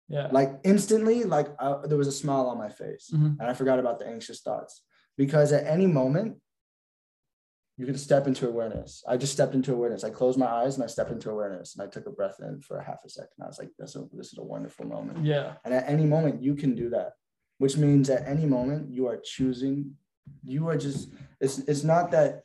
Yeah. 0.08 0.30
Like 0.32 0.52
instantly, 0.63 1.24
like 1.24 1.48
I, 1.60 1.76
there 1.86 1.98
was 1.98 2.08
a 2.08 2.12
smile 2.12 2.48
on 2.48 2.58
my 2.58 2.70
face. 2.70 3.12
Mhm. 3.13 3.38
And 3.39 3.44
I 3.44 3.54
forgot 3.54 3.78
about 3.80 4.00
the 4.00 4.08
anxious 4.08 4.42
thoughts 4.42 4.82
because 5.18 5.52
at 5.54 5.68
any 5.68 5.86
moment, 5.86 6.38
you 7.80 7.86
can 7.86 7.98
step 7.98 8.28
into 8.28 8.46
awareness. 8.46 9.06
I 9.08 9.15
just 9.15 9.32
stepped 9.32 9.56
into 9.56 9.72
awareness. 9.74 10.04
I 10.04 10.10
closed 10.10 10.38
my 10.38 10.48
eyes 10.48 10.76
and 10.76 10.84
I 10.84 10.88
stepped 10.88 11.12
into 11.12 11.30
awareness 11.30 11.76
and 11.76 11.82
I 11.88 11.89
took 11.89 12.08
a 12.08 12.12
breath 12.12 12.36
in 12.42 12.60
for 12.60 12.78
a 12.78 12.84
half 12.84 13.06
a 13.06 13.10
second. 13.10 13.42
I 13.42 13.48
was 13.48 13.58
like, 13.58 13.70
this, 13.80 13.96
is- 13.96 14.10
this 14.12 14.34
is 14.34 14.38
a 14.38 14.44
wonderful 14.44 14.86
moment. 14.86 15.24
Yeah. 15.26 15.54
And 15.63 15.74
at 15.74 15.88
any 15.88 16.06
moment, 16.06 16.44
you 16.44 16.56
can 16.56 16.76
do 16.76 16.89
that, 16.89 17.13
which 17.58 17.78
means 17.78 18.10
at 18.10 18.28
any 18.28 18.46
moment, 18.46 18.92
you 18.92 19.08
are 19.08 19.15
choosing, 19.24 19.96
you 20.44 20.68
are 20.68 20.76
just, 20.78 21.10
it's, 21.39 21.60
it's 21.60 21.86
not 21.86 22.12
that 22.12 22.44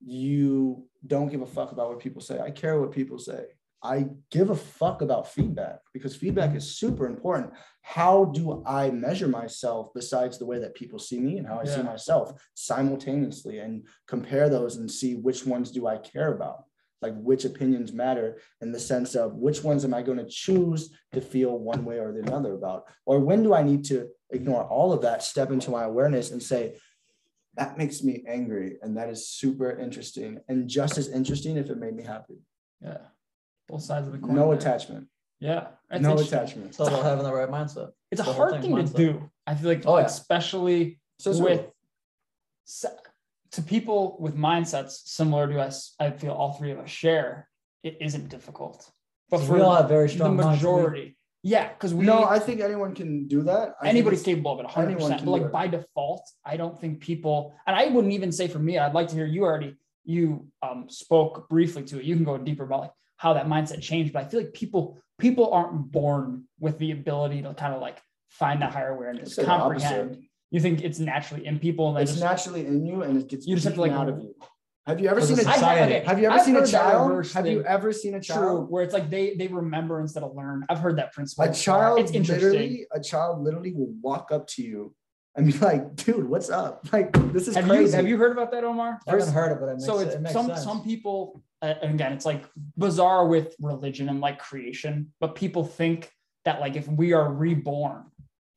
you 0.00 0.84
don't 1.04 1.28
give 1.28 1.42
a 1.42 1.46
fuck 1.46 1.72
about 1.72 1.88
what 1.88 1.98
people 1.98 2.22
say. 2.22 2.38
I 2.38 2.52
care 2.52 2.80
what 2.80 2.92
people 2.92 3.18
say. 3.18 3.46
I 3.82 4.06
give 4.30 4.50
a 4.50 4.56
fuck 4.56 5.02
about 5.02 5.30
feedback 5.30 5.78
because 5.92 6.16
feedback 6.16 6.56
is 6.56 6.76
super 6.78 7.06
important. 7.06 7.52
How 7.82 8.24
do 8.26 8.62
I 8.66 8.90
measure 8.90 9.28
myself 9.28 9.90
besides 9.94 10.38
the 10.38 10.46
way 10.46 10.58
that 10.58 10.74
people 10.74 10.98
see 10.98 11.20
me 11.20 11.38
and 11.38 11.46
how 11.46 11.60
I 11.60 11.64
see 11.64 11.82
myself 11.82 12.32
simultaneously 12.54 13.58
and 13.58 13.86
compare 14.08 14.48
those 14.48 14.76
and 14.76 14.90
see 14.90 15.14
which 15.14 15.46
ones 15.46 15.70
do 15.70 15.86
I 15.86 15.98
care 15.98 16.34
about? 16.34 16.64
Like 17.00 17.14
which 17.20 17.44
opinions 17.44 17.92
matter 17.92 18.40
in 18.60 18.72
the 18.72 18.80
sense 18.80 19.14
of 19.14 19.34
which 19.34 19.62
ones 19.62 19.84
am 19.84 19.94
I 19.94 20.02
going 20.02 20.18
to 20.18 20.26
choose 20.26 20.92
to 21.12 21.20
feel 21.20 21.56
one 21.56 21.84
way 21.84 21.98
or 21.98 22.12
the 22.12 22.34
other 22.34 22.54
about? 22.54 22.88
Or 23.06 23.20
when 23.20 23.44
do 23.44 23.54
I 23.54 23.62
need 23.62 23.84
to 23.86 24.08
ignore 24.30 24.64
all 24.64 24.92
of 24.92 25.02
that, 25.02 25.22
step 25.22 25.52
into 25.52 25.70
my 25.70 25.84
awareness 25.84 26.32
and 26.32 26.42
say, 26.42 26.74
that 27.54 27.78
makes 27.78 28.02
me 28.02 28.24
angry. 28.26 28.78
And 28.82 28.96
that 28.96 29.08
is 29.08 29.28
super 29.28 29.70
interesting 29.70 30.40
and 30.48 30.68
just 30.68 30.98
as 30.98 31.08
interesting 31.08 31.56
if 31.56 31.70
it 31.70 31.78
made 31.78 31.94
me 31.94 32.02
happy. 32.02 32.38
Yeah. 32.80 32.98
Both 33.68 33.82
sides 33.82 34.06
of 34.06 34.12
the 34.12 34.18
coin. 34.18 34.34
No 34.34 34.48
there. 34.50 34.58
attachment. 34.58 35.08
Yeah. 35.40 35.68
That's 35.90 36.02
No 36.02 36.18
attachment. 36.18 36.68
It's 36.68 36.80
all 36.80 36.88
about 36.88 37.04
having 37.04 37.24
the 37.24 37.32
right 37.32 37.48
mindset. 37.48 37.90
It's 38.10 38.20
a 38.20 38.24
the 38.24 38.32
whole 38.32 38.34
hard 38.34 38.62
thing, 38.62 38.74
thing 38.74 38.86
to 38.88 38.92
do. 38.94 39.30
I 39.46 39.54
feel 39.54 39.68
like, 39.70 39.82
Oh, 39.86 39.98
yeah. 39.98 40.04
especially 40.06 41.00
So, 41.20 41.32
so 41.32 41.44
with 41.44 41.66
se- 42.64 42.88
to 43.52 43.62
people 43.62 44.16
with 44.20 44.36
mindsets 44.36 44.92
similar 45.06 45.46
to 45.48 45.60
us, 45.60 45.94
I 46.00 46.10
feel 46.10 46.32
all 46.32 46.52
three 46.54 46.70
of 46.70 46.78
us 46.78 46.90
share. 46.90 47.48
It 47.82 47.98
isn't 48.00 48.28
difficult, 48.28 48.90
but 49.30 49.38
for 49.40 49.54
we 49.54 49.60
all 49.60 49.74
have 49.74 49.88
very 49.88 50.08
the 50.08 50.14
strong 50.14 50.36
minds. 50.36 50.62
We- 50.62 50.68
majority, 50.70 51.16
yeah, 51.42 51.68
because 51.68 51.94
we 51.94 52.04
no, 52.04 52.24
I 52.24 52.40
think 52.40 52.60
anyone 52.60 52.94
can 52.94 53.28
do 53.28 53.42
that. 53.42 53.74
I 53.80 53.88
anybody's 53.88 54.22
capable 54.22 54.52
of 54.52 54.58
it 54.60 54.64
100 54.64 54.94
percent 54.98 55.20
but 55.20 55.24
do 55.24 55.30
like 55.30 55.42
it. 55.42 55.52
by 55.52 55.66
default 55.68 56.28
i 56.44 56.56
don't 56.56 56.78
think 56.80 57.00
people 57.00 57.54
and 57.66 57.76
i 57.76 57.86
wouldn't 57.86 58.12
even 58.12 58.32
say 58.32 58.48
for 58.48 58.58
me 58.58 58.76
i'd 58.78 58.92
like 58.94 59.08
to 59.08 59.14
hear 59.14 59.24
you 59.26 59.44
already 59.44 59.76
you 60.04 60.48
um, 60.62 60.86
spoke 60.88 61.48
briefly 61.48 61.84
to 61.84 61.98
it 62.00 62.04
you 62.04 62.16
can 62.16 62.24
go 62.24 62.36
deeper 62.36 62.64
about 62.64 62.80
like 62.80 62.92
how 63.18 63.34
that 63.34 63.46
mindset 63.46 63.82
changed 63.82 64.12
but 64.12 64.24
i 64.24 64.28
feel 64.28 64.40
like 64.40 64.52
people 64.54 64.98
people 65.18 65.52
aren't 65.52 65.92
born 65.92 66.44
with 66.58 66.78
the 66.78 66.90
ability 66.92 67.42
to 67.42 67.52
kind 67.54 67.74
of 67.74 67.80
like 67.82 68.00
find 68.30 68.62
that 68.62 68.72
higher 68.72 68.94
awareness 68.94 69.36
comprehend 69.36 70.18
you 70.50 70.60
think 70.60 70.80
it's 70.80 70.98
naturally 70.98 71.44
in 71.46 71.58
people 71.58 71.90
and 71.90 71.98
It's 71.98 72.12
just 72.12 72.22
naturally 72.24 72.64
in 72.66 72.86
you 72.86 73.02
and 73.02 73.18
it 73.20 73.28
gets 73.28 73.46
You 73.46 73.54
just 73.54 73.66
have 73.66 73.74
to, 73.74 73.80
like, 73.82 73.92
out 73.92 74.08
of 74.08 74.18
you. 74.20 74.34
Have 74.86 74.98
you 74.98 75.08
ever 75.10 75.20
seen 75.20 75.38
a 75.38 75.42
of 75.42 75.46
I 75.48 75.74
have- 75.74 75.88
okay, 75.90 76.02
Have 76.06 76.18
you 76.18 76.26
ever 76.26 76.36
I've 76.36 76.44
seen 76.46 76.56
a 76.56 76.66
child? 76.66 77.26
Have 77.34 77.46
you 77.46 77.62
ever 77.64 77.92
seen 77.92 78.14
a 78.14 78.20
true 78.20 78.34
child? 78.34 78.70
where 78.70 78.82
it's 78.82 78.94
like 78.94 79.10
they 79.10 79.34
they 79.34 79.48
remember 79.48 80.00
instead 80.00 80.22
of 80.22 80.34
learn 80.34 80.64
i've 80.70 80.78
heard 80.78 80.96
that 80.96 81.12
principle 81.12 81.44
A 81.44 81.52
child 81.52 81.98
it's 82.00 82.12
interesting 82.12 82.50
literally, 82.50 82.86
a 82.94 83.00
child 83.00 83.42
literally 83.42 83.74
will 83.74 83.92
walk 84.00 84.32
up 84.32 84.46
to 84.54 84.62
you 84.62 84.94
and 85.36 85.52
be 85.52 85.58
like, 85.58 85.94
dude, 85.96 86.26
what's 86.28 86.48
up? 86.50 86.88
Like, 86.92 87.12
this 87.34 87.46
is 87.46 87.54
have 87.54 87.66
crazy. 87.66 87.90
you 87.90 87.96
have 87.96 88.08
you 88.08 88.16
heard 88.16 88.32
about 88.32 88.50
that 88.52 88.64
omar 88.64 88.98
I 89.06 89.10
haven't 89.10 89.34
heard 89.34 89.52
of 89.52 89.58
it, 89.58 89.60
but 89.60 89.68
it 89.68 89.72
makes, 89.74 89.84
so 89.84 89.98
it 89.98 90.08
it's 90.08 90.18
makes 90.18 90.32
some 90.32 90.46
sense. 90.46 90.62
some 90.62 90.82
people 90.82 91.42
and 91.62 91.94
again 91.94 92.12
it's 92.12 92.24
like 92.26 92.44
bizarre 92.76 93.26
with 93.26 93.54
religion 93.60 94.08
and 94.08 94.20
like 94.20 94.38
creation 94.38 95.12
but 95.20 95.34
people 95.34 95.64
think 95.64 96.10
that 96.44 96.60
like 96.60 96.76
if 96.76 96.86
we 96.88 97.12
are 97.12 97.32
reborn 97.32 98.04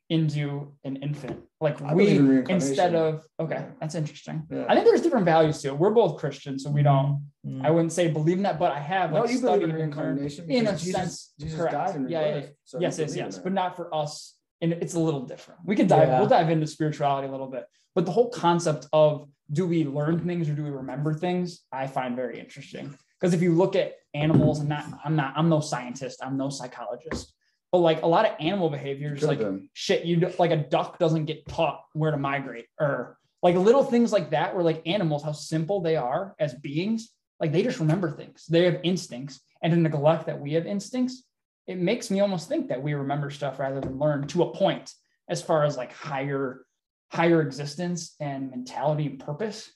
into 0.10 0.74
an 0.84 0.98
infant 0.98 1.40
like 1.62 1.82
I 1.82 1.94
we 1.94 2.10
in 2.18 2.46
instead 2.50 2.96
of 2.96 3.26
okay 3.40 3.56
Yeah. 3.56 3.66
that's 3.80 3.96
interesting 3.96 4.46
Yeah. 4.52 4.66
i 4.68 4.74
think 4.76 4.86
there's 4.86 5.02
different 5.02 5.26
values 5.26 5.62
to 5.62 5.70
it 5.70 5.78
we're 5.78 5.92
both 5.92 6.20
christians 6.20 6.64
so 6.64 6.70
we 6.70 6.84
don't 6.84 7.28
Mm. 7.44 7.66
i 7.66 7.72
wouldn't 7.72 7.92
say 7.92 8.08
believe 8.08 8.38
in 8.38 8.44
that 8.44 8.60
but 8.60 8.72
i 8.72 8.78
have 8.80 9.12
no, 9.12 9.22
like 9.22 9.32
you 9.32 9.42
believe 9.42 9.64
in 9.64 9.74
reincarnation 9.74 10.52
in 10.52 10.68
a 10.68 10.74
Jesus, 10.74 10.92
sense, 10.92 11.34
Jesus 11.40 11.58
correct. 11.60 11.74
died 11.74 11.96
and 11.96 12.08
Yeah, 12.08 12.36
yeah. 12.36 12.46
So 12.66 12.80
yes 12.80 13.00
yes 13.00 13.16
yes 13.16 13.40
but 13.40 13.52
not 13.52 13.76
for 13.76 13.92
us 13.96 14.36
and 14.62 14.74
it's 14.74 14.94
a 14.94 15.00
little 15.00 15.22
different 15.22 15.60
we 15.66 15.76
could 15.76 15.88
dive 15.88 16.08
we'll 16.20 16.28
dive 16.28 16.52
into 16.52 16.68
spirituality 16.68 17.28
a 17.28 17.32
little 17.32 17.48
bit 17.48 17.66
but 17.96 18.06
the 18.06 18.12
whole 18.12 18.30
concept 18.30 18.86
of 18.94 19.28
do 19.52 19.66
we 19.66 19.84
learn 19.86 20.20
things 20.20 20.50
or 20.50 20.54
do 20.54 20.64
we 20.64 20.70
remember 20.70 21.14
things? 21.14 21.62
I 21.72 21.88
find 21.88 22.16
very 22.16 22.40
interesting. 22.40 22.94
Because 23.20 23.34
if 23.34 23.42
you 23.42 23.54
look 23.54 23.76
at 23.76 23.96
animals 24.14 24.60
and 24.60 24.70
not 24.70 24.86
i'm 25.06 25.16
not 25.16 25.34
i'm 25.36 25.50
no 25.50 25.60
scientist 25.60 26.20
i'm 26.24 26.38
no 26.38 26.50
psychologist 26.50 27.34
but 27.72 27.78
like 27.78 28.02
a 28.02 28.08
lot 28.08 28.26
of 28.26 28.36
animal 28.40 28.70
behaviors 28.70 29.24
like 29.24 29.42
shit 29.74 30.06
you 30.06 30.32
like 30.38 30.52
a 30.52 30.58
duck 30.58 31.00
doesn't 31.00 31.26
get 31.26 31.48
taught 31.48 31.82
where 31.94 32.12
to 32.12 32.18
migrate 32.18 32.66
or 32.80 33.18
like 33.42 33.56
little 33.56 33.84
things 33.84 34.12
like 34.12 34.32
that 34.32 34.54
where 34.54 34.64
like 34.64 34.82
animals 34.86 35.24
how 35.24 35.32
simple 35.32 35.82
they 35.82 35.96
are 35.96 36.36
as 36.40 36.54
beings 36.56 37.10
like 37.40 37.52
they 37.52 37.64
just 37.64 37.80
remember 37.80 38.12
things. 38.12 38.46
They 38.48 38.66
have 38.66 38.80
instincts 38.84 39.42
and 39.64 39.74
to 39.74 39.80
neglect 39.80 40.28
that 40.28 40.40
we 40.40 40.54
have 40.54 40.68
instincts 40.68 41.24
it 41.68 41.78
makes 41.80 42.12
me 42.12 42.20
almost 42.20 42.50
think 42.50 42.68
that 42.68 42.82
we 42.82 42.94
remember 42.94 43.30
stuff 43.30 43.60
rather 43.60 43.80
than 43.80 43.98
learn 43.98 44.28
to 44.28 44.44
a 44.44 44.54
point 44.54 44.94
as 45.30 45.42
far 45.42 45.64
as 45.64 45.78
like 45.78 45.94
higher 45.94 46.66
higher 47.12 47.42
existence 47.42 48.16
and 48.20 48.50
mentality 48.50 49.06
and 49.06 49.20
purpose 49.20 49.72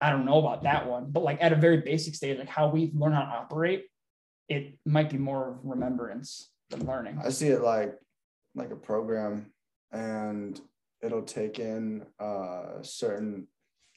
i 0.00 0.10
don't 0.10 0.24
know 0.24 0.38
about 0.38 0.62
that 0.62 0.88
one 0.88 1.06
but 1.10 1.22
like 1.22 1.38
at 1.40 1.52
a 1.52 1.56
very 1.56 1.78
basic 1.78 2.14
stage 2.14 2.38
like 2.38 2.48
how 2.48 2.68
we 2.68 2.90
learn 2.94 3.12
how 3.12 3.22
to 3.22 3.28
operate 3.28 3.84
it 4.48 4.78
might 4.84 5.08
be 5.08 5.18
more 5.18 5.50
of 5.50 5.58
remembrance 5.62 6.50
than 6.70 6.86
learning 6.86 7.18
I 7.24 7.30
see 7.30 7.48
it 7.48 7.62
like 7.62 7.94
like 8.54 8.70
a 8.70 8.76
program 8.76 9.52
and 9.92 10.60
it'll 11.02 11.22
take 11.22 11.58
in 11.58 12.04
uh 12.18 12.82
certain 12.82 13.46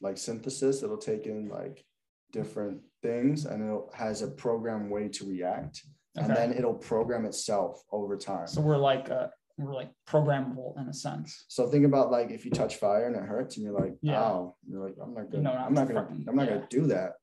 like 0.01 0.17
synthesis, 0.17 0.83
it'll 0.83 0.97
take 0.97 1.25
in 1.25 1.49
like 1.49 1.83
different 2.31 2.81
things 3.01 3.45
and 3.45 3.69
it 3.69 3.81
has 3.93 4.21
a 4.21 4.27
program 4.27 4.89
way 4.89 5.07
to 5.07 5.25
react. 5.25 5.83
And 6.17 6.29
then 6.29 6.53
it'll 6.53 6.73
program 6.73 7.25
itself 7.25 7.83
over 7.91 8.15
time. 8.15 8.47
So 8.47 8.61
we're 8.61 8.77
like 8.77 9.09
uh 9.09 9.27
like 9.57 9.89
programmable 10.07 10.79
in 10.79 10.87
a 10.89 10.93
sense. 10.93 11.45
So 11.47 11.67
think 11.67 11.85
about 11.85 12.11
like 12.11 12.31
if 12.31 12.43
you 12.45 12.51
touch 12.51 12.75
fire 12.75 13.07
and 13.07 13.15
it 13.15 13.23
hurts 13.23 13.55
and 13.57 13.63
you're 13.65 13.79
like, 13.79 13.95
Yeah. 14.01 14.13
wow, 14.19 14.55
you're 14.67 14.83
like, 14.83 14.95
I'm 15.01 15.13
not 15.13 15.31
gonna, 15.31 15.43
not 15.43 15.55
I'm 15.57 15.73
not 15.73 15.87
gonna, 15.87 16.01
fucking- 16.01 16.25
I'm 16.27 16.35
not 16.35 16.47
yeah. 16.47 16.55
gonna 16.55 16.67
do 16.69 16.87
that. 16.87 17.13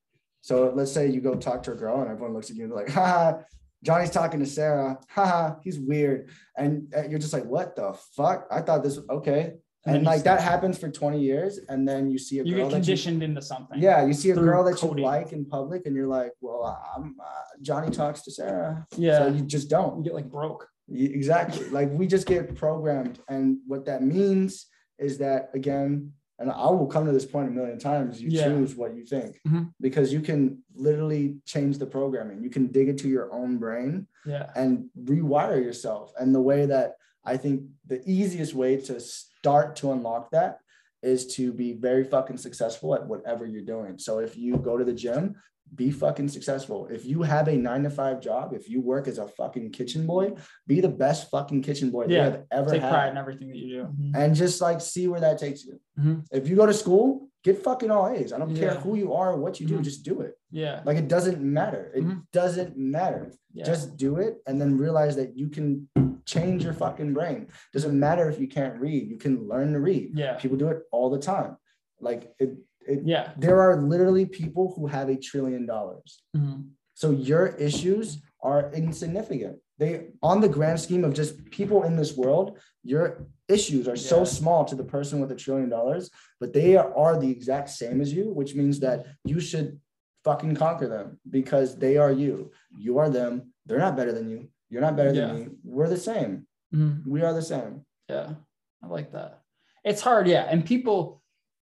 So 0.41 0.73
let's 0.75 0.91
say 0.91 1.09
you 1.09 1.21
go 1.21 1.35
talk 1.35 1.63
to 1.65 1.73
a 1.73 1.77
girl 1.77 2.01
and 2.01 2.11
everyone 2.11 2.33
looks 2.35 2.51
at 2.51 2.57
you 2.57 2.65
and 2.65 2.73
they're 2.73 2.79
like, 2.85 2.91
haha, 2.91 3.39
Johnny's 3.85 4.11
talking 4.11 4.41
to 4.41 4.47
Sarah, 4.47 4.99
haha, 5.09 5.57
he's 5.63 5.79
weird. 5.79 6.31
And 6.57 6.93
uh, 6.97 7.03
you're 7.09 7.19
just 7.19 7.33
like, 7.33 7.45
what 7.45 7.77
the 7.77 7.93
fuck? 8.17 8.47
I 8.51 8.61
thought 8.63 8.83
this 8.83 8.97
was 8.97 9.09
okay. 9.11 9.55
And 9.85 9.97
And, 9.97 10.07
like 10.07 10.23
that 10.23 10.41
happens 10.41 10.79
for 10.79 10.89
20 10.89 11.21
years, 11.21 11.59
and 11.69 11.87
then 11.89 12.09
you 12.09 12.17
see 12.17 12.39
a 12.39 12.45
You 12.45 12.55
girl 12.55 12.65
get 12.69 12.71
that 12.71 12.77
you, 12.77 12.81
get 12.83 12.87
conditioned 12.87 13.23
into 13.25 13.43
something. 13.43 13.81
yeah, 13.81 14.07
you 14.07 14.13
see 14.13 14.31
a 14.31 14.35
girl 14.37 14.63
that 14.63 14.77
coding. 14.77 14.99
you 14.99 15.05
like 15.05 15.33
in 15.33 15.45
public, 15.45 15.87
and 15.87 15.97
you're 15.97 16.07
like, 16.07 16.31
well, 16.41 16.81
I'm 16.97 17.17
uh, 17.21 17.25
Johnny 17.63 17.91
talks 17.91 18.23
to 18.23 18.31
Sarah, 18.31 18.87
Yeah. 18.97 19.19
so 19.19 19.27
you 19.35 19.43
just 19.43 19.69
don't. 19.69 19.99
You 19.99 20.05
get 20.05 20.15
like 20.15 20.31
broke. 20.31 20.69
Exactly. 20.91 21.69
like 21.71 21.91
we 21.93 22.07
just 22.07 22.27
get 22.27 22.55
programmed. 22.55 23.19
And 23.29 23.59
what 23.67 23.85
that 23.87 24.03
means 24.03 24.67
is 24.99 25.19
that, 25.19 25.51
again, 25.55 26.13
and 26.39 26.51
I 26.51 26.71
will 26.71 26.87
come 26.87 27.07
to 27.07 27.13
this 27.13 27.25
point 27.27 27.49
a 27.49 27.51
million 27.53 27.79
times, 27.79 28.21
you 28.21 28.29
Yeah. 28.31 28.49
choose 28.49 28.75
what 28.77 28.95
you 28.97 29.05
think 29.05 29.41
Mhm. 29.47 29.73
because 29.81 30.13
you 30.13 30.21
can 30.21 30.63
literally 30.75 31.39
change 31.45 31.79
the 31.79 31.87
programming. 31.87 32.43
You 32.43 32.51
can 32.51 32.67
dig 32.69 32.89
into 32.89 33.09
your 33.09 33.33
own 33.33 33.59
brain 33.59 34.07
Yeah. 34.27 34.51
and 34.57 34.91
rewire 34.99 35.63
yourself. 35.63 36.13
And 36.19 36.35
the 36.35 36.41
way 36.43 36.67
that 36.67 36.97
I 37.25 37.37
think 37.37 37.63
the 37.87 38.03
easiest 38.11 38.55
way 38.55 38.77
to 38.79 38.99
start 38.99 39.77
to 39.77 39.93
unlock 39.93 40.31
that 40.33 40.59
is 41.03 41.27
to 41.37 41.53
be 41.53 41.73
very 41.75 42.03
fucking 42.05 42.37
successful 42.39 42.95
at 42.95 43.07
whatever 43.07 43.47
you're 43.47 43.63
doing. 43.63 43.99
So 43.99 44.19
if 44.19 44.37
you 44.37 44.57
go 44.57 44.77
to 44.77 44.85
the 44.85 44.93
gym, 44.93 45.37
be 45.75 45.91
fucking 45.91 46.29
successful. 46.29 46.87
If 46.91 47.05
you 47.07 47.23
have 47.23 47.49
a 47.49 47.57
nine 47.57 47.83
to 47.85 47.91
five 47.91 48.21
job, 48.21 48.53
if 48.53 48.69
you 48.69 48.81
work 48.81 49.09
as 49.09 49.19
a 49.19 49.27
fucking 49.27 49.71
kitchen 49.73 50.07
boy, 50.07 50.35
be 50.67 50.81
the 50.81 50.89
best 50.89 51.31
fucking 51.31 51.63
kitchen 51.63 51.91
boy 51.91 52.07
Yeah, 52.09 52.17
you 52.27 52.31
have 52.31 52.43
ever 52.51 52.71
Take 52.71 52.83
had. 52.83 52.91
pride 52.91 53.09
in 53.13 53.17
everything 53.17 53.49
that 53.49 53.57
you 53.57 53.69
do. 53.83 53.89
and 54.15 54.35
just 54.35 54.61
like 54.61 54.81
see 54.81 55.09
where 55.09 55.21
that 55.21 55.39
takes 55.39 55.65
you. 55.65 55.81
Mhm. 55.99 56.25
If 56.31 56.49
you 56.49 56.57
go 56.57 56.67
to 56.67 56.75
school, 56.75 57.29
get 57.43 57.59
fucking 57.63 57.91
all 57.91 58.09
A's. 58.09 58.33
I 58.33 58.39
don't 58.39 58.55
care 58.55 58.75
who 58.75 58.97
you 58.97 59.13
are 59.15 59.33
or 59.33 59.39
what 59.41 59.59
you 59.61 59.67
do, 59.67 59.79
Mhm. 59.79 59.83
just 59.85 60.05
do 60.05 60.21
it. 60.21 60.35
Yeah. 60.51 60.83
Like 60.85 60.97
it 60.99 61.09
doesn't 61.09 61.41
matter. 61.43 61.91
It 61.95 62.05
Mhm. 62.05 62.23
doesn't 62.33 62.77
matter. 62.77 63.33
Yeah. 63.53 63.65
Just 63.65 63.97
do 63.97 64.17
it 64.17 64.39
and 64.47 64.61
then 64.61 64.77
realize 64.77 65.17
that 65.17 65.37
you 65.37 65.49
can 65.49 65.89
change 66.25 66.63
your 66.65 66.73
fucking 66.75 67.15
brain. 67.15 67.49
Doesn't 67.73 67.99
matter 67.99 68.29
if 68.29 68.39
you 68.39 68.47
can't 68.47 68.79
read, 68.79 69.09
you 69.09 69.17
can 69.17 69.49
learn 69.49 69.73
to 69.73 69.81
read. 69.81 70.17
yeah. 70.19 70.35
People 70.35 70.57
do 70.59 70.69
it 70.69 70.83
all 70.93 71.09
the 71.11 71.19
time. 71.19 71.57
Like 72.01 72.33
it, 72.39 72.57
it 72.87 73.01
Yeah. 73.05 73.33
there 73.39 73.61
are 73.61 73.81
literally 73.83 74.27
people 74.27 74.73
who 74.77 74.87
have 74.87 75.09
a 75.09 75.17
trillion 75.17 75.67
dollars. 75.67 76.23
Mhm. 76.37 76.71
So 76.95 77.11
your 77.11 77.47
issues 77.57 78.23
are 78.43 78.71
insignificant. 78.73 79.59
They 79.79 80.09
on 80.23 80.41
the 80.41 80.49
grand 80.49 80.79
scheme 80.81 81.05
of 81.05 81.13
just 81.15 81.45
people 81.51 81.83
in 81.85 81.97
this 81.97 82.17
world, 82.17 82.59
your 82.85 83.27
issues 83.49 83.89
are 83.89 83.97
so 83.97 84.25
small 84.25 84.65
to 84.67 84.75
the 84.75 84.85
person 84.85 85.21
with 85.21 85.31
a 85.33 85.35
trillion 85.37 85.69
dollars, 85.69 86.11
but 86.41 86.53
they 86.53 86.77
are, 86.77 86.95
are 86.97 87.19
the 87.19 87.31
exact 87.31 87.71
same 87.71 88.01
as 88.01 88.13
you, 88.13 88.31
which 88.33 88.55
means 88.55 88.81
that 88.81 89.07
you 89.25 89.41
should 89.41 89.81
fucking 90.25 90.55
conquer 90.55 90.87
them 90.89 91.19
because 91.31 91.77
they 91.77 91.97
are 91.97 92.13
you. 92.13 92.51
You 92.79 92.99
are 92.99 93.11
them. 93.11 93.53
They're 93.67 93.79
not 93.79 93.97
better 93.97 94.13
than 94.13 94.29
you. 94.31 94.49
You're 94.71 94.83
not 94.83 94.97
better 94.97 95.13
Yeah. 95.13 95.27
than 95.29 95.37
me. 95.37 95.49
We're 95.65 95.89
the 95.89 95.97
same. 95.97 96.47
Mhm. 96.75 97.07
We 97.07 97.23
are 97.23 97.33
the 97.35 97.43
same. 97.43 97.85
Yeah, 98.09 98.35
I 98.83 98.87
like 98.87 99.13
that. 99.13 99.41
It's 99.85 100.01
hard, 100.01 100.29
yeah. 100.29 100.45
And 100.49 100.65
people, 100.65 101.22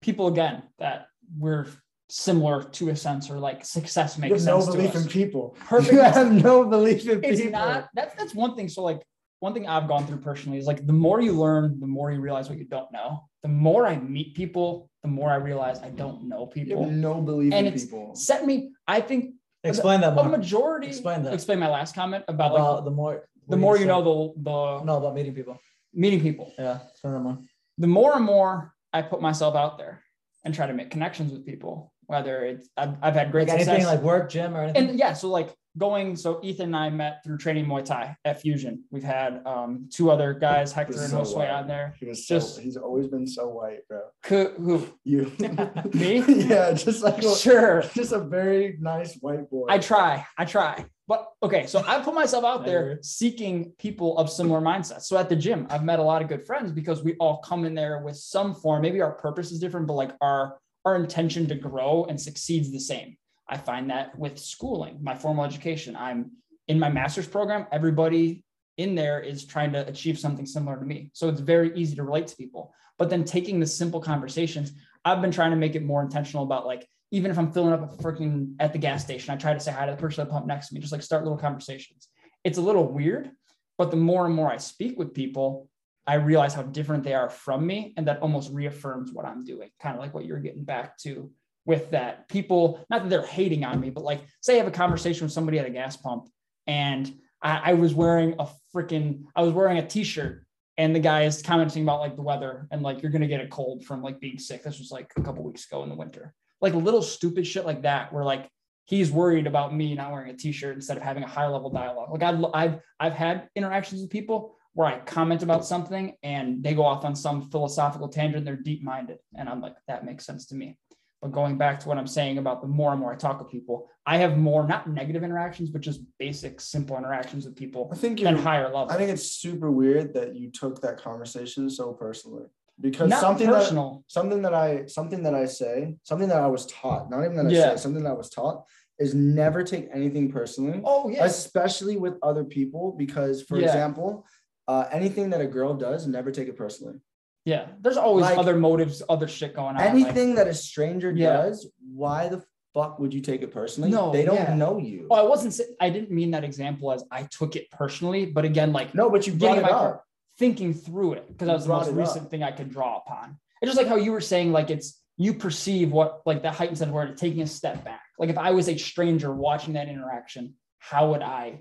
people 0.05 0.27
again 0.29 0.63
that 0.79 1.07
we're 1.39 1.67
similar 2.11 2.63
to 2.63 2.91
a 2.91 2.97
sense, 2.97 3.31
or 3.31 3.39
like 3.39 3.65
success 3.65 4.17
You 4.17 4.23
makes 4.23 4.45
have 4.45 4.55
no 4.55 4.61
sense 4.61 4.77
belief 4.77 4.93
to 4.93 4.99
us. 4.99 5.05
in 5.05 5.11
people. 5.11 5.57
Perfect. 5.73 5.93
You 5.95 6.01
have 6.01 6.33
no 6.33 6.65
belief 6.67 7.09
in 7.09 7.25
It's 7.25 7.41
people. 7.41 7.59
not. 7.61 7.89
That's 7.95 8.15
that's 8.15 8.35
one 8.35 8.55
thing. 8.57 8.69
So 8.69 8.83
like 8.83 9.01
one 9.41 9.53
thing 9.55 9.67
I've 9.67 9.89
gone 9.89 10.07
through 10.07 10.19
personally 10.19 10.59
is 10.59 10.67
like 10.67 10.87
the 10.87 10.93
more 10.93 11.21
you 11.21 11.33
learn, 11.33 11.81
the 11.81 11.87
more 11.87 12.13
you 12.13 12.21
realize 12.21 12.49
what 12.49 12.59
you 12.59 12.67
don't 12.67 12.91
know. 12.93 13.25
The 13.43 13.49
more 13.49 13.87
I 13.87 13.97
meet 13.97 14.35
people, 14.35 14.89
the 15.03 15.09
more 15.09 15.31
I 15.31 15.37
realize 15.37 15.81
I 15.83 15.91
don't 15.91 16.29
know 16.31 16.41
you 16.41 16.47
have 16.47 16.53
people. 16.55 16.87
no 16.91 17.21
belief 17.21 17.53
And 17.53 17.67
in 17.67 17.73
it's 17.75 17.85
people. 17.85 18.15
set 18.15 18.45
me. 18.47 18.73
I 18.87 19.01
think 19.01 19.35
Explain 19.65 20.01
that 20.03 20.13
a 20.13 20.15
more. 20.17 20.29
majority. 20.29 20.89
Explain 20.89 21.23
that. 21.23 21.33
Explain 21.33 21.59
my 21.59 21.71
last 21.71 21.95
comment 21.95 22.25
about 22.29 22.53
About 22.53 22.75
like 22.77 22.85
the 22.85 22.91
more 22.91 23.29
the 23.49 23.57
more 23.57 23.77
you 23.77 23.83
said. 23.85 23.89
know, 23.89 24.03
the 24.37 24.43
the 24.51 24.85
No, 24.85 24.97
about 24.99 25.15
meeting 25.15 25.35
people. 25.35 25.59
meeting 25.95 26.21
people. 26.21 26.53
Yeah, 26.59 26.81
explain 26.91 27.15
that 27.15 27.21
more. 27.21 27.39
the 27.79 27.87
more 27.87 28.13
and 28.17 28.25
more 28.25 28.74
I 28.95 29.03
put 29.03 29.21
myself 29.21 29.55
out 29.57 29.77
there 29.77 30.03
and 30.45 30.55
try 30.55 30.67
to 30.67 30.73
make 30.73 30.91
connections 30.91 31.33
with 31.33 31.45
people, 31.45 31.93
whether 32.07 32.45
it's 32.45 32.69
I've, 32.77 32.95
I've 33.03 33.15
had 33.15 33.33
great 33.33 33.49
Like 33.49 33.59
success. 33.59 33.69
anything 33.75 33.87
like 33.93 34.03
work, 34.03 34.31
gym, 34.31 34.57
or 34.57 34.63
anything. 34.63 34.91
and 34.91 34.99
yeah, 34.99 35.13
so 35.13 35.29
like 35.29 35.53
going, 35.77 36.17
so 36.17 36.41
Ethan 36.43 36.67
and 36.67 36.77
I 36.77 36.91
met 36.91 37.23
through 37.25 37.39
training 37.39 37.67
Muay 37.67 37.85
Thai 37.85 38.17
at 38.25 38.41
Fusion. 38.41 38.85
We've 38.91 39.03
had 39.03 39.43
um, 39.47 39.89
two 39.93 40.11
other 40.11 40.33
guys, 40.35 40.73
Hector 40.73 41.01
and 41.01 41.11
so 41.11 41.21
Josue, 41.21 41.53
on 41.53 41.67
there. 41.67 41.95
He 41.99 42.07
was 42.07 42.27
so, 42.27 42.37
Just- 42.37 42.61
he's 42.61 42.77
always 42.77 43.09
been 43.09 43.27
so 43.27 43.49
white, 43.49 43.87
bro. 43.89 44.03
Who, 44.27 44.49
who 44.57 44.89
You 45.05 45.33
Me? 45.95 46.23
yeah, 46.27 46.73
just 46.73 47.03
like 47.03 47.23
sure, 47.23 47.83
just 47.95 48.13
a 48.13 48.21
very 48.21 48.77
nice 48.81 49.17
white 49.17 49.51
boy. 49.51 49.67
I 49.69 49.79
try, 49.79 50.27
I 50.39 50.45
try. 50.45 50.85
But 51.07 51.29
okay, 51.43 51.67
so 51.67 51.85
I 51.87 52.01
put 52.01 52.15
myself 52.15 52.45
out 52.45 52.65
there 52.65 52.99
seeking 53.03 53.73
people 53.79 54.17
of 54.17 54.31
similar 54.31 54.61
mindsets. 54.61 55.03
So 55.03 55.19
at 55.19 55.29
the 55.29 55.37
gym, 55.37 55.67
I've 55.69 55.85
met 55.85 55.99
a 55.99 56.03
lot 56.03 56.23
of 56.23 56.29
good 56.29 56.47
friends 56.47 56.73
because 56.73 57.05
we 57.05 57.15
all 57.17 57.39
come 57.39 57.67
in 57.67 57.75
there 57.75 57.99
with 57.99 58.17
some 58.17 58.55
form. 58.55 58.81
Maybe 58.81 59.03
our 59.03 59.13
purpose 59.13 59.53
is 59.53 59.61
different, 59.61 59.87
but 59.87 59.95
like 59.95 60.13
our 60.23 60.57
our 60.87 60.97
intention 60.97 61.47
to 61.49 61.55
grow 61.55 62.05
and 62.09 62.21
succeed 62.21 62.63
is 62.63 62.73
the 62.73 62.81
same. 62.81 63.17
I 63.49 63.57
find 63.57 63.91
that 63.91 64.19
with 64.19 64.39
schooling, 64.39 64.99
my 65.03 65.15
formal 65.15 65.45
education. 65.45 65.97
I'm 65.97 66.33
in 66.69 66.79
my 66.79 66.89
master's 66.89 67.29
program. 67.29 67.67
Everybody 67.73 68.43
in 68.77 68.95
there 68.95 69.21
is 69.21 69.45
trying 69.45 69.73
to 69.73 69.87
achieve 69.87 70.19
something 70.19 70.47
similar 70.47 70.79
to 70.79 70.85
me. 70.85 71.11
So 71.13 71.29
it's 71.29 71.41
very 71.41 71.77
easy 71.77 71.95
to 71.97 72.03
relate 72.03 72.27
to 72.29 72.37
people. 72.37 72.75
But 72.99 73.11
then 73.11 73.25
taking 73.25 73.61
the 73.61 73.67
simple 73.67 74.01
conversations, 74.01 74.73
I've 75.05 75.21
been 75.21 75.31
trying 75.31 75.51
to 75.51 75.57
make 75.57 75.75
it 75.75 75.85
more 75.85 76.03
intentional 76.03 76.45
about 76.45 76.67
like 76.67 76.89
even 77.11 77.31
if 77.31 77.39
I'm 77.39 77.53
filling 77.53 77.73
up 77.73 77.83
a 77.83 78.03
freaking 78.03 78.55
at 78.59 78.73
the 78.73 78.79
gas 78.79 79.05
station, 79.05 79.33
I 79.33 79.37
try 79.37 79.53
to 79.53 79.61
say 79.61 79.71
hi 79.71 79.87
to 79.87 79.93
the 79.93 79.99
person 79.99 80.23
at 80.23 80.29
the 80.29 80.33
pump 80.33 80.47
next 80.47 80.69
to 80.69 80.75
me, 80.75 80.81
just 80.81 80.93
like 80.93 81.03
start 81.03 81.23
little 81.23 81.39
conversations. 81.39 82.09
It's 82.43 82.59
a 82.59 82.63
little 82.63 82.91
weird, 82.91 83.31
but 83.79 83.91
the 83.91 83.97
more 83.97 84.27
and 84.27 84.35
more 84.35 84.51
I 84.51 84.57
speak 84.57 84.99
with 84.99 85.15
people, 85.15 85.69
I 86.07 86.15
realize 86.15 86.55
how 86.55 86.63
different 86.63 87.05
they 87.05 87.15
are 87.15 87.31
from 87.31 87.67
me. 87.67 87.95
And 87.97 88.09
that 88.09 88.21
almost 88.21 88.53
reaffirms 88.53 89.13
what 89.13 89.27
I'm 89.27 89.45
doing, 89.45 89.71
kind 89.81 89.95
of 89.95 90.01
like 90.01 90.13
what 90.13 90.25
you're 90.25 90.41
getting 90.41 90.65
back 90.65 90.99
to 90.99 91.31
with 91.67 91.91
that. 91.91 92.29
People, 92.29 92.85
not 92.91 93.03
that 93.03 93.09
they're 93.09 93.27
hating 93.27 93.65
on 93.65 93.81
me, 93.81 93.91
but 93.91 94.05
like 94.05 94.21
say 94.41 94.55
I 94.55 94.59
have 94.59 94.67
a 94.67 94.73
conversation 94.73 95.25
with 95.25 95.33
somebody 95.33 95.59
at 95.59 95.67
a 95.67 95.71
gas 95.71 95.97
pump 95.97 96.29
and 96.67 97.13
I, 97.43 97.71
I 97.71 97.75
was 97.75 97.95
wearing 97.95 98.35
a 98.39 98.49
freaking, 98.75 99.25
I 99.35 99.43
was 99.43 99.53
wearing 99.53 99.79
a 99.79 99.87
t-shirt 99.87 100.45
and 100.77 100.95
the 100.95 101.01
guy 101.01 101.23
is 101.23 101.43
commenting 101.43 101.83
about 101.83 102.01
like 102.01 102.17
the 102.17 102.23
weather 102.23 102.67
and 102.71 102.83
like 102.83 103.03
you're 103.03 103.13
gonna 103.13 103.29
get 103.29 103.41
a 103.41 103.49
cold 103.49 103.85
from 103.85 104.03
like 104.03 104.21
being 104.21 104.39
sick. 104.39 104.63
This 104.63 104.79
was 104.79 104.91
like 104.91 105.13
a 105.17 105.23
couple 105.23 105.45
weeks 105.45 105.67
ago 105.67 105.83
in 105.83 105.89
the 105.89 105.95
winter 105.95 106.35
like 106.65 106.75
little 106.75 107.03
stupid 107.03 107.47
shit 107.47 107.67
like 107.67 107.83
that 107.83 108.13
where 108.13 108.25
like 108.25 108.49
he's 108.87 109.11
worried 109.11 109.47
about 109.47 109.75
me 109.75 109.95
not 109.95 110.11
wearing 110.11 110.31
a 110.31 110.37
t-shirt 110.37 110.75
instead 110.75 110.97
of 110.97 111.03
having 111.03 111.23
a 111.23 111.29
high 111.29 111.47
level 111.47 111.71
dialogue 111.71 112.11
like 112.11 112.23
I've, 112.23 112.45
I've 112.55 112.81
i've 112.99 113.13
had 113.13 113.49
interactions 113.55 114.01
with 114.01 114.11
people 114.11 114.57
where 114.73 114.89
i 114.89 114.99
comment 115.01 115.43
about 115.43 115.67
something 115.67 116.15
and 116.23 116.63
they 116.63 116.75
go 116.75 116.85
off 116.85 117.05
on 117.05 117.15
some 117.15 117.51
philosophical 117.51 118.09
tangent 118.09 118.47
they're 118.47 118.57
deep 118.57 118.83
minded 118.83 119.19
and 119.37 119.49
i'm 119.49 119.61
like 119.61 119.77
that 119.89 120.07
makes 120.07 120.25
sense 120.25 120.47
to 120.47 120.55
me 120.55 120.79
but 121.25 121.33
going 121.33 121.57
back 121.57 121.81
to 121.81 121.89
what 121.89 121.97
i'm 121.97 122.07
saying 122.07 122.37
about 122.39 122.61
the 122.61 122.69
more 122.69 122.93
and 122.93 123.01
more 123.01 123.11
i 123.13 123.17
talk 123.17 123.41
with 123.41 123.51
people 123.51 123.89
i 124.05 124.19
have 124.19 124.37
more 124.37 124.67
not 124.67 124.87
negative 124.89 125.23
interactions 125.25 125.71
but 125.71 125.81
just 125.81 126.01
basic 126.19 126.61
simple 126.61 126.97
interactions 126.99 127.47
with 127.47 127.57
people 127.57 127.89
I 127.91 127.97
think 127.97 128.21
you're 128.21 128.37
higher 128.37 128.65
level 128.67 128.91
I 128.91 128.97
think 128.99 129.11
it's 129.11 129.27
super 129.45 129.71
weird 129.71 130.13
that 130.15 130.37
you 130.37 130.51
took 130.51 130.83
that 130.83 130.99
conversation 130.99 131.71
so 131.71 131.95
personally 131.95 132.45
because 132.79 133.09
not 133.09 133.21
something 133.21 133.51
that 133.51 134.03
something 134.09 134.43
that 134.43 134.55
I 134.55 134.87
something 134.87 135.23
that 135.23 135.35
I 135.35 135.47
say, 135.47 135.97
something 136.03 136.29
that 136.29 136.43
I 136.43 136.49
was 136.49 136.67
taught, 136.67 137.09
not 137.09 137.25
even 137.25 137.37
that 137.37 137.47
I 137.47 137.51
Yeah. 137.51 137.71
say, 137.71 137.77
something 137.77 138.03
that 138.03 138.11
I 138.11 138.15
was 138.25 138.31
taught 138.31 138.65
is 138.99 139.15
never 139.15 139.63
take 139.63 139.89
anything 139.93 140.31
personally, 140.31 140.81
oh 140.85 141.09
yeah 141.09 141.25
especially 141.25 141.97
with 141.97 142.15
other 142.23 142.45
people. 142.45 142.93
Because, 143.05 143.43
for 143.43 143.59
Yeah. 143.59 143.67
example, 143.67 144.27
uh, 144.67 144.87
anything 144.91 145.31
that 145.31 145.41
a 145.41 145.47
girl 145.47 145.75
does, 145.75 146.07
never 146.07 146.31
take 146.33 146.49
it 146.49 146.57
personally. 146.57 146.99
Yeah 147.45 147.67
there's 147.81 147.97
always 147.97 148.25
Like, 148.25 148.39
other 148.39 148.57
motives 148.57 149.03
other 149.09 149.29
shit 149.29 149.55
going 149.55 149.77
on 149.77 149.77
like- 149.77 149.91
Anything 149.91 150.35
that 150.37 150.47
a 150.49 150.55
stranger 150.55 151.11
Yeah. 151.13 151.37
does, 151.37 151.67
why 151.93 152.29
the 152.29 152.43
fuck 152.73 152.99
would 152.99 153.15
you 153.15 153.21
take 153.21 153.43
it 153.43 153.53
personally? 153.53 153.91
No, 153.91 154.11
they 154.11 154.25
don't 154.25 154.35
yeah. 154.37 154.55
know 154.55 154.79
you. 154.79 155.07
Oh, 155.11 155.15
I 155.15 155.23
wasn't. 155.23 155.61
I 155.81 155.91
didn't 155.91 156.11
mean 156.11 156.33
that 156.33 156.43
example 156.43 156.91
as 156.91 157.05
I 157.11 157.23
took 157.25 157.55
it 157.55 157.71
personally, 157.71 158.27
but 158.27 158.45
again, 158.45 158.73
like 158.73 158.95
no, 158.95 159.09
but 159.11 159.27
you 159.27 159.33
brought 159.35 159.55
getting 159.57 159.65
it 159.65 159.71
my 159.71 159.77
up. 159.79 160.05
thinking 160.39 160.75
through 160.75 161.13
it 161.15 161.29
because 161.29 161.47
that 161.47 161.55
was 161.55 161.67
the 161.67 161.73
most 161.73 161.87
it 161.89 161.91
up. 161.93 161.97
recent 161.99 162.31
thing 162.31 162.43
I 162.43 162.51
could 162.51 162.71
draw 162.71 162.99
upon. 162.99 163.39
It's 163.63 163.69
just 163.71 163.79
like 163.79 163.87
how 163.87 163.97
you 163.97 164.11
were 164.13 164.21
saying, 164.21 164.51
like 164.53 164.71
it's 164.71 165.01
you 165.17 165.35
perceive 165.35 165.93
what 165.93 166.23
like 166.27 166.43
that 166.43 166.55
heightened 166.55 166.79
sense 166.79 166.89
of 166.89 166.95
word, 166.95 167.17
taking 167.17 167.43
a 167.43 167.47
step 167.47 167.85
back. 167.85 168.03
Like 168.19 168.31
if 168.31 168.39
I 168.39 168.51
was 168.51 168.69
a 168.69 168.77
stranger 168.77 169.33
watching 169.33 169.75
that 169.75 169.89
interaction, 169.89 170.55
how 170.81 171.11
would 171.13 171.23
I 171.23 171.61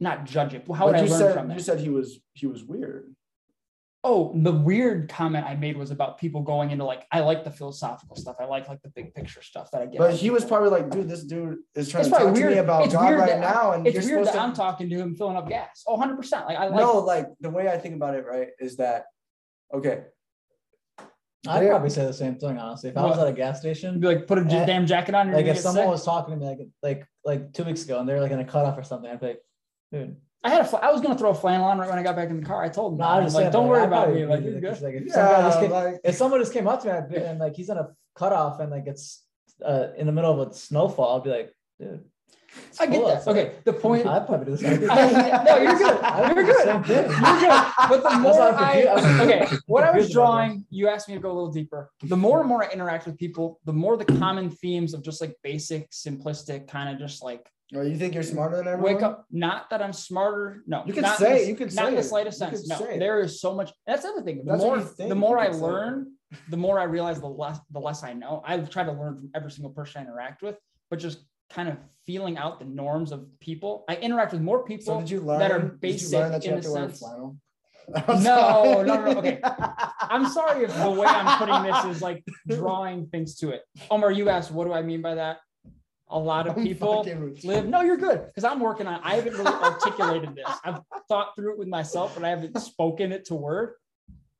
not 0.00 0.24
judge 0.24 0.54
it? 0.54 0.66
How 0.74 0.86
would 0.86 0.92
But 0.92 1.04
I 1.04 1.06
learn 1.06 1.18
said 1.20 1.34
from 1.34 1.50
you 1.52 1.60
said 1.60 1.78
he 1.78 1.90
was 1.90 2.18
he 2.32 2.46
was 2.46 2.64
weird. 2.64 3.14
Oh, 4.06 4.32
the 4.36 4.52
weird 4.52 5.08
comment 5.08 5.46
I 5.46 5.54
made 5.56 5.78
was 5.78 5.90
about 5.90 6.18
people 6.18 6.42
going 6.42 6.70
into 6.70 6.84
like 6.84 7.06
I 7.10 7.20
like 7.20 7.42
the 7.42 7.50
philosophical 7.50 8.16
stuff. 8.16 8.36
I 8.38 8.44
like 8.44 8.68
like 8.68 8.82
the 8.82 8.90
big 8.90 9.14
picture 9.14 9.40
stuff 9.42 9.70
that 9.70 9.80
I 9.80 9.86
get. 9.86 9.98
But 9.98 10.12
he 10.14 10.28
was 10.28 10.44
probably 10.44 10.68
like, 10.68 10.90
dude, 10.90 11.08
this 11.08 11.24
dude 11.24 11.56
is 11.74 11.88
trying 11.88 12.02
It's 12.02 12.08
to 12.10 12.10
talk 12.10 12.20
probably 12.24 12.42
to 12.42 12.50
me 12.50 12.58
about 12.58 12.84
it's 12.84 12.92
God 12.94 13.06
weird 13.06 13.18
right 13.20 13.28
that- 13.30 13.40
now, 13.40 13.72
and 13.72 13.86
It's 13.86 13.94
you're 13.94 14.02
weird 14.04 14.26
supposed 14.26 14.28
that 14.28 14.32
to. 14.34 14.40
I'm 14.40 14.52
talking 14.54 14.90
to 14.90 14.96
him 14.96 15.14
filling 15.16 15.36
up 15.38 15.48
gas. 15.48 15.82
Oh, 15.86 15.92
100 15.94 16.16
percent. 16.16 16.46
Like 16.46 16.58
I 16.58 16.66
like 16.66 16.76
no, 16.80 16.98
like 16.98 17.28
the 17.40 17.48
way 17.50 17.68
I 17.68 17.78
think 17.78 17.94
about 17.94 18.14
it, 18.14 18.26
right, 18.26 18.48
is 18.60 18.76
that 18.76 19.06
okay? 19.72 20.02
I'd 21.48 21.62
There- 21.62 21.70
probably 21.70 21.90
say 21.90 22.04
the 22.06 22.12
same 22.12 22.36
thing, 22.36 22.58
honestly. 22.58 22.90
If 22.90 22.96
I 22.98 23.04
was 23.04 23.16
What? 23.16 23.26
at 23.26 23.32
a 23.32 23.36
gas 23.36 23.60
station, 23.60 24.00
be 24.00 24.06
like 24.06 24.26
put 24.26 24.38
a 24.38 24.44
j- 24.44 24.58
Eh, 24.58 24.64
damn 24.66 24.86
jacket 24.86 25.14
on. 25.14 25.32
like 25.32 25.46
if 25.46 25.58
someone 25.58 25.84
sick. 25.84 25.90
was 25.90 26.04
talking 26.04 26.34
to 26.34 26.40
me 26.40 26.46
like 26.46 26.58
like 26.82 27.06
like 27.24 27.52
two 27.54 27.64
weeks 27.64 27.84
ago 27.84 27.98
and 28.00 28.08
they're 28.08 28.20
like 28.20 28.32
in 28.32 28.38
a 28.40 28.44
cutoff 28.44 28.76
or 28.78 28.82
something, 28.82 29.10
I'd 29.10 29.20
be 29.20 29.26
like, 29.28 29.40
dude, 29.92 30.16
I 30.44 30.50
had 30.50 30.60
a 30.60 30.64
fl- 30.64 30.76
I 30.76 30.92
was 30.92 31.00
gonna 31.00 31.16
throw 31.16 31.30
a 31.30 31.34
flannel 31.34 31.66
on 31.66 31.78
right 31.78 31.88
when 31.88 31.98
I 31.98 32.02
got 32.02 32.16
back 32.16 32.28
in 32.28 32.38
the 32.38 32.46
car. 32.46 32.62
I 32.62 32.68
told 32.68 32.92
him, 32.92 32.98
no, 32.98 33.04
I 33.06 33.16
I'm 33.16 33.24
was 33.24 33.34
like, 33.34 33.50
don't 33.50 33.66
worry 33.66 33.84
about 33.84 34.12
me. 34.12 34.26
Like, 34.26 34.44
you're 34.44 34.60
good. 34.60 34.80
like, 34.82 34.94
if, 34.94 35.06
Yeah, 35.06 35.58
came, 35.58 35.70
like 35.70 36.00
if 36.04 36.14
someone 36.14 36.38
just 36.40 36.52
came 36.52 36.68
up 36.68 36.82
to 36.82 36.88
me 36.88 36.92
I'd 36.92 37.08
be, 37.08 37.16
and 37.16 37.38
like 37.38 37.56
he's 37.56 37.70
in 37.70 37.78
a 37.78 37.88
cutoff 38.14 38.60
and 38.60 38.70
like 38.70 38.86
it's 38.86 39.24
uh, 39.64 39.88
in 39.96 40.06
the 40.06 40.12
middle 40.12 40.40
of 40.40 40.50
a 40.50 40.54
snowfall, 40.54 41.16
I'd 41.16 41.24
be 41.24 41.30
like, 41.30 41.54
dude, 41.80 42.04
it's 42.04 42.13
I 42.80 42.86
get 42.86 42.96
cold 43.00 43.10
that. 43.10 43.26
Okay, 43.28 43.52
the 43.64 43.72
point. 43.72 44.06
I'd 44.06 44.26
probably 44.26 44.46
do 44.46 44.52
the 44.52 44.58
same 44.58 44.80
no, 44.86 45.56
you're 45.58 45.76
good. 45.78 46.00
I 46.02 46.20
would 46.20 46.36
You're 46.36 46.46
do 46.46 46.52
the 46.52 46.78
good. 46.86 47.10
You're 47.10 47.40
good. 47.40 47.72
But 47.88 48.02
the 48.02 48.18
more 48.18 48.42
I'm 48.42 48.54
I, 48.58 49.20
okay, 49.22 49.46
what 49.66 49.84
I 49.84 49.90
was 49.96 50.10
drawing, 50.10 50.64
you 50.70 50.88
asked 50.88 51.08
me 51.08 51.14
to 51.14 51.20
go 51.20 51.30
a 51.30 51.34
little 51.34 51.52
deeper. 51.52 51.90
The 52.02 52.16
more 52.16 52.40
and 52.40 52.48
more 52.48 52.64
I 52.64 52.68
interact 52.72 53.06
with 53.06 53.16
people, 53.18 53.60
the 53.64 53.72
more 53.72 53.96
the 53.96 54.04
common 54.04 54.50
themes 54.50 54.94
of 54.94 55.02
just 55.02 55.20
like 55.20 55.34
basic, 55.42 55.90
simplistic, 55.90 56.68
kind 56.68 56.88
of 56.92 56.98
just 56.98 57.22
like 57.22 57.48
Oh, 57.74 57.80
you 57.80 57.96
think 57.96 58.14
you're 58.14 58.22
smarter 58.22 58.56
than 58.58 58.68
everyone? 58.68 58.94
wake 58.94 59.02
up. 59.02 59.24
Not 59.32 59.70
that 59.70 59.80
I'm 59.82 59.92
smarter. 59.94 60.62
No, 60.66 60.84
You 60.86 60.92
can 60.92 61.02
not 61.02 61.18
say 61.18 61.38
in 61.38 61.42
the- 61.44 61.48
you 61.48 61.56
can 61.56 61.66
not 61.74 61.84
say 61.86 61.88
in 61.88 61.94
the 61.96 62.02
slightest 62.02 62.40
You 62.40 62.46
sense. 62.48 62.68
No, 62.68 62.78
there 62.98 63.20
is 63.20 63.40
so 63.40 63.54
much. 63.54 63.72
That's 63.86 64.02
the 64.02 64.08
other 64.10 64.22
thing. 64.22 64.44
The 64.44 64.52
That's 64.52 64.62
more 64.62 64.78
the 64.80 65.14
more 65.14 65.38
I 65.38 65.46
can 65.46 65.54
say 65.54 65.60
it. 65.60 65.62
learn, 65.62 66.12
the 66.50 66.56
more 66.58 66.78
I 66.78 66.84
realize, 66.84 67.20
the 67.20 67.26
less 67.26 67.58
the 67.72 67.80
less 67.80 68.04
I 68.04 68.12
know. 68.12 68.42
I 68.46 68.58
try 68.58 68.84
to 68.84 68.92
learn 68.92 69.16
from 69.16 69.30
every 69.34 69.50
single 69.50 69.70
person 69.72 70.02
I 70.02 70.04
interact 70.04 70.42
with, 70.42 70.56
but 70.90 70.98
just 70.98 71.24
kind 71.54 71.68
of 71.68 71.76
feeling 72.06 72.36
out 72.36 72.58
the 72.58 72.64
norms 72.66 73.12
of 73.12 73.26
people. 73.40 73.84
I 73.88 73.96
interact 73.96 74.32
with 74.32 74.42
more 74.42 74.58
So 74.60 74.64
people 74.66 75.00
did 75.00 75.10
you 75.10 75.20
learn 75.20 75.38
that 75.38 75.50
are 75.52 75.60
basic 75.60 76.10
did 76.10 76.12
you 76.12 76.18
learn 76.18 76.32
that 76.32 76.44
you 76.44 76.50
in 76.50 76.56
have 76.56 76.64
a 76.64 76.66
to 76.68 76.72
wear 76.72 76.88
sense. 76.88 76.98
flannel? 76.98 77.36
No, 78.08 78.82
no, 78.82 78.82
no, 78.82 79.12
no, 79.12 79.18
okay. 79.18 79.40
I'm 80.00 80.26
sorry 80.28 80.64
if 80.64 80.74
the 80.74 80.90
way 80.90 81.06
I'm 81.06 81.38
putting 81.38 81.62
this 81.70 81.96
is 81.96 82.02
like 82.02 82.24
drawing 82.48 83.06
things 83.08 83.36
to 83.36 83.50
it. 83.50 83.62
Omar, 83.90 84.10
you 84.10 84.30
asked, 84.30 84.50
what 84.50 84.64
do 84.66 84.72
I 84.72 84.80
mean 84.82 85.02
by 85.02 85.14
that? 85.16 85.38
A 86.08 86.18
lot 86.18 86.46
of 86.46 86.56
I'm 86.56 86.62
people 86.62 87.02
fucking 87.04 87.22
with 87.22 87.44
you. 87.44 87.50
live. 87.50 87.66
No, 87.66 87.82
you're 87.82 87.96
good 87.98 88.26
because 88.26 88.44
I'm 88.44 88.60
working 88.60 88.86
on. 88.86 89.00
I 89.02 89.16
haven't 89.16 89.34
really 89.34 89.52
articulated 89.52 90.34
this. 90.34 90.46
I've 90.64 90.80
thought 91.08 91.34
through 91.36 91.52
it 91.52 91.58
with 91.58 91.68
myself, 91.68 92.14
but 92.14 92.24
I 92.24 92.30
haven't 92.30 92.58
spoken 92.60 93.12
it 93.12 93.26
to 93.26 93.34
word. 93.34 93.74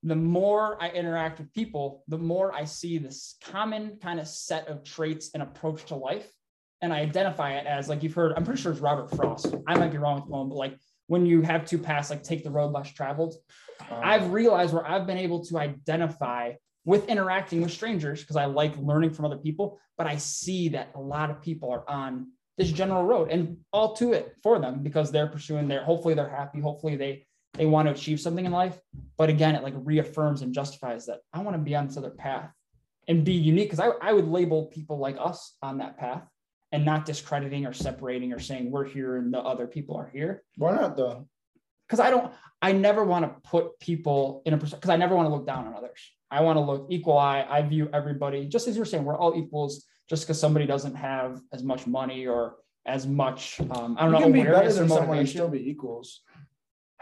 The 0.04 0.16
more 0.16 0.82
I 0.82 0.90
interact 0.90 1.38
with 1.38 1.52
people, 1.52 2.02
the 2.08 2.18
more 2.18 2.54
I 2.54 2.64
see 2.64 2.96
this 2.98 3.36
common 3.44 3.98
kind 4.02 4.20
of 4.20 4.28
set 4.28 4.68
of 4.68 4.84
traits 4.84 5.30
and 5.34 5.42
approach 5.42 5.84
to 5.86 5.96
life, 5.96 6.30
and 6.83 6.93
I 6.93 7.01
identify 7.01 7.53
it 7.53 7.66
as 7.66 7.89
like 7.89 8.03
you've 8.03 8.14
heard. 8.14 8.33
I'm 8.37 8.45
pretty 8.45 8.61
sure 8.61 8.72
it's 8.72 8.81
Robert 8.81 9.11
Frost. 9.16 9.55
I 9.66 9.77
might 9.77 9.91
be 9.91 9.99
wrong 9.99 10.16
with 10.16 10.27
one, 10.27 10.49
but 10.49 10.57
like 10.57 10.79
when 11.07 11.27
you 11.27 11.43
have 11.43 11.64
two 11.64 11.79
paths, 11.79 12.11
like 12.11 12.22
take 12.22 12.45
the 12.45 12.51
road 12.51 12.72
less 12.72 12.93
traveled. 12.93 13.35
Um, 13.91 14.01
I've 14.03 14.33
realized 14.33 14.72
where 14.72 14.87
I've 14.87 15.07
been 15.07 15.18
able 15.18 15.45
to 15.47 15.59
identify 15.59 16.53
with 16.85 17.09
interacting 17.09 17.62
with 17.62 17.72
strangers 17.72 18.20
because 18.20 18.37
I 18.37 18.45
like 18.45 18.77
learning 18.79 19.11
from 19.11 19.25
other 19.25 19.39
people, 19.39 19.81
but 19.97 20.07
I 20.07 20.16
see 20.16 20.68
that 20.70 20.91
a 20.95 21.01
lot 21.01 21.31
of 21.31 21.41
people 21.41 21.70
are 21.70 21.89
on 21.89 22.29
this 22.59 22.70
general 22.70 23.05
road 23.05 23.31
and 23.31 23.59
all 23.72 23.95
to 23.97 24.12
it 24.12 24.35
for 24.43 24.59
them 24.59 24.83
because 24.83 25.11
they're 25.11 25.27
pursuing 25.27 25.66
their 25.66 25.83
hopefully 25.85 26.14
they're 26.14 26.29
happy, 26.29 26.61
hopefully 26.61 26.97
they 26.97 27.27
they 27.55 27.66
want 27.66 27.87
to 27.87 27.95
achieve 27.95 28.20
something 28.20 28.45
in 28.45 28.53
life. 28.53 28.79
But 29.16 29.29
again, 29.29 29.55
it 29.55 29.62
like 29.62 29.75
reaffirms 29.77 30.43
and 30.43 30.53
justifies 30.53 31.07
that 31.07 31.20
I 31.33 31.41
want 31.41 31.57
to 31.57 31.62
be 31.62 31.77
on 31.77 31.87
this 31.87 31.97
other 31.97 32.11
path 32.11 32.51
and 33.07 33.25
be 33.25 33.33
unique 33.33 33.70
because 33.70 33.81
I, 33.81 33.91
I 34.07 34.12
would 34.12 34.27
label 34.27 34.66
people 34.66 34.99
like 34.99 35.16
us 35.20 35.57
on 35.62 35.79
that 35.79 35.97
path 35.97 36.22
and 36.75 36.85
not 36.85 37.07
discrediting 37.07 37.66
or 37.66 37.72
separating 37.72 38.33
or 38.33 38.41
saying 38.41 38.68
we're 38.68 38.85
here 38.85 39.16
and 39.16 39.33
the 39.33 39.39
other 39.39 39.66
people 39.66 39.97
are 39.97 40.11
here 40.12 40.43
Why 40.57 40.75
not 40.75 40.97
though? 40.97 41.29
because 41.87 42.01
I 42.01 42.11
don't, 42.11 42.33
I 42.61 42.72
never 42.72 43.05
want 43.05 43.25
to 43.25 43.49
put 43.49 43.79
people 43.79 44.43
in 44.45 44.55
a 44.55 44.59
percent 44.59 44.81
because 44.81 44.91
I 44.91 44.97
never 44.97 45.14
want 45.14 45.29
to 45.29 45.35
look 45.35 45.47
down 45.47 45.66
on 45.66 45.75
others. 45.75 46.01
I 46.31 46.41
want 46.41 46.57
to 46.57 46.61
look 46.61 46.87
equal 46.91 47.18
eye. 47.18 47.47
I 47.49 47.62
view 47.62 47.89
everybody 47.93 48.47
just 48.47 48.66
as 48.66 48.77
you're 48.77 48.87
saying, 48.87 49.05
we're 49.05 49.16
all 49.16 49.37
equals 49.37 49.85
just 50.09 50.25
because 50.25 50.41
somebody 50.41 50.66
doesn't 50.66 50.95
have 50.97 51.41
as 51.53 51.62
much 51.62 51.87
money 51.87 52.27
or 52.27 52.57
as 52.87 53.07
much, 53.07 53.61
um, 53.70 53.97
I 53.99 54.05
don't 54.05 54.12
You 54.14 54.18
know, 54.18 54.25
can 54.25 54.33
be 54.33 54.43
better 54.43 54.72
than 54.72 54.89
someone 54.89 55.18
and 55.18 55.29
still 55.29 55.49
be 55.49 55.70
equals. 55.70 56.22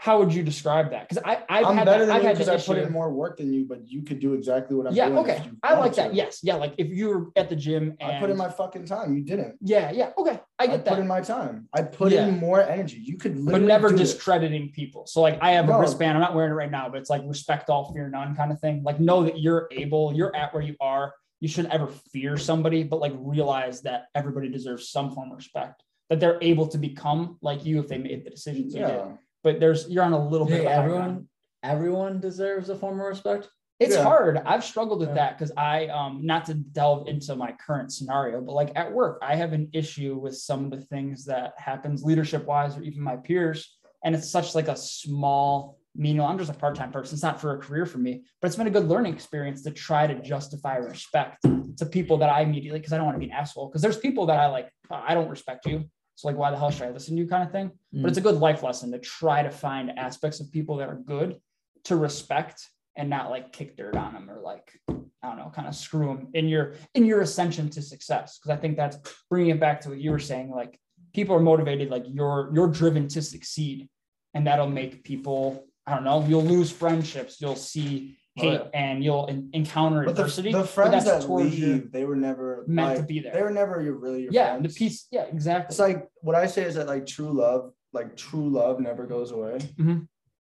How 0.03 0.19
would 0.19 0.33
you 0.33 0.43
describe 0.43 0.91
that? 0.91 1.07
Because 1.07 1.23
I, 1.23 1.43
I've 1.47 1.65
I'm 1.65 1.77
had 1.77 1.85
better 1.85 2.05
that, 2.05 2.07
than 2.07 2.15
I've 2.17 2.37
you 2.37 2.45
because 2.45 2.49
I 2.49 2.73
put 2.73 2.77
in 2.77 2.91
more 2.91 3.09
work 3.09 3.37
than 3.37 3.53
you, 3.53 3.63
but 3.63 3.87
you 3.87 4.01
could 4.01 4.19
do 4.19 4.33
exactly 4.33 4.75
what 4.75 4.85
I'm 4.85 4.93
Yeah, 4.93 5.07
doing. 5.07 5.19
okay. 5.19 5.49
I 5.63 5.75
like 5.79 5.95
that. 5.95 6.09
to. 6.09 6.13
Yes. 6.13 6.41
Yeah. 6.43 6.55
Like 6.55 6.73
if 6.77 6.89
you 6.89 7.07
were 7.07 7.31
at 7.37 7.47
the 7.49 7.55
gym 7.55 7.95
and 8.01 8.11
I 8.11 8.19
put 8.19 8.29
in 8.29 8.35
my 8.35 8.49
fucking 8.49 8.85
time. 8.85 9.15
You 9.15 9.23
didn't. 9.23 9.55
yeah, 9.61 9.91
yeah. 9.91 10.11
Okay. 10.17 10.41
I 10.59 10.67
get 10.67 10.73
that. 10.73 10.73
I, 10.73 10.75
get 10.75 10.85
put 10.87 10.99
in 10.99 11.07
my 11.07 11.21
time. 11.21 11.69
I 11.73 11.83
put 11.83 12.11
Yeah. 12.11 12.27
in 12.27 12.37
more 12.37 12.61
energy. 12.61 12.97
You 12.97 13.17
could 13.17 13.45
But 13.45 13.61
never 13.61 13.87
do 13.87 13.95
it. 13.95 13.99
discrediting 13.99 14.71
people. 14.73 15.07
So 15.07 15.21
like 15.21 15.37
I 15.41 15.51
have 15.51 15.69
a 15.69 15.79
wristband. 15.79 16.17
I'm 16.17 16.21
not 16.21 16.35
wearing 16.35 16.51
it 16.51 16.55
right 16.55 16.69
now, 16.69 16.89
but 16.89 16.97
it's 16.99 17.09
like 17.09 17.21
respect 17.25 17.69
all, 17.69 17.93
fear 17.93 18.09
none 18.09 18.35
kind 18.35 18.51
of 18.51 18.59
thing. 18.59 18.83
Like 18.83 18.99
know 18.99 19.23
that 19.23 19.39
you're 19.39 19.69
able, 19.71 20.11
you're 20.13 20.35
at 20.35 20.53
where 20.53 20.63
you 20.63 20.75
are. 20.81 21.13
You 21.39 21.47
shouldn't 21.47 21.73
ever 21.73 21.87
fear 22.11 22.35
somebody, 22.35 22.83
but 22.83 22.99
like 22.99 23.13
realize 23.15 23.83
that 23.83 24.07
everybody 24.15 24.49
deserves 24.49 24.89
some 24.89 25.11
form 25.15 25.31
of 25.31 25.37
respect. 25.37 25.81
That 26.09 26.19
they're 26.19 26.39
able 26.41 26.67
to 26.67 26.77
become 26.77 27.37
like 27.41 27.63
you 27.63 27.79
if 27.79 27.87
they 27.87 27.97
made 27.97 28.25
the 28.25 28.31
decisions 28.31 28.75
you 28.75 28.81
did. 28.85 29.01
Yeah. 29.43 29.51
But 29.51 29.59
there's 29.59 29.89
you're 29.89 30.03
on 30.03 30.13
a 30.13 30.27
little 30.27 30.47
bit. 30.47 30.61
Hey, 30.61 30.65
of 30.65 30.71
a 30.71 30.75
high 30.75 30.87
ground. 30.87 31.03
everyone, 31.03 31.27
everyone 31.63 32.19
deserves 32.19 32.69
a 32.69 32.75
form 32.75 32.99
of 32.99 33.05
respect. 33.07 33.49
It's 33.79 33.95
Yeah. 33.95 34.03
hard. 34.03 34.37
I've 34.45 34.63
struggled 34.63 34.99
with 34.99 35.09
Yeah. 35.09 35.15
that 35.15 35.37
because 35.37 35.51
I 35.57 35.87
um 35.87 36.25
not 36.25 36.45
to 36.45 36.53
delve 36.53 37.07
into 37.07 37.35
my 37.35 37.53
current 37.53 37.91
scenario, 37.91 38.41
but 38.41 38.53
like 38.53 38.71
at 38.75 38.91
work, 38.93 39.19
I 39.21 39.35
have 39.35 39.53
an 39.53 39.69
issue 39.73 40.15
with 40.17 40.37
some 40.37 40.65
of 40.65 40.71
the 40.71 40.81
things 40.85 41.25
that 41.25 41.53
happens 41.57 42.03
leadership 42.03 42.45
wise 42.45 42.77
or 42.77 42.83
even 42.83 43.01
my 43.01 43.17
peers. 43.17 43.77
And 44.05 44.13
it's 44.15 44.29
such 44.29 44.53
like 44.53 44.67
a 44.67 44.75
small, 44.75 45.77
you 45.95 46.13
know, 46.13 46.25
I'm 46.25 46.37
just 46.37 46.51
a 46.51 46.53
part-time 46.53 46.91
person. 46.91 47.15
It's 47.15 47.23
not 47.23 47.39
for 47.39 47.55
a 47.55 47.57
career 47.57 47.85
for 47.85 47.97
me, 47.99 48.25
but 48.41 48.47
it's 48.47 48.57
been 48.57 48.67
a 48.67 48.71
good 48.71 48.87
learning 48.89 49.13
experience 49.13 49.61
to 49.63 49.71
try 49.71 50.05
to 50.07 50.15
justify 50.21 50.75
respect 50.75 51.37
to 51.77 51.85
people 51.85 52.17
that 52.17 52.29
I 52.29 52.41
immediately 52.41 52.79
because 52.79 52.91
I 52.93 52.97
don't 52.97 53.05
want 53.05 53.15
to 53.15 53.19
be 53.19 53.27
an 53.27 53.31
asshole. 53.31 53.69
Because 53.69 53.81
there's 53.81 53.97
people 53.97 54.25
that 54.25 54.37
I 54.39 54.47
like, 54.47 54.69
"Oh, 54.91 55.01
I 55.07 55.13
don't 55.13 55.29
respect 55.29 55.65
you. 55.65 55.89
So 56.15 56.27
like 56.27 56.37
why 56.37 56.51
the 56.51 56.57
hell 56.57 56.71
should 56.71 56.87
I 56.87 56.91
listen 56.91 57.15
to 57.15 57.21
you 57.21 57.27
kind 57.27 57.43
of 57.43 57.51
thing? 57.51 57.71
But 57.91 58.09
it's 58.09 58.17
a 58.17 58.21
mm. 58.21 58.25
good 58.25 58.35
life 58.35 58.63
lesson 58.63 58.91
to 58.91 58.99
try 58.99 59.43
to 59.43 59.49
find 59.49 59.97
aspects 59.97 60.39
of 60.39 60.51
people 60.51 60.77
that 60.77 60.89
are 60.89 60.95
good 60.95 61.37
to 61.85 61.95
respect 61.95 62.69
and 62.95 63.09
not 63.09 63.29
like 63.29 63.51
kick 63.51 63.75
dirt 63.75 63.95
on 63.95 64.13
them 64.13 64.29
or 64.29 64.39
like 64.41 64.71
I 64.89 65.27
don't 65.27 65.37
know, 65.37 65.51
kind 65.55 65.67
of 65.67 65.75
screw 65.75 66.07
them 66.07 66.27
in 66.33 66.47
your 66.47 66.73
in 66.93 67.05
your 67.05 67.21
ascension 67.21 67.69
to 67.71 67.81
success. 67.81 68.37
Because 68.37 68.57
I 68.57 68.61
think 68.61 68.77
that's 68.77 68.97
bringing 69.29 69.51
it 69.51 69.59
back 69.59 69.81
to 69.81 69.89
what 69.89 69.99
you 69.99 70.11
were 70.11 70.19
saying. 70.19 70.51
Like 70.51 70.79
people 71.13 71.35
are 71.35 71.39
motivated, 71.39 71.89
like 71.89 72.03
you're 72.07 72.51
you're 72.53 72.67
driven 72.67 73.07
to 73.09 73.21
succeed, 73.21 73.89
and 74.33 74.45
that'll 74.45 74.69
make 74.69 75.03
people. 75.03 75.65
I 75.87 75.95
don't 75.95 76.03
know. 76.03 76.25
You'll 76.25 76.43
lose 76.43 76.71
friendships. 76.71 77.41
You'll 77.41 77.55
see 77.55 78.17
Oh, 78.39 78.43
yeah. 78.51 78.63
and 78.73 79.03
you'll 79.03 79.27
en- 79.29 79.51
encounter 79.53 80.05
But 80.05 80.11
adversity. 80.11 80.51
the 80.51 80.59
but 80.59 80.69
friends 80.69 81.05
that's 81.05 81.25
that 81.25 81.31
leave, 81.31 81.91
they 81.91 82.03
were 82.03 82.15
never 82.15 82.63
meant 82.67 82.87
like, 82.89 82.97
to 82.97 83.03
be 83.03 83.19
there. 83.19 83.31
They 83.31 83.43
were 83.43 83.51
never 83.51 83.79
your 83.81 83.93
really 83.95 84.23
your 84.23 84.31
yeah, 84.33 84.53
friends. 84.57 84.73
the 84.73 84.79
piece. 84.79 85.07
Yeah, 85.11 85.25
exactly. 85.25 85.67
It's 85.71 85.79
like 85.79 86.07
what 86.21 86.35
I 86.35 86.47
say 86.47 86.63
is 86.63 86.73
that 86.75 86.87
like 86.87 87.05
true 87.05 87.31
love, 87.31 87.73
like 87.91 88.17
true 88.17 88.49
love 88.49 88.79
never 88.79 89.05
goes 89.05 89.29
away. 89.31 89.59
Mhm. 89.77 90.07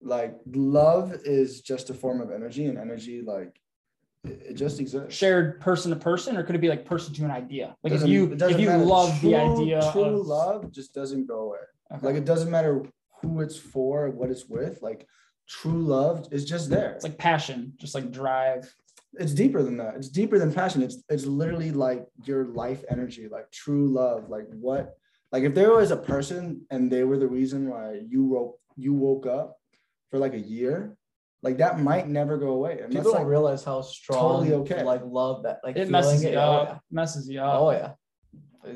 Like 0.01 0.38
love 0.53 1.13
is 1.26 1.59
just 1.61 1.89
a 1.89 1.93
form 1.93 2.21
of 2.21 2.32
energy, 2.32 2.65
and 2.67 2.78
energy 2.78 3.21
like 3.21 3.59
it, 4.23 4.53
just 4.53 4.80
exists. 4.80 5.13
shared 5.13 5.59
person 5.59 5.89
to 5.91 5.97
person, 5.97 6.38
or 6.38 6.43
could 6.43 6.55
it 6.55 6.61
be 6.61 6.69
like 6.69 6.86
person 6.86 7.13
to 7.15 7.26
an 7.26 7.32
idea? 7.32 7.76
Like 7.84 7.91
if 7.91 7.99
Doesn't- 7.99 8.09
you 8.09 8.32
if 8.39 8.57
you 8.59 8.67
matter. 8.67 8.86
love 8.86 9.21
the 9.21 9.36
idea 9.36 9.89
true 9.91 10.03
of 10.05 10.26
love 10.26 10.71
just 10.71 10.93
doesn't 10.93 11.26
go 11.28 11.39
away. 11.41 11.57
Okay. 11.93 12.05
Like 12.07 12.15
it 12.15 12.23
doesn't 12.26 12.49
matter 12.49 12.84
who 13.21 13.41
it's 13.41 13.57
for, 13.57 14.09
what 14.11 14.30
it's 14.32 14.47
with. 14.47 14.82
Like 14.82 15.05
true 15.47 15.81
love 15.81 16.27
is 16.31 16.45
just 16.45 16.69
there. 16.69 16.91
it's 16.93 17.03
like 17.03 17.17
passion, 17.17 17.73
just 17.77 17.95
like 17.95 18.11
drive. 18.11 18.73
it's 19.13 19.33
deeper 19.33 19.63
than 19.63 19.77
that. 19.77 19.95
It's 19.95 20.09
deeper 20.09 20.37
than 20.39 20.53
passion. 20.53 20.81
It's 20.83 21.03
it's 21.09 21.25
literally 21.25 21.71
like 21.71 22.05
your 22.25 22.45
life 22.45 22.83
energy, 22.89 23.27
like 23.29 23.51
true 23.51 23.87
love. 23.87 24.29
Like 24.29 24.47
what? 24.59 24.97
Like 25.31 25.43
if 25.43 25.53
there 25.53 25.71
was 25.71 25.91
a 25.91 25.97
person 25.97 26.65
and 26.71 26.91
they 26.91 27.03
were 27.03 27.17
the 27.17 27.27
reason 27.27 27.69
why 27.69 28.01
you 28.07 28.23
woke 28.25 28.59
you 28.75 28.93
woke 28.93 29.25
up 29.25 29.57
for 30.11 30.19
like 30.19 30.33
a 30.33 30.39
year, 30.39 30.97
like 31.43 31.57
that 31.57 31.79
might 31.79 32.07
never 32.07 32.37
go 32.37 32.49
away. 32.49 32.79
And 32.79 32.89
People 32.89 32.95
that's 32.95 33.05
don't 33.13 33.21
like 33.23 33.27
realize 33.27 33.63
how 33.63 33.81
strong, 33.81 34.19
totally 34.45 34.53
okay. 34.53 34.83
like 34.83 35.01
love 35.05 35.43
that, 35.43 35.59
like 35.63 35.75
It 35.75 35.87
feeling 35.87 35.91
messes 35.91 36.23
it. 36.23 36.31
you 36.33 36.37
Oh, 36.39 36.51
up. 36.51 36.81
Messes 36.91 37.29
you 37.29 37.39
up. 37.41 37.61
Oh 37.61 37.71
yeah. 37.71 37.91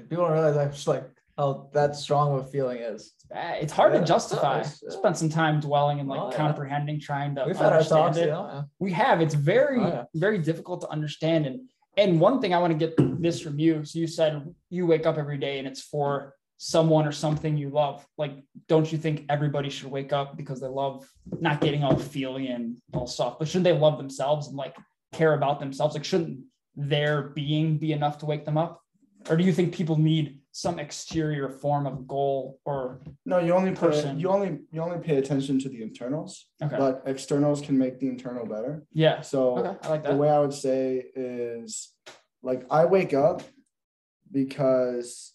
People 0.10 0.26
don't 0.26 0.34
realize 0.34 0.56
like, 0.56 0.72
just 0.74 0.88
like 0.88 1.04
how 1.40 1.70
that 1.74 1.96
strong 1.96 2.34
of 2.38 2.46
a 2.46 2.48
feeling 2.52 2.80
is. 2.80 3.14
Uh, 3.34 3.54
It's 3.62 3.72
hard 3.72 3.94
Yeah, 3.94 4.02
to 4.02 4.06
justify. 4.06 4.62
Spend 4.64 5.16
some 5.18 5.30
time 5.30 5.60
dwelling 5.62 6.00
and 6.02 6.10
like 6.10 6.20
Oh, 6.22 6.30
yeah. 6.32 6.38
comprehending, 6.38 7.00
trying 7.00 7.34
to 7.36 7.46
We've 7.48 7.56
had 7.56 7.68
our 7.68 7.74
understand 7.80 8.04
talks, 8.06 8.18
it. 8.18 8.28
yeah. 8.28 8.62
We 8.80 8.92
have. 8.92 9.22
It's 9.22 9.34
very, 9.36 9.80
Oh, 9.80 10.06
very 10.14 10.40
difficult 10.40 10.82
to 10.82 10.90
understand. 10.90 11.46
And 11.48 11.58
and 11.98 12.20
one 12.22 12.40
thing 12.40 12.54
I 12.54 12.60
want 12.60 12.72
to 12.78 12.80
get 12.86 12.94
this 13.22 13.42
from 13.42 13.60
you. 13.60 13.84
So 13.84 14.00
you 14.00 14.08
said 14.08 14.32
you 14.70 14.86
wake 14.86 15.06
up 15.10 15.18
every 15.18 15.38
day 15.38 15.60
and 15.60 15.68
it's 15.68 15.82
for 15.82 16.34
someone 16.58 17.06
or 17.06 17.12
something 17.12 17.58
you 17.58 17.70
love. 17.70 18.06
Like, 18.18 18.34
don't 18.68 18.90
you 18.92 18.98
think 18.98 19.26
everybody 19.30 19.70
should 19.70 19.92
wake 19.92 20.14
up 20.14 20.38
because 20.38 20.60
they 20.62 20.68
love 20.68 20.96
not 21.48 21.60
getting 21.62 21.84
all 21.84 21.98
feely 21.98 22.48
and 22.56 22.78
all 22.94 23.08
soft, 23.08 23.40
but 23.40 23.48
shouldn't 23.48 23.64
they 23.70 23.78
love 23.88 23.98
themselves 23.98 24.48
and 24.48 24.56
like 24.56 24.76
care 25.14 25.34
about 25.34 25.60
themselves? 25.60 25.94
Like, 25.96 26.06
shouldn't 26.06 26.40
their 26.76 27.16
being 27.42 27.78
be 27.78 27.92
enough 27.92 28.18
to 28.20 28.26
wake 28.26 28.46
them 28.46 28.58
up? 28.58 28.82
Or 29.30 29.36
do 29.36 29.44
you 29.44 29.52
think 29.52 29.74
people 29.74 29.98
need 29.98 30.40
some 30.52 30.80
exterior 30.80 31.50
form 31.50 31.86
of 31.86 32.08
goal 32.08 32.60
or 32.66 33.02
no, 33.26 33.40
you 33.40 33.54
only 33.54 33.72
pay, 33.72 33.78
person. 33.88 34.20
you 34.20 34.30
only 34.30 34.60
you 34.72 34.82
only 34.82 34.98
pay 35.00 35.18
attention 35.18 35.60
to 35.60 35.70
the 35.70 35.82
internals, 35.82 36.48
okay. 36.64 36.76
but 36.78 37.04
externals 37.06 37.62
can 37.62 37.78
make 37.78 38.00
the 38.00 38.08
internal 38.08 38.46
better. 38.46 38.86
yeah. 38.92 39.22
So 39.22 39.58
Okay. 39.58 39.78
I 39.84 39.90
like 39.90 40.04
the 40.04 40.16
way 40.16 40.30
I 40.30 40.40
would 40.40 40.54
say 40.54 41.06
is 41.16 41.94
like 42.42 42.66
I 42.72 42.86
wake 42.86 43.14
up 43.14 43.42
because 44.32 45.34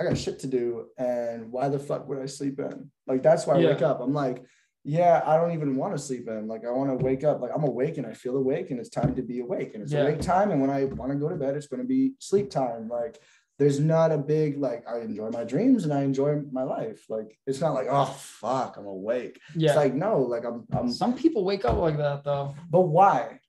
I 0.00 0.04
got 0.04 0.18
shit 0.18 0.40
to 0.40 0.46
do 0.46 0.86
and 0.98 1.52
why 1.52 1.68
the 1.68 1.78
fuck 1.78 2.08
would 2.08 2.18
I 2.18 2.26
sleep 2.26 2.58
in? 2.58 2.90
Like 3.06 3.22
that's 3.22 3.46
why 3.46 3.54
I 3.54 3.58
Yeah. 3.58 3.68
wake 3.70 3.82
up. 3.82 4.00
I'm 4.00 4.14
like, 4.14 4.42
yeah, 4.84 5.22
I 5.24 5.36
don't 5.38 5.52
even 5.52 5.76
want 5.76 5.94
to 5.96 5.98
sleep 5.98 6.28
in. 6.28 6.46
Like 6.46 6.64
I 6.66 6.70
want 6.70 6.90
to 6.90 7.02
wake 7.02 7.24
up. 7.24 7.40
Like 7.40 7.52
I'm 7.54 7.64
awake 7.64 7.96
and 7.98 8.06
I 8.06 8.12
feel 8.12 8.36
awake 8.36 8.70
and 8.70 8.78
it's 8.78 8.90
time 8.90 9.14
to 9.14 9.22
be 9.22 9.40
awake. 9.40 9.72
And 9.74 9.82
it's 9.82 9.92
Yeah. 9.92 10.02
awake 10.02 10.20
time. 10.20 10.50
And 10.50 10.60
when 10.60 10.70
I 10.70 10.84
want 10.84 11.10
to 11.10 11.16
go 11.18 11.28
to 11.28 11.36
bed, 11.36 11.56
it's 11.56 11.66
going 11.66 11.80
to 11.80 11.86
be 11.88 12.12
sleep 12.18 12.50
time. 12.50 12.88
Like 12.88 13.18
there's 13.58 13.80
not 13.80 14.12
a 14.12 14.18
big 14.18 14.58
like 14.58 14.84
I 14.88 15.00
enjoy 15.00 15.30
my 15.30 15.44
dreams 15.44 15.84
and 15.84 15.92
I 15.92 16.02
enjoy 16.02 16.42
my 16.52 16.64
life. 16.64 17.04
Like 17.08 17.38
it's 17.46 17.60
not 17.60 17.72
like, 17.72 17.86
oh 17.90 18.04
fuck, 18.04 18.76
I'm 18.76 18.86
awake. 18.86 19.40
Yeah. 19.56 19.70
It's 19.70 19.76
like 19.76 19.94
no, 19.94 20.18
like 20.20 20.44
I'm 20.44 20.66
I'm 20.72 20.90
Some 20.90 21.14
people 21.14 21.44
wake 21.44 21.64
up 21.64 21.78
like 21.78 21.96
that 21.96 22.22
though. 22.24 22.54
but 22.68 22.82
why? 22.82 23.40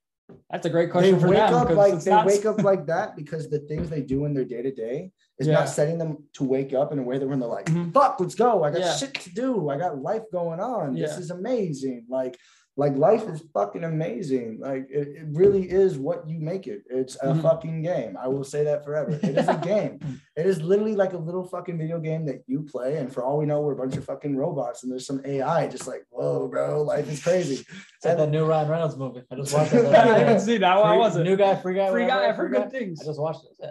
That's 0.49 0.65
a 0.65 0.69
great 0.69 0.87
they 0.87 0.91
question 0.91 1.19
for 1.19 1.27
wake 1.27 1.37
them. 1.37 1.53
up 1.53 1.69
like 1.71 1.99
they 2.01 2.11
not- 2.11 2.25
wake 2.25 2.45
up 2.45 2.61
like 2.63 2.85
that 2.87 3.15
because 3.15 3.49
the 3.49 3.59
things 3.59 3.89
they 3.89 4.01
do 4.01 4.25
in 4.25 4.33
their 4.33 4.45
day 4.45 4.61
to 4.61 4.71
day 4.71 5.11
It's 5.37 5.47
Yeah. 5.49 5.55
not 5.55 5.69
setting 5.69 5.97
them 5.97 6.23
to 6.33 6.43
wake 6.45 6.73
up 6.73 6.91
in 6.93 6.99
a 6.99 7.03
way 7.03 7.17
that 7.17 7.27
when 7.27 7.39
they're 7.39 7.49
like, 7.49 7.65
Mhm. 7.65 7.93
fuck, 7.93 8.19
let's 8.19 8.35
go. 8.35 8.63
I 8.63 8.71
got 8.71 8.79
Yeah. 8.79 8.93
shit 8.95 9.13
to 9.15 9.33
do. 9.33 9.69
I 9.69 9.77
got 9.77 10.01
life 10.01 10.23
going 10.31 10.59
on. 10.59 10.95
This 10.95 11.17
is 11.17 11.29
amazing. 11.31 12.05
Like, 12.09 12.37
like 12.77 12.93
life 12.97 13.25
is 13.29 13.41
fucking 13.53 13.85
amazing. 13.85 14.59
Like 14.59 14.87
it, 14.89 15.07
it 15.07 15.25
really 15.31 15.63
is 15.69 15.97
what 15.97 16.27
you 16.27 16.41
make 16.41 16.67
it. 16.67 16.83
It's 16.89 17.15
a 17.21 17.27
Mhm. 17.27 17.41
fucking 17.41 17.81
game. 17.83 18.17
I 18.21 18.27
will 18.27 18.43
say 18.43 18.65
that 18.65 18.83
forever. 18.83 19.11
It 19.11 19.23
is 19.37 19.47
a 19.47 19.55
game. 19.63 19.99
It 20.35 20.45
is 20.45 20.61
literally 20.61 20.93
like 20.93 21.13
a 21.13 21.17
little 21.17 21.45
fucking 21.45 21.77
video 21.77 21.99
game 22.01 22.25
that 22.25 22.43
you 22.47 22.63
play. 22.63 22.97
And 22.97 23.09
for 23.09 23.23
all 23.23 23.37
we 23.37 23.45
know, 23.45 23.61
we're 23.61 23.71
a 23.73 23.77
bunch 23.77 23.95
of 23.95 24.03
fucking 24.03 24.35
robots 24.35 24.83
and 24.83 24.91
there's 24.91 25.07
some 25.07 25.21
AI 25.23 25.67
just 25.67 25.87
like, 25.87 26.05
whoa, 26.09 26.49
bro, 26.49 26.81
life 26.83 27.09
is 27.09 27.23
crazy. 27.23 27.65
It's 27.95 28.05
like 28.05 28.17
that 28.17 28.29
new 28.29 28.45
Ryan 28.45 28.69
Reynolds 28.69 28.97
movie. 28.97 29.23
I 29.31 29.35
just 29.35 29.53
watched 29.57 29.71
it. 29.73 29.77
I 29.77 29.81
the 29.81 29.87
other 29.87 30.13
haven't 30.13 30.33
day. 30.33 30.39
seen 30.39 30.61
that. 30.61 30.73
How 30.73 30.81
I 30.83 30.97
was 30.97 31.15
it? 31.15 31.23
New 31.23 31.37
guy, 31.37 31.55
free 31.55 31.75
guy, 31.75 31.89
Free 31.91 32.05
guy. 32.07 32.27
I've 32.27 32.35
heard 32.35 32.51
good 32.51 32.71
things. 32.71 32.99
I 33.01 33.05
just 33.05 33.19
watched 33.21 33.45
it. 33.61 33.69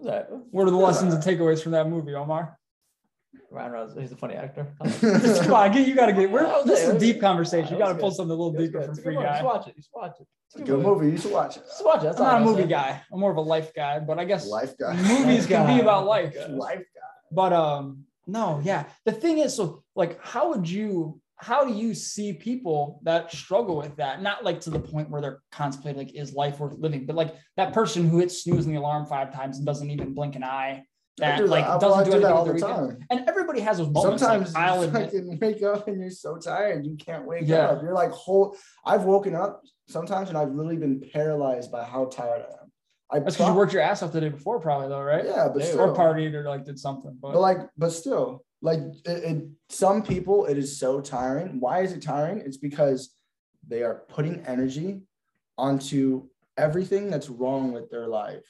Yeah. 0.00 0.10
It 0.20 0.30
was 0.30 0.30
all 0.30 0.38
right. 0.38 0.44
What 0.50 0.66
are 0.66 0.70
the 0.70 0.76
lessons 0.76 1.14
and 1.14 1.22
takeaways 1.22 1.62
from 1.62 1.72
that 1.72 1.88
movie, 1.88 2.14
Omar? 2.14 2.56
Ryan 3.50 3.72
Reynolds, 3.72 3.94
he's 3.98 4.12
a 4.12 4.16
funny 4.16 4.34
actor. 4.34 4.66
Come 5.00 5.54
on, 5.54 5.72
get- 5.72 5.86
you 5.88 5.94
gotta 5.94 6.12
get. 6.12 6.30
We're, 6.30 6.64
this 6.64 6.82
is 6.82 6.88
a 6.90 6.98
deep 6.98 7.20
conversation. 7.20 7.72
You 7.74 7.78
gotta 7.78 7.94
pull 7.98 8.10
something 8.10 8.30
a 8.36 8.40
little 8.40 8.52
deeper 8.52 8.82
from 8.82 8.94
Free 8.96 9.14
good. 9.14 9.22
Guy. 9.22 9.32
Just 9.32 9.44
watch 9.44 9.68
it. 9.68 9.76
Just 9.76 9.88
watch 9.94 10.16
it. 10.20 10.26
It's 10.54 10.62
a 10.62 10.64
Good 10.64 10.80
movie. 10.80 11.10
You 11.10 11.18
should 11.18 11.32
watch 11.32 11.56
it. 11.58 11.64
Just 11.66 11.84
watch 11.84 12.00
it. 12.00 12.04
That's 12.04 12.20
I'm 12.20 12.26
not 12.26 12.42
a 12.42 12.44
movie 12.44 12.62
say. 12.62 12.68
guy. 12.68 13.02
I'm 13.12 13.20
more 13.20 13.30
of 13.30 13.36
a 13.36 13.42
life 13.42 13.72
guy, 13.74 14.00
but 14.00 14.18
I 14.18 14.24
guess 14.24 14.46
Life 14.48 14.76
guy. 14.78 14.94
movies 14.96 15.40
Life 15.40 15.48
can 15.48 15.76
be 15.76 15.80
about 15.82 16.06
life. 16.06 16.34
Life 16.48 16.78
guy. 16.78 17.08
But 17.30 17.52
um, 17.52 18.04
no, 18.26 18.60
yeah. 18.64 18.84
The 19.04 19.12
thing 19.12 19.38
is, 19.38 19.54
so 19.54 19.82
like, 19.94 20.22
how 20.24 20.50
would 20.50 20.68
you? 20.68 21.20
How 21.40 21.64
do 21.64 21.72
you 21.72 21.94
see 21.94 22.32
people 22.32 23.00
that 23.04 23.30
struggle 23.32 23.76
with 23.76 23.96
that? 23.96 24.22
Not 24.22 24.44
like 24.44 24.60
to 24.62 24.70
the 24.70 24.80
point 24.80 25.08
where 25.08 25.20
they're 25.20 25.40
contemplating 25.52 26.04
like, 26.06 26.14
is 26.14 26.32
life 26.32 26.58
worth 26.58 26.76
living? 26.78 27.06
But 27.06 27.14
like 27.16 27.34
that 27.56 27.72
person 27.72 28.08
who 28.08 28.18
hits 28.18 28.42
snooze 28.42 28.66
in 28.66 28.72
the 28.72 28.78
alarm 28.80 29.06
five 29.06 29.32
times 29.32 29.58
and 29.58 29.66
doesn't 29.66 29.88
even 29.90 30.14
blink 30.14 30.34
an 30.36 30.42
eye. 30.44 30.82
That 31.18 31.38
that. 31.38 31.48
like 31.48 31.64
I- 31.64 31.78
doesn't 31.78 32.00
I 32.00 32.04
do 32.04 32.10
do 32.12 32.20
that 32.20 32.32
all 32.32 32.44
the 32.44 32.52
weekend. 32.54 32.72
time. 32.74 32.98
And 33.10 33.28
everybody 33.28 33.60
has 33.60 33.78
those 33.78 33.88
moments. 33.88 34.22
Sometimes 34.22 34.54
like, 34.54 34.64
I'll 34.64 34.84
you 34.84 34.90
fucking 34.90 35.38
wake 35.40 35.62
up 35.62 35.86
and 35.88 36.00
you're 36.00 36.10
so 36.10 36.36
tired 36.38 36.84
you 36.86 36.96
can't 36.96 37.24
wake 37.26 37.42
Yeah. 37.46 37.66
up. 37.68 37.82
You're 37.82 37.94
like 37.94 38.10
whole. 38.10 38.56
I've 38.84 39.04
woken 39.04 39.34
up 39.34 39.62
sometimes 39.88 40.28
and 40.28 40.38
I've 40.38 40.50
literally 40.50 40.76
been 40.76 41.02
paralyzed 41.12 41.70
by 41.70 41.84
how 41.84 42.06
tired 42.06 42.42
I 42.48 42.52
am. 42.62 42.72
I 43.10 43.18
that's 43.20 43.36
because 43.36 43.48
you 43.50 43.54
worked 43.56 43.72
your 43.72 43.82
ass 43.82 44.02
off 44.02 44.12
the 44.12 44.20
day 44.20 44.28
before, 44.28 44.60
probably 44.60 44.88
though, 44.88 45.00
right? 45.02 45.24
Yeah, 45.24 45.48
but 45.52 45.60
Dude. 45.60 45.68
still, 45.68 45.80
Or 45.80 45.96
partied 45.96 46.34
or 46.34 46.44
like 46.48 46.64
did 46.64 46.78
something. 46.78 47.16
But, 47.22 47.32
but 47.32 47.40
like, 47.40 47.58
but 47.76 47.90
still, 47.90 48.44
like, 48.60 48.80
it, 49.04 49.24
it, 49.24 49.48
some 49.68 50.02
people 50.02 50.46
it 50.46 50.58
is 50.58 50.78
so 50.78 51.00
tiring. 51.00 51.60
Why 51.60 51.82
is 51.82 51.92
it 51.92 52.02
tiring? 52.02 52.38
It's 52.38 52.56
because 52.56 53.14
they 53.66 53.82
are 53.82 54.02
putting 54.08 54.44
energy 54.46 55.02
onto 55.56 56.28
everything 56.56 57.10
that's 57.10 57.28
wrong 57.28 57.72
with 57.72 57.90
their 57.90 58.08
life. 58.08 58.44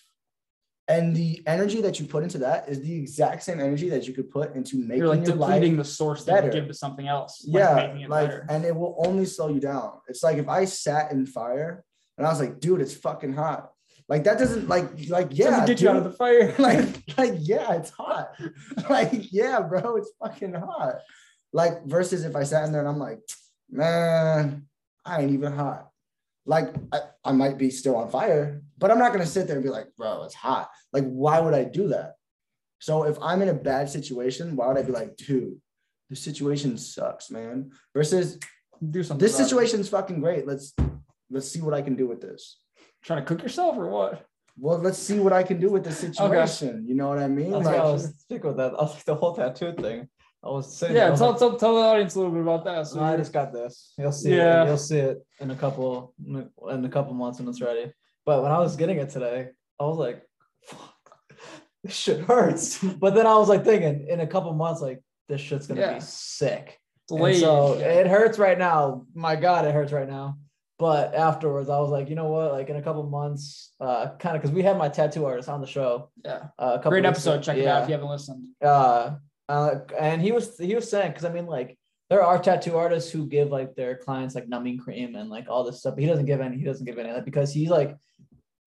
And 0.88 1.14
the 1.14 1.42
energy 1.46 1.82
that 1.82 2.00
you 2.00 2.06
put 2.06 2.22
into 2.22 2.38
that 2.38 2.66
is 2.66 2.80
the 2.80 2.94
exact 2.94 3.42
same 3.42 3.60
energy 3.60 3.90
that 3.90 4.08
you 4.08 4.14
could 4.14 4.30
put 4.30 4.54
into 4.54 4.78
making 4.78 4.96
you're 4.96 5.08
like 5.08 5.26
your 5.26 5.36
depleting 5.36 5.76
the 5.76 5.84
source 5.84 6.24
that 6.24 6.44
you 6.44 6.50
give 6.50 6.66
to 6.66 6.72
something 6.74 7.06
else. 7.06 7.44
like 7.46 7.60
yeah 7.60 7.74
making 7.74 8.00
it 8.02 8.10
like 8.10 8.28
better. 8.28 8.46
and 8.48 8.64
it 8.64 8.74
will 8.74 8.96
only 9.04 9.26
slow 9.26 9.48
you 9.48 9.60
down 9.60 9.92
it's 10.08 10.22
like 10.22 10.38
if 10.38 10.48
i 10.48 10.64
sat 10.64 11.12
in 11.12 11.26
fire 11.26 11.84
and 12.16 12.26
i 12.26 12.30
was 12.30 12.40
like 12.40 12.58
dude 12.58 12.80
it's 12.80 12.94
fucking 12.94 13.34
hot 13.34 13.70
like 14.08 14.24
that 14.24 14.38
doesn't 14.38 14.68
like 14.68 14.88
like 15.08 15.28
yeah 15.32 15.50
Doesn't 15.50 15.66
get 15.66 15.80
you 15.82 15.90
out 15.90 15.96
of 15.96 16.04
the 16.04 16.12
fire. 16.12 16.54
like 16.58 17.02
like 17.16 17.34
yeah 17.38 17.74
it's 17.74 17.90
hot. 17.90 18.34
Like 18.88 19.32
yeah 19.32 19.60
bro 19.60 19.96
it's 19.96 20.10
fucking 20.20 20.54
hot. 20.54 20.96
Like 21.52 21.84
versus 21.84 22.24
if 22.24 22.34
i 22.34 22.42
sat 22.42 22.64
in 22.64 22.72
there 22.72 22.80
and 22.80 22.88
i'm 22.88 22.98
like 22.98 23.20
man 23.70 24.66
i 25.04 25.20
ain't 25.20 25.32
even 25.32 25.52
hot. 25.52 25.90
Like 26.46 26.74
I, 26.92 27.00
I 27.24 27.32
might 27.32 27.58
be 27.58 27.70
still 27.70 27.96
on 27.96 28.10
fire 28.10 28.62
but 28.78 28.90
i'm 28.90 28.98
not 28.98 29.12
gonna 29.12 29.26
sit 29.26 29.46
there 29.46 29.56
and 29.56 29.64
be 29.64 29.70
like 29.70 29.94
bro 29.96 30.24
it's 30.24 30.34
hot. 30.34 30.70
Like 30.92 31.04
why 31.04 31.40
would 31.40 31.54
i 31.54 31.64
do 31.64 31.88
that? 31.88 32.14
So 32.78 33.04
if 33.04 33.18
i'm 33.20 33.42
in 33.42 33.50
a 33.50 33.54
bad 33.54 33.90
situation 33.90 34.56
why 34.56 34.68
would 34.68 34.78
i 34.78 34.82
be 34.82 34.92
like 34.92 35.16
dude 35.16 35.60
the 36.08 36.16
situation 36.16 36.78
sucks 36.78 37.30
man? 37.30 37.72
Versus 37.94 38.38
do 38.90 39.02
something. 39.02 39.22
this 39.22 39.38
it. 39.38 39.44
situation's 39.44 39.90
fucking 39.90 40.20
great. 40.20 40.46
Let's 40.46 40.74
let's 41.30 41.50
see 41.50 41.60
what 41.60 41.74
i 41.74 41.82
can 41.82 41.94
do 41.94 42.06
with 42.06 42.22
this 42.22 42.56
Trying 43.02 43.20
to 43.20 43.24
cook 43.26 43.42
yourself 43.42 43.76
or 43.76 43.88
what? 43.88 44.24
well 44.60 44.76
let's 44.78 44.98
see 44.98 45.20
what 45.20 45.32
i 45.32 45.40
can 45.40 45.60
do 45.60 45.70
with 45.70 45.84
this 45.84 45.98
situation 45.98 46.84
you 46.84 46.92
know 46.96 47.08
what 47.08 47.18
i 47.20 47.28
mean 47.28 47.52
That's 47.52 47.64
like 47.66 47.76
why 47.76 47.82
I 47.88 47.92
was 47.92 48.12
sticking 48.18 48.48
with 48.48 48.56
that. 48.56 48.72
I 48.74 48.82
was 48.82 48.92
like 48.94 49.04
the 49.04 49.14
whole 49.14 49.32
tattoo 49.32 49.72
thing. 49.72 50.08
I 50.42 50.48
was 50.50 50.66
saying. 50.76 50.94
Yeah, 50.96 51.12
I 51.12 51.16
tell, 51.16 51.30
like, 51.30 51.38
tell, 51.38 51.56
tell 51.56 51.74
the 51.76 51.80
audience 51.80 52.14
a 52.14 52.18
little 52.18 52.32
bit 52.32 52.42
about 52.42 52.64
that. 52.64 52.86
So 52.88 52.96
"No, 52.98 53.04
I 53.04 53.16
just 53.16 53.32
got 53.32 53.52
this. 53.52 53.92
You'll 53.98 54.10
see 54.12 54.36
Yeah. 54.36 54.62
it. 54.62 54.66
You'll 54.66 54.76
see 54.90 54.98
it 54.98 55.18
in 55.40 55.50
a 55.50 55.56
couple 55.56 56.14
in 56.24 56.84
a 56.84 56.88
couple 56.88 57.12
months 57.14 57.38
when 57.38 57.48
it's 57.48 57.60
ready. 57.60 57.92
But 58.26 58.42
when 58.42 58.50
I 58.52 58.58
was 58.58 58.74
getting 58.76 58.98
it 58.98 59.10
today, 59.10 59.48
I 59.80 59.84
was 59.84 59.96
like, 59.96 60.22
"Fuck, 60.64 60.94
this 61.84 61.94
shit 61.94 62.20
hurts." 62.20 62.82
But 63.04 63.14
then 63.14 63.26
I 63.26 63.36
was 63.36 63.48
like 63.48 63.64
thinking, 63.64 64.06
in 64.08 64.20
a 64.20 64.26
couple 64.26 64.52
months, 64.54 64.80
like 64.80 65.00
this 65.28 65.40
shit's 65.40 65.66
gonna 65.68 65.80
Yeah. 65.80 65.94
be 65.94 66.00
sick. 66.00 66.78
And 67.10 67.36
so 67.36 67.74
it 67.74 68.06
hurts 68.06 68.38
right 68.38 68.58
now. 68.58 69.06
My 69.14 69.34
God, 69.36 69.64
it 69.66 69.72
hurts 69.74 69.92
right 69.92 70.08
now. 70.08 70.38
But 70.78 71.14
afterwards, 71.14 71.68
I 71.68 71.78
was 71.80 71.90
like, 71.90 72.08
you 72.08 72.14
know 72.14 72.28
what? 72.28 72.52
Like 72.52 72.68
in 72.68 72.76
a 72.76 72.82
couple 72.82 73.02
months, 73.02 73.72
uh, 73.80 74.10
kind 74.20 74.36
of 74.36 74.42
because 74.42 74.54
we 74.54 74.62
had 74.62 74.78
my 74.78 74.88
tattoo 74.88 75.24
artist 75.26 75.48
on 75.48 75.60
the 75.60 75.66
show. 75.66 76.10
yeah. 76.24 76.44
Uh, 76.58 76.74
a 76.74 76.78
couple 76.78 76.92
Great 76.92 77.04
episode. 77.04 77.34
ago. 77.34 77.42
Check 77.42 77.56
it 77.58 77.66
out 77.66 77.82
if 77.82 77.88
you 77.88 77.94
haven't 77.94 78.08
listened. 78.08 78.46
uh, 78.64 79.16
uh, 79.48 79.74
and 79.98 80.22
he 80.22 80.30
was 80.30 80.56
he 80.58 80.74
was 80.74 80.88
saying 80.88 81.10
because 81.10 81.24
I 81.24 81.32
mean 81.32 81.46
like 81.46 81.76
there 82.10 82.22
are 82.22 82.38
tattoo 82.38 82.76
artists 82.76 83.10
who 83.10 83.26
give 83.26 83.50
like 83.50 83.74
their 83.74 83.96
clients 83.96 84.34
like 84.34 84.48
numbing 84.48 84.78
cream 84.78 85.14
and 85.16 85.28
like 85.30 85.46
all 85.48 85.64
this 85.64 85.80
stuff. 85.80 85.94
But 85.94 86.02
he 86.04 86.08
doesn't 86.08 86.26
give 86.26 86.40
any. 86.40 86.56
He 86.58 86.64
doesn't 86.64 86.86
give 86.86 86.98
any 86.98 87.08
of 87.08 87.16
that 87.16 87.24
because 87.24 87.52
he's 87.52 87.70
like 87.70 87.96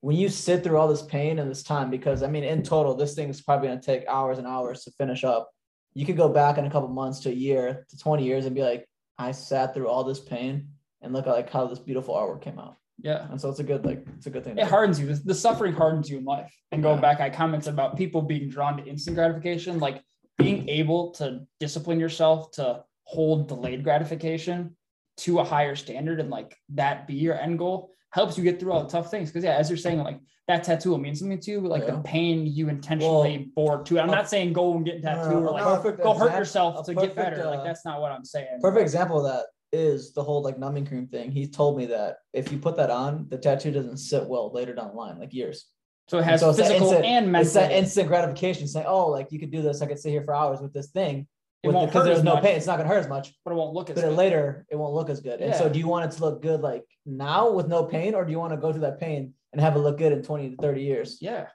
when 0.02 0.18
you 0.18 0.28
sit 0.28 0.64
through 0.64 0.78
all 0.78 0.88
this 0.90 1.04
pain 1.04 1.40
and 1.40 1.50
this 1.50 1.64
time 1.64 1.90
because 1.90 2.24
I 2.24 2.28
mean 2.28 2.44
in 2.44 2.62
total 2.64 2.96
this 2.96 3.14
thing 3.16 3.30
is 3.30 3.42
probably 3.42 3.70
gonna 3.70 3.82
take 3.82 4.04
hours 4.08 4.38
and 4.38 4.48
hours 4.48 4.84
to 4.84 4.92
finish 4.92 5.24
up. 5.24 5.50
You 5.94 6.06
could 6.06 6.18
go 6.18 6.28
back 6.28 6.58
in 6.58 6.66
a 6.66 6.70
couple 6.70 6.90
months 6.90 7.20
to 7.22 7.30
a 7.30 7.34
year 7.34 7.86
to 7.90 7.98
twenty 7.98 8.26
years 8.26 8.46
and 8.48 8.56
be 8.56 8.64
like 8.64 8.86
I 9.18 9.32
sat 9.32 9.74
through 9.74 9.88
all 9.88 10.04
this 10.04 10.20
pain 10.20 10.70
and 11.02 11.14
look 11.14 11.28
at 11.28 11.34
like 11.34 11.50
how 11.50 11.66
this 11.68 11.80
beautiful 11.80 12.16
artwork 12.16 12.42
came 12.42 12.60
out. 12.60 12.76
Yeah. 13.00 13.28
And 13.32 13.40
so 13.42 13.50
it's 13.50 13.60
a 13.60 13.64
good 13.64 13.86
like 13.86 14.06
it's 14.18 14.28
a 14.28 14.30
good 14.30 14.44
thing. 14.44 14.58
It 14.58 14.68
hardens 14.68 15.00
you. 15.00 15.14
The, 15.16 15.34
suffering 15.34 15.74
hardens 15.74 16.10
you 16.10 16.18
in 16.20 16.26
life. 16.26 16.54
And 16.72 16.84
going 16.84 16.98
Yeah. 16.98 17.02
back, 17.02 17.20
I 17.20 17.30
commented 17.30 17.74
about 17.74 17.98
people 17.98 18.22
being 18.22 18.50
drawn 18.50 18.78
to 18.78 18.86
instant 18.86 19.16
gratification, 19.16 19.80
like 19.80 20.04
being 20.38 20.70
able 20.70 21.12
to 21.12 21.42
discipline 21.60 22.00
yourself 22.00 22.52
to 22.52 22.84
hold 23.04 23.48
delayed 23.48 23.84
gratification 23.84 24.76
to 25.18 25.40
a 25.40 25.44
higher 25.44 25.76
standard 25.76 26.20
and 26.20 26.30
like 26.30 26.56
that 26.70 27.08
be 27.08 27.16
your 27.16 27.40
end 27.40 27.58
goal 27.60 27.92
helps 28.12 28.38
you 28.38 28.44
get 28.44 28.60
through 28.60 28.72
all 28.72 28.84
the 28.84 28.90
tough 28.90 29.10
things. 29.10 29.30
Because 29.30 29.44
yeah, 29.44 29.56
as 29.56 29.70
you're 29.70 29.78
saying, 29.78 30.00
like 30.00 30.20
that 30.48 30.64
tattoo 30.64 30.92
will 30.92 30.98
mean 30.98 31.16
something 31.16 31.40
to 31.40 31.52
you, 31.52 31.62
but 31.62 31.72
like 31.72 31.84
Yeah. 31.84 31.96
the 31.96 32.02
pain 32.02 32.46
you 32.46 32.70
intentionally 32.70 33.52
bore 33.56 33.84
to. 33.84 33.98
it. 33.98 34.02
I'm 34.02 34.10
a- 34.10 34.12
not 34.12 34.30
saying 34.30 34.54
go 34.54 34.76
and 34.76 34.86
get 34.86 34.98
a 34.98 35.02
tattoo 35.02 35.38
Uh, 35.38 35.42
or 35.42 35.52
like 35.54 35.98
go 35.98 36.14
hurt 36.14 36.38
yourself 36.38 36.86
to 36.86 36.94
get 36.94 37.16
perfect, 37.16 37.16
better. 37.16 37.46
like 37.50 37.60
uh, 37.60 37.64
that's 37.64 37.84
not 37.86 38.00
what 38.02 38.12
I'm 38.12 38.26
saying. 38.26 38.60
Perfect 38.62 38.82
example 38.84 39.26
of 39.26 39.32
that 39.32 39.46
is 39.74 40.14
the 40.14 40.24
whole 40.24 40.42
like 40.42 40.58
numbing 40.60 40.86
cream 40.86 41.08
thing. 41.08 41.32
He 41.32 41.48
told 41.48 41.78
me 41.78 41.86
that 41.88 42.18
if 42.34 42.52
you 42.52 42.58
put 42.58 42.78
that 42.78 42.90
on, 42.90 43.28
the 43.30 43.38
tattoo 43.38 43.72
doesn't 43.72 43.98
sit 43.98 44.26
well 44.28 44.52
later 44.52 44.74
down 44.74 44.90
the 44.90 44.94
line, 44.94 45.20
like 45.20 45.34
years. 45.34 45.68
So 46.10 46.18
it 46.20 46.24
has 46.26 46.42
so 46.42 46.52
physical 46.54 46.88
instant- 46.88 47.06
and 47.06 47.32
mental. 47.32 47.46
It's 47.46 47.54
that 47.54 47.72
instant 47.72 48.08
gratification 48.08 48.68
saying, 48.68 48.86
oh, 48.88 49.08
like 49.08 49.32
you 49.32 49.40
could 49.40 49.52
do 49.52 49.62
this. 49.62 49.82
I 49.82 49.86
could 49.86 50.00
sit 50.00 50.10
here 50.10 50.24
for 50.24 50.34
hours 50.36 50.60
with 50.60 50.74
this 50.74 50.88
thing. 50.92 51.28
It 51.64 51.70
won't 51.72 51.92
because 51.92 52.06
there's 52.06 52.24
no 52.24 52.34
much. 52.34 52.44
pain. 52.44 52.56
It's 52.58 52.66
not 52.66 52.78
gonna 52.78 52.90
hurt 52.90 53.00
as 53.00 53.08
much. 53.08 53.34
but 53.46 53.52
it 53.52 53.56
won't 53.56 53.74
look 53.74 53.90
as 53.90 53.96
But 53.96 54.02
good. 54.10 54.18
later 54.18 54.66
it 54.70 54.76
won't 54.76 54.94
look 54.94 55.10
as 55.10 55.22
good. 55.22 55.42
And 55.42 55.56
so 55.56 55.70
do 55.70 55.78
you 55.80 55.88
want 55.88 56.12
it 56.12 56.18
to 56.18 56.22
look 56.24 56.42
good 56.42 56.62
like 56.62 56.84
now 57.06 57.52
with 57.52 57.68
no 57.68 57.84
pain, 57.86 58.16
or 58.16 58.26
do 58.26 58.32
you 58.32 58.40
want 58.40 58.52
to 58.52 58.58
go 58.58 58.72
through 58.72 58.82
that 58.82 59.00
pain 59.00 59.34
and 59.54 59.62
have 59.62 59.76
it 59.76 59.80
look 59.80 59.98
good 60.00 60.12
in 60.12 60.24
20 60.24 60.50
to 60.52 60.56
30 60.58 60.82
years? 60.82 61.20
Yeah. 61.22 61.48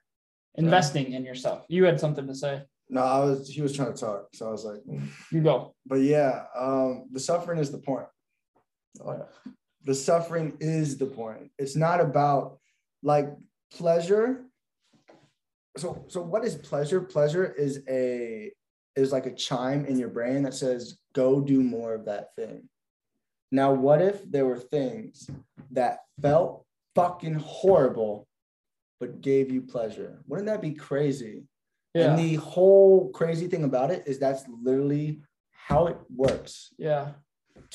Investing 0.55 1.12
in 1.12 1.25
yourself. 1.25 1.64
You 1.69 1.85
had 1.85 2.01
something 2.01 2.27
to 2.29 2.35
say. 2.35 2.62
No 2.89 3.03
i 3.03 3.18
was 3.20 3.49
he 3.49 3.62
was 3.62 3.74
trying 3.74 3.93
to 3.93 3.99
talk 3.99 4.28
so 4.32 4.49
i 4.49 4.51
was 4.51 4.64
like 4.64 4.80
mm. 4.89 5.07
You 5.30 5.41
go. 5.41 5.74
but 5.84 5.97
yeah 5.97 6.45
um 6.57 7.07
the 7.12 7.20
suffering 7.20 7.59
is 7.59 7.70
the 7.70 7.78
point. 7.78 8.07
Oh, 9.01 9.12
yeah. 9.12 9.53
the 9.84 9.95
suffering 9.95 10.57
is 10.61 10.97
the 10.97 11.07
point. 11.07 11.51
It's 11.59 11.76
not 11.76 12.01
about 12.01 12.59
like 13.03 13.28
pleasure. 13.72 14.45
So 15.76 16.05
so 16.09 16.22
what 16.22 16.45
is 16.45 16.55
pleasure? 16.55 17.01
Pleasure 17.01 17.53
is 17.53 17.82
a 17.89 18.53
is 18.97 19.12
like 19.12 19.26
a 19.26 19.34
chime 19.34 19.84
in 19.84 19.99
your 19.99 20.09
brain 20.09 20.43
that 20.43 20.55
says 20.55 20.99
go 21.14 21.41
do 21.41 21.62
more 21.62 21.95
of 21.95 22.07
that 22.07 22.34
thing. 22.37 22.68
Now 23.53 23.72
what 23.72 24.01
if 24.01 24.28
there 24.30 24.47
were 24.47 24.59
things 24.59 25.28
that 25.72 25.99
felt 26.20 26.64
fucking 26.95 27.34
horrible 27.34 28.26
but 28.99 29.20
gave 29.20 29.51
you 29.51 29.61
pleasure? 29.61 30.22
Wouldn't 30.26 30.47
that 30.47 30.62
be 30.62 30.72
crazy 30.72 31.45
Yeah. 31.97 32.11
and 32.11 32.18
the 32.18 32.34
whole 32.36 33.11
crazy 33.18 33.47
thing 33.53 33.64
about 33.64 33.90
it 33.94 34.01
is 34.07 34.18
that's 34.18 34.44
literally 34.68 35.07
how 35.68 35.86
it 35.86 35.99
works 36.14 36.53
yeah. 36.78 37.05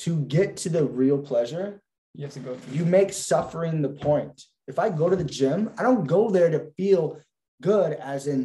to 0.04 0.12
get 0.36 0.56
to 0.62 0.68
the 0.76 0.84
real 0.84 1.18
pleasure 1.30 1.66
You 2.14 2.22
have 2.26 2.34
to 2.34 2.44
go 2.48 2.54
through. 2.54 2.76
you 2.78 2.84
make 2.98 3.10
suffering 3.12 3.82
the 3.82 3.94
point. 4.08 4.36
If 4.72 4.78
I 4.78 4.88
go 5.00 5.06
to 5.10 5.16
the 5.22 5.30
gym, 5.40 5.60
I 5.78 5.82
don't 5.82 6.06
go 6.06 6.30
there 6.30 6.50
to 6.54 6.60
feel 6.78 7.02
good, 7.60 7.90
as 8.14 8.26
in 8.32 8.40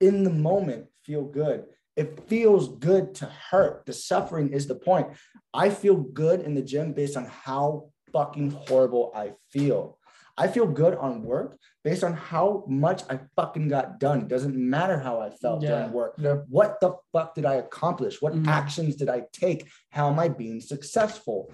in 0.00 0.24
the 0.24 0.30
moment, 0.50 0.86
feel 1.04 1.24
good. 1.42 1.58
It 1.96 2.08
feels 2.28 2.64
good 2.88 3.04
to 3.20 3.26
hurt. 3.50 3.84
The 3.86 3.92
suffering 3.92 4.48
is 4.58 4.64
the 4.66 4.76
point. 4.88 5.08
I 5.52 5.66
feel 5.70 5.96
good 5.96 6.38
in 6.46 6.54
the 6.54 6.62
gym 6.72 6.92
based 6.92 7.16
on 7.16 7.26
how 7.26 7.90
fucking 8.12 8.50
horrible 8.68 9.04
I 9.14 9.32
feel. 9.52 9.98
I 10.36 10.46
feel 10.54 10.68
good 10.82 10.94
on 10.94 11.24
work 11.24 11.58
based 11.88 12.04
on 12.04 12.12
how 12.12 12.64
much 12.68 13.02
I 13.08 13.18
fucking 13.36 13.68
got 13.68 13.98
done. 13.98 14.18
It 14.22 14.28
doesn't 14.28 14.54
matter 14.56 14.98
how 14.98 15.20
I 15.20 15.30
felt 15.30 15.62
Yeah. 15.62 15.68
during 15.70 15.92
work. 15.92 16.14
Yeah. 16.18 16.36
What 16.48 16.70
the 16.82 16.90
fuck 17.12 17.34
did 17.34 17.46
I 17.46 17.54
accomplish? 17.54 18.20
What 18.20 18.34
Mhm. 18.34 18.46
actions 18.46 18.94
did 18.96 19.08
I 19.08 19.22
take? 19.32 19.66
How 19.90 20.08
am 20.10 20.18
I 20.18 20.28
being 20.28 20.60
successful? 20.60 21.50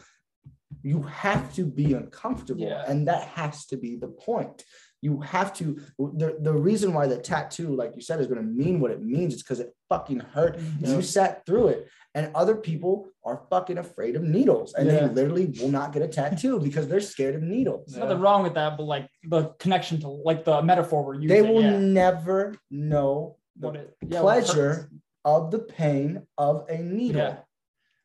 You 0.83 1.03
have 1.03 1.55
to 1.55 1.65
be 1.65 1.95
uncomfortable, 1.95 2.63
Yeah. 2.63 2.85
and 2.91 3.07
that 3.07 3.23
has 3.39 3.67
to 3.67 3.77
be 3.77 3.95
the 3.97 4.09
point. 4.09 4.65
You 5.01 5.21
have 5.21 5.53
to. 5.61 5.77
The, 5.99 6.37
the 6.41 6.53
reason 6.69 6.93
why 6.95 7.07
the 7.07 7.19
tattoo, 7.19 7.69
like 7.77 7.93
you 7.95 8.03
said, 8.03 8.21
is 8.21 8.27
going 8.27 8.43
to 8.45 8.51
mean 8.63 8.81
what 8.81 8.91
it 8.91 9.03
means 9.03 9.35
is 9.35 9.43
because 9.43 9.61
it 9.61 9.71
fucking 9.89 10.21
hurt. 10.35 10.59
Yeah. 10.81 10.97
You 10.97 11.03
sat 11.03 11.47
through 11.47 11.69
it, 11.69 11.81
and 12.15 12.31
other 12.35 12.55
people 12.55 13.09
are 13.25 13.43
fucking 13.51 13.79
afraid 13.79 14.17
of 14.17 14.23
needles, 14.23 14.75
and 14.75 14.87
Yeah. 14.87 15.07
they 15.09 15.15
literally 15.15 15.47
will 15.61 15.71
not 15.71 15.93
get 15.93 16.03
a 16.03 16.09
tattoo 16.09 16.61
because 16.69 16.87
they're 16.89 17.01
scared 17.01 17.35
of 17.35 17.43
needles. 17.43 17.87
There's 17.87 17.99
nothing 18.03 18.21
wrong 18.21 18.43
with 18.43 18.55
that, 18.55 18.77
but 18.77 18.85
like 18.85 19.09
the 19.25 19.49
connection 19.59 20.01
to 20.01 20.09
like 20.09 20.45
the 20.45 20.63
metaphor 20.63 21.05
we're 21.05 21.15
using. 21.15 21.29
They 21.29 21.43
will 21.43 21.63
yeah. 21.63 21.79
never 21.79 22.55
know 22.71 23.37
the 23.59 23.67
What 23.67 23.77
it, 23.77 23.97
yeah, 24.07 24.21
pleasure 24.21 24.91
of 25.25 25.51
the 25.51 25.61
pain 25.61 26.27
of 26.39 26.67
a 26.69 26.79
needle. 26.79 27.21
Yeah. 27.23 27.37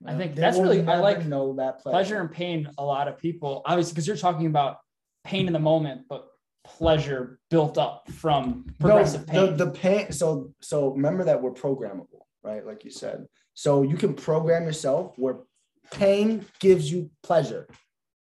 I 0.06 0.16
think 0.16 0.36
They 0.36 0.42
that's 0.42 0.58
really 0.58 0.86
I 0.88 1.00
like 1.00 1.26
know 1.26 1.54
that 1.56 1.82
pleasure. 1.82 1.94
pleasure 1.94 2.20
and 2.22 2.32
pain. 2.32 2.70
A 2.78 2.84
lot 2.84 3.08
of 3.10 3.18
people, 3.18 3.62
obviously, 3.66 3.94
because 3.94 4.08
you're 4.08 4.16
talking 4.16 4.46
about 4.48 4.78
pain 5.26 5.46
in 5.48 5.54
the 5.54 5.60
moment, 5.60 6.04
but 6.08 6.26
pleasure 6.64 7.40
built 7.50 7.78
up 7.78 8.10
from 8.12 8.66
progressive 8.80 9.28
no, 9.28 9.34
pain. 9.48 9.58
The, 9.58 9.66
the 9.66 9.72
pain. 9.72 10.12
So 10.14 10.54
so 10.62 10.92
remember 10.92 11.26
that 11.26 11.42
we're 11.42 11.52
programmable, 11.52 12.22
right? 12.44 12.66
Like 12.66 12.86
you 12.86 12.92
said. 12.92 13.28
So 13.60 13.82
you 13.82 13.98
can 13.98 14.14
program 14.14 14.64
yourself 14.64 15.18
where 15.18 15.40
pain 15.92 16.46
gives 16.62 16.90
you 16.90 17.12
pleasure. 17.24 17.68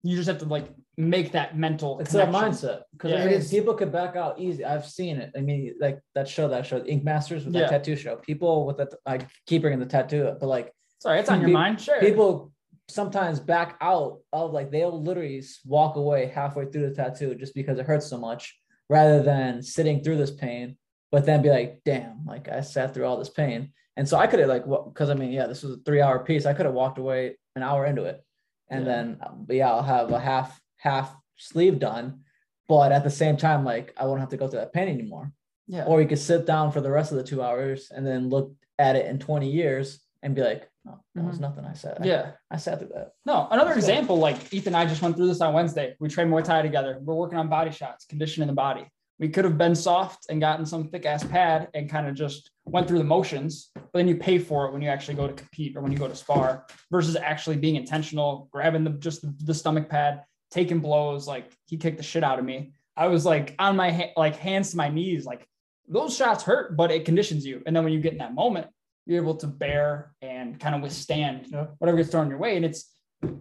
you 0.02 0.16
just 0.16 0.28
have 0.28 0.38
to 0.38 0.44
like 0.46 0.66
make 0.96 1.30
that 1.32 1.56
mental. 1.56 2.00
It's 2.00 2.14
a 2.14 2.26
mindset 2.26 2.82
because 2.92 3.12
Yeah. 3.12 3.22
I 3.22 3.26
mean, 3.26 3.44
people 3.44 3.74
could 3.74 3.92
back 3.92 4.16
out 4.16 4.40
easy. 4.40 4.64
I've 4.64 4.86
seen 4.86 5.16
it. 5.18 5.30
I 5.36 5.40
mean, 5.40 5.74
like 5.80 6.00
that 6.16 6.26
show, 6.28 6.48
that 6.48 6.66
show, 6.66 6.78
Ink 6.84 7.04
Masters 7.04 7.44
with 7.44 7.54
Yeah. 7.54 7.62
that 7.62 7.70
tattoo 7.70 7.94
show. 7.94 8.16
People 8.16 8.66
with 8.66 8.78
that, 8.78 8.94
I 9.06 9.18
keep 9.46 9.62
bringing 9.62 9.78
the 9.78 9.86
tattoo, 9.86 10.26
up, 10.26 10.40
but 10.40 10.48
like 10.48 10.72
Sorry, 11.00 11.20
it's 11.20 11.28
on 11.28 11.40
your 11.40 11.50
mind. 11.50 11.80
Sure. 11.80 12.00
people 12.00 12.52
sometimes 12.88 13.38
back 13.38 13.76
out 13.80 14.18
of 14.32 14.52
like 14.52 14.72
they'll 14.72 15.00
literally 15.08 15.44
walk 15.64 15.94
away 15.94 16.26
halfway 16.26 16.64
through 16.66 16.88
the 16.88 16.94
tattoo 16.96 17.36
just 17.36 17.54
because 17.54 17.78
it 17.78 17.86
hurts 17.86 18.06
so 18.08 18.18
much, 18.18 18.42
rather 18.88 19.22
than 19.22 19.62
sitting 19.62 20.02
through 20.02 20.16
this 20.16 20.32
pain, 20.32 20.76
but 21.12 21.24
then 21.26 21.42
be 21.42 21.50
like, 21.50 21.80
damn, 21.84 22.24
like 22.26 22.48
I 22.48 22.60
sat 22.60 22.92
through 22.92 23.06
all 23.06 23.18
this 23.18 23.30
pain. 23.42 23.72
And 23.98 24.08
so 24.08 24.16
I 24.16 24.26
could 24.28 24.38
have 24.38 24.48
like, 24.48 24.64
because 24.64 25.10
I 25.10 25.14
mean, 25.14 25.32
yeah, 25.32 25.46
this 25.48 25.62
was 25.64 25.72
a 25.76 25.80
three 25.84 26.00
hour 26.00 26.20
piece. 26.20 26.46
I 26.46 26.54
could 26.54 26.66
have 26.66 26.74
walked 26.74 26.98
away 26.98 27.36
an 27.56 27.62
hour 27.64 27.84
into 27.84 28.04
it, 28.04 28.24
and 28.70 28.86
Yeah. 28.86 28.92
then 28.92 29.18
um, 29.26 29.44
but 29.46 29.56
yeah, 29.56 29.70
I'll 29.70 29.82
have 29.82 30.10
a 30.12 30.20
half 30.20 30.58
half 30.76 31.14
sleeve 31.36 31.80
done, 31.80 32.20
but 32.68 32.92
at 32.92 33.02
the 33.04 33.10
same 33.10 33.36
time, 33.36 33.64
like 33.64 33.92
I 33.96 34.06
won't 34.06 34.20
have 34.20 34.28
to 34.30 34.36
go 34.36 34.46
through 34.48 34.60
that 34.60 34.72
pain 34.72 34.88
anymore. 34.88 35.32
yeah. 35.66 35.84
Or 35.84 36.00
you 36.00 36.06
could 36.08 36.18
sit 36.20 36.46
down 36.46 36.70
for 36.72 36.80
the 36.80 36.90
rest 36.90 37.10
of 37.12 37.18
the 37.18 37.24
two 37.24 37.42
hours 37.42 37.90
and 37.94 38.06
then 38.06 38.28
look 38.30 38.54
at 38.78 38.94
it 38.96 39.06
in 39.06 39.18
20 39.18 39.50
years 39.50 40.00
and 40.22 40.34
be 40.34 40.42
like, 40.42 40.68
oh, 40.88 40.98
that 41.16 41.24
was 41.24 41.40
nothing 41.40 41.64
I 41.64 41.74
said. 41.74 41.98
Yeah. 42.04 42.30
I, 42.50 42.56
sat 42.56 42.78
through 42.78 42.88
that. 42.94 43.10
No, 43.26 43.46
another 43.50 43.74
That's 43.74 43.84
good. 43.86 43.90
example, 43.92 44.16
like 44.18 44.38
Ethan 44.54 44.74
and 44.74 44.76
I 44.82 44.86
just 44.86 45.02
went 45.02 45.16
through 45.16 45.26
this 45.26 45.40
on 45.40 45.52
Wednesday. 45.52 45.94
We 46.00 46.08
trained 46.08 46.30
Muay 46.32 46.42
Thai 46.44 46.62
together. 46.62 46.98
We're 47.02 47.14
working 47.14 47.38
on 47.38 47.48
body 47.48 47.70
shots, 47.72 48.04
conditioning 48.06 48.46
the 48.46 48.54
body. 48.54 48.86
We 49.18 49.28
could 49.28 49.44
have 49.44 49.58
been 49.58 49.74
soft 49.74 50.26
and 50.30 50.40
gotten 50.40 50.64
some 50.64 50.88
thick 50.88 51.04
ass 51.04 51.24
pad 51.24 51.68
and 51.74 51.90
kind 51.90 52.06
of 52.06 52.14
just 52.14 52.50
went 52.66 52.86
through 52.86 52.98
the 52.98 53.04
motions, 53.04 53.70
but 53.74 53.92
then 53.92 54.06
you 54.06 54.16
pay 54.16 54.38
for 54.38 54.66
it 54.66 54.72
when 54.72 54.80
you 54.80 54.88
actually 54.88 55.14
go 55.14 55.26
to 55.26 55.32
compete 55.32 55.76
or 55.76 55.80
when 55.80 55.90
you 55.90 55.98
go 55.98 56.06
to 56.06 56.14
spar 56.14 56.66
versus 56.90 57.16
actually 57.16 57.56
being 57.56 57.76
intentional, 57.76 58.48
grabbing 58.52 58.84
the 58.84 58.90
just 58.90 59.24
the, 59.44 59.54
stomach 59.54 59.88
pad, 59.88 60.22
taking 60.50 60.78
blows. 60.78 61.26
Like 61.26 61.52
he 61.66 61.76
kicked 61.76 61.96
the 61.96 62.02
shit 62.02 62.22
out 62.22 62.38
of 62.38 62.44
me. 62.44 62.72
I 62.96 63.08
was 63.08 63.24
like 63.24 63.54
on 63.58 63.76
my 63.76 63.90
ha- 63.90 64.12
like 64.16 64.36
hands 64.36 64.70
to 64.70 64.76
my 64.76 64.88
knees, 64.88 65.24
like 65.24 65.46
those 65.88 66.16
shots 66.16 66.44
hurt, 66.44 66.76
but 66.76 66.90
it 66.90 67.04
conditions 67.04 67.44
you. 67.44 67.62
And 67.66 67.74
then 67.74 67.82
when 67.82 67.92
you 67.92 68.00
get 68.00 68.12
in 68.12 68.18
that 68.18 68.34
moment, 68.34 68.68
you're 69.06 69.22
able 69.22 69.36
to 69.36 69.46
bear 69.46 70.12
and 70.20 70.60
kind 70.60 70.74
of 70.74 70.82
withstand 70.82 71.46
whatever 71.78 71.96
gets 71.96 72.10
thrown 72.10 72.28
your 72.28 72.38
way. 72.38 72.56
And 72.56 72.64
it's 72.64 72.92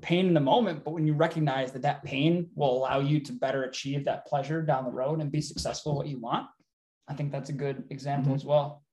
pain 0.01 0.27
in 0.27 0.33
the 0.33 0.39
moment, 0.39 0.83
but 0.83 0.91
when 0.91 1.05
you 1.05 1.13
recognize 1.13 1.71
that 1.71 1.83
that 1.83 2.03
pain 2.03 2.49
will 2.55 2.77
allow 2.77 2.99
you 2.99 3.19
to 3.19 3.31
better 3.31 3.63
achieve 3.63 4.05
that 4.05 4.25
pleasure 4.25 4.61
down 4.61 4.85
the 4.85 4.91
road 4.91 5.21
and 5.21 5.31
be 5.31 5.41
successful 5.41 5.95
what 5.95 6.07
you 6.07 6.19
want, 6.19 6.47
I 7.07 7.13
think 7.13 7.31
that's 7.31 7.49
a 7.49 7.53
good 7.53 7.83
example 7.89 8.29
mm-hmm. 8.29 8.35
as 8.35 8.45
well. 8.45 8.83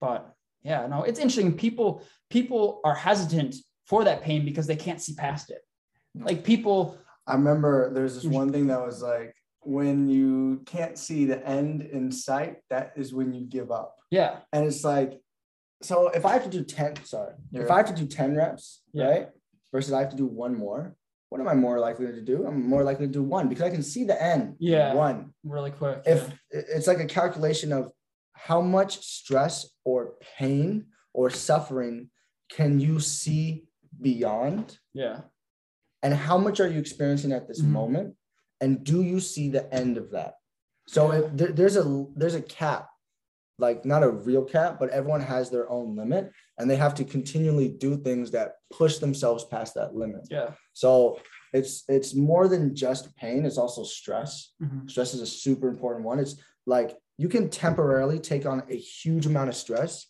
But 0.00 0.34
yeah, 0.62 0.86
no, 0.86 1.02
it's 1.02 1.18
interesting. 1.18 1.56
People 1.56 2.02
people 2.30 2.80
are 2.84 2.94
hesitant 2.94 3.56
for 3.86 4.04
that 4.04 4.22
pain 4.22 4.44
because 4.44 4.66
they 4.66 4.76
can't 4.76 5.00
see 5.00 5.14
past 5.14 5.50
it. 5.50 5.60
Like 6.14 6.44
people, 6.44 6.96
I 7.26 7.34
remember 7.34 7.92
there's 7.92 8.14
this 8.14 8.24
mm-hmm. 8.24 8.34
one 8.34 8.52
thing 8.52 8.68
that 8.68 8.80
was 8.80 9.02
like, 9.02 9.34
when 9.60 10.08
you 10.08 10.62
can't 10.66 10.98
see 10.98 11.24
the 11.24 11.44
end 11.46 11.82
in 11.82 12.12
sight, 12.12 12.56
that 12.70 12.92
is 12.96 13.12
when 13.12 13.32
you 13.32 13.44
give 13.46 13.70
up. 13.70 13.96
yeah, 14.10 14.40
And 14.52 14.66
it's 14.66 14.84
like, 14.84 15.20
so 15.82 16.08
if 16.08 16.24
I 16.24 16.32
have 16.32 16.44
to 16.44 16.50
do 16.50 16.62
10, 16.62 17.04
sorry, 17.04 17.34
if 17.52 17.70
I 17.70 17.78
have 17.78 17.86
to 17.86 17.94
do 17.94 18.06
10 18.06 18.36
reps, 18.36 18.82
Yeah. 18.92 19.08
right? 19.08 19.28
Versus 19.74 19.92
I 19.92 19.98
have 19.98 20.10
to 20.10 20.16
do 20.16 20.26
one 20.26 20.56
more, 20.56 20.94
what 21.30 21.40
am 21.40 21.48
I 21.48 21.54
more 21.54 21.80
likely 21.80 22.06
to 22.06 22.20
do? 22.22 22.46
I'm 22.46 22.64
more 22.64 22.84
likely 22.84 23.08
to 23.08 23.12
do 23.12 23.24
one 23.24 23.48
because 23.48 23.64
I 23.64 23.70
can 23.70 23.82
see 23.82 24.04
the 24.04 24.22
end. 24.22 24.54
Yeah. 24.60 24.94
One. 24.94 25.34
really 25.42 25.72
quick. 25.72 26.00
If 26.06 26.32
it's 26.52 26.86
like 26.86 27.00
a 27.00 27.06
calculation 27.06 27.72
of 27.72 27.90
how 28.34 28.60
much 28.60 29.04
stress 29.04 29.68
or 29.84 30.12
pain 30.38 30.86
or 31.12 31.28
suffering 31.28 32.08
can 32.52 32.78
you 32.78 33.00
see 33.00 33.64
beyond 34.00 34.78
yeah, 34.92 35.22
and 36.04 36.14
how 36.14 36.38
much 36.38 36.60
are 36.60 36.68
you 36.68 36.78
experiencing 36.78 37.32
at 37.32 37.48
this 37.48 37.60
Mhm. 37.60 37.68
moment 37.70 38.16
and 38.60 38.84
do 38.84 39.02
you 39.02 39.18
see 39.18 39.48
the 39.48 39.64
end 39.74 39.96
of 39.96 40.10
that 40.12 40.34
so 40.86 41.10
if 41.12 41.24
there, 41.36 41.52
there's 41.52 41.76
a 41.76 42.06
there's 42.16 42.34
a 42.34 42.42
cap 42.42 42.88
like 43.58 43.84
not 43.84 44.02
a 44.02 44.10
real 44.10 44.44
cap 44.44 44.78
but 44.80 44.90
everyone 44.90 45.20
has 45.20 45.48
their 45.50 45.68
own 45.70 45.94
limit 45.96 46.30
and 46.58 46.70
they 46.70 46.76
have 46.76 46.94
to 46.94 47.04
continually 47.04 47.68
do 47.68 47.96
things 47.96 48.30
that 48.30 48.54
push 48.72 48.98
themselves 48.98 49.44
past 49.44 49.74
that 49.74 49.94
limit 49.94 50.26
yeah, 50.30 50.50
so 50.72 51.18
it's 51.52 51.84
it's 51.88 52.14
more 52.14 52.48
than 52.48 52.74
just 52.74 53.14
pain 53.16 53.44
it's 53.44 53.58
also 53.58 53.84
stress 53.84 54.52
Mhm. 54.62 54.90
stress 54.90 55.14
is 55.14 55.20
a 55.20 55.26
super 55.26 55.68
important 55.68 56.04
one 56.04 56.18
it's 56.18 56.36
like 56.66 56.96
you 57.18 57.28
can 57.28 57.48
temporarily 57.50 58.18
take 58.18 58.46
on 58.46 58.62
a 58.68 58.76
huge 58.76 59.26
amount 59.26 59.48
of 59.48 59.56
stress 59.56 60.06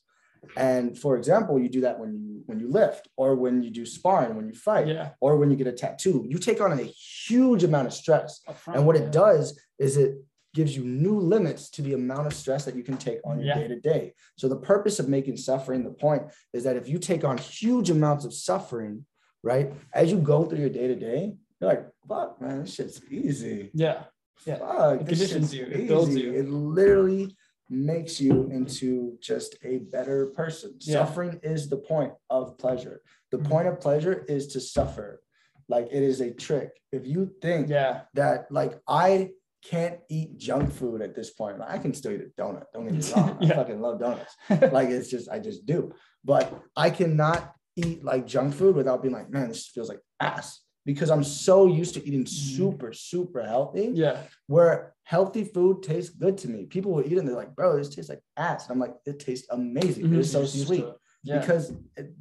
and 0.56 0.98
for 0.98 1.16
example 1.16 1.58
you 1.58 1.68
do 1.68 1.80
that 1.82 1.98
when 1.98 2.12
you 2.14 2.34
when 2.46 2.60
you 2.60 2.68
lift 2.70 3.08
or 3.16 3.34
when 3.34 3.62
you 3.62 3.70
do 3.70 3.86
sparring 3.86 4.36
when 4.36 4.46
you 4.46 4.54
fight 4.54 4.86
yeah. 4.86 5.10
or 5.20 5.36
when 5.36 5.50
you 5.50 5.56
get 5.56 5.66
a 5.66 5.72
tattoo, 5.72 6.26
you 6.28 6.38
take 6.38 6.60
on 6.60 6.78
a 6.78 6.82
huge 6.82 7.64
amount 7.64 7.86
of 7.86 7.94
stress. 7.94 8.40
And 8.66 8.86
what 8.86 8.96
yeah. 8.96 9.02
it 9.02 9.12
does 9.12 9.58
is 9.78 9.96
it 9.96 10.16
gives 10.54 10.74
you 10.76 10.84
new 10.84 11.18
limits 11.18 11.68
to 11.68 11.82
the 11.82 11.92
amount 11.92 12.26
of 12.26 12.32
stress 12.32 12.64
that 12.64 12.76
you 12.76 12.82
can 12.82 12.96
take 12.96 13.18
on 13.24 13.40
your 13.40 13.54
day 13.54 13.68
to 13.68 13.78
day. 13.80 14.14
So 14.38 14.48
the 14.48 14.56
purpose 14.56 14.98
of 15.00 15.08
making 15.08 15.36
suffering 15.36 15.82
the 15.84 15.90
point 15.90 16.22
is 16.54 16.62
that 16.64 16.76
if 16.76 16.88
you 16.88 16.98
take 16.98 17.24
on 17.24 17.36
huge 17.36 17.90
amounts 17.90 18.24
of 18.24 18.32
suffering, 18.32 19.04
right, 19.42 19.72
as 19.92 20.10
you 20.12 20.18
go 20.18 20.44
through 20.44 20.60
your 20.60 20.70
day 20.70 20.86
to 20.86 20.94
day, 20.94 21.34
you're 21.60 21.70
like, 21.70 21.86
fuck, 22.08 22.40
man, 22.40 22.60
this 22.62 22.74
shit's 22.74 23.02
easy. 23.10 23.70
Yeah, 23.74 24.04
Yeah. 24.46 24.58
Fuck, 24.58 25.00
It 25.02 25.06
conditions 25.08 25.54
you. 25.54 25.64
It 25.66 25.88
builds 25.88 26.10
easy." 26.10 26.20
you. 26.22 26.32
It 26.34 26.48
literally 26.48 27.36
makes 27.70 28.20
you 28.20 28.48
into 28.50 29.16
just 29.20 29.56
a 29.64 29.78
better 29.78 30.26
person. 30.26 30.74
Yeah. 30.80 31.04
Suffering 31.04 31.40
is 31.42 31.68
the 31.68 31.78
point 31.78 32.12
of 32.30 32.56
pleasure. 32.58 33.00
The 33.32 33.38
Mhm. 33.38 33.48
point 33.48 33.68
of 33.68 33.80
pleasure 33.80 34.24
is 34.28 34.46
to 34.48 34.60
suffer. 34.60 35.20
Like 35.68 35.86
it 35.90 36.02
is 36.02 36.20
a 36.20 36.30
trick. 36.30 36.70
If 36.92 37.06
you 37.06 37.30
think 37.40 37.68
yeah, 37.70 38.02
that 38.14 38.52
like 38.52 38.78
I 38.86 39.30
can't 39.64 39.98
eat 40.10 40.36
junk 40.38 40.70
food 40.72 41.00
at 41.02 41.14
this 41.14 41.30
point, 41.30 41.58
like, 41.58 41.70
I 41.70 41.78
can 41.78 41.94
still 41.94 42.12
eat 42.12 42.20
a 42.20 42.40
donut. 42.40 42.64
Don't 42.72 42.84
get 42.86 42.94
me 42.94 43.12
wrong. 43.16 43.38
Yeah. 43.40 43.52
I 43.52 43.56
fucking 43.56 43.80
love 43.80 43.98
donuts. 43.98 44.34
Like 44.72 44.88
it's 44.90 45.08
just 45.10 45.28
I 45.30 45.38
just 45.38 45.64
do. 45.66 45.92
But 46.24 46.52
I 46.76 46.90
cannot 46.90 47.54
eat 47.76 48.04
like 48.04 48.26
junk 48.26 48.54
food 48.54 48.76
without 48.76 49.02
being 49.02 49.14
like, 49.14 49.30
man, 49.30 49.48
this 49.48 49.66
feels 49.66 49.88
like 49.88 50.00
ass. 50.20 50.60
Because 50.86 51.10
I'm 51.10 51.24
so 51.24 51.66
used 51.66 51.94
to 51.94 52.06
eating 52.06 52.24
Mhm. 52.24 52.28
super, 52.28 52.92
super 52.92 53.42
healthy 53.42 53.90
yeah, 53.94 54.18
where 54.48 54.94
healthy 55.04 55.44
food 55.44 55.82
tastes 55.82 56.10
good 56.14 56.36
to 56.38 56.48
me. 56.48 56.66
People 56.66 56.92
will 56.92 57.06
eat 57.06 57.16
and 57.16 57.26
they're 57.26 57.34
like, 57.34 57.54
bro, 57.56 57.78
this 57.78 57.88
tastes 57.88 58.10
like 58.10 58.20
ass. 58.36 58.68
And 58.68 58.72
I'm 58.74 58.80
like, 58.80 58.94
it 59.06 59.18
tastes 59.18 59.46
amazing. 59.50 60.04
Mhm. 60.04 60.14
It 60.14 60.18
is 60.20 60.30
so 60.32 60.38
You're 60.40 60.44
just 60.44 60.56
used 60.56 60.66
sweet 60.68 60.84
it. 60.84 60.94
yeah. 61.22 61.38
because 61.40 61.72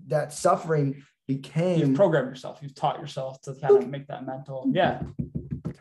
that 0.07 0.31
suffering 0.31 1.03
became 1.27 1.79
You've 1.79 1.95
programmed 1.95 2.29
yourself. 2.29 2.59
You've 2.61 2.73
taught 2.75 2.99
yourself 3.01 3.41
to 3.41 3.53
kind 3.55 3.77
of 3.83 3.89
make 3.89 4.07
that 4.07 4.25
mental. 4.25 4.65
Yeah, 4.73 5.01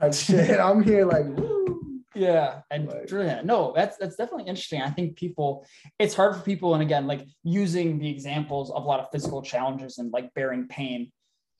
type 0.02 0.14
shit. 0.14 0.60
I'm 0.68 0.82
here 0.82 1.06
like, 1.06 1.24
woo. 1.26 2.00
Yeah, 2.14 2.60
and 2.70 2.88
Like- 2.88 3.10
yeah, 3.10 3.40
no, 3.42 3.72
that's 3.74 3.96
that's 3.96 4.16
definitely 4.16 4.44
interesting. 4.48 4.82
I 4.82 4.90
think 4.90 5.16
people, 5.16 5.64
it's 5.98 6.14
hard 6.14 6.36
for 6.36 6.42
people, 6.42 6.74
and 6.74 6.82
again, 6.82 7.06
like 7.06 7.26
using 7.42 7.98
the 7.98 8.08
examples 8.10 8.70
of 8.70 8.84
a 8.84 8.86
lot 8.86 9.00
of 9.00 9.10
physical 9.10 9.40
challenges 9.40 9.96
and 9.98 10.12
like 10.12 10.32
bearing 10.34 10.68
pain. 10.68 11.10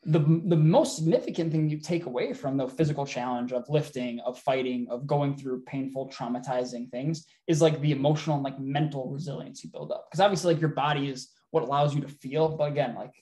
The 0.04 0.18
the 0.18 0.56
most 0.56 0.96
significant 0.96 1.52
thing 1.52 1.70
you 1.70 1.78
take 1.78 2.04
away 2.06 2.34
from 2.34 2.56
the 2.58 2.68
physical 2.68 3.06
challenge 3.06 3.52
of 3.52 3.64
lifting, 3.70 4.20
of 4.20 4.38
fighting, 4.40 4.88
of 4.90 5.06
going 5.06 5.36
through 5.36 5.62
painful, 5.62 6.10
traumatizing 6.10 6.90
things 6.90 7.24
is 7.46 7.62
like 7.62 7.80
the 7.80 7.92
emotional 7.92 8.34
and 8.36 8.44
like 8.44 8.58
mental 8.60 9.08
resilience 9.08 9.62
you 9.64 9.70
build 9.70 9.90
up. 9.92 10.06
Because 10.10 10.20
obviously, 10.20 10.52
like 10.52 10.60
your 10.60 10.70
body 10.74 11.08
is 11.08 11.30
what 11.52 11.62
allows 11.62 11.94
you 11.94 12.00
to 12.02 12.08
feel, 12.08 12.48
but 12.56 12.64
again, 12.72 12.94
like 12.94 13.14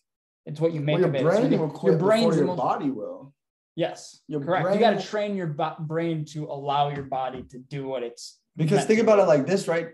it's 0.46 0.58
what 0.58 0.72
you 0.72 0.80
make 0.80 0.94
Well, 0.94 1.00
your 1.02 1.08
of 1.10 1.14
it. 1.16 1.22
Brain 1.22 1.60
will 1.60 1.68
quit 1.70 1.90
your 1.92 1.98
brain's 2.00 2.36
your 2.36 2.46
most- 2.46 2.56
body 2.56 2.90
will. 2.90 3.34
Yes, 3.76 4.20
Your 4.26 4.40
correct. 4.40 4.74
you 4.74 4.80
got 4.80 4.98
to 5.00 5.06
train 5.06 5.36
your 5.36 5.46
bo- 5.46 5.76
brain 5.78 6.24
to 6.26 6.44
allow 6.44 6.90
your 6.90 7.04
body 7.04 7.44
to 7.50 7.58
do 7.58 7.86
what 7.86 8.02
it's 8.02 8.38
Because 8.56 8.84
think 8.84 9.00
about 9.00 9.18
it 9.18 9.26
like 9.26 9.46
this, 9.46 9.68
right? 9.68 9.88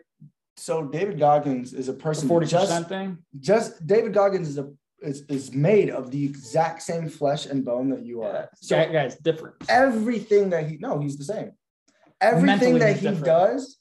So 0.57 0.85
David 0.89 1.19
Goggins 1.19 1.75
is 1.75 1.89
a 1.89 1.93
person 1.93 2.29
forty 2.29 2.47
just 2.47 2.67
percent 2.69 2.89
thing. 2.89 3.19
just 3.39 3.87
David 3.87 4.15
Goggins 4.15 4.49
is 4.49 4.59
a 4.59 4.71
is, 5.01 5.23
is 5.29 5.53
made 5.53 5.91
of 5.91 6.11
the 6.11 6.25
exact 6.25 6.83
same 6.83 7.09
flesh 7.11 7.45
and 7.45 7.65
bone 7.65 7.91
that 7.91 8.03
you 8.05 8.23
Yeah. 8.23 8.29
are. 8.29 8.49
So, 8.55 8.83
So 8.87 8.93
guys, 8.93 9.17
different. 9.17 9.57
everything 9.69 10.51
that 10.51 10.67
he 10.69 10.79
no, 10.79 10.99
he's 10.99 11.19
the 11.19 11.25
same. 11.25 11.53
Everything 12.21 12.47
Mentally, 12.47 12.79
that 12.81 12.97
he 12.97 13.03
different. 13.03 13.25
does, 13.27 13.76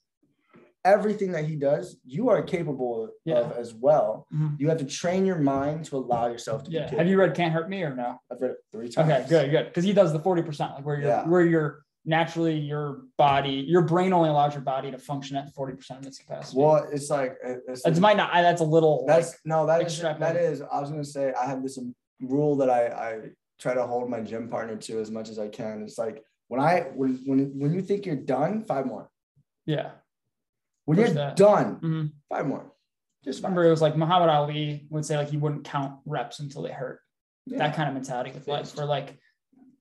everything 0.86 1.32
that 1.34 1.46
he 1.46 1.56
does, 1.56 1.98
you 2.06 2.30
are 2.30 2.42
capable 2.44 3.10
Yeah. 3.26 3.40
of 3.40 3.52
as 3.58 3.74
well. 3.74 4.28
Mhm. 4.34 4.60
You 4.60 4.70
have 4.70 4.78
to 4.78 4.86
train 4.86 5.26
your 5.26 5.40
mind 5.40 5.86
to 5.86 5.98
allow 5.98 6.28
yourself 6.28 6.64
to 6.66 6.72
Yeah. 6.72 6.94
Have 6.96 7.08
you 7.08 7.20
read 7.20 7.34
Can't 7.34 7.52
Hurt 7.52 7.70
Me 7.70 7.84
or 7.84 7.94
no? 7.94 8.18
I've 8.32 8.40
read 8.42 8.52
it 8.52 8.58
three 8.72 8.88
times. 8.90 9.10
Okay, 9.12 9.26
good, 9.28 9.52
good. 9.52 9.66
Because 9.66 9.84
he 9.84 9.92
does 9.94 10.14
the 10.14 10.20
forty 10.20 10.44
percent, 10.44 10.74
like 10.76 10.86
where 10.86 10.98
you're 10.98 11.08
Yeah. 11.10 11.28
where 11.28 11.42
you're 11.44 11.82
naturally 12.08 12.56
your 12.56 13.02
body, 13.18 13.66
your 13.68 13.82
brain 13.82 14.14
only 14.14 14.30
allows 14.30 14.54
your 14.54 14.62
body 14.62 14.92
to 14.92 14.98
function 15.00 15.36
at 15.38 15.52
forty 15.54 15.76
percent 15.76 16.00
of 16.02 16.06
its 16.06 16.20
capacity. 16.20 16.58
Well, 16.62 16.88
it's 16.92 17.10
like 17.10 17.36
it's, 17.44 17.86
it 17.86 18.00
might 18.00 18.16
not. 18.16 18.30
I- 18.32 18.44
That's 18.44 18.62
a 18.62 18.66
little. 18.66 19.06
That's 19.08 19.32
like, 19.32 19.40
no, 19.46 19.66
That 19.66 19.82
is 19.82 20.00
that 20.02 20.36
is. 20.36 20.62
I 20.62 20.80
was 20.80 20.92
gonna 20.92 21.04
say 21.04 21.34
I 21.34 21.46
have 21.48 21.64
this 21.64 21.80
rule 22.22 22.56
that 22.58 22.70
I 22.70 22.82
I 22.88 23.20
try 23.60 23.74
to 23.74 23.86
hold 23.88 24.10
my 24.10 24.22
gym 24.22 24.50
partner 24.50 24.76
to 24.76 25.00
as 25.00 25.10
much 25.10 25.30
as 25.30 25.40
I 25.40 25.48
can. 25.48 25.82
It's 25.82 25.98
like 25.98 26.24
when 26.48 26.60
I 26.62 26.82
when 26.94 27.20
when 27.26 27.40
when 27.60 27.74
you 27.74 27.82
think 27.82 28.06
you're 28.06 28.16
done, 28.16 28.62
five 28.62 28.86
more. 28.86 29.10
yeah. 29.66 29.92
When 30.86 30.98
you're 31.00 31.10
that. 31.10 31.36
done, 31.36 31.80
Mhm. 31.80 32.12
five 32.30 32.48
more. 32.48 32.72
Just 33.24 33.42
five. 33.42 33.50
Remember, 33.52 33.68
it 33.68 33.72
was 33.72 33.82
like 33.82 33.98
Muhammad 33.98 34.30
Ali 34.30 34.88
would 34.90 35.06
say 35.06 35.18
like 35.18 35.30
he 35.30 35.38
wouldn't 35.38 35.66
count 35.66 36.00
reps 36.06 36.40
until 36.40 36.62
they 36.62 36.72
hurt. 36.72 37.00
Yeah. 37.46 37.58
That 37.60 37.76
kind 37.76 37.88
of 37.90 37.96
mentality 37.96 38.32
with 38.32 38.48
life, 38.48 38.76
where 38.78 38.86
like 38.86 39.18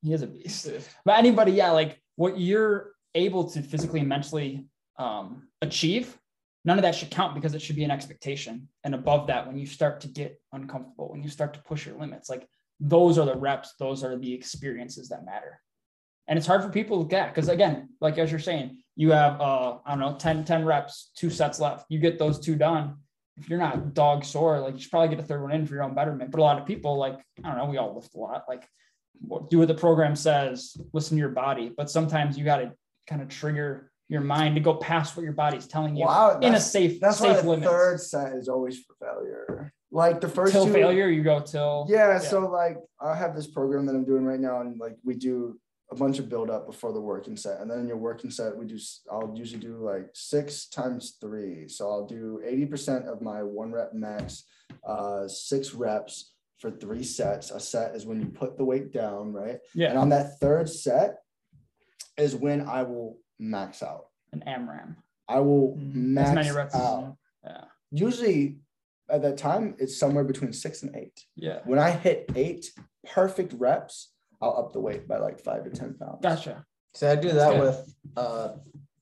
he 0.03 0.13
is 0.13 0.23
a 0.23 0.27
beast. 0.27 0.69
But 1.05 1.19
anybody, 1.19 1.53
yeah, 1.53 1.71
like 1.71 2.01
what 2.17 2.39
you're 2.39 2.93
able 3.15 3.45
to 3.51 3.63
physically 3.63 4.01
and 4.01 4.09
mentally 4.09 4.69
um, 4.99 5.49
achieve, 5.63 6.19
none 6.65 6.79
of 6.79 6.83
that 6.83 6.95
should 6.95 7.11
count 7.11 7.35
because 7.35 7.55
it 7.55 7.61
should 7.63 7.77
be 7.77 7.85
an 7.85 7.91
expectation. 7.91 8.69
And 8.85 8.95
above 8.95 9.27
that, 9.29 9.47
when 9.47 9.59
you 9.59 9.67
start 9.67 10.01
to 10.03 10.09
get 10.09 10.41
uncomfortable, 10.53 11.11
when 11.11 11.23
you 11.23 11.29
start 11.29 11.55
to 11.55 11.63
push 11.63 11.87
your 11.87 11.97
limits, 11.99 12.29
like 12.31 12.47
those 12.81 13.19
are 13.19 13.27
the 13.27 13.37
reps, 13.37 13.75
those 13.79 14.05
are 14.05 14.17
the 14.17 14.33
experiences 14.33 15.09
that 15.09 15.25
matter. 15.25 15.61
And 16.27 16.39
it's 16.39 16.47
hard 16.47 16.63
for 16.63 16.71
people 16.71 17.03
to 17.03 17.09
get 17.09 17.29
because 17.35 17.49
again, 17.49 17.91
like 18.01 18.19
as 18.19 18.31
you're 18.31 18.41
saying, 18.41 18.79
you 18.97 19.11
have 19.11 19.41
uh, 19.41 19.79
I 19.85 19.91
don't 19.91 20.01
know, 20.01 20.17
10, 20.19 20.45
10 20.45 20.65
reps, 20.65 21.11
two 21.17 21.31
sets 21.31 21.61
left. 21.61 21.87
You 21.89 21.99
get 21.99 22.19
those 22.19 22.39
two 22.39 22.57
done. 22.57 22.97
If 23.37 23.49
you're 23.49 23.59
not 23.59 23.95
dog 23.95 24.25
sore, 24.25 24.61
like 24.61 24.75
you 24.75 24.81
should 24.81 24.91
probably 24.91 25.09
get 25.09 25.19
a 25.19 25.27
third 25.27 25.43
one 25.43 25.51
in 25.51 25.67
for 25.67 25.75
your 25.75 25.83
own 25.83 25.95
betterment. 25.95 26.31
But 26.31 26.39
a 26.39 26.43
lot 26.43 26.59
of 26.61 26.67
people, 26.67 26.97
like, 26.97 27.19
I 27.43 27.49
don't 27.49 27.59
know, 27.59 27.65
we 27.67 27.77
all 27.77 27.95
lift 27.95 28.15
a 28.15 28.19
lot. 28.19 28.45
Like 28.49 28.69
do 29.51 29.59
what 29.59 29.69
the 29.69 29.75
program 29.75 30.17
says, 30.17 30.77
listen 30.93 31.17
to 31.17 31.21
your 31.21 31.31
body. 31.31 31.73
But 31.77 31.91
sometimes 31.91 32.39
you 32.39 32.45
got 32.45 32.59
to 32.59 32.73
kind 33.07 33.23
of 33.23 33.29
trigger 33.29 33.91
your 34.09 34.21
mind 34.21 34.55
to 34.55 34.61
go 34.61 34.75
past 34.75 35.17
what 35.17 35.23
your 35.23 35.33
body's 35.33 35.67
telling 35.67 35.97
you 35.97 36.05
I- 36.05 36.37
in 36.37 36.39
a 36.39 36.41
that's- 36.43 36.71
safe, 36.71 37.01
That's 37.01 37.21
why 37.21 37.33
the 37.41 37.57
third 37.61 38.01
set 38.01 38.35
is 38.35 38.49
always 38.49 38.79
for 38.81 38.95
failure. 39.01 39.73
Like 39.91 40.21
the 40.21 40.29
first 40.29 40.53
Till 40.53 40.67
two, 40.67 40.73
failure, 40.73 41.09
you 41.09 41.23
go 41.23 41.41
till 41.41 41.87
Yeah, 41.89 42.19
so 42.19 42.49
like 42.51 42.79
I 43.01 43.15
have 43.15 43.37
this 43.37 43.47
program 43.47 43.87
that 43.87 43.95
I'm 43.95 44.05
doing 44.05 44.25
right 44.25 44.41
now, 44.41 44.61
and 44.61 44.79
like 44.79 44.97
we 45.05 45.15
do 45.15 45.59
a 45.91 45.95
bunch 45.95 46.19
of 46.19 46.29
build 46.29 46.51
up 46.51 46.67
before 46.67 46.93
the 46.93 47.01
working 47.01 47.37
set, 47.37 47.61
and 47.61 47.71
then 47.71 47.81
in 47.81 47.89
your 47.89 47.97
working 47.97 48.31
set 48.31 48.57
we 48.57 48.65
do. 48.67 48.79
I'll 49.11 49.33
usually 49.37 49.61
do 49.61 49.77
like 49.79 50.09
six 50.15 50.67
times 50.69 51.17
three, 51.21 51.69
so 51.69 51.89
I'll 51.91 52.07
do 52.07 52.41
eighty 52.45 52.67
percent 52.67 53.07
of 53.07 53.21
my 53.21 53.43
one 53.43 53.71
rep 53.73 53.93
max, 53.95 54.45
uh, 54.87 55.29
six 55.29 55.75
reps 55.75 56.33
for 56.59 56.71
three 56.71 57.03
sets. 57.03 57.51
A 57.51 57.61
set 57.61 57.95
is 57.95 58.07
when 58.07 58.21
you 58.21 58.27
put 58.27 58.57
the 58.57 58.65
weight 58.65 58.93
down, 58.93 59.33
right? 59.33 59.59
Yeah. 59.75 59.91
And 59.91 59.99
on 59.99 60.09
that 60.11 60.39
third 60.41 60.69
set 60.71 61.17
is 62.17 62.35
when 62.35 62.67
I 62.67 62.83
will 62.85 63.19
max 63.39 63.83
out. 63.83 64.07
an 64.33 64.43
AMRAP. 64.49 64.97
I 65.29 65.39
will 65.41 65.77
Mhm. 65.77 66.19
As 66.19 66.33
max 66.33 66.35
many 66.35 66.51
reps. 66.51 66.75
out. 66.75 67.17
Yeah, 67.45 67.65
Usually 67.93 68.59
at 69.09 69.23
that 69.23 69.37
time, 69.37 69.77
it's 69.79 69.97
somewhere 69.97 70.25
between 70.25 70.53
six 70.53 70.83
and 70.83 70.97
eight. 70.97 71.25
yeah, 71.37 71.61
When 71.67 71.79
I 71.79 71.91
hit 71.91 72.31
eight 72.35 72.73
perfect 73.13 73.53
reps, 73.53 74.14
I'll 74.45 74.59
up 74.65 74.73
the 74.73 74.81
weight 74.81 75.09
by 75.09 75.19
like 75.19 75.41
five 75.41 75.65
to 75.65 75.71
10 75.71 75.95
pounds. 75.95 76.19
gotcha. 76.23 76.65
So 76.95 77.11
I 77.11 77.17
do 77.17 77.33
that 77.33 77.59
with 77.59 77.95
uh 78.17 78.49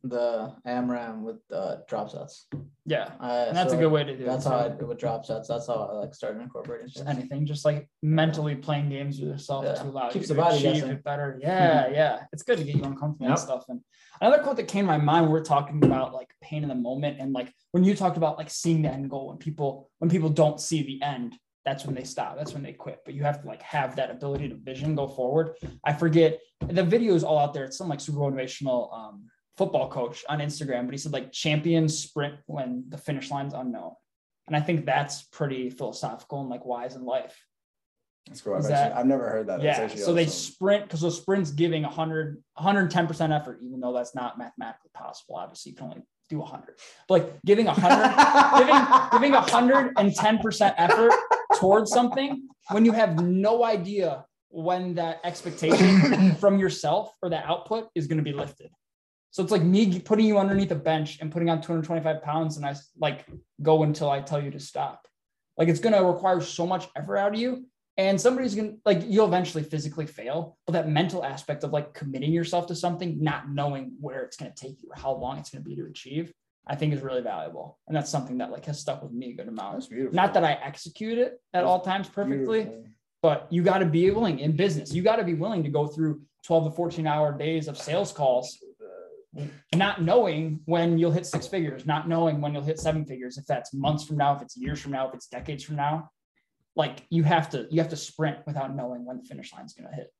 the 0.04 0.52
AMRAP 0.66 1.20
with 1.20 1.36
uh 1.52 1.76
drop 1.88 2.10
sets. 2.10 2.48
Yeah, 2.84 3.10
Uh, 3.20 3.44
and 3.48 3.56
that's 3.56 3.70
so 3.70 3.78
a 3.78 3.80
good 3.80 3.92
way 3.92 4.02
to 4.02 4.16
do 4.16 4.24
That's 4.24 4.44
it. 4.44 4.48
how 4.48 4.58
I 4.64 4.68
too. 4.68 4.78
do 4.80 4.86
with 4.86 4.98
drop 4.98 5.24
sets. 5.24 5.46
That's 5.46 5.68
how 5.68 5.74
I 5.74 5.92
like 6.00 6.14
started 6.14 6.40
incorporating. 6.42 6.88
Just 6.88 7.06
anything, 7.06 7.46
just 7.46 7.64
like 7.64 7.88
mentally 8.02 8.56
playing 8.56 8.88
games 8.88 9.20
with 9.20 9.28
yourself 9.28 9.64
Yeah. 9.64 9.74
to 9.74 9.84
allow 9.84 10.08
Keeps 10.10 10.28
you 10.28 10.34
the 10.34 10.40
body 10.42 10.56
achieve 10.56 10.74
guessing. 10.74 10.90
it 10.90 11.04
better. 11.04 11.38
Yeah, 11.40 11.88
yeah. 11.90 12.24
It's 12.32 12.42
good 12.42 12.58
to 12.58 12.64
get 12.64 12.74
you 12.74 12.82
uncomfortable 12.82 13.28
and 13.28 13.38
stuff. 13.38 13.64
And 13.68 13.80
another 14.20 14.42
quote 14.42 14.56
that 14.56 14.66
came 14.66 14.86
to 14.86 14.88
my 14.88 14.98
mind, 14.98 15.26
we 15.26 15.32
we're 15.32 15.44
talking 15.44 15.84
about 15.84 16.12
like 16.12 16.30
pain 16.42 16.64
in 16.64 16.68
the 16.68 16.74
moment, 16.74 17.18
and 17.20 17.32
like 17.32 17.52
when 17.70 17.84
you 17.84 17.94
talked 17.94 18.16
about 18.16 18.38
like 18.38 18.50
seeing 18.50 18.82
the 18.82 18.88
end 18.90 19.08
goal, 19.10 19.28
when 19.28 19.36
people 19.38 19.88
when 20.00 20.10
people 20.10 20.30
don't 20.30 20.58
see 20.60 20.82
the 20.82 21.00
end, 21.06 21.36
that's 21.64 21.86
when 21.86 21.94
they 21.94 22.04
stop. 22.04 22.36
That's 22.36 22.52
when 22.52 22.62
they 22.62 22.72
quit. 22.72 23.00
But 23.04 23.14
you 23.14 23.22
have 23.22 23.40
to 23.42 23.46
like 23.46 23.62
have 23.62 23.96
that 23.96 24.10
ability 24.10 24.48
to 24.48 24.54
vision 24.56 24.94
go 24.94 25.06
forward. 25.06 25.56
I 25.84 25.92
forget 25.92 26.40
the 26.66 26.82
video 26.82 27.14
is 27.14 27.24
all 27.24 27.38
out 27.38 27.54
there. 27.54 27.64
It's 27.64 27.78
some 27.78 27.88
like 27.88 28.00
super 28.00 28.18
motivational 28.18 28.92
um, 28.92 29.26
football 29.56 29.88
coach 29.88 30.24
on 30.28 30.40
Instagram, 30.40 30.86
but 30.86 30.92
he 30.92 30.98
said 30.98 31.12
like 31.12 31.32
champions 31.32 31.98
sprint 31.98 32.34
when 32.46 32.84
the 32.88 32.98
finish 32.98 33.30
line's 33.30 33.54
unknown. 33.54 33.92
And 34.48 34.56
I 34.56 34.60
think 34.60 34.84
that's 34.84 35.22
pretty 35.22 35.70
philosophical 35.70 36.40
and 36.40 36.50
like 36.50 36.64
wise 36.64 36.96
in 36.96 37.04
life. 37.04 37.38
That's 38.26 38.40
cool. 38.40 38.54
I've, 38.54 38.60
actually- 38.60 38.74
that- 38.74 38.96
I've 38.96 39.06
never 39.06 39.28
heard 39.28 39.46
that. 39.48 39.62
Yeah. 39.62 39.86
So 39.88 40.12
they 40.12 40.26
awesome. 40.26 40.32
sprint 40.32 40.84
because 40.84 41.00
those 41.00 41.20
sprints 41.20 41.50
giving 41.50 41.82
100, 41.82 42.42
110% 42.58 43.40
effort, 43.40 43.58
even 43.62 43.80
though 43.80 43.92
that's 43.92 44.14
not 44.14 44.38
mathematically 44.38 44.90
possible. 44.94 45.36
Obviously, 45.36 45.70
you 45.70 45.76
can 45.76 45.86
only 45.86 46.02
do 46.28 46.38
100. 46.38 46.76
But 47.08 47.14
like 47.14 47.42
giving 47.44 47.66
100, 47.66 48.58
giving, 49.20 49.32
giving 49.32 49.40
110% 49.40 50.74
effort 50.76 51.12
towards 51.62 51.92
something 51.92 52.48
when 52.72 52.84
you 52.84 52.90
have 52.90 53.22
no 53.22 53.64
idea 53.64 54.24
when 54.48 54.94
that 54.94 55.20
expectation 55.22 56.34
from 56.40 56.58
yourself 56.58 57.14
or 57.22 57.30
that 57.30 57.44
output 57.46 57.88
is 57.94 58.08
going 58.08 58.18
to 58.18 58.24
be 58.24 58.32
lifted. 58.32 58.68
So 59.30 59.44
it's 59.44 59.52
like 59.52 59.62
me 59.62 60.00
putting 60.00 60.26
you 60.26 60.38
underneath 60.38 60.72
a 60.72 60.82
bench 60.90 61.18
and 61.20 61.30
putting 61.30 61.48
on 61.48 61.62
225 61.62 62.20
pounds, 62.20 62.56
and 62.56 62.66
I 62.66 62.74
like 62.98 63.26
go 63.62 63.84
until 63.84 64.10
I 64.10 64.20
tell 64.20 64.42
you 64.42 64.50
to 64.50 64.58
stop. 64.58 65.06
Like 65.56 65.68
it's 65.68 65.78
going 65.78 65.94
to 65.94 66.04
require 66.04 66.40
so 66.40 66.66
much 66.66 66.88
effort 66.96 67.16
out 67.16 67.34
of 67.34 67.40
you, 67.40 67.64
and 67.96 68.20
somebody's 68.20 68.56
going 68.56 68.72
to 68.72 68.76
like 68.84 69.04
you'll 69.06 69.26
eventually 69.26 69.62
physically 69.62 70.06
fail. 70.06 70.58
But 70.66 70.72
that 70.72 70.88
mental 70.88 71.24
aspect 71.24 71.62
of 71.62 71.72
like 71.72 71.94
committing 71.94 72.32
yourself 72.32 72.66
to 72.66 72.74
something, 72.74 73.22
not 73.22 73.48
knowing 73.48 73.92
where 74.00 74.22
it's 74.24 74.36
going 74.36 74.52
to 74.52 74.60
take 74.60 74.82
you 74.82 74.90
or 74.90 75.00
how 75.00 75.12
long 75.12 75.38
it's 75.38 75.50
going 75.50 75.62
to 75.62 75.68
be 75.68 75.76
to 75.76 75.86
achieve, 75.86 76.32
I 76.66 76.76
think 76.76 76.94
is 76.94 77.00
really 77.02 77.22
valuable, 77.22 77.78
and 77.88 77.96
that's 77.96 78.10
something 78.10 78.38
that 78.38 78.50
like 78.52 78.66
has 78.66 78.78
stuck 78.78 79.02
with 79.02 79.12
me 79.12 79.30
a 79.30 79.34
good 79.34 79.48
amount. 79.48 79.74
That's 79.74 79.88
beautiful. 79.88 80.14
Not 80.14 80.32
that 80.34 80.44
I 80.44 80.52
execute 80.52 81.18
it 81.18 81.40
at 81.52 81.64
all 81.64 81.80
times 81.80 82.08
perfectly, 82.08 82.62
Beautiful. 82.64 82.84
but 83.20 83.48
you 83.50 83.62
got 83.62 83.78
to 83.78 83.86
be 83.86 84.08
willing 84.12 84.38
in 84.38 84.52
business. 84.52 84.92
You 84.92 85.02
got 85.02 85.16
to 85.16 85.24
be 85.24 85.34
willing 85.34 85.64
to 85.64 85.68
go 85.68 85.86
through 85.88 86.22
12 86.44 86.64
to 86.66 86.70
14 86.70 87.06
hour 87.06 87.36
days 87.36 87.66
of 87.66 87.76
sales 87.76 88.12
calls, 88.12 88.58
not 89.74 90.02
knowing 90.02 90.60
when 90.66 90.98
you'll 90.98 91.10
hit 91.10 91.26
six 91.26 91.46
figures, 91.48 91.84
not 91.86 92.08
knowing 92.08 92.40
when 92.40 92.52
you'll 92.52 92.62
hit 92.62 92.78
seven 92.78 93.04
figures, 93.04 93.38
if 93.38 93.46
that's 93.46 93.72
months 93.74 94.04
from 94.04 94.18
now, 94.18 94.34
if 94.36 94.42
it's 94.42 94.56
years 94.56 94.80
from 94.80 94.92
now, 94.92 95.08
if 95.08 95.14
it's 95.14 95.26
decades 95.26 95.64
from 95.64 95.76
now. 95.76 96.10
Like 96.76 97.04
you 97.10 97.22
have 97.24 97.50
to, 97.50 97.66
you 97.70 97.80
have 97.80 97.90
to 97.90 97.96
sprint 97.96 98.38
without 98.46 98.74
knowing 98.74 99.04
when 99.04 99.16
the 99.18 99.24
finish 99.24 99.52
line's 99.52 99.74
gonna 99.74 99.94
hit. 99.94 100.12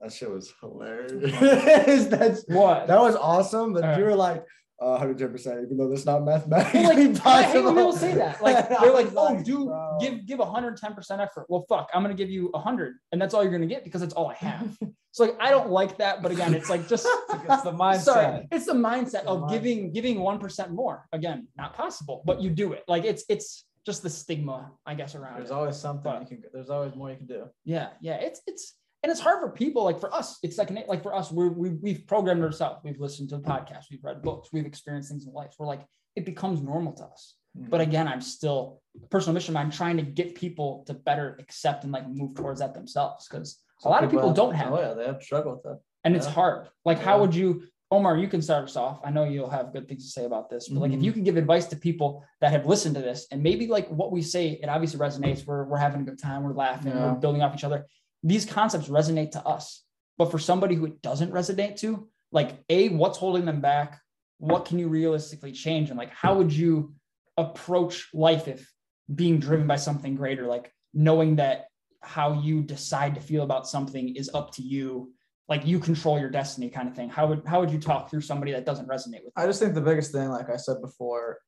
That 0.00 0.12
shit 0.12 0.30
was 0.30 0.52
hilarious. 0.60 2.08
That's 2.10 2.44
What? 2.48 2.88
that 2.88 3.00
was 3.00 3.14
awesome, 3.16 3.72
but 3.72 3.96
you 3.98 4.04
were 4.04 4.14
like 4.16 4.44
uh, 4.82 4.98
110%, 5.00 5.64
even 5.64 5.76
though 5.76 5.88
that's 5.88 6.04
not 6.04 6.24
Well, 6.24 6.34
mathematically 6.38 6.82
like, 6.82 6.96
I 7.26 7.42
hate 7.42 7.52
possible. 7.52 7.64
when 7.64 7.74
people 7.76 7.92
say 7.92 8.14
that. 8.14 8.42
Like 8.42 8.68
they're 8.68 8.92
like, 8.92 9.06
was 9.14 9.14
"Oh, 9.16 9.42
dude, 9.44 9.66
bro. 9.68 9.98
give 10.00 10.26
give 10.26 10.38
110 10.40 10.94
percent 10.94 11.20
effort." 11.20 11.46
Well, 11.48 11.64
fuck, 11.68 11.88
I'm 11.94 12.02
gonna 12.02 12.14
give 12.14 12.30
you 12.30 12.48
100, 12.52 12.94
and 13.12 13.20
that's 13.22 13.34
all 13.34 13.42
you're 13.42 13.52
gonna 13.52 13.66
get 13.66 13.84
because 13.84 14.00
that's 14.00 14.14
all 14.14 14.28
I 14.28 14.34
have. 14.34 14.76
so 15.12 15.24
like, 15.24 15.36
I 15.40 15.50
don't 15.50 15.70
like 15.70 15.98
that, 15.98 16.22
but 16.22 16.32
again, 16.32 16.54
it's 16.54 16.68
like 16.70 16.88
just 16.88 17.06
It's 17.32 17.62
the 17.62 17.72
mindset. 17.72 18.00
Sorry, 18.00 18.48
it's 18.50 18.66
the 18.66 18.72
mindset 18.74 19.22
the 19.24 19.28
of 19.30 19.40
mindset. 19.42 19.50
giving 19.50 19.92
giving 19.92 20.20
one 20.20 20.38
percent 20.38 20.72
more. 20.72 21.06
Again, 21.12 21.46
not 21.56 21.74
possible, 21.74 22.22
but 22.26 22.40
you 22.42 22.50
do 22.50 22.72
it. 22.72 22.82
Like 22.88 23.04
it's 23.04 23.24
it's 23.28 23.64
just 23.86 24.02
the 24.02 24.10
stigma, 24.10 24.70
I 24.86 24.94
guess, 24.94 25.14
around 25.16 25.38
There's 25.38 25.50
it. 25.50 25.54
always 25.54 25.76
something 25.76 26.02
But- 26.12 26.20
you 26.22 26.26
can. 26.28 26.42
There's 26.52 26.70
always 26.70 26.94
more 26.94 27.10
you 27.10 27.16
can 27.16 27.26
do. 27.26 27.44
Yeah, 27.64 27.88
yeah. 28.00 28.14
It's 28.14 28.40
it's 28.46 28.74
and 29.02 29.10
it's 29.10 29.20
hard 29.20 29.40
for 29.40 29.50
people. 29.50 29.84
Like 29.84 29.98
for 30.00 30.12
us, 30.14 30.38
it's 30.42 30.58
like 30.58 30.70
like 30.88 31.02
for 31.02 31.14
us, 31.14 31.30
we're, 31.32 31.48
we 31.48 31.70
we've 31.70 32.06
programmed 32.06 32.42
ourselves. 32.42 32.80
We've 32.84 33.00
listened 33.00 33.30
to 33.30 33.38
podcasts, 33.38 33.86
we've 33.90 34.04
read 34.04 34.22
books, 34.22 34.50
we've 34.52 34.66
experienced 34.66 35.08
things 35.10 35.26
in 35.26 35.32
life. 35.32 35.54
We're 35.58 35.66
like 35.66 35.82
it 36.16 36.24
becomes 36.24 36.60
normal 36.60 36.92
to 36.94 37.04
us. 37.04 37.34
But 37.54 37.82
again, 37.82 38.08
I'm 38.08 38.22
still 38.22 38.80
personal 39.10 39.34
mission. 39.34 39.56
I'm 39.58 39.70
trying 39.70 39.98
to 39.98 40.02
get 40.02 40.34
people 40.34 40.84
to 40.86 40.94
better 40.94 41.36
accept 41.38 41.84
and 41.84 41.92
like 41.92 42.08
move 42.08 42.34
towards 42.34 42.60
that 42.60 42.72
themselves 42.72 43.28
because 43.28 43.58
a 43.84 43.88
lot 43.90 44.04
of 44.04 44.10
people 44.10 44.32
don't 44.32 44.54
have 44.54 44.72
Oh 44.72 44.80
yeah, 44.80 44.94
they 44.94 45.04
have 45.04 45.22
struggle 45.22 45.52
with 45.54 45.62
that. 45.64 45.80
and 46.04 46.16
it's 46.16 46.26
hard. 46.26 46.68
Like, 46.86 46.98
how 46.98 47.20
would 47.20 47.34
you, 47.34 47.64
Omar? 47.90 48.16
You 48.16 48.26
can 48.28 48.40
start 48.40 48.64
us 48.64 48.76
off. 48.76 49.00
I 49.04 49.10
know 49.10 49.24
you'll 49.24 49.50
have 49.50 49.70
good 49.74 49.86
things 49.86 50.04
to 50.06 50.10
say 50.10 50.24
about 50.24 50.48
this, 50.48 50.68
but 50.68 50.80
like, 50.80 50.92
if 50.92 51.00
Mhm. 51.00 51.04
you 51.04 51.12
can 51.12 51.24
give 51.24 51.36
advice 51.36 51.66
to 51.66 51.76
people 51.76 52.24
that 52.40 52.52
have 52.52 52.64
listened 52.66 52.94
to 52.94 53.02
this, 53.02 53.26
and 53.30 53.42
maybe 53.42 53.66
like 53.66 53.86
what 53.88 54.12
we 54.12 54.22
say, 54.22 54.58
it 54.62 54.68
obviously 54.70 54.98
resonates. 54.98 55.44
We're 55.46 55.64
we're 55.64 55.76
having 55.76 56.00
a 56.00 56.04
good 56.04 56.18
time. 56.18 56.44
We're 56.44 56.54
laughing. 56.54 56.92
Yeah. 56.92 57.12
We're 57.12 57.18
building 57.18 57.42
off 57.42 57.54
each 57.54 57.64
other. 57.64 57.86
These 58.22 58.46
concepts 58.46 58.88
resonate 58.88 59.32
to 59.32 59.46
us. 59.46 59.84
But 60.18 60.30
for 60.30 60.38
somebody 60.38 60.74
who 60.74 60.86
it 60.86 61.02
doesn't 61.02 61.32
resonate 61.32 61.76
to, 61.80 62.08
like 62.30 62.62
A, 62.68 62.90
what's 62.90 63.18
holding 63.18 63.44
them 63.44 63.60
back? 63.60 64.00
What 64.38 64.64
can 64.64 64.78
you 64.78 64.88
realistically 64.88 65.52
change? 65.52 65.90
And 65.90 65.98
like, 65.98 66.10
how 66.10 66.34
would 66.34 66.52
you 66.52 66.94
approach 67.36 68.08
life 68.12 68.48
if 68.48 68.70
being 69.12 69.38
driven 69.38 69.66
by 69.66 69.76
something 69.76 70.14
greater, 70.14 70.46
like 70.46 70.72
knowing 70.94 71.36
that 71.36 71.66
how 72.00 72.32
you 72.40 72.62
decide 72.62 73.14
to 73.14 73.20
feel 73.20 73.42
about 73.42 73.68
something 73.68 74.14
is 74.16 74.30
up 74.34 74.52
to 74.54 74.62
you, 74.62 75.12
like 75.48 75.66
you 75.66 75.78
control 75.78 76.18
your 76.18 76.30
destiny 76.30 76.68
kind 76.68 76.88
of 76.88 76.94
thing. 76.94 77.08
How 77.08 77.26
would 77.26 77.42
how 77.46 77.60
would 77.60 77.70
you 77.70 77.78
talk 77.78 78.10
through 78.10 78.22
somebody 78.22 78.52
that 78.52 78.64
doesn't 78.64 78.88
resonate 78.88 79.24
with 79.24 79.32
I 79.36 79.46
just 79.46 79.60
think 79.60 79.74
the 79.74 79.80
biggest 79.80 80.12
thing, 80.12 80.28
like 80.28 80.50
I 80.50 80.56
said 80.56 80.80
before, 80.80 81.38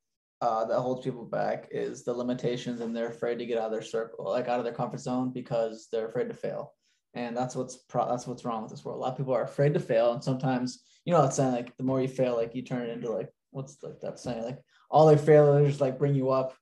uh, 0.40 0.64
that 0.64 0.80
holds 0.80 1.04
people 1.04 1.24
back 1.24 1.68
is 1.70 2.04
the 2.04 2.12
limitations 2.12 2.80
and 2.80 2.94
they're 2.94 3.08
afraid 3.08 3.38
to 3.38 3.46
get 3.46 3.58
out 3.58 3.66
of 3.66 3.72
their 3.72 3.82
circle, 3.82 4.24
like 4.24 4.48
out 4.48 4.58
of 4.58 4.64
their 4.64 4.74
comfort 4.74 5.00
zone 5.00 5.30
because 5.32 5.88
they're 5.90 6.08
afraid 6.08 6.28
to 6.28 6.34
fail. 6.34 6.72
And 7.14 7.36
that's 7.36 7.54
what's 7.54 7.76
pro- 7.76 8.08
that's 8.08 8.26
what's 8.26 8.44
wrong 8.44 8.62
with 8.62 8.72
this 8.72 8.84
world. 8.84 8.98
A 8.98 9.00
lot 9.00 9.12
of 9.12 9.18
people 9.18 9.34
are 9.34 9.44
afraid 9.44 9.72
to 9.74 9.80
fail, 9.80 10.12
and 10.12 10.24
sometimes 10.24 10.82
you 11.04 11.12
know 11.12 11.22
it's 11.24 11.36
saying 11.36 11.52
like 11.52 11.76
the 11.76 11.84
more 11.84 12.00
you 12.00 12.08
fail, 12.08 12.34
like 12.34 12.56
you 12.56 12.62
turn 12.62 12.82
it 12.82 12.90
into 12.90 13.08
like 13.08 13.30
what's 13.52 13.80
like 13.84 14.00
that 14.00 14.18
saying 14.18 14.42
like 14.42 14.58
all 14.90 15.06
their 15.06 15.16
failures 15.16 15.80
like 15.80 15.96
bring 15.98 16.16
you 16.16 16.30
up 16.30 16.56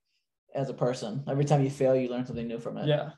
as 0.55 0.69
a 0.69 0.75
person. 0.75 1.25
Every 1.27 1.47
time 1.47 1.65
you 1.65 1.71
fail, 1.71 1.97
you 1.97 2.11
learn 2.11 2.27
something 2.27 2.47
new 2.47 2.59
from 2.59 2.77
it. 2.77 2.87
Yeah. 2.87 3.13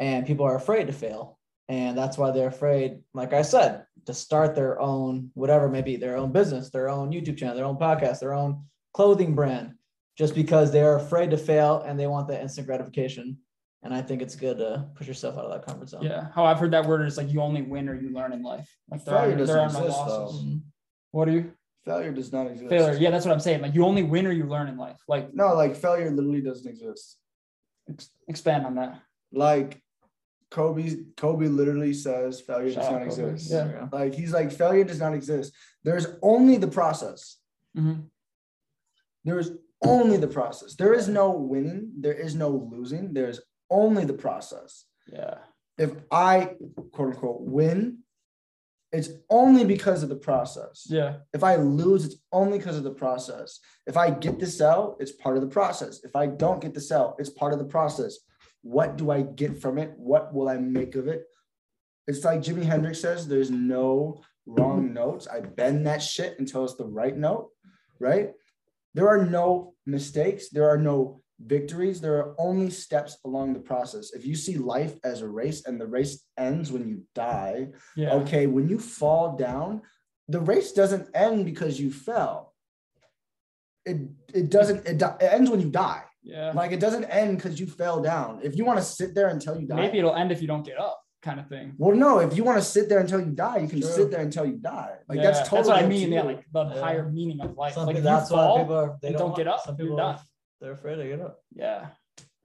And 0.00 0.26
people 0.26 0.44
are 0.44 0.56
afraid 0.56 0.88
to 0.88 0.92
fail, 0.92 1.38
and 1.68 1.96
that's 1.96 2.18
why 2.18 2.32
they're 2.32 2.48
afraid. 2.48 3.02
Like 3.14 3.32
I 3.32 3.42
said, 3.42 3.84
to 4.06 4.14
start 4.14 4.56
their 4.56 4.80
own 4.80 5.30
whatever, 5.34 5.68
maybe 5.68 5.94
their 5.94 6.16
own 6.16 6.32
business, 6.32 6.70
their 6.70 6.88
own 6.88 7.12
YouTube 7.12 7.38
channel, 7.38 7.54
their 7.54 7.64
own 7.64 7.76
podcast, 7.76 8.18
their 8.18 8.34
own 8.34 8.64
clothing 8.94 9.34
brand, 9.34 9.74
just 10.20 10.34
because 10.34 10.70
they're 10.70 10.96
afraid 10.96 11.30
to 11.30 11.38
fail 11.38 11.82
and 11.86 11.98
they 11.98 12.06
want 12.06 12.28
that 12.28 12.42
instant 12.42 12.66
gratification. 12.66 13.38
And 13.82 13.94
I 13.94 14.02
think 14.02 14.20
it's 14.20 14.36
good 14.36 14.58
to 14.58 14.86
push 14.94 15.08
yourself 15.08 15.38
out 15.38 15.46
of 15.46 15.50
that 15.52 15.64
comfort 15.64 15.88
zone. 15.88 16.02
Yeah. 16.02 16.26
How 16.34 16.44
I've 16.44 16.58
heard 16.58 16.72
that 16.72 16.84
word 16.84 17.06
is 17.06 17.16
like 17.16 17.32
you 17.32 17.40
only 17.40 17.62
win 17.62 17.88
or 17.88 17.94
you 17.94 18.10
learn 18.10 18.34
in 18.34 18.42
life. 18.42 18.68
Like 18.90 19.02
there 19.06 19.14
Failure 19.16 19.42
are, 19.42 19.46
there 19.46 19.58
are 19.60 19.66
doesn't 19.68 19.80
no 19.80 19.86
exist, 19.86 19.98
losses. 19.98 20.44
Mhm. 20.44 20.60
What 21.12 21.28
are 21.28 21.30
you? 21.32 21.52
Failure 21.86 22.12
does 22.12 22.30
not 22.34 22.46
exist. 22.48 22.68
Failure. 22.68 22.98
Yeah, 23.00 23.10
that's 23.10 23.24
what 23.24 23.32
I'm 23.32 23.40
saying. 23.40 23.62
Like 23.62 23.74
you 23.74 23.86
only 23.86 24.02
win 24.02 24.26
or 24.26 24.32
you 24.32 24.44
learn 24.44 24.68
in 24.68 24.76
life. 24.76 24.98
Like 25.08 25.32
No, 25.32 25.54
like 25.54 25.74
failure 25.74 26.10
literally 26.10 26.42
doesn't 26.42 26.68
exist. 26.70 27.16
ex- 27.88 28.10
expand 28.28 28.66
on 28.66 28.74
that. 28.74 29.00
Like 29.32 29.80
Kobe, 30.50 30.96
Kobe 31.16 31.46
literally 31.46 31.94
says 31.94 32.42
failure 32.42 32.70
Shout 32.72 32.82
does 32.82 32.92
not 32.92 33.00
Kobe. 33.16 33.32
exist. 33.32 33.50
Yeah. 33.50 33.64
There 33.64 33.74
you 33.80 33.88
go. 33.90 33.96
Like 33.96 34.12
he's 34.14 34.32
like 34.34 34.52
failure 34.52 34.84
does 34.84 35.00
not 35.00 35.14
exist. 35.14 35.54
There's 35.84 36.06
only 36.20 36.58
the 36.58 36.68
process. 36.68 37.38
Mhm. 37.74 38.10
There 39.24 39.38
is 39.38 39.52
only 39.82 40.16
the 40.16 40.28
process. 40.28 40.74
There 40.74 40.94
is 40.94 41.08
no 41.08 41.30
winning. 41.30 41.92
There 41.98 42.14
is 42.14 42.34
no 42.34 42.48
losing. 42.48 43.12
There 43.12 43.28
is 43.28 43.40
only 43.70 44.04
the 44.04 44.14
process. 44.14 44.84
Yeah. 45.06 45.38
If 45.78 45.92
I 46.10 46.56
quote 46.92 47.14
unquote 47.14 47.40
win, 47.40 47.98
it's 48.92 49.10
only 49.30 49.64
because 49.64 50.02
of 50.02 50.08
the 50.08 50.16
process. 50.16 50.86
Yeah. 50.88 51.18
If 51.32 51.44
I 51.44 51.56
lose, 51.56 52.04
it's 52.04 52.16
only 52.32 52.58
because 52.58 52.76
of 52.76 52.82
the 52.82 52.90
process. 52.90 53.60
If 53.86 53.96
I 53.96 54.10
get 54.10 54.38
the 54.38 54.46
sell, 54.46 54.96
it's 54.98 55.12
part 55.12 55.36
of 55.36 55.42
the 55.42 55.48
process. 55.48 56.02
If 56.02 56.16
I 56.16 56.26
don't 56.26 56.60
get 56.60 56.74
the 56.74 56.80
sell, 56.80 57.14
it's 57.18 57.30
part 57.30 57.52
of 57.52 57.60
the 57.60 57.64
process. 57.64 58.18
What 58.62 58.96
do 58.96 59.10
I 59.10 59.22
get 59.22 59.62
from 59.62 59.78
it? 59.78 59.94
What 59.96 60.34
will 60.34 60.48
I 60.48 60.56
make 60.56 60.96
of 60.96 61.06
it? 61.06 61.24
It's 62.06 62.24
like 62.24 62.40
Jimi 62.40 62.64
Hendrix 62.64 63.00
says, 63.00 63.28
there's 63.28 63.50
no 63.50 64.22
wrong 64.44 64.92
notes. 64.92 65.28
I 65.28 65.40
bend 65.40 65.86
that 65.86 66.02
shit 66.02 66.38
until 66.40 66.64
it's 66.64 66.74
the 66.74 66.84
right 66.84 67.16
note, 67.16 67.50
right? 68.00 68.32
There 68.94 69.08
are 69.08 69.24
no 69.24 69.74
mistakes. 69.86 70.48
There 70.50 70.68
are 70.68 70.78
no 70.78 71.22
victories. 71.38 72.00
There 72.00 72.16
are 72.18 72.34
only 72.38 72.70
steps 72.70 73.16
along 73.24 73.54
the 73.54 73.60
process. 73.60 74.12
If 74.12 74.26
you 74.26 74.34
see 74.34 74.56
life 74.58 74.94
as 75.04 75.22
a 75.22 75.28
race 75.28 75.64
and 75.66 75.80
the 75.80 75.86
race 75.86 76.24
ends 76.36 76.70
when 76.72 76.88
you 76.88 77.02
die, 77.14 77.68
Yeah. 77.96 78.12
okay, 78.14 78.46
when 78.46 78.68
you 78.68 78.78
fall 78.78 79.36
down, 79.36 79.82
the 80.28 80.40
race 80.40 80.72
doesn't 80.72 81.08
end 81.14 81.44
because 81.44 81.80
you 81.80 81.90
fell. 81.92 82.54
It 83.86 83.98
it 84.34 84.50
doesn't 84.50 84.86
it, 84.86 84.98
di- 84.98 85.16
it 85.20 85.32
ends 85.32 85.50
when 85.50 85.60
you 85.60 85.70
die. 85.70 86.02
Yeah. 86.22 86.52
Like 86.52 86.72
it 86.72 86.80
doesn't 86.80 87.04
end 87.04 87.38
because 87.38 87.58
you 87.58 87.66
fell 87.66 88.02
down. 88.02 88.40
If 88.42 88.54
you 88.56 88.64
want 88.66 88.78
to 88.78 88.84
sit 88.84 89.14
there 89.14 89.28
until 89.28 89.58
you 89.58 89.66
die, 89.66 89.76
Maybe 89.76 89.98
it'll 89.98 90.14
end 90.14 90.30
if 90.32 90.42
you 90.42 90.46
don't 90.46 90.64
get 90.66 90.78
up, 90.78 90.99
kind 91.22 91.38
of 91.40 91.48
thing. 91.48 91.74
well, 91.78 91.94
no. 91.96 92.18
If 92.18 92.36
you 92.36 92.44
want 92.44 92.58
to 92.58 92.64
sit 92.64 92.88
there 92.88 93.00
until 93.00 93.20
you 93.20 93.32
die, 93.32 93.58
you 93.58 93.68
can 93.68 93.80
True. 93.80 93.90
sit 93.90 94.10
there 94.10 94.20
until 94.22 94.46
you 94.46 94.56
die. 94.56 94.94
Like 95.08 95.16
Yeah, 95.18 95.24
that's 95.30 95.40
totally. 95.48 95.58
that's 95.58 95.68
what 95.68 95.76
I 95.76 95.80
up 95.80 95.84
to 95.84 95.88
mean. 95.88 96.12
Yeah, 96.12 96.22
like 96.22 96.44
the 96.52 96.64
Yeah. 96.64 96.80
higher 96.80 97.08
meaning 97.10 97.40
of 97.40 97.56
life. 97.56 97.74
Some 97.74 97.86
like 97.86 97.96
people, 97.96 98.08
if 98.08 98.12
you 98.12 98.18
that's 98.18 98.30
why 98.30 98.58
people 98.58 98.74
are, 98.76 98.98
they 99.02 99.12
don't, 99.12 99.18
don't 99.20 99.36
get 99.36 99.48
up, 99.48 99.60
Some 99.60 99.76
people 99.76 99.96
done. 99.96 100.14
are, 100.16 100.22
they're 100.60 100.72
afraid 100.72 100.96
to 100.96 101.04
get 101.06 101.20
up. 101.20 101.38
yeah. 101.52 101.88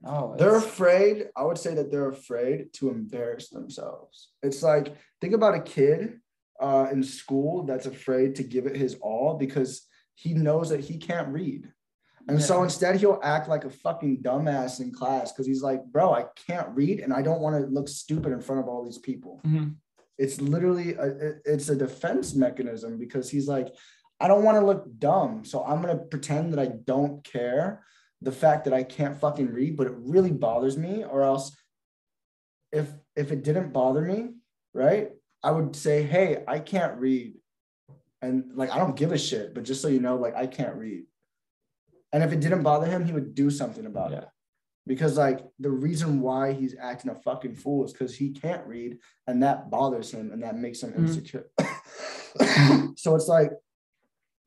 Oh, 0.04 0.36
they're 0.36 0.56
afraid. 0.56 1.28
I 1.36 1.42
would 1.42 1.56
say 1.58 1.74
that 1.74 1.90
they're 1.90 2.10
afraid 2.10 2.72
to 2.74 2.90
embarrass 2.90 3.48
themselves. 3.48 4.30
It's 4.42 4.62
like 4.62 4.94
think 5.22 5.32
about 5.32 5.54
a 5.54 5.60
kid 5.62 6.20
uh, 6.60 6.88
in 6.92 7.02
school 7.02 7.64
that's 7.64 7.86
afraid 7.86 8.36
to 8.36 8.44
give 8.44 8.66
it 8.66 8.76
his 8.76 8.96
all 9.00 9.34
because 9.38 9.82
he 10.14 10.34
knows 10.34 10.68
that 10.68 10.80
he 10.80 10.98
can't 10.98 11.28
read. 11.28 11.72
And 12.28 12.42
so 12.42 12.62
instead, 12.64 12.96
he'll 12.96 13.20
act 13.22 13.48
like 13.48 13.64
a 13.64 13.70
fucking 13.70 14.22
dumbass 14.22 14.80
in 14.80 14.92
class 14.92 15.32
because 15.32 15.46
he's 15.46 15.62
like, 15.62 15.84
bro, 15.86 16.12
I 16.12 16.24
can't 16.46 16.68
read 16.74 17.00
and 17.00 17.12
I 17.12 17.22
don't 17.22 17.40
want 17.40 17.56
to 17.60 17.70
look 17.70 17.88
stupid 17.88 18.32
in 18.32 18.40
front 18.40 18.60
of 18.60 18.68
all 18.68 18.84
these 18.84 18.98
people. 18.98 19.40
Mhm. 19.46 19.76
It's 20.18 20.40
literally, 20.40 20.94
a, 20.94 21.04
it- 21.06 21.42
it's 21.44 21.68
a 21.68 21.76
defense 21.76 22.34
mechanism 22.34 22.98
because 22.98 23.30
he's 23.30 23.46
like, 23.46 23.68
I 24.18 24.28
don't 24.28 24.44
want 24.44 24.58
to 24.58 24.64
look 24.64 24.86
dumb. 24.98 25.44
So 25.44 25.62
I'm 25.64 25.80
going 25.82 25.96
to 25.96 26.04
pretend 26.04 26.52
that 26.52 26.58
I 26.58 26.66
don't 26.84 27.22
care 27.22 27.84
the 28.22 28.32
fact 28.32 28.64
that 28.64 28.72
I 28.72 28.82
can't 28.82 29.16
fucking 29.16 29.52
read, 29.52 29.76
but 29.76 29.86
it 29.86 29.92
really 29.96 30.32
bothers 30.32 30.76
me. 30.76 31.04
Or 31.04 31.22
else, 31.22 31.54
if 32.72 32.88
if 33.14 33.30
it 33.30 33.44
didn't 33.44 33.72
bother 33.72 34.00
me, 34.00 34.30
right, 34.74 35.12
I 35.42 35.50
would 35.50 35.76
say, 35.76 36.02
hey, 36.02 36.42
I 36.48 36.58
can't 36.58 36.98
read. 36.98 37.34
And 38.22 38.52
like, 38.56 38.70
I 38.70 38.78
don't 38.78 38.96
give 38.96 39.12
a 39.12 39.18
shit, 39.18 39.54
but 39.54 39.64
just 39.64 39.82
so 39.82 39.88
you 39.88 40.00
know, 40.00 40.16
like, 40.16 40.34
I 40.34 40.46
can't 40.46 40.74
read. 40.76 41.04
And 42.16 42.24
if 42.24 42.32
it 42.32 42.40
didn't 42.40 42.62
bother 42.62 42.86
him, 42.86 43.04
he 43.04 43.12
would 43.12 43.34
do 43.34 43.50
something 43.50 43.84
about 43.84 44.10
Yeah. 44.10 44.18
it. 44.20 44.28
Because 44.86 45.18
like 45.18 45.46
the 45.58 45.70
reason 45.70 46.22
why 46.22 46.52
he's 46.54 46.74
acting 46.80 47.10
a 47.10 47.14
fucking 47.14 47.56
fool 47.56 47.84
is 47.84 47.92
because 47.92 48.14
he 48.16 48.30
can't 48.30 48.66
read 48.66 48.98
and 49.26 49.42
that 49.42 49.68
bothers 49.68 50.12
him 50.14 50.32
and 50.32 50.42
that 50.42 50.56
makes 50.56 50.82
him 50.82 50.92
Mhm. 50.94 50.98
insecure. 51.00 51.50
so 52.96 53.14
it's 53.16 53.28
like 53.28 53.52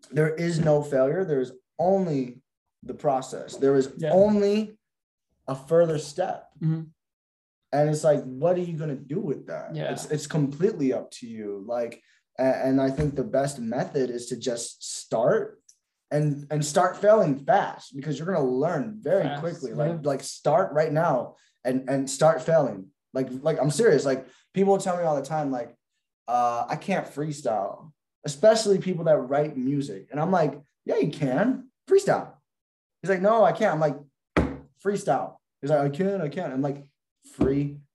there 0.10 0.34
is 0.34 0.60
no 0.60 0.82
failure. 0.82 1.24
There's 1.24 1.52
only 1.78 2.42
the 2.82 2.96
process. 2.96 3.56
There 3.58 3.76
is 3.76 3.92
Yeah. 3.98 4.14
only 4.14 4.80
a 5.48 5.54
further 5.54 6.00
step. 6.00 6.50
Mhm. 6.60 6.88
And 7.72 7.88
it's 7.92 8.04
like, 8.04 8.24
what 8.24 8.58
are 8.58 8.62
you 8.64 8.76
gonna 8.80 8.96
do 8.96 9.20
with 9.20 9.46
that? 9.46 9.76
Yeah. 9.76 9.92
It's 9.92 10.10
it's 10.10 10.26
completely 10.26 10.92
up 10.92 11.12
to 11.20 11.28
you. 11.28 11.64
Like, 11.68 12.02
a- 12.40 12.66
and 12.66 12.82
I 12.82 12.90
think 12.90 13.14
the 13.14 13.24
best 13.24 13.60
method 13.60 14.10
is 14.10 14.26
to 14.30 14.38
just 14.38 14.82
start 14.84 15.59
and 16.12 16.48
and 16.50 16.66
start 16.66 16.98
failing 16.98 17.38
fast 17.38 17.96
because 17.96 18.18
you're 18.18 18.28
gonna 18.28 18.44
learn 18.48 18.98
very 19.00 19.24
Fast, 19.24 19.42
quickly. 19.42 19.72
yeah. 19.72 19.78
Like 19.78 20.06
like 20.06 20.24
start 20.24 20.74
right 20.74 20.92
now 20.92 21.36
and 21.64 21.90
and 21.90 22.10
start 22.10 22.42
failing. 22.42 22.88
Like 23.14 23.28
like 23.42 23.60
I'm 23.62 23.72
serious. 23.72 24.06
Like 24.06 24.28
people 24.54 24.78
tell 24.78 24.98
me 24.98 25.04
all 25.04 25.16
the 25.16 25.22
time, 25.26 25.52
like 25.52 25.76
uh, 26.28 26.66
I 26.68 26.76
can't 26.76 27.08
freestyle, 27.08 27.92
especially 28.26 28.78
people 28.80 29.06
that 29.06 29.18
write 29.18 29.58
music. 29.58 30.08
And 30.12 30.20
I'm 30.20 30.32
like, 30.32 30.60
yeah, 30.86 30.98
you 30.98 31.10
can 31.10 31.70
freestyle. 31.90 32.34
He's 33.02 33.10
like, 33.10 33.22
no, 33.22 33.44
I 33.44 33.52
can't. 33.52 33.74
I'm 33.74 33.80
like, 33.80 33.98
freestyle. 34.84 35.36
He's 35.62 35.72
like, 35.72 35.80
I 35.80 35.90
can't, 35.90 36.22
I 36.22 36.30
can't. 36.30 36.54
I'm 36.54 36.62
like, 36.62 36.84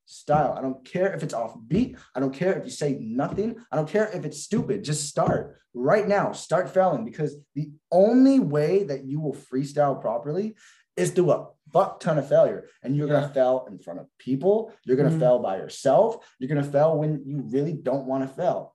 freestyle. 0.09 0.57
I 0.57 0.61
don't 0.61 0.85
care 0.85 1.13
if 1.15 1.23
it's 1.23 1.35
off 1.35 1.57
beat. 1.67 1.97
I 2.15 2.21
don't 2.21 2.35
care 2.35 2.55
if 2.59 2.65
you 2.65 2.71
say 2.71 2.99
nothing. 3.01 3.57
I 3.71 3.77
don't 3.77 3.89
care 3.89 4.09
if 4.13 4.25
it's 4.25 4.41
stupid. 4.41 4.85
Just 4.85 5.09
start 5.09 5.57
right 5.73 6.07
now. 6.07 6.33
Start 6.33 6.73
failing 6.73 7.05
because 7.05 7.37
the 7.55 7.71
only 7.91 8.39
way 8.39 8.85
that 8.85 9.05
you 9.05 9.21
will 9.21 9.35
freestyle 9.35 10.01
properly 10.01 10.57
is 10.97 11.11
through 11.11 11.33
a 11.33 11.49
fuck 11.73 11.99
ton 12.01 12.19
of 12.19 12.29
failure. 12.29 12.69
And 12.83 12.97
you're 12.97 13.09
Yeah. 13.09 13.21
gonna 13.23 13.35
fail 13.35 13.67
in 13.69 13.79
front 13.79 14.01
of 14.01 14.07
people. 14.19 14.73
You're 14.85 14.97
gonna 14.97 15.11
Mhm. 15.11 15.19
fail 15.21 15.39
by 15.41 15.57
yourself. 15.57 16.25
You're 16.39 16.49
gonna 16.49 16.63
fail 16.63 16.97
when 16.97 17.23
you 17.27 17.43
really 17.43 17.73
don't 17.73 18.07
want 18.07 18.23
to 18.23 18.29
fail. 18.29 18.75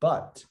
But 0.00 0.44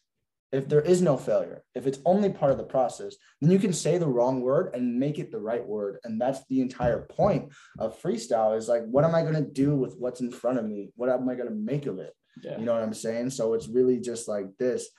if 0.52 0.68
there 0.68 0.82
is 0.82 1.02
no 1.02 1.16
failure, 1.16 1.64
if 1.76 1.86
it's 1.86 2.00
only 2.06 2.32
part 2.32 2.52
of 2.52 2.58
the 2.58 2.64
process, 2.64 3.16
then 3.40 3.52
you 3.52 3.60
can 3.60 3.72
say 3.74 3.98
the 3.98 4.08
wrong 4.08 4.42
word 4.42 4.74
and 4.74 5.00
make 5.00 5.20
it 5.20 5.32
the 5.32 5.40
right 5.40 5.66
word. 5.66 6.00
And 6.04 6.20
that's 6.20 6.44
the 6.48 6.62
entire 6.62 7.02
point 7.02 7.52
of 7.78 8.02
freestyle 8.02 8.58
is 8.58 8.68
like, 8.68 8.84
what 8.86 9.06
am 9.06 9.14
I 9.14 9.22
going 9.22 9.36
to 9.36 9.42
do 9.42 9.76
with 9.76 9.96
what's 9.98 10.22
in 10.22 10.32
front 10.32 10.58
of 10.58 10.66
me? 10.66 10.90
What 10.96 11.10
am 11.10 11.30
I 11.30 11.36
going 11.36 11.50
to 11.50 11.56
make 11.56 11.86
of 11.86 12.00
it? 12.00 12.16
Yeah. 12.44 12.58
You 12.58 12.66
know 12.66 12.74
what 12.74 12.82
I'm 12.82 12.94
saying? 12.94 13.30
So 13.30 13.54
it's 13.54 13.68
really 13.68 14.00
just 14.00 14.28
like 14.28 14.48
this. 14.58 14.90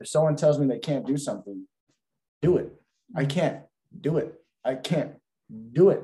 If 0.00 0.08
someone 0.08 0.36
tells 0.36 0.58
me 0.58 0.66
they 0.66 0.78
can't 0.78 1.06
do 1.06 1.16
something, 1.16 1.66
do 2.42 2.58
it. 2.58 2.72
I 3.14 3.24
can't 3.24 3.60
do 3.98 4.18
it. 4.18 4.34
I 4.64 4.74
can't 4.74 5.12
do 5.72 5.90
it. 5.90 6.02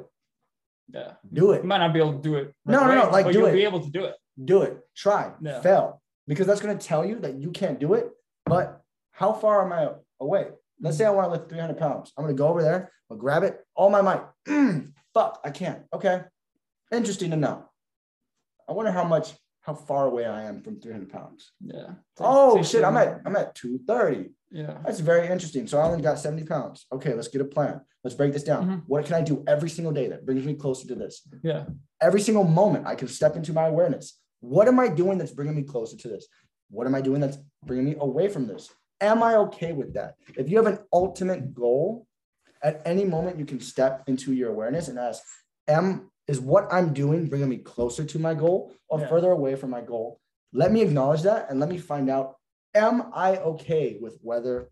Yeah. 0.89 1.13
Do 1.31 1.53
it. 1.53 1.63
You 1.63 1.69
might 1.69 1.79
not 1.79 1.93
be 1.93 1.99
able 1.99 2.15
to 2.15 2.23
do 2.23 2.37
it. 2.37 2.55
No, 2.65 2.81
no, 2.81 2.95
no, 2.95 3.03
away, 3.03 3.11
like, 3.13 3.25
but 3.27 3.33
do 3.33 3.41
you'll 3.41 3.49
it. 3.49 3.53
be 3.53 3.65
able 3.65 3.81
to 3.81 3.91
do 3.91 4.05
it. 4.05 4.15
do 4.43 4.63
it 4.63 4.79
try 4.97 5.33
Yeah. 5.41 5.61
fail 5.61 6.01
because 6.27 6.47
that's 6.47 6.61
going 6.61 6.77
to 6.79 6.87
tell 6.87 7.05
you 7.05 7.19
that 7.21 7.35
you 7.35 7.51
can't 7.51 7.79
do 7.79 7.95
it 7.95 8.11
but 8.47 8.83
how 9.13 9.33
far 9.33 9.65
am 9.65 9.73
i 9.73 9.89
away 10.21 10.49
let's 10.81 10.97
say 10.97 11.05
i 11.05 11.11
want 11.11 11.27
to 11.27 11.33
lift 11.33 11.49
300 11.51 11.79
pounds 11.79 12.13
i'm 12.17 12.25
going 12.25 12.35
to 12.35 12.41
go 12.41 12.49
over 12.49 12.63
there 12.63 12.91
i'll 13.11 13.17
grab 13.17 13.43
it 13.43 13.65
all 13.75 13.91
my 13.91 14.01
might 14.03 14.23
Mm, 14.49 14.93
fuck 15.15 15.41
i 15.45 15.51
can't 15.51 15.83
okay 15.93 16.23
interesting 16.93 17.31
to 17.31 17.37
know 17.37 17.65
i 18.69 18.73
wonder 18.73 18.91
how 18.93 19.05
much 19.05 19.33
how 19.63 19.75
far 19.75 20.07
away 20.07 20.27
I 20.27 20.43
am 20.43 20.61
from 20.61 20.81
300 20.81 21.09
pounds. 21.09 21.53
Yeah. 21.65 21.91
Oh 22.19 22.61
shit, 22.65 22.83
I'm 22.83 22.97
at 22.97 23.21
I'm 23.25 23.37
at 23.37 23.55
230. 23.55 24.31
Yeah. 24.51 24.79
That's 24.85 24.99
very 24.99 25.29
interesting. 25.29 25.69
So 25.69 25.79
I 25.79 25.85
only 25.85 26.03
got 26.03 26.19
70 26.19 26.45
pounds. 26.47 26.85
Okay, 26.93 27.15
let's 27.15 27.29
get 27.29 27.43
a 27.43 27.45
plan. 27.45 27.81
Let's 28.03 28.17
break 28.17 28.33
this 28.33 28.43
down. 28.43 28.67
Mhm. 28.67 28.83
What 28.89 29.07
can 29.07 29.15
I 29.15 29.23
do 29.23 29.45
every 29.47 29.71
single 29.71 29.93
day 29.93 30.09
that 30.09 30.27
brings 30.27 30.45
me 30.45 30.55
closer 30.55 30.89
to 30.89 30.97
this? 30.97 31.23
Yeah. 31.45 31.67
Every 32.01 32.21
single 32.21 32.43
moment 32.43 32.89
I 32.89 32.97
can 32.97 33.07
step 33.07 33.37
into 33.37 33.53
my 33.53 33.67
awareness. 33.69 34.19
What 34.41 34.67
am 34.67 34.81
I 34.81 34.89
doing 34.89 35.17
that's 35.19 35.31
bringing 35.31 35.55
me 35.55 35.63
closer 35.63 35.97
to 35.97 36.09
this? 36.09 36.27
What 36.73 36.87
am 36.87 36.95
I 36.95 37.03
doing 37.03 37.21
that's 37.21 37.39
bringing 37.65 37.85
me 37.85 37.97
away 38.01 38.29
from 38.29 38.47
this? 38.47 38.71
Am 39.01 39.23
I 39.23 39.37
okay 39.37 39.73
with 39.73 39.93
that? 39.95 40.15
If 40.37 40.49
you 40.49 40.57
have 40.57 40.67
an 40.67 40.79
ultimate 40.93 41.55
goal, 41.55 42.07
at 42.63 42.81
any 42.87 43.05
moment 43.05 43.39
you 43.39 43.45
can 43.45 43.61
step 43.61 44.05
into 44.07 44.33
your 44.33 44.51
awareness 44.51 44.89
and 44.89 44.99
ask, 44.99 45.23
am 45.69 46.11
is 46.29 46.41
what 46.41 46.73
I'm 46.73 46.93
doing 46.95 47.27
bringing 47.27 47.49
me 47.49 47.59
closer 47.59 48.05
to 48.05 48.19
my 48.19 48.33
goal 48.35 48.73
or 48.89 49.01
Yeah. 49.01 49.09
further 49.09 49.31
away 49.33 49.55
from 49.57 49.71
my 49.71 49.83
goal? 49.83 50.19
Let 50.53 50.73
me 50.73 50.81
acknowledge 50.81 51.23
that 51.23 51.51
and 51.51 51.61
let 51.61 51.69
me 51.69 51.79
find 51.79 52.09
out, 52.09 52.37
am 52.75 53.11
I 53.13 53.37
okay 53.39 53.99
with 54.01 54.19
whether 54.23 54.71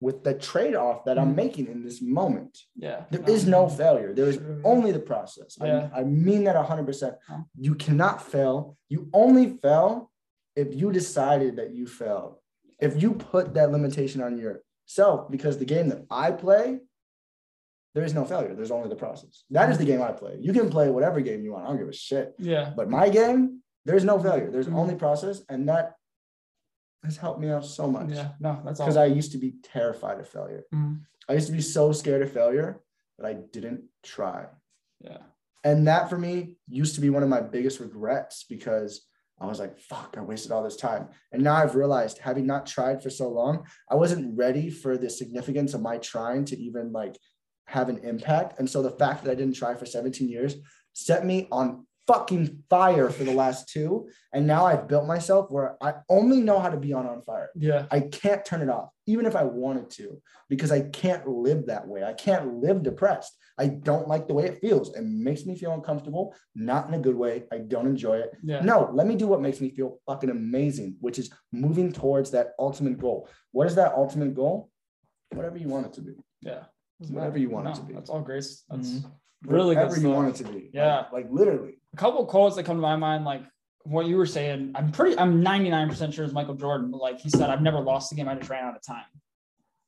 with 0.00 0.22
the 0.22 0.32
trade-off 0.34 1.04
that 1.06 1.18
I'm 1.18 1.32
Mhm. 1.32 1.36
making 1.36 1.66
in 1.66 1.82
this 1.82 2.00
moment? 2.00 2.56
Yeah. 2.76 3.06
There 3.10 3.28
is 3.28 3.46
no 3.48 3.68
failure. 3.68 4.12
There 4.14 4.28
is 4.28 4.38
only 4.64 4.92
the 4.92 5.00
process. 5.00 5.56
I- 5.60 5.66
Yeah. 5.66 5.90
I, 5.92 6.04
mean 6.04 6.44
that 6.44 6.54
100%. 6.56 7.16
You 7.56 7.74
cannot 7.74 8.22
fail. 8.22 8.76
You 8.88 9.08
only 9.12 9.56
fail 9.58 10.10
if 10.58 10.74
you 10.74 10.90
decided 10.90 11.56
that 11.56 11.70
you 11.72 11.86
failed. 11.86 12.34
If 12.80 13.00
you 13.00 13.12
put 13.12 13.54
that 13.54 13.70
limitation 13.70 14.20
on 14.22 14.38
yourself, 14.38 15.30
because 15.30 15.56
the 15.58 15.64
game 15.64 15.88
that 15.88 16.04
I 16.10 16.32
play, 16.32 16.80
there 17.94 18.04
is 18.04 18.12
no 18.14 18.24
failure. 18.24 18.54
There's 18.54 18.70
only 18.72 18.88
the 18.88 18.96
process. 18.96 19.44
That 19.50 19.70
is 19.70 19.78
the 19.78 19.84
game 19.84 20.02
I 20.02 20.12
play. 20.12 20.36
You 20.40 20.52
can 20.52 20.68
play 20.68 20.88
whatever 20.90 21.20
game 21.20 21.42
you 21.42 21.52
want. 21.52 21.64
I 21.64 21.68
don't 21.68 21.78
give 21.78 21.88
a 21.88 21.92
shit. 21.92 22.34
Yeah. 22.38 22.72
But 22.76 22.90
my 22.90 23.08
game, 23.08 23.62
there's 23.84 24.04
no 24.04 24.18
failure. 24.18 24.50
There's 24.50 24.68
Mhm. 24.68 24.74
only 24.76 24.94
process. 24.96 25.42
And 25.48 25.68
that 25.68 25.94
has 27.04 27.16
helped 27.16 27.40
me 27.40 27.48
out 27.50 27.64
so 27.64 27.86
much 27.88 28.10
Yeah. 28.10 28.32
No, 28.40 28.60
that's 28.64 28.80
all. 28.80 28.86
because 28.86 28.96
I 28.96 29.06
used 29.06 29.32
to 29.32 29.38
be 29.38 29.52
terrified 29.62 30.18
of 30.20 30.28
failure. 30.28 30.64
Mhm. 30.74 31.00
I 31.28 31.34
used 31.34 31.46
to 31.46 31.52
be 31.52 31.60
so 31.60 31.92
scared 31.92 32.22
of 32.22 32.30
failure 32.32 32.80
that 33.18 33.26
I 33.26 33.34
didn't 33.34 33.84
try. 34.02 34.48
Yeah. 35.00 35.18
And 35.64 35.86
that 35.86 36.08
for 36.10 36.18
me 36.18 36.58
used 36.68 36.94
to 36.96 37.00
be 37.00 37.10
one 37.10 37.22
of 37.22 37.28
my 37.28 37.40
biggest 37.40 37.80
regrets 37.80 38.44
because 38.44 39.07
I 39.40 39.46
was 39.46 39.60
like, 39.60 39.78
fuck, 39.78 40.16
I 40.18 40.20
wasted 40.20 40.52
all 40.52 40.62
this 40.62 40.76
time. 40.76 41.08
And 41.32 41.42
now 41.42 41.54
I've 41.54 41.76
realized 41.76 42.18
having 42.18 42.46
not 42.46 42.66
tried 42.66 43.02
for 43.02 43.10
so 43.10 43.28
long, 43.28 43.66
I 43.90 43.94
wasn't 43.94 44.36
ready 44.36 44.70
for 44.70 44.96
the 44.96 45.10
significance 45.10 45.74
of 45.74 45.82
my 45.82 45.98
trying 45.98 46.44
to 46.46 46.58
even 46.58 46.92
like 46.92 47.16
have 47.66 47.88
an 47.88 47.98
impact. 47.98 48.58
And 48.58 48.68
so 48.68 48.82
the 48.82 48.90
fact 48.90 49.24
that 49.24 49.30
I 49.30 49.34
didn't 49.34 49.56
try 49.56 49.74
for 49.74 49.86
17 49.86 50.28
years 50.28 50.56
set 50.92 51.24
me 51.24 51.46
on 51.52 51.86
fucking 52.08 52.64
fire 52.70 53.10
for 53.10 53.22
the 53.22 53.34
last 53.34 53.68
two. 53.68 54.08
And 54.32 54.46
now 54.46 54.64
I've 54.64 54.88
built 54.88 55.06
myself 55.06 55.50
where 55.50 55.76
I 55.82 55.94
only 56.08 56.40
know 56.40 56.58
how 56.58 56.70
to 56.70 56.78
be 56.78 56.94
on 56.94 57.06
on 57.06 57.22
fire. 57.22 57.50
Yeah. 57.54 57.84
I 57.90 58.00
can't 58.00 58.44
turn 58.44 58.62
it 58.62 58.70
off, 58.70 58.90
even 59.06 59.26
if 59.26 59.36
I 59.36 59.44
wanted 59.44 59.90
to, 59.90 60.20
because 60.48 60.72
I 60.72 60.80
can't 60.80 61.28
live 61.28 61.66
that 61.66 61.86
way. 61.86 62.02
I 62.02 62.14
can't 62.14 62.54
live 62.62 62.82
depressed. 62.82 63.36
I 63.58 63.66
don't 63.66 64.06
like 64.06 64.28
the 64.28 64.34
way 64.34 64.44
it 64.46 64.60
feels. 64.60 64.94
It 64.94 65.02
makes 65.02 65.44
me 65.44 65.56
feel 65.56 65.72
uncomfortable, 65.72 66.34
not 66.54 66.86
in 66.88 66.94
a 66.94 66.98
good 66.98 67.16
way. 67.16 67.44
I 67.52 67.58
don't 67.58 67.86
enjoy 67.86 68.18
it. 68.18 68.32
Yeah. 68.42 68.60
No, 68.60 68.90
let 68.92 69.06
me 69.06 69.16
do 69.16 69.26
what 69.26 69.40
makes 69.40 69.60
me 69.60 69.70
feel 69.70 69.98
fucking 70.06 70.30
amazing, 70.30 70.96
which 71.00 71.18
is 71.18 71.30
moving 71.52 71.92
towards 71.92 72.30
that 72.30 72.52
ultimate 72.58 72.98
goal. 72.98 73.28
What 73.52 73.66
is 73.66 73.74
that 73.74 73.92
ultimate 73.94 74.34
goal? 74.34 74.70
Whatever 75.32 75.58
you 75.58 75.68
want 75.68 75.86
it 75.86 75.92
to 75.94 76.00
be. 76.02 76.12
Yeah. 76.40 76.64
Whatever 77.10 77.38
you 77.38 77.50
want 77.50 77.68
it 77.68 77.74
to 77.76 77.82
be. 77.82 77.94
That's 77.94 78.10
all 78.10 78.20
grace. 78.22 78.64
That's 78.68 78.90
Mhm. 78.90 79.10
really 79.46 79.74
good 79.74 79.82
Whatever 79.88 80.00
you 80.00 80.10
want 80.10 80.28
it 80.40 80.44
to 80.44 80.52
be. 80.52 80.60
Like- 80.64 80.70
Yeah. 80.74 81.04
Like, 81.12 81.26
literally. 81.30 81.74
a 81.92 81.96
couple 81.96 82.24
quotes 82.26 82.54
that 82.56 82.64
come 82.64 82.76
to 82.76 82.80
my 82.82 82.96
mind, 82.96 83.24
like 83.24 83.42
what 83.84 84.06
you 84.06 84.16
were 84.16 84.26
saying. 84.26 84.72
I'm 84.74 84.92
pretty, 84.92 85.18
I'm 85.18 85.42
99% 85.42 86.12
sure 86.12 86.24
it's 86.24 86.34
Michael 86.34 86.54
Jordan, 86.54 86.90
but 86.90 87.00
like 87.00 87.18
he 87.18 87.30
said, 87.30 87.48
I've 87.50 87.62
never 87.62 87.80
lost 87.80 88.12
a 88.12 88.14
game. 88.14 88.28
I 88.28 88.34
just 88.34 88.50
ran 88.50 88.64
out 88.64 88.76
of 88.76 88.82
time. 88.82 89.04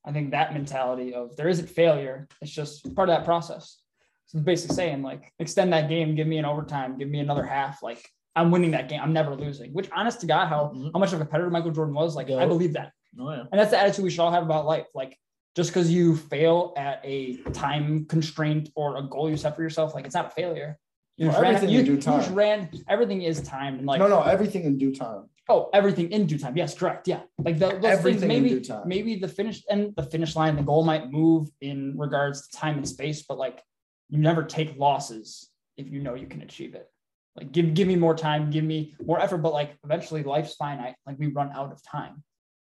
I 0.05 0.13
think 0.13 0.31
that 0.31 0.53
mentality 0.55 1.15
of 1.15 1.37
there 1.37 1.49
isn't 1.49 1.69
failure. 1.69 2.27
It's 2.41 2.51
just 2.51 2.95
part 2.95 3.09
of 3.09 3.17
that 3.17 3.25
process. 3.25 3.79
So 4.27 4.39
it's 4.39 4.45
basically 4.45 4.77
saying 4.77 5.03
like 5.03 5.33
extend 5.39 5.73
that 5.73 5.89
game, 5.89 6.15
give 6.15 6.27
me 6.27 6.39
an 6.39 6.45
overtime, 6.45 6.97
give 6.99 7.09
me 7.09 7.21
another 7.21 7.45
half. 7.45 7.83
Like 7.83 8.09
I'm 8.37 8.51
winning 8.51 8.71
that 8.73 8.89
game. 8.89 9.01
I'm 9.03 9.13
never 9.13 9.35
losing. 9.35 9.73
Which 9.73 9.89
honest 9.93 10.21
to 10.23 10.27
God, 10.27 10.47
how 10.47 10.73
Mhm. 10.75 10.91
how 10.95 10.99
much 11.01 11.13
of 11.13 11.21
a 11.21 11.25
competitor 11.25 11.51
Michael 11.51 11.73
Jordan 11.73 11.95
was, 11.95 12.17
like 12.17 12.31
I 12.31 12.47
believe 12.47 12.75
that. 12.75 12.93
Oh 13.19 13.31
yeah. 13.31 13.43
And 13.51 13.61
that's 13.61 13.71
the 13.73 13.79
attitude 13.79 14.05
we 14.05 14.11
should 14.11 14.21
all 14.21 14.31
have 14.31 14.45
about 14.45 14.67
life. 14.67 14.87
Like 14.95 15.19
just 15.57 15.71
because 15.71 15.91
you 15.91 16.17
fail 16.17 16.73
at 16.77 17.01
a 17.05 17.37
time 17.53 18.05
constraint 18.07 18.71
or 18.77 18.97
a 18.99 19.03
goal 19.03 19.29
you 19.29 19.37
set 19.37 19.57
for 19.57 19.63
yourself, 19.63 19.95
like 19.95 20.07
it's 20.07 20.15
not 20.15 20.27
a 20.29 20.31
failure. 20.31 20.79
You 21.17 21.27
just 21.27 21.39
ran, 21.43 21.55
everything 21.57 21.75
you, 21.75 21.79
in 21.81 21.85
due 21.85 21.93
you 21.93 21.99
just 21.99 22.29
time. 22.29 22.35
ran 22.35 22.71
everything 22.89 23.21
is 23.23 23.43
timed 23.43 23.79
and 23.79 23.87
like 23.87 23.99
no, 23.99 24.07
no, 24.09 24.23
everything 24.23 24.63
in 24.63 24.79
due 24.79 24.95
time. 24.95 25.25
Oh 25.51 25.69
everything 25.73 26.11
in 26.13 26.27
due 26.27 26.39
time. 26.39 26.57
Yes, 26.57 26.75
correct. 26.75 27.09
Yeah. 27.09 27.21
Like 27.39 27.59
the, 27.59 27.71
those 27.71 27.85
Everything 27.85 28.21
things 28.21 28.23
in 28.23 28.29
maybe 28.29 28.49
due 28.51 28.61
time. 28.61 28.89
maybe 28.89 29.17
the 29.17 29.29
finish 29.29 29.63
and 29.69 29.95
the 29.97 30.03
finish 30.05 30.37
line, 30.37 30.57
the 30.57 30.63
goal 30.63 30.85
might 30.85 31.11
move 31.11 31.49
in 31.61 31.99
regards 31.99 32.49
to 32.49 32.57
time 32.57 32.77
and 32.77 32.89
space, 32.89 33.23
but 33.23 33.39
like 33.39 33.63
you 34.09 34.19
never 34.19 34.43
take 34.43 34.77
losses 34.79 35.51
if 35.77 35.89
you 35.89 36.01
know 36.01 36.15
you 36.15 36.27
can 36.27 36.43
achieve 36.43 36.75
it. 36.75 36.89
Like 37.37 37.53
give 37.53 37.75
give 37.75 37.89
me 37.89 37.97
more 37.97 38.15
time, 38.15 38.51
give 38.51 38.65
me 38.65 38.95
more 39.05 39.21
effort, 39.21 39.39
but 39.39 39.53
like 39.53 39.77
eventually 39.85 40.23
life's 40.23 40.55
finite. 40.55 40.95
Like 41.07 41.19
we 41.19 41.29
run 41.29 41.51
out 41.55 41.73
of 41.73 41.83
time. 41.83 42.23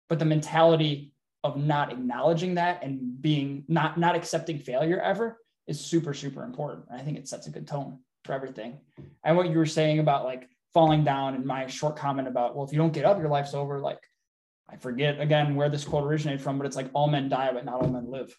But 0.10 0.20
the 0.20 0.26
mentality 0.26 1.14
of 1.44 1.58
not 1.58 1.92
acknowledging 1.92 2.56
that 2.56 2.84
and 2.84 3.22
being 3.22 3.64
not 3.68 3.98
not 3.98 4.16
accepting 4.16 4.60
failure 4.60 5.00
ever 5.00 5.38
is 5.68 5.80
super 5.80 6.14
super 6.14 6.44
important. 6.44 6.86
And 6.90 7.00
I 7.00 7.04
think 7.04 7.18
it 7.18 7.28
sets 7.28 7.48
a 7.48 7.50
good 7.52 7.68
tone 7.68 8.00
for 8.26 8.34
everything. 8.34 8.80
And 9.24 9.38
what 9.38 9.50
you 9.50 9.58
were 9.58 9.66
saying 9.66 10.00
about 10.00 10.26
like 10.26 10.50
falling 10.74 11.03
down 11.03 11.36
and 11.36 11.45
my 11.45 11.65
short 11.68 11.95
comment 11.95 12.28
about 12.28 12.55
well 12.55 12.65
if 12.65 12.72
you 12.72 12.78
don't 12.78 12.93
get 12.93 13.05
up 13.05 13.18
your 13.20 13.30
life's 13.30 13.53
over 13.53 13.80
like 13.80 13.99
I 14.70 14.76
forget 14.76 15.20
again 15.22 15.55
where 15.55 15.70
this 15.70 15.86
quote 15.86 16.03
originated 16.03 16.41
from, 16.41 16.57
but 16.57 16.68
it's 16.68 16.76
like 16.76 16.89
all 16.93 17.07
men 17.07 17.30
die, 17.30 17.51
but 17.53 17.63
not 17.63 17.82
all 17.82 17.88
men 17.89 18.11
live. 18.11 18.36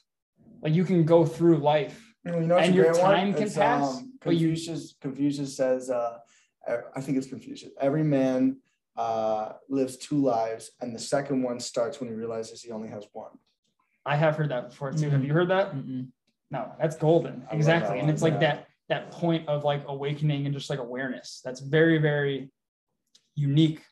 Like 0.61 0.75
you 0.75 0.85
can 0.85 1.05
go 1.05 1.25
through 1.25 1.57
life. 1.57 2.05
You 2.25 2.33
know, 2.33 2.41
you 2.41 2.47
know 2.47 2.57
what's 2.57 2.67
And 2.67 2.77
your 2.77 2.93
great 2.93 3.03
one? 3.03 3.15
time 3.15 3.33
can 3.33 3.43
It's, 3.45 3.57
pass, 3.57 3.97
um, 3.97 4.13
but 4.23 4.37
you- 4.37 4.49
Confucius, 4.49 4.95
Confucius 5.01 5.57
says, 5.57 5.89
uh, 5.89 6.19
I 6.95 7.01
think 7.01 7.17
it's 7.17 7.27
Confucius. 7.29 7.71
Every 7.81 8.03
man 8.05 8.59
uh, 8.95 9.53
lives 9.71 9.97
two 9.97 10.21
lives, 10.21 10.71
and 10.83 10.95
the 10.95 10.99
second 10.99 11.43
one 11.43 11.61
starts 11.61 11.99
when 11.99 12.11
he 12.11 12.15
realizes 12.15 12.61
he 12.61 12.73
only 12.73 12.89
has 12.91 13.07
one. 13.13 13.31
I 14.05 14.17
have 14.17 14.37
heard 14.37 14.51
that 14.51 14.69
before 14.69 14.93
too. 14.93 15.09
Have 15.09 15.25
you 15.25 15.33
heard 15.33 15.49
that? 15.49 15.75
Mm-mm. 15.75 16.09
No, 16.51 16.73
that's 16.79 16.97
golden. 16.97 17.47
I 17.51 17.55
Exactly. 17.57 17.97
that 17.97 18.01
And 18.03 18.11
it's 18.11 18.21
like 18.23 18.35
yeah. 18.35 18.39
that 18.41 18.68
that 18.89 19.11
point 19.11 19.49
of 19.49 19.65
like 19.65 19.85
awakening 19.87 20.47
and 20.47 20.55
just 20.55 20.71
like 20.71 20.79
awareness. 20.79 21.41
That's 21.45 21.61
very, 21.61 21.99
very 21.99 22.51
unique. 23.35 23.83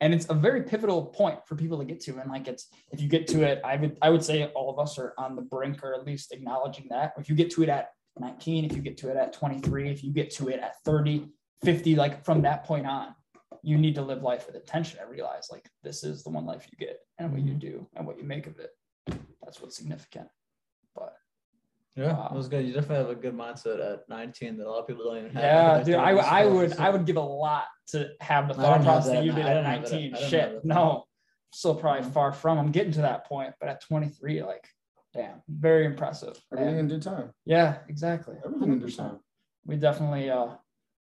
And 0.00 0.12
it's 0.12 0.28
a 0.30 0.34
very 0.34 0.62
pivotal 0.62 1.06
point 1.06 1.38
for 1.46 1.54
people 1.54 1.78
to 1.78 1.84
get 1.84 2.00
to. 2.02 2.18
And 2.18 2.30
like 2.30 2.48
it's 2.48 2.68
if 2.90 3.00
you 3.00 3.08
get 3.08 3.28
to 3.28 3.42
it, 3.44 3.60
I 3.64 3.76
would 3.76 3.96
I 4.02 4.10
would 4.10 4.24
say 4.24 4.44
all 4.46 4.68
of 4.68 4.78
us 4.78 4.98
are 4.98 5.14
on 5.16 5.36
the 5.36 5.42
brink 5.42 5.82
or 5.84 5.94
at 5.94 6.04
least 6.04 6.32
acknowledging 6.32 6.86
that. 6.90 7.14
If 7.18 7.28
you 7.28 7.36
get 7.36 7.50
to 7.52 7.62
it 7.62 7.68
at 7.68 7.90
19, 8.18 8.64
if 8.64 8.74
you 8.74 8.82
get 8.82 8.96
to 8.98 9.10
it 9.10 9.16
at 9.16 9.32
23, 9.32 9.90
if 9.90 10.02
you 10.02 10.12
get 10.12 10.30
to 10.32 10.48
it 10.48 10.60
at 10.60 10.74
30, 10.84 11.28
50, 11.64 11.94
like 11.94 12.24
from 12.24 12.42
that 12.42 12.64
point 12.64 12.86
on, 12.86 13.14
you 13.62 13.78
need 13.78 13.94
to 13.94 14.02
live 14.02 14.22
life 14.22 14.46
with 14.46 14.56
intention 14.56 14.98
and 15.00 15.08
realize 15.08 15.48
like 15.52 15.70
this 15.84 16.02
is 16.02 16.24
the 16.24 16.30
one 16.30 16.44
life 16.44 16.66
you 16.70 16.84
get 16.84 16.98
and 17.18 17.30
what 17.30 17.40
you 17.40 17.50
mm-hmm. 17.50 17.58
do 17.58 17.88
and 17.94 18.04
what 18.04 18.18
you 18.18 18.24
make 18.24 18.48
of 18.48 18.58
it. 18.58 18.70
That's 19.40 19.60
what's 19.60 19.76
significant. 19.76 20.28
But 21.94 22.02
Yeah, 22.02 22.12
Wow. 22.12 22.28
it 22.32 22.36
was 22.36 22.48
good. 22.48 22.64
You 22.66 22.72
definitely 22.72 22.96
have 22.96 23.10
a 23.10 23.14
good 23.20 23.34
mindset 23.34 23.92
at 23.92 24.08
19 24.08 24.56
that 24.56 24.66
a 24.66 24.70
lot 24.70 24.80
of 24.80 24.86
people 24.86 25.04
don't 25.04 25.18
even 25.18 25.30
have. 25.32 25.42
Yeah, 25.42 25.82
dude, 25.84 25.94
I, 25.96 26.10
I 26.40 26.44
focused 26.44 26.78
would 26.78 26.86
I 26.86 26.90
would 26.90 27.06
give 27.06 27.16
a 27.16 27.20
lot 27.20 27.64
to 27.88 28.10
have 28.20 28.48
the 28.48 28.54
I 28.54 28.56
thought 28.56 28.82
process 28.82 29.06
that 29.06 29.12
that- 29.16 29.24
you 29.24 29.32
did 29.32 29.44
at 29.44 29.54
didn't 29.54 29.64
have 29.64 29.82
that- 29.82 29.90
19. 29.92 30.14
I 30.14 30.18
didn't 30.18 30.30
Shit, 30.30 30.64
no, 30.64 31.04
still 31.52 31.74
probably 31.74 32.08
Mhm. 32.08 32.12
far 32.12 32.32
from. 32.32 32.58
I'm 32.58 32.72
getting 32.72 32.92
to 32.92 33.02
that 33.02 33.26
point, 33.26 33.54
but 33.60 33.68
at 33.68 33.82
23, 33.82 34.42
like, 34.42 34.66
damn, 35.12 35.42
very 35.48 35.84
impressive. 35.84 36.40
Everything 36.52 36.78
And- 36.78 36.90
in 36.92 36.98
due 36.98 37.02
time. 37.02 37.32
yeah, 37.44 37.78
exactly. 37.88 38.36
Everything 38.44 38.72
in 38.72 38.78
due 38.78 38.90
time. 38.90 39.20
We 39.66 39.76
definitely 39.76 40.30
uh 40.30 40.48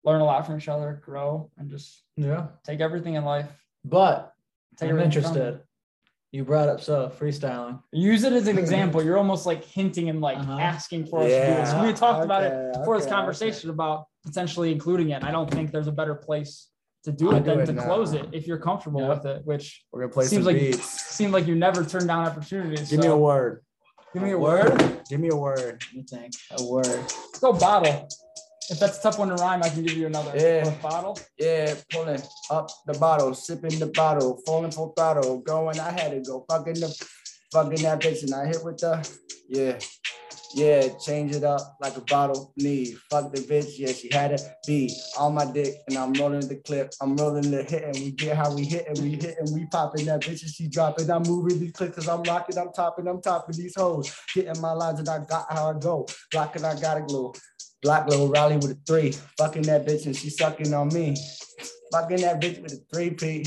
learn 0.06 0.22
a 0.22 0.26
lot 0.26 0.46
from 0.46 0.58
each 0.58 0.70
other, 0.70 0.94
grow, 1.06 1.52
and 1.58 1.70
just 1.70 2.04
Yeah, 2.16 2.48
take 2.64 2.80
everything 2.80 3.14
in 3.16 3.26
life. 3.26 3.52
but 3.86 4.34
Take 4.78 4.90
I'm 4.90 4.98
everything 5.00 5.22
from 5.22 5.32
interested. 5.36 5.64
You 6.32 6.44
brought 6.46 6.70
up 6.70 6.80
so 6.80 7.12
freestyling. 7.20 7.82
Use 7.92 8.24
it 8.24 8.34
as 8.34 8.48
an 8.48 8.58
example. 8.60 9.02
You're 9.06 9.18
almost 9.18 9.46
like 9.48 9.64
hinting 9.66 10.10
and 10.10 10.22
like 10.22 10.38
Uh-huh. 10.38 10.60
asking 10.60 11.08
for 11.08 11.22
us 11.22 11.26
to 11.26 11.30
do 11.32 11.54
this. 11.56 11.70
Yeah, 11.74 11.86
We 11.88 11.94
talked 11.94 12.24
about 12.24 12.44
it 12.44 12.52
okay, 12.54 12.80
before 12.80 12.98
this 12.98 13.08
okay, 13.08 13.16
conversation 13.16 13.70
about 13.72 14.06
potentially 14.24 14.72
including 14.72 15.10
it. 15.10 15.14
And 15.16 15.26
I 15.26 15.32
don't 15.32 15.50
think 15.50 15.72
there's 15.72 15.88
a 15.88 15.92
better 15.92 16.14
place 16.14 16.68
to 17.06 17.12
do 17.12 17.32
I'll 17.32 17.38
it 17.38 17.46
do 17.46 17.52
than 17.52 17.60
it 17.62 17.66
to 17.68 17.74
now. 17.74 17.84
close 17.86 18.14
it 18.14 18.28
if 18.32 18.46
you're 18.46 18.60
comfortable 18.60 19.02
Yeah. 19.02 19.10
with 19.10 19.26
it, 19.26 19.42
which 19.46 19.84
We're 19.92 20.02
gonna 20.02 20.14
play 20.14 20.26
Seems 20.26 20.46
like- 20.46 20.58
beats. 20.60 20.86
seemed 21.16 21.34
like 21.34 21.48
you 21.48 21.56
never 21.56 21.84
turned 21.84 22.08
down 22.08 22.28
opportunities. 22.28 22.92
Give 22.92 23.00
me 23.00 23.08
a 23.08 23.18
word. 23.18 23.64
Give 24.14 24.22
me 24.22 24.32
a 24.32 24.36
A 24.36 24.40
word. 24.40 25.02
Give 25.10 25.20
me 25.20 25.30
a 25.30 25.36
word. 25.36 25.84
Let 25.88 25.94
me 25.96 26.04
think. 26.04 26.34
A 26.60 26.64
word. 26.64 26.86
Let's 26.86 27.40
go 27.40 27.54
bottle. 27.54 28.08
If 28.70 28.80
that's 28.80 29.00
a 29.00 29.02
tough 29.02 29.18
one 29.18 29.30
to 29.30 29.36
rhyme, 29.36 29.64
I 29.64 29.70
can 29.70 29.84
give 29.84 29.98
you 29.98 30.06
another. 30.06 30.32
Yeah. 30.36 30.70
Bottle. 30.82 31.18
Yeah, 31.40 31.74
pulling 31.92 32.22
up 32.52 32.70
the 32.86 32.94
bottle, 33.00 33.34
sipping 33.34 33.80
the 33.80 33.88
bottle, 33.88 34.40
falling 34.46 34.72
full 34.72 34.94
throttle, 34.96 35.40
going. 35.40 35.80
I 35.80 35.92
had 35.92 36.12
to 36.12 36.22
go 36.22 36.46
fucking 36.48 36.76
the 36.76 37.08
fucking 37.52 37.82
that 37.82 38.00
bitch, 38.00 38.24
and 38.24 38.34
I 38.34 38.46
hit 38.46 38.64
with 38.64 38.78
the 38.78 39.08
yeah. 39.48 39.80
Yeah, 40.56 40.88
change 40.98 41.36
it 41.36 41.44
up 41.44 41.78
like 41.80 41.96
a 41.96 42.02
bottle 42.02 42.54
need. 42.58 42.98
Fuck 43.12 43.32
the 43.34 43.42
bitch, 43.42 43.78
yeah, 43.78 43.92
she 43.92 44.10
had 44.12 44.36
to 44.36 44.52
be 44.66 44.92
on 45.18 45.36
my 45.36 45.46
dick, 45.46 45.76
and 45.88 45.98
I'm 45.98 46.14
rolling 46.14 46.48
the 46.48 46.56
clip. 46.56 46.92
I'm 47.02 47.16
rolling 47.16 47.52
the 47.52 47.64
hit, 47.64 47.84
and 47.84 47.96
we 47.96 48.12
get 48.12 48.36
how 48.36 48.54
we 48.54 48.66
hit, 48.66 48.88
and 48.88 48.98
we 49.00 49.12
hit, 49.12 49.36
and 49.40 49.54
we 49.54 49.68
popping 49.68 50.06
that 50.08 50.22
bitch, 50.22 50.42
and 50.42 50.52
she 50.52 50.68
dropping. 50.68 51.10
I'm 51.10 51.24
moving 51.24 51.60
these 51.60 51.72
clicks, 51.72 51.96
cause 51.96 52.08
I'm 52.08 52.24
rocking, 52.24 52.58
I'm 52.58 52.72
topping, 52.74 53.08
I'm 53.08 53.22
topping 53.22 53.58
these 53.58 53.76
hoes. 53.76 54.16
Getting 54.34 54.60
my 54.60 54.72
lines, 54.72 55.00
and 55.00 55.10
I 55.10 55.20
got 55.20 55.52
how 55.52 55.70
I 55.70 55.80
go. 55.80 56.08
Blocking, 56.32 56.66
I 56.66 56.80
gotta 56.80 57.02
glue. 57.02 57.32
Black 57.82 58.08
little 58.08 58.28
rally 58.28 58.58
with 58.58 58.72
a 58.72 58.78
three. 58.86 59.12
Fucking 59.38 59.64
that 59.64 59.86
bitch, 59.86 60.06
and 60.06 60.16
she 60.16 60.30
sucking 60.30 60.74
on 60.74 60.90
me. 60.90 61.16
Fucking 61.92 62.22
that 62.22 62.42
bitch 62.42 62.62
with 62.62 62.74
a 62.74 62.82
three 62.94 63.12
P. 63.12 63.46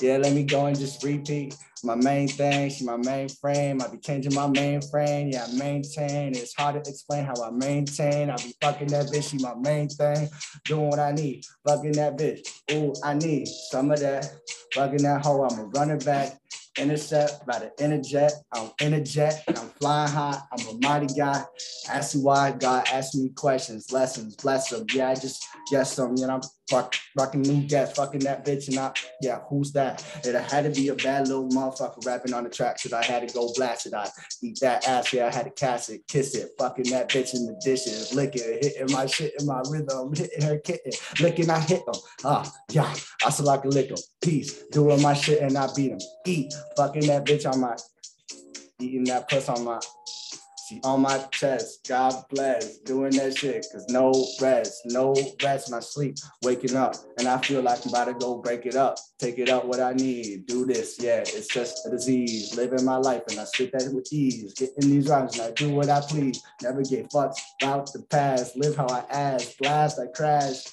Yeah, 0.00 0.16
let 0.16 0.32
me 0.32 0.44
go 0.44 0.66
and 0.66 0.78
just 0.78 1.02
repeat. 1.04 1.56
My 1.84 1.96
main 1.96 2.28
thing, 2.28 2.70
she 2.70 2.84
my 2.84 2.96
main 2.96 3.28
frame. 3.28 3.82
I 3.82 3.88
be 3.88 3.98
changing 3.98 4.34
my 4.34 4.46
main 4.46 4.80
frame. 4.80 5.30
Yeah, 5.32 5.46
I 5.48 5.52
maintain. 5.56 6.34
It's 6.34 6.54
hard 6.54 6.82
to 6.82 6.90
explain 6.90 7.24
how 7.24 7.34
I 7.42 7.50
maintain. 7.50 8.30
I 8.30 8.36
be 8.36 8.54
fucking 8.60 8.88
that 8.88 9.06
bitch, 9.06 9.30
she 9.30 9.38
my 9.38 9.54
main 9.56 9.88
thing. 9.88 10.28
Doing 10.64 10.88
what 10.88 11.00
I 11.00 11.12
need. 11.12 11.44
Fucking 11.66 11.92
that 11.92 12.16
bitch. 12.16 12.46
Ooh, 12.72 12.94
I 13.04 13.14
need 13.14 13.48
some 13.48 13.90
of 13.90 13.98
that. 14.00 14.30
Fucking 14.74 15.02
that 15.02 15.24
hoe, 15.24 15.42
I'ma 15.42 15.68
run 15.74 15.90
it 15.90 16.04
back. 16.04 16.38
Intercept 16.78 17.46
by 17.46 17.58
the 17.58 17.70
interjet. 17.78 18.30
I'm 18.50 18.70
in 18.80 18.94
a 18.94 19.00
jet. 19.02 19.44
I'm 19.48 19.68
flying 19.78 20.10
high. 20.10 20.40
I'm 20.52 20.68
a 20.68 20.78
mighty 20.80 21.12
guy. 21.14 21.44
Ask 21.90 22.16
me 22.16 22.22
why 22.22 22.52
God 22.52 22.86
asked 22.90 23.14
me 23.14 23.28
questions, 23.28 23.92
lessons, 23.92 24.36
bless 24.36 24.70
them. 24.70 24.86
Yeah, 24.94 25.10
I 25.10 25.14
just 25.14 25.46
guess 25.70 25.94
them. 25.96 26.14
You 26.16 26.28
know, 26.28 26.40
fuck, 26.68 26.94
fucking 27.16 27.42
new 27.42 27.66
guest, 27.66 27.96
fucking 27.96 28.20
that 28.20 28.44
bitch. 28.44 28.68
And 28.68 28.78
I, 28.78 28.92
yeah, 29.20 29.40
who's 29.48 29.72
that? 29.72 30.04
It 30.24 30.34
had 30.34 30.64
to 30.64 30.70
be 30.70 30.88
a 30.88 30.94
bad 30.94 31.28
little 31.28 31.48
motherfucker 31.48 32.04
rapping 32.06 32.32
on 32.32 32.44
the 32.44 32.50
track. 32.50 32.78
So 32.78 32.96
I 32.96 33.04
had 33.04 33.26
to 33.26 33.34
go 33.34 33.52
blast 33.54 33.86
it. 33.86 33.94
I 33.94 34.08
eat 34.42 34.58
that 34.60 34.86
ass. 34.88 35.12
Yeah, 35.12 35.26
I 35.26 35.34
had 35.34 35.44
to 35.44 35.50
cast 35.50 35.90
it, 35.90 36.06
kiss 36.08 36.34
it, 36.34 36.50
fucking 36.58 36.90
that 36.90 37.08
bitch 37.08 37.34
in 37.34 37.46
the 37.46 37.60
dishes, 37.64 38.14
lick 38.14 38.36
it, 38.36 38.64
hitting 38.64 38.94
my 38.94 39.06
shit 39.06 39.34
in 39.38 39.46
my 39.46 39.62
rhythm, 39.68 40.12
hitting 40.16 40.42
her 40.42 40.58
kitten, 40.58 40.92
licking, 41.20 41.50
I 41.50 41.60
hit 41.60 41.84
them. 41.86 41.94
Ah, 42.24 42.50
yeah, 42.70 42.92
I 43.24 43.30
still 43.30 43.46
like 43.46 43.64
a 43.64 43.68
lick 43.68 43.88
them. 43.88 43.98
Peace, 44.22 44.62
doing 44.68 45.02
my 45.02 45.14
shit 45.14 45.40
and 45.42 45.56
I 45.56 45.68
beat 45.74 45.90
them. 45.90 45.98
Eat, 46.26 46.54
fucking 46.76 47.06
that 47.06 47.24
bitch 47.24 47.50
on 47.50 47.60
my, 47.60 47.76
eating 48.80 49.04
that 49.04 49.28
puss 49.28 49.48
on 49.48 49.64
my, 49.64 49.80
on 50.84 51.02
my 51.02 51.18
chest. 51.30 51.86
God 51.88 52.14
bless, 52.30 52.78
doing 52.78 53.12
that 53.16 53.36
shit. 53.36 53.66
Cause 53.72 53.86
no 53.88 54.12
rest, 54.40 54.82
no 54.86 55.14
rest. 55.42 55.70
My 55.70 55.80
sleep, 55.80 56.16
waking 56.42 56.76
up, 56.76 56.94
and 57.18 57.28
I 57.28 57.38
feel 57.38 57.62
like 57.62 57.84
I'm 57.84 57.90
about 57.90 58.06
to 58.06 58.14
go 58.14 58.38
break 58.38 58.66
it 58.66 58.76
up, 58.76 58.96
take 59.18 59.38
it 59.38 59.48
up 59.48 59.64
what 59.64 59.80
I 59.80 59.92
need. 59.92 60.46
Do 60.46 60.64
this, 60.66 60.96
yeah. 61.00 61.20
It's 61.20 61.48
just 61.48 61.86
a 61.86 61.90
disease. 61.90 62.56
Living 62.56 62.84
my 62.84 62.96
life, 62.96 63.22
and 63.28 63.38
I 63.38 63.44
spit 63.44 63.72
that 63.72 63.92
with 63.92 64.12
ease. 64.12 64.54
Getting 64.54 64.90
these 64.90 65.08
rhymes, 65.08 65.38
and 65.38 65.48
I 65.48 65.50
do 65.52 65.70
what 65.70 65.88
I 65.88 66.00
please. 66.00 66.42
Never 66.62 66.82
get 66.82 67.10
fucked 67.12 67.40
about 67.60 67.92
the 67.92 68.02
past. 68.02 68.56
Live 68.56 68.76
how 68.76 68.86
I 68.86 69.04
ask. 69.10 69.58
Blast, 69.58 69.98
I 69.98 70.06
crash. 70.06 70.64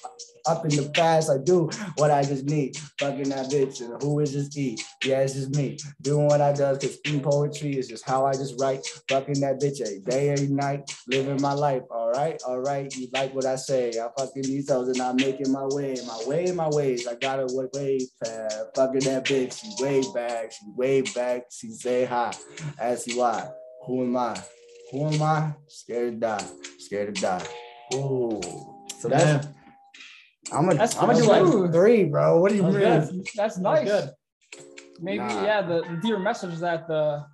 Up 0.46 0.64
in 0.64 0.70
the 0.70 0.90
past, 0.90 1.30
I 1.30 1.38
do 1.38 1.68
what 1.96 2.10
I 2.10 2.22
just 2.22 2.44
need. 2.44 2.76
Fucking 2.98 3.28
that 3.30 3.50
bitch, 3.50 3.80
and 3.80 4.00
who 4.02 4.20
is 4.20 4.32
this 4.32 4.56
E? 4.56 4.76
Yeah, 5.04 5.20
it's 5.20 5.34
just 5.34 5.54
me 5.54 5.78
doing 6.02 6.26
what 6.26 6.40
I 6.40 6.52
does. 6.52 6.78
Cause 6.78 6.98
in 7.04 7.20
poetry 7.20 7.78
is 7.78 7.88
just 7.88 8.08
how 8.08 8.26
I 8.26 8.32
just 8.32 8.60
write. 8.60 8.86
Fucking 9.08 9.40
that 9.40 9.60
bitch 9.60 9.80
a 9.80 10.00
day, 10.00 10.30
every 10.30 10.48
night, 10.48 10.90
living 11.08 11.40
my 11.40 11.52
life. 11.52 11.82
All 11.90 12.10
right, 12.10 12.40
all 12.46 12.60
right. 12.60 12.94
You 12.96 13.08
like 13.12 13.34
what 13.34 13.46
I 13.46 13.56
say? 13.56 13.90
I 13.90 14.08
fucking 14.18 14.42
these 14.42 14.70
hoes 14.70 14.88
and 14.88 15.00
I'm 15.00 15.16
making 15.16 15.52
my 15.52 15.66
way, 15.66 15.96
my 16.06 16.22
way, 16.26 16.52
my 16.52 16.68
ways. 16.68 17.06
I 17.06 17.14
got 17.14 17.40
a 17.40 17.46
way 17.50 18.00
past. 18.22 18.58
Fucking 18.74 19.00
that 19.00 19.24
bitch, 19.26 19.60
she 19.60 19.82
way 19.82 20.02
back, 20.14 20.52
she 20.52 20.64
way 20.74 21.02
back. 21.02 21.44
She 21.50 21.70
say 21.70 22.04
hi, 22.04 22.32
ask 22.80 23.06
you 23.06 23.18
why. 23.18 23.48
Who 23.86 24.02
am 24.02 24.16
I? 24.16 24.40
Who 24.92 25.06
am 25.06 25.22
I? 25.22 25.54
Scared 25.68 26.14
to 26.14 26.18
die, 26.20 26.44
scared 26.78 27.14
to 27.14 27.20
die. 27.20 27.46
Ooh, 27.94 28.40
so 28.98 29.08
that's. 29.08 29.46
I'm 30.52 30.64
gonna 30.66 30.74
that's, 30.78 30.96
I'm 30.96 31.06
gonna 31.08 31.20
do 31.20 31.28
like 31.28 31.72
three, 31.72 32.04
bro. 32.04 32.40
What 32.40 32.50
do 32.50 32.56
you 32.56 32.62
That 32.62 32.70
mean? 32.72 32.80
good. 33.22 33.26
That's 33.36 33.56
That 33.56 33.62
was 33.62 33.84
nice. 33.84 33.84
good. 33.88 34.10
Maybe 35.00 35.18
Nah. 35.18 35.44
yeah. 35.44 35.62
The, 35.62 35.82
the 35.82 35.98
deeper 36.02 36.18
message 36.18 36.58
that 36.58 36.86
the 36.88 37.24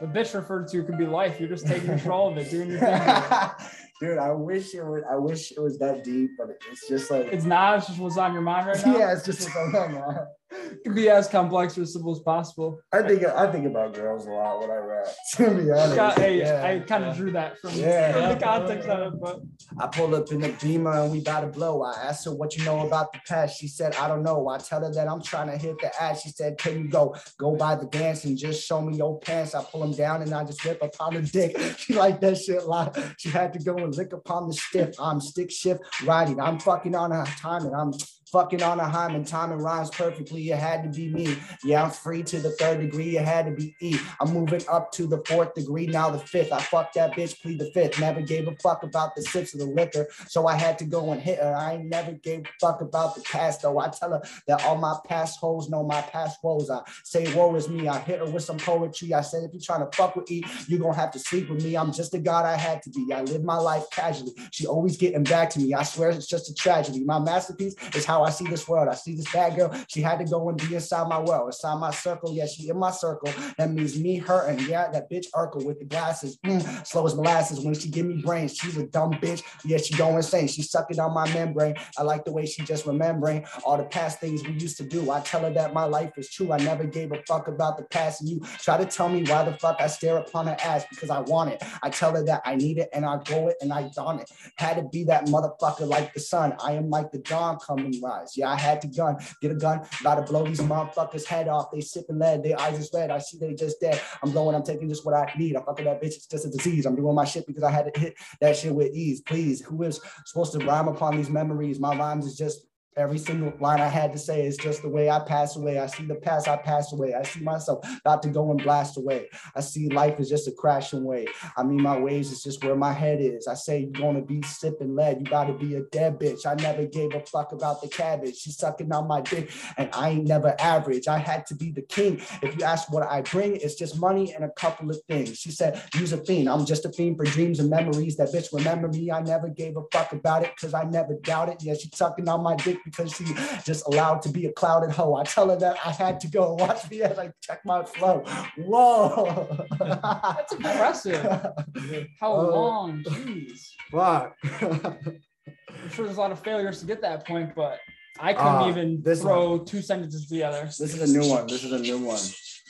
the 0.00 0.06
bitch 0.06 0.34
referred 0.34 0.68
to 0.68 0.82
could 0.84 0.96
be 0.98 1.06
life. 1.06 1.38
You're 1.38 1.48
just 1.48 1.66
taking 1.66 1.88
control 1.88 2.30
of 2.32 2.38
it, 2.38 2.50
doing 2.50 2.70
your 2.70 2.80
thing. 2.80 3.00
Dude, 4.00 4.16
I 4.18 4.32
wish 4.32 4.74
it 4.74 4.82
was. 4.82 5.02
I 5.10 5.16
wish 5.16 5.52
it 5.52 5.60
was 5.60 5.78
that 5.78 6.04
deep, 6.04 6.30
but 6.38 6.48
it's 6.72 6.88
just 6.88 7.10
like, 7.10 7.26
It's 7.26 7.44
not. 7.44 7.78
It's 7.78 7.86
just 7.88 7.98
what's 8.00 8.16
on 8.16 8.32
your 8.32 8.40
mind 8.42 8.66
right 8.68 8.86
now. 8.86 8.96
yeah, 8.98 9.12
it's 9.12 9.26
just 9.26 9.42
what's 9.54 9.74
on, 9.74 9.92
man. 9.92 10.02
It 10.02 10.26
can 10.84 10.94
be 10.94 11.08
as 11.08 11.28
complex 11.28 11.76
or 11.78 11.86
simple 11.86 12.12
as 12.12 12.20
possible. 12.20 12.80
I 12.92 13.02
think 13.02 13.24
I 13.24 13.50
think 13.52 13.66
about 13.66 13.94
girls 13.94 14.26
a 14.26 14.30
lot 14.30 14.60
when 14.60 14.70
I 14.70 14.76
rap. 14.76 15.06
To 15.36 15.50
be 15.50 15.70
honest, 15.70 15.96
Got- 15.96 16.18
hey, 16.18 16.38
yeah. 16.38 16.64
I 16.64 16.80
kind 16.80 17.04
of 17.04 17.16
drew 17.16 17.30
that 17.32 17.58
from, 17.58 17.70
Yeah. 17.74 18.12
from 18.12 18.28
the 18.38 18.44
context 18.44 18.88
of 18.88 19.12
it, 19.14 19.20
but 19.20 19.40
I 19.78 19.86
pull 19.86 20.14
up 20.14 20.30
in 20.32 20.40
the 20.40 20.52
beamer 20.60 20.92
and 21.02 21.12
we 21.12 21.20
about 21.20 21.40
to 21.42 21.46
blow. 21.46 21.82
I 21.82 21.92
asked 21.92 22.24
her 22.24 22.34
what 22.34 22.56
you 22.56 22.64
know 22.64 22.86
about 22.86 23.12
the 23.12 23.20
past. 23.28 23.58
She 23.60 23.68
said, 23.68 23.94
I 23.96 24.08
don't 24.08 24.22
know. 24.22 24.48
I 24.48 24.58
tell 24.58 24.80
her 24.80 24.92
that 24.92 25.08
I'm 25.08 25.22
trying 25.22 25.48
to 25.50 25.56
hit 25.56 25.76
the 25.80 25.90
ass. 26.02 26.22
She 26.22 26.30
said, 26.30 26.58
Can 26.58 26.78
you 26.78 26.88
go? 26.88 27.14
Go 27.38 27.54
by 27.56 27.76
the 27.76 27.86
dance 27.86 28.24
and 28.24 28.36
just 28.36 28.66
show 28.66 28.80
me 28.80 28.96
your 28.96 29.18
pants. 29.20 29.54
I 29.54 29.62
pull 29.62 29.80
them 29.80 29.92
down 29.92 30.22
and 30.22 30.32
I 30.32 30.44
just 30.44 30.64
whip 30.64 30.82
upon 30.82 31.14
the 31.14 31.22
dick. 31.22 31.56
She 31.78 31.94
like 31.94 32.20
that 32.20 32.36
shit 32.38 32.62
a 32.62 32.66
lot. 32.66 32.98
She 33.18 33.28
had 33.28 33.52
to 33.52 33.58
go 33.60 33.76
and 33.76 33.94
lick 33.94 34.12
upon 34.12 34.48
the 34.48 34.54
stiff. 34.54 34.94
I'm 34.98 35.20
stick 35.20 35.50
shift 35.50 35.80
riding. 36.04 36.40
I'm 36.40 36.58
fucking 36.58 36.94
on 36.94 37.10
her 37.12 37.24
time 37.24 37.64
and 37.66 37.74
I'm 37.74 37.92
fucking 38.30 38.62
on 38.62 38.80
a 38.80 38.88
hymen. 38.88 39.24
Time 39.24 39.52
and 39.52 39.62
rhymes 39.62 39.90
perfectly. 39.90 40.50
It 40.50 40.58
had 40.58 40.82
to 40.84 40.88
be 40.88 41.08
me. 41.08 41.36
Yeah, 41.64 41.84
I'm 41.84 41.90
free 41.90 42.22
to 42.24 42.40
the 42.40 42.50
third 42.50 42.80
degree. 42.80 43.16
It 43.16 43.24
had 43.24 43.46
to 43.46 43.52
be 43.52 43.74
E. 43.80 43.98
I'm 44.20 44.32
moving 44.32 44.62
up 44.68 44.92
to 44.92 45.06
the 45.06 45.22
fourth 45.26 45.54
degree. 45.54 45.86
Now 45.86 46.10
the 46.10 46.18
fifth. 46.18 46.52
I 46.52 46.60
fucked 46.60 46.94
that 46.94 47.12
bitch, 47.12 47.40
plead 47.40 47.58
the 47.58 47.70
fifth. 47.72 48.00
Never 48.00 48.20
gave 48.20 48.48
a 48.48 48.54
fuck 48.56 48.82
about 48.82 49.14
the 49.14 49.22
sips 49.22 49.54
of 49.54 49.60
the 49.60 49.66
liquor. 49.66 50.08
So 50.28 50.46
I 50.46 50.56
had 50.56 50.78
to 50.78 50.84
go 50.84 51.12
and 51.12 51.20
hit 51.20 51.38
her. 51.38 51.54
I 51.54 51.74
ain't 51.74 51.86
never 51.86 52.12
gave 52.12 52.40
a 52.40 52.48
fuck 52.60 52.80
about 52.80 53.14
the 53.14 53.22
past 53.22 53.62
though. 53.62 53.78
I 53.78 53.88
tell 53.88 54.12
her 54.12 54.22
that 54.46 54.64
all 54.64 54.76
my 54.76 54.96
past 55.06 55.38
hoes 55.40 55.68
know 55.68 55.82
my 55.82 56.00
past 56.02 56.38
woes. 56.42 56.70
I 56.70 56.80
say, 57.04 57.32
woe 57.34 57.54
is 57.54 57.68
me. 57.68 57.88
I 57.88 57.98
hit 57.98 58.20
her 58.20 58.30
with 58.30 58.44
some 58.44 58.58
poetry. 58.58 59.14
I 59.14 59.20
said, 59.20 59.44
if 59.44 59.52
you're 59.52 59.62
trying 59.62 59.88
to 59.88 59.96
fuck 59.96 60.16
with 60.16 60.30
E, 60.30 60.44
you're 60.66 60.80
gonna 60.80 60.94
have 60.94 61.10
to 61.12 61.18
sleep 61.18 61.48
with 61.50 61.62
me. 61.64 61.76
I'm 61.76 61.92
just 61.92 62.12
the 62.12 62.18
god 62.18 62.44
I 62.46 62.56
had 62.56 62.82
to 62.82 62.90
be. 62.90 63.12
I 63.12 63.22
live 63.22 63.44
my 63.44 63.56
life 63.56 63.84
casually. 63.90 64.32
She 64.50 64.66
always 64.66 64.96
getting 64.96 65.24
back 65.24 65.50
to 65.50 65.60
me. 65.60 65.74
I 65.74 65.82
swear 65.82 66.10
it's 66.10 66.26
just 66.26 66.50
a 66.50 66.54
tragedy. 66.54 67.04
My 67.04 67.18
masterpiece 67.18 67.74
is 67.94 68.04
how 68.04 68.19
I 68.22 68.30
see 68.30 68.46
this 68.46 68.68
world. 68.68 68.88
I 68.88 68.94
see 68.94 69.14
this 69.14 69.30
bad 69.32 69.56
girl. 69.56 69.74
She 69.88 70.00
had 70.00 70.18
to 70.18 70.24
go 70.24 70.48
and 70.48 70.58
be 70.58 70.74
inside 70.74 71.08
my 71.08 71.18
world, 71.18 71.48
inside 71.48 71.78
my 71.78 71.90
circle. 71.90 72.34
Yeah, 72.34 72.46
she 72.46 72.68
in 72.68 72.78
my 72.78 72.90
circle. 72.90 73.32
That 73.58 73.70
means 73.70 73.98
me, 73.98 74.18
her, 74.18 74.46
and 74.46 74.60
yeah, 74.62 74.90
that 74.90 75.10
bitch 75.10 75.26
Urkel 75.34 75.64
with 75.64 75.78
the 75.78 75.84
glasses. 75.84 76.38
Mm, 76.44 76.86
slow 76.86 77.06
as 77.06 77.14
molasses 77.14 77.60
when 77.60 77.74
she 77.74 77.88
give 77.88 78.06
me 78.06 78.22
brains. 78.22 78.56
She's 78.56 78.76
a 78.76 78.86
dumb 78.86 79.12
bitch. 79.14 79.42
Yeah, 79.64 79.78
she 79.78 79.94
go 79.94 80.16
insane. 80.16 80.48
She 80.48 80.62
sucking 80.62 80.98
on 80.98 81.14
my 81.14 81.32
membrane. 81.32 81.74
I 81.98 82.02
like 82.02 82.24
the 82.24 82.32
way 82.32 82.46
she 82.46 82.62
just 82.62 82.86
remembering 82.86 83.44
all 83.64 83.76
the 83.76 83.84
past 83.84 84.20
things 84.20 84.42
we 84.46 84.54
used 84.54 84.76
to 84.78 84.84
do. 84.84 85.10
I 85.10 85.20
tell 85.20 85.42
her 85.42 85.52
that 85.52 85.74
my 85.74 85.84
life 85.84 86.12
is 86.16 86.30
true. 86.30 86.52
I 86.52 86.58
never 86.58 86.84
gave 86.84 87.12
a 87.12 87.22
fuck 87.26 87.48
about 87.48 87.76
the 87.76 87.84
past. 87.84 88.20
And 88.20 88.30
you 88.30 88.40
try 88.58 88.76
to 88.76 88.84
tell 88.84 89.08
me 89.08 89.24
why 89.24 89.44
the 89.44 89.52
fuck 89.58 89.76
I 89.80 89.86
stare 89.86 90.18
upon 90.18 90.46
her 90.46 90.56
ass 90.62 90.84
because 90.90 91.10
I 91.10 91.20
want 91.20 91.50
it. 91.50 91.62
I 91.82 91.90
tell 91.90 92.12
her 92.12 92.24
that 92.24 92.42
I 92.44 92.56
need 92.56 92.78
it 92.78 92.88
and 92.92 93.04
I 93.04 93.18
go 93.24 93.48
it 93.48 93.56
and 93.60 93.72
I 93.72 93.90
don 93.94 94.20
it. 94.20 94.30
Had 94.56 94.76
to 94.76 94.82
be 94.84 95.04
that 95.04 95.26
motherfucker 95.26 95.86
like 95.86 96.14
the 96.14 96.20
sun. 96.20 96.54
I 96.62 96.72
am 96.72 96.90
like 96.90 97.12
the 97.12 97.18
dawn 97.18 97.58
coming 97.58 98.00
rise. 98.10 98.36
Yeah, 98.36 98.50
I 98.50 98.56
had 98.56 98.80
to 98.82 98.88
gun, 98.88 99.16
get 99.40 99.50
a 99.50 99.54
gun, 99.54 99.82
about 100.00 100.16
to 100.16 100.22
blow 100.30 100.44
these 100.44 100.60
motherfuckers 100.60 101.24
head 101.24 101.48
off. 101.48 101.70
They 101.70 101.80
sipping 101.80 102.18
lead, 102.18 102.42
their 102.42 102.60
eyes 102.60 102.78
is 102.78 102.90
red. 102.92 103.10
I 103.10 103.18
see 103.18 103.38
they 103.38 103.54
just 103.54 103.80
dead. 103.80 104.00
I'm 104.22 104.30
blowing, 104.30 104.54
I'm 104.54 104.62
taking 104.62 104.88
just 104.88 105.04
what 105.04 105.14
I 105.14 105.32
need. 105.38 105.56
I'm 105.56 105.64
fucking 105.64 105.84
that 105.84 106.02
bitch. 106.02 106.16
It's 106.16 106.26
just 106.26 106.46
a 106.46 106.50
disease. 106.50 106.86
I'm 106.86 106.96
doing 106.96 107.14
my 107.14 107.24
shit 107.24 107.46
because 107.46 107.62
I 107.62 107.70
had 107.70 107.92
to 107.92 108.00
hit 108.00 108.14
that 108.40 108.56
shit 108.56 108.74
with 108.74 108.92
ease. 108.92 109.20
Please, 109.20 109.60
who 109.60 109.82
is 109.82 110.00
supposed 110.26 110.52
to 110.52 110.64
rhyme 110.64 110.88
upon 110.88 111.16
these 111.16 111.30
memories? 111.30 111.78
My 111.78 111.96
rhymes 111.96 112.26
is 112.26 112.36
just 112.36 112.66
Every 112.96 113.18
single 113.18 113.52
line 113.60 113.80
I 113.80 113.86
had 113.86 114.12
to 114.14 114.18
say 114.18 114.44
is 114.44 114.56
just 114.56 114.82
the 114.82 114.88
way 114.88 115.08
I 115.08 115.20
pass 115.20 115.54
away. 115.54 115.78
I 115.78 115.86
see 115.86 116.04
the 116.06 116.16
past, 116.16 116.48
I 116.48 116.56
pass 116.56 116.92
away. 116.92 117.14
I 117.14 117.22
see 117.22 117.40
myself 117.40 117.86
about 118.00 118.20
to 118.24 118.28
go 118.28 118.50
and 118.50 118.60
blast 118.60 118.96
away. 118.96 119.28
I 119.54 119.60
see 119.60 119.88
life 119.88 120.18
is 120.18 120.28
just 120.28 120.48
a 120.48 120.52
crashing 120.52 121.04
way. 121.04 121.28
I 121.56 121.62
mean, 121.62 121.80
my 121.80 121.96
ways 121.96 122.32
is 122.32 122.42
just 122.42 122.64
where 122.64 122.74
my 122.74 122.92
head 122.92 123.20
is. 123.20 123.46
I 123.46 123.54
say 123.54 123.80
you're 123.82 123.92
gonna 123.92 124.22
be 124.22 124.42
sipping 124.42 124.96
lead. 124.96 125.18
You 125.20 125.26
gotta 125.26 125.52
be 125.52 125.76
a 125.76 125.82
dead 125.82 126.18
bitch. 126.18 126.46
I 126.46 126.54
never 126.54 126.84
gave 126.84 127.14
a 127.14 127.20
fuck 127.20 127.52
about 127.52 127.80
the 127.80 127.86
cabbage. 127.86 128.36
She's 128.36 128.58
sucking 128.58 128.92
on 128.92 129.06
my 129.06 129.20
dick, 129.20 129.52
and 129.76 129.88
I 129.92 130.10
ain't 130.10 130.26
never 130.26 130.56
average. 130.60 131.06
I 131.06 131.18
had 131.18 131.46
to 131.46 131.54
be 131.54 131.70
the 131.70 131.82
king. 131.82 132.20
If 132.42 132.58
you 132.58 132.64
ask 132.64 132.92
what 132.92 133.04
I 133.04 133.20
bring, 133.22 133.54
it's 133.54 133.76
just 133.76 134.00
money 134.00 134.34
and 134.34 134.44
a 134.44 134.50
couple 134.50 134.90
of 134.90 135.00
things. 135.08 135.38
She 135.38 135.52
said, 135.52 135.80
use 135.94 136.12
a 136.12 136.18
fiend. 136.24 136.48
I'm 136.48 136.66
just 136.66 136.84
a 136.84 136.92
fiend 136.92 137.18
for 137.18 137.24
dreams 137.24 137.60
and 137.60 137.70
memories. 137.70 138.16
That 138.16 138.32
bitch 138.32 138.52
remember 138.52 138.88
me. 138.88 139.12
I 139.12 139.20
never 139.20 139.48
gave 139.48 139.76
a 139.76 139.82
fuck 139.92 140.12
about 140.12 140.42
it 140.42 140.50
because 140.56 140.74
I 140.74 140.82
never 140.84 141.14
doubted. 141.22 141.62
Yeah, 141.62 141.74
she 141.74 141.88
sucking 141.94 142.28
on 142.28 142.42
my 142.42 142.56
dick 142.56 142.79
because 142.84 143.12
she 143.12 143.24
just 143.64 143.86
allowed 143.86 144.22
to 144.22 144.28
be 144.28 144.46
a 144.46 144.52
clouded 144.52 144.90
hoe. 144.90 145.14
I 145.14 145.24
tell 145.24 145.48
her 145.50 145.56
that 145.56 145.76
I 145.84 145.90
had 145.92 146.20
to 146.20 146.28
go. 146.28 146.54
Watch 146.54 146.90
me 146.90 147.02
as 147.02 147.18
I 147.18 147.32
check 147.42 147.60
my 147.64 147.84
flow. 147.84 148.24
Whoa. 148.58 149.66
that's 149.78 150.52
impressive. 150.52 151.22
How 152.20 152.32
Oh. 152.32 152.50
long? 152.50 153.02
Jeez. 153.04 153.60
Fuck. 153.90 154.36
I'm 154.62 155.90
sure 155.90 156.04
there's 156.04 156.16
a 156.16 156.20
lot 156.20 156.32
of 156.32 156.40
failures 156.40 156.80
to 156.80 156.86
get 156.86 157.00
that 157.02 157.26
point, 157.26 157.54
but 157.54 157.78
I 158.18 158.32
couldn't 158.34 158.48
Uh, 158.62 158.68
even 158.68 159.02
this 159.02 159.22
throw 159.22 159.58
two 159.58 159.80
sentences 159.82 160.28
together. 160.28 160.64
this 160.64 160.80
is 160.80 161.00
a 161.10 161.12
new 161.18 161.28
one. 161.28 161.46
This 161.46 161.64
is 161.64 161.72
a 161.72 161.78
new 161.78 161.98
one. 161.98 162.20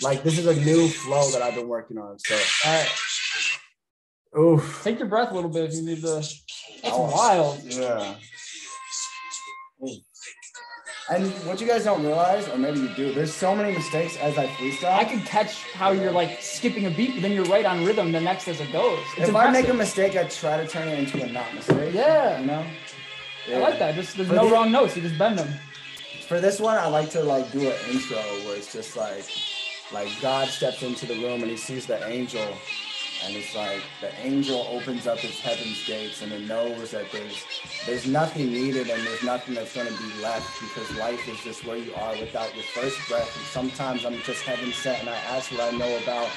Like 0.03 0.23
this 0.23 0.39
is 0.39 0.47
a 0.47 0.55
new 0.55 0.89
flow 0.89 1.29
that 1.31 1.43
I've 1.43 1.55
been 1.55 1.69
working 1.69 1.99
on. 1.99 2.19
So 2.19 2.35
All 2.67 2.73
right. 2.73 2.89
Oof. 4.39 4.81
Take 4.85 4.99
your 5.01 5.09
breath 5.09 5.33
a 5.33 5.35
little 5.35 5.51
bit 5.51 5.65
if 5.71 5.75
you 5.75 5.83
need 5.83 6.01
to. 6.03 6.07
That's 6.17 6.43
Oh. 6.85 7.11
wild. 7.11 7.63
Yeah. 7.65 8.15
And 11.11 11.27
what 11.45 11.61
you 11.61 11.67
guys 11.67 11.83
don't 11.85 12.05
realize, 12.05 12.49
or 12.49 12.57
maybe 12.57 12.79
you 12.81 12.89
do, 12.95 13.13
there's 13.13 13.35
so 13.35 13.55
many 13.55 13.75
mistakes 13.77 14.17
as 14.19 14.39
I 14.39 14.47
freestyle. 14.47 14.93
I 14.97 15.05
can 15.05 15.21
catch 15.23 15.65
how 15.73 15.91
you're 15.91 16.13
like 16.13 16.41
skipping 16.41 16.87
a 16.87 16.91
beat, 16.91 17.15
but 17.15 17.23
then 17.23 17.33
you're 17.33 17.45
right 17.47 17.65
on 17.67 17.85
rhythm 17.85 18.13
the 18.13 18.21
next 18.21 18.47
as 18.47 18.61
it 18.61 18.71
goes. 18.71 19.01
It's 19.17 19.29
if 19.29 19.35
I 19.35 19.51
make 19.51 19.69
a 19.69 19.75
mistake, 19.75 20.17
I 20.17 20.25
try 20.25 20.57
to 20.57 20.69
turn 20.69 20.87
it 20.87 20.99
into 21.01 21.21
a 21.23 21.27
not 21.33 21.53
mistake. 21.53 21.95
Yeah. 21.95 22.39
You 22.41 22.47
know? 22.47 22.65
I 23.49 23.59
like 23.59 23.79
that. 23.81 23.97
Just 23.97 24.17
there's 24.17 24.29
For 24.29 24.35
no 24.35 24.47
the- 24.47 24.53
wrong 24.55 24.71
notes. 24.71 24.95
You 24.95 25.03
just 25.03 25.19
bend 25.19 25.39
them. 25.39 25.49
For 26.29 26.41
this 26.41 26.61
one, 26.61 26.79
I 26.79 26.87
like 26.87 27.11
to 27.11 27.25
like 27.25 27.51
do 27.51 27.59
an 27.69 27.77
intro 27.91 28.19
where 28.47 28.57
it's 28.57 28.73
just 28.73 28.97
like, 28.97 29.25
like 29.93 30.09
God 30.23 30.47
steps 30.47 30.85
into 30.85 31.07
the 31.07 31.15
room 31.15 31.43
and 31.43 31.51
he 31.51 31.57
sees 31.57 31.87
the 31.87 32.07
angel, 32.09 32.47
and 33.25 33.37
it's 33.37 33.55
like 33.55 33.83
the 34.01 34.11
angel 34.21 34.67
opens 34.71 35.07
up 35.07 35.19
his 35.19 35.39
heaven's 35.41 35.85
gates 35.87 36.23
and 36.23 36.33
it 36.33 36.47
knows 36.47 36.91
that 36.91 37.11
there's 37.13 37.45
there's 37.87 38.07
nothing 38.07 38.53
needed 38.53 38.89
and 38.89 39.07
there's 39.07 39.23
nothing 39.23 39.55
that's 39.55 39.75
gonna 39.75 39.91
be 39.91 40.23
left 40.23 40.61
because 40.61 40.97
life 40.97 41.29
is 41.29 41.41
just 41.43 41.65
where 41.65 41.77
you 41.77 41.95
are 41.95 42.13
without 42.19 42.55
your 42.55 42.65
first 42.65 42.97
breath. 43.09 43.37
And 43.37 43.47
sometimes 43.47 44.05
I'm 44.05 44.21
just 44.23 44.43
heaven 44.43 44.73
sent 44.73 45.01
and 45.01 45.09
I 45.09 45.17
ask 45.17 45.51
what 45.53 45.73
I 45.73 45.77
know 45.77 45.97
about 45.99 46.29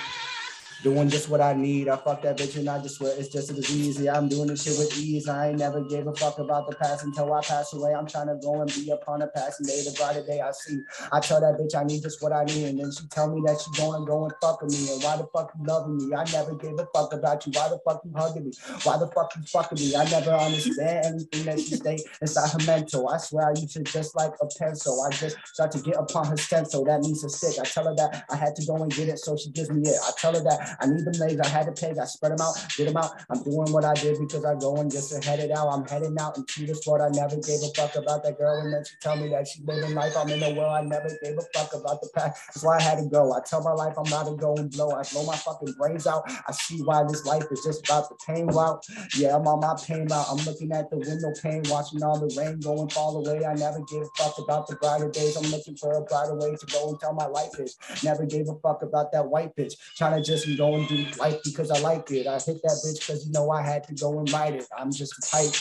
doing 0.84 1.10
just 1.10 1.30
what 1.30 1.40
I 1.40 1.54
need. 1.54 1.88
I 1.88 1.96
fuck 1.96 2.22
that 2.24 2.38
bitch 2.38 2.58
and 2.58 2.70
I 2.70 2.80
just 2.80 2.98
swear 2.98 3.16
it's 3.18 3.30
just 3.30 3.50
a 3.50 3.54
disease. 3.54 4.00
Yeah, 4.00 4.18
I'm 4.18 4.28
doing 4.28 4.48
this 4.48 4.64
shit 4.64 4.78
with 4.78 4.96
ease. 5.00 5.30
I 5.30 5.50
ain't 5.50 5.60
never 5.60 5.82
gave 5.82 6.06
a 6.06 6.14
fuck 6.14 6.38
about 6.40 6.70
the 6.70 6.76
past 6.76 7.06
until 7.06 7.34
I 7.34 7.42
pass 7.42 7.74
away. 7.74 7.94
I'm 7.94 8.06
trying 8.06 8.28
to 8.28 8.36
go 8.44 8.62
and 8.62 8.70
be 8.76 8.92
upon 8.92 9.22
a 9.22 9.28
passing 9.28 9.66
day, 9.66 9.82
the 9.84 9.96
brighter 9.98 10.26
day 10.26 10.42
I 10.42 10.52
see. 10.52 10.82
I 11.12 11.22
tell 11.22 11.40
that 11.40 11.58
bitch 11.58 11.80
I 11.80 11.86
need 11.86 12.02
just 12.02 12.22
what 12.22 12.34
I 12.34 12.44
need, 12.44 12.66
and 12.66 12.80
then 12.80 12.92
she 12.92 13.08
tell 13.08 13.34
me 13.34 13.42
that 13.46 13.62
she 13.62 13.82
gonna 13.82 14.06
go 14.06 14.26
and 14.26 14.34
fuck 14.42 14.62
with 14.62 14.74
me. 14.74 14.94
And 14.94 15.02
why 15.04 15.16
the 15.16 15.26
fuck 15.34 15.52
you 15.58 15.66
loving 15.66 15.98
me? 15.98 16.14
I 16.14 16.26
never 16.32 16.54
gave 16.56 16.78
a 16.78 16.86
fuck 16.94 17.14
about 17.14 17.46
you. 17.48 17.54
Why 17.56 17.70
the 17.70 17.80
fuck 17.88 18.02
you 18.04 18.12
hugging 18.16 18.46
me? 18.46 18.52
Why 18.84 18.98
the 18.98 19.08
fuck 19.08 19.32
you 19.38 19.44
fucking 19.44 19.80
me? 19.80 19.96
I 19.96 20.04
never 20.10 20.32
understand 20.32 21.06
anything 21.06 21.46
that 21.46 21.60
she 21.60 21.76
say 21.78 21.98
inside 22.22 22.50
her 22.52 22.66
mental. 22.68 23.08
I 23.08 23.18
swear 23.18 23.48
I 23.48 23.52
used 23.52 23.74
to 23.74 23.84
just 23.84 24.16
like 24.18 24.34
a 24.42 24.48
pencil. 24.60 25.02
I 25.02 25.16
just 25.16 25.38
start 25.46 25.72
to 25.72 25.82
get 25.82 25.96
upon 25.96 26.28
her 26.28 26.38
stencil. 26.38 26.84
That 26.84 27.00
means 27.02 27.24
a 27.24 27.30
stick. 27.30 27.56
I 27.60 27.64
tell 27.64 27.86
her 27.86 27.96
that 27.96 28.26
I 28.30 28.36
had 28.36 28.56
to 28.58 28.66
go 28.66 28.76
and 28.76 28.92
get 28.94 29.08
it, 29.08 29.20
so 29.20 29.38
she 29.38 29.50
gives 29.52 29.70
me 29.70 29.88
it. 29.88 29.96
I 30.04 30.12
tell 30.18 30.34
her 30.34 30.44
that 30.44 30.73
I 30.80 30.88
need 30.88 31.06
them 31.06 31.14
legs. 31.20 31.40
I 31.40 31.48
had 31.48 31.66
to 31.66 31.72
pay. 31.72 31.94
I 32.00 32.06
spread 32.06 32.32
them 32.32 32.42
out, 32.42 32.56
get 32.78 32.88
them 32.88 32.98
out. 32.98 33.12
I'm 33.30 33.42
doing 33.44 33.72
what 33.72 33.86
I 33.86 33.94
did 33.94 34.20
because 34.20 34.46
I 34.46 34.56
go 34.56 34.76
and 34.78 34.92
just 34.92 35.12
to 35.12 35.28
head 35.28 35.40
it 35.40 35.52
out. 35.52 35.70
I'm 35.70 35.86
heading 35.88 36.16
out 36.20 36.38
into 36.38 36.66
this 36.66 36.86
world. 36.86 37.02
I 37.02 37.10
never 37.10 37.36
gave 37.36 37.60
a 37.64 37.70
fuck 37.76 37.96
about 37.96 38.24
that 38.24 38.38
girl, 38.38 38.62
and 38.62 38.74
then 38.74 38.84
she 38.86 38.96
tell 39.02 39.16
me 39.16 39.30
that 39.30 39.48
she 39.48 39.62
living 39.64 39.94
life. 39.96 40.16
I'm 40.18 40.30
in 40.30 40.40
the 40.40 40.54
world. 40.54 40.74
I 40.74 40.82
never 40.82 41.10
gave 41.24 41.38
a 41.38 41.46
fuck 41.58 41.74
about 41.74 42.02
the 42.02 42.10
past. 42.16 42.42
That's 42.48 42.64
why 42.64 42.78
I 42.78 42.82
had 42.82 42.98
to 43.00 43.06
go. 43.06 43.34
I 43.34 43.40
tell 43.46 43.64
my 43.64 43.74
life 43.74 43.96
I'm 43.98 44.08
about 44.08 44.28
to 44.28 44.36
go 44.36 44.56
and 44.56 44.72
blow. 44.72 44.92
I 44.92 45.04
blow 45.12 45.26
my 45.26 45.36
fucking 45.36 45.74
brains 45.78 46.08
out. 46.08 46.24
I 46.48 46.52
see 46.52 46.80
why 46.84 47.04
this 47.04 47.26
life 47.26 47.44
is 47.52 47.62
just 47.64 47.86
about 47.86 48.10
the 48.10 48.16
pain 48.26 48.48
route. 48.48 48.84
Yeah, 49.18 49.36
I'm 49.36 49.48
on 49.48 49.60
my 49.60 49.76
pain 49.82 50.08
route. 50.08 50.26
I'm 50.30 50.44
looking 50.46 50.72
at 50.72 50.90
the 50.90 50.98
window 50.98 51.34
pane, 51.42 51.64
watching 51.70 52.04
all 52.04 52.20
the 52.20 52.34
rain 52.38 52.60
go 52.60 52.82
and 52.82 52.92
fall 52.92 53.18
away. 53.18 53.46
I 53.46 53.54
never 53.54 53.80
gave 53.82 54.02
a 54.02 54.10
fuck 54.18 54.38
about 54.40 54.68
the 54.68 54.76
brighter 54.76 55.10
days. 55.10 55.36
I'm 55.36 55.50
looking 55.52 55.76
for 55.76 55.92
a 55.94 56.02
brighter 56.02 56.36
way 56.36 56.56
to 56.56 56.66
go 56.68 56.90
and 56.90 57.00
tell 57.00 57.14
my 57.14 57.28
life 57.28 57.60
is. 57.60 57.78
Never 58.04 58.26
gave 58.26 58.50
a 58.50 58.56
fuck 58.60 58.82
about 58.82 59.12
that 59.12 59.28
white 59.28 59.56
bitch. 59.56 59.74
Trying 59.98 60.22
to 60.22 60.24
just 60.24 60.48
go 60.58 60.76
and 60.76 60.88
do 60.88 61.06
life 61.20 61.40
because 61.44 61.72
I 61.72 61.80
like 61.80 62.10
it. 62.12 62.28
I 62.28 62.40
hit 62.40 62.62
that 62.64 62.82
bitch 62.86 63.00
because 63.00 63.26
you 63.26 63.32
know 63.32 63.50
I 63.50 63.62
had 63.62 63.84
to 63.86 63.96
go 63.96 64.20
and 64.20 64.32
write 64.32 64.54
it. 64.56 64.66
I'm 64.78 64.92
just 64.92 65.14
a 65.18 65.22
type. 65.30 65.54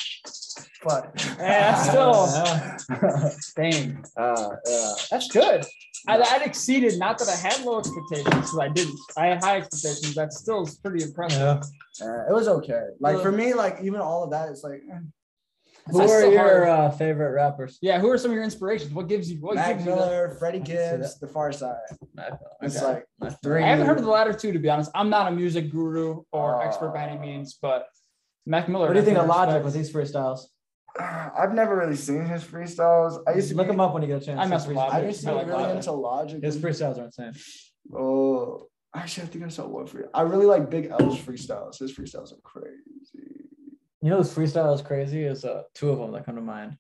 But 0.84 1.10
Yeah, 1.38 1.74
still. 1.76 3.30
Dang. 3.56 4.04
uh, 4.16 4.50
yeah. 4.66 4.92
That's 5.10 5.28
good. 5.28 5.64
I, 6.08 6.18
that 6.18 6.42
exceeded, 6.44 6.98
not 6.98 7.18
that 7.18 7.28
I 7.28 7.36
had 7.36 7.64
low 7.64 7.78
expectations, 7.78 8.34
because 8.34 8.58
I 8.58 8.68
didn't. 8.68 8.98
I 9.16 9.26
had 9.26 9.44
high 9.44 9.58
expectations. 9.58 10.14
That 10.16 10.32
still 10.32 10.62
is 10.62 10.76
pretty 10.78 11.04
impressive. 11.04 11.62
Yeah. 12.00 12.06
Uh, 12.06 12.28
it 12.28 12.32
was 12.32 12.48
okay. 12.48 12.86
Like 12.98 13.20
for 13.20 13.30
me, 13.30 13.54
like 13.54 13.78
even 13.82 14.00
all 14.00 14.24
of 14.24 14.30
that 14.30 14.48
is 14.48 14.64
like 14.64 14.82
eh. 14.90 14.98
Who 15.90 15.98
That's 15.98 16.12
are 16.12 16.30
your 16.32 16.68
uh, 16.68 16.90
favorite 16.92 17.32
rappers? 17.32 17.78
Yeah, 17.82 17.98
who 17.98 18.08
are 18.10 18.16
some 18.18 18.30
of 18.30 18.34
your 18.36 18.44
inspirations? 18.44 18.92
What 18.92 19.08
gives 19.08 19.30
you 19.30 19.38
what 19.40 19.56
Mac 19.56 19.74
gives 19.74 19.84
you 19.86 19.90
that? 19.90 19.96
Miller, 19.96 20.36
Freddie 20.38 20.60
I 20.60 20.62
Gibbs, 20.62 21.18
The 21.18 21.26
Pharcyde. 21.26 21.76
It's 22.62 22.76
Okay. 22.76 22.86
like 22.86 23.06
Nice. 23.20 23.34
three. 23.42 23.62
I 23.64 23.66
haven't 23.68 23.86
heard 23.86 23.98
of 23.98 24.04
the 24.04 24.10
latter 24.10 24.32
two, 24.32 24.52
to 24.52 24.58
be 24.60 24.68
honest. 24.70 24.90
I'm 24.94 25.10
not 25.10 25.26
a 25.26 25.34
music 25.34 25.70
guru 25.72 26.22
or 26.32 26.56
Oh. 26.62 26.66
expert 26.66 26.90
by 26.94 27.04
any 27.08 27.18
means, 27.18 27.58
but 27.60 27.88
Mac 28.46 28.68
Miller. 28.68 28.86
What 28.86 28.92
do 28.94 29.00
you 29.00 29.04
think 29.04 29.18
of 29.18 29.26
Logic 29.26 29.54
respect. 29.62 29.64
with 29.64 29.74
these 29.74 29.92
freestyles? 29.92 30.40
I've 31.00 31.52
never 31.54 31.76
really 31.76 31.96
seen 31.96 32.26
his 32.26 32.44
freestyles. 32.44 33.20
I 33.26 33.34
used 33.34 33.48
to 33.50 33.56
Look 33.56 33.66
be, 33.66 33.72
him 33.72 33.80
up 33.80 33.92
when 33.92 34.02
you 34.02 34.08
get 34.08 34.22
a 34.22 34.24
chance. 34.24 34.38
I 34.40 34.46
mess 34.46 34.66
with 34.66 34.76
freestyles- 34.76 34.90
I 34.90 34.96
Logic. 34.98 35.06
used 35.08 35.22
to 35.22 35.28
I 35.28 35.32
be 35.32 35.36
like 35.38 35.46
really 35.48 35.62
Logic. 35.62 35.76
into 35.76 35.92
Logic. 35.92 36.42
His 36.44 36.56
freestyles 36.58 36.98
are 36.98 37.04
insane. 37.06 37.32
Oh, 37.96 38.68
actually, 38.94 39.24
I 39.24 39.26
think 39.30 39.44
I 39.44 39.48
saw 39.48 39.66
one 39.66 39.86
free. 39.86 40.04
I 40.14 40.22
really 40.22 40.46
like 40.46 40.70
Big 40.70 40.90
L's 40.90 41.18
freestyles. 41.18 41.78
His 41.80 41.92
freestyles 41.92 42.32
are 42.32 42.40
crazy. 42.44 42.91
You 44.02 44.10
know, 44.10 44.18
this 44.18 44.34
freestyle 44.34 44.74
is 44.74 44.82
crazy. 44.82 45.22
Is 45.22 45.44
uh, 45.44 45.62
two 45.74 45.90
of 45.90 45.98
them 45.98 46.10
that 46.12 46.26
come 46.26 46.34
to 46.34 46.42
mind. 46.42 46.76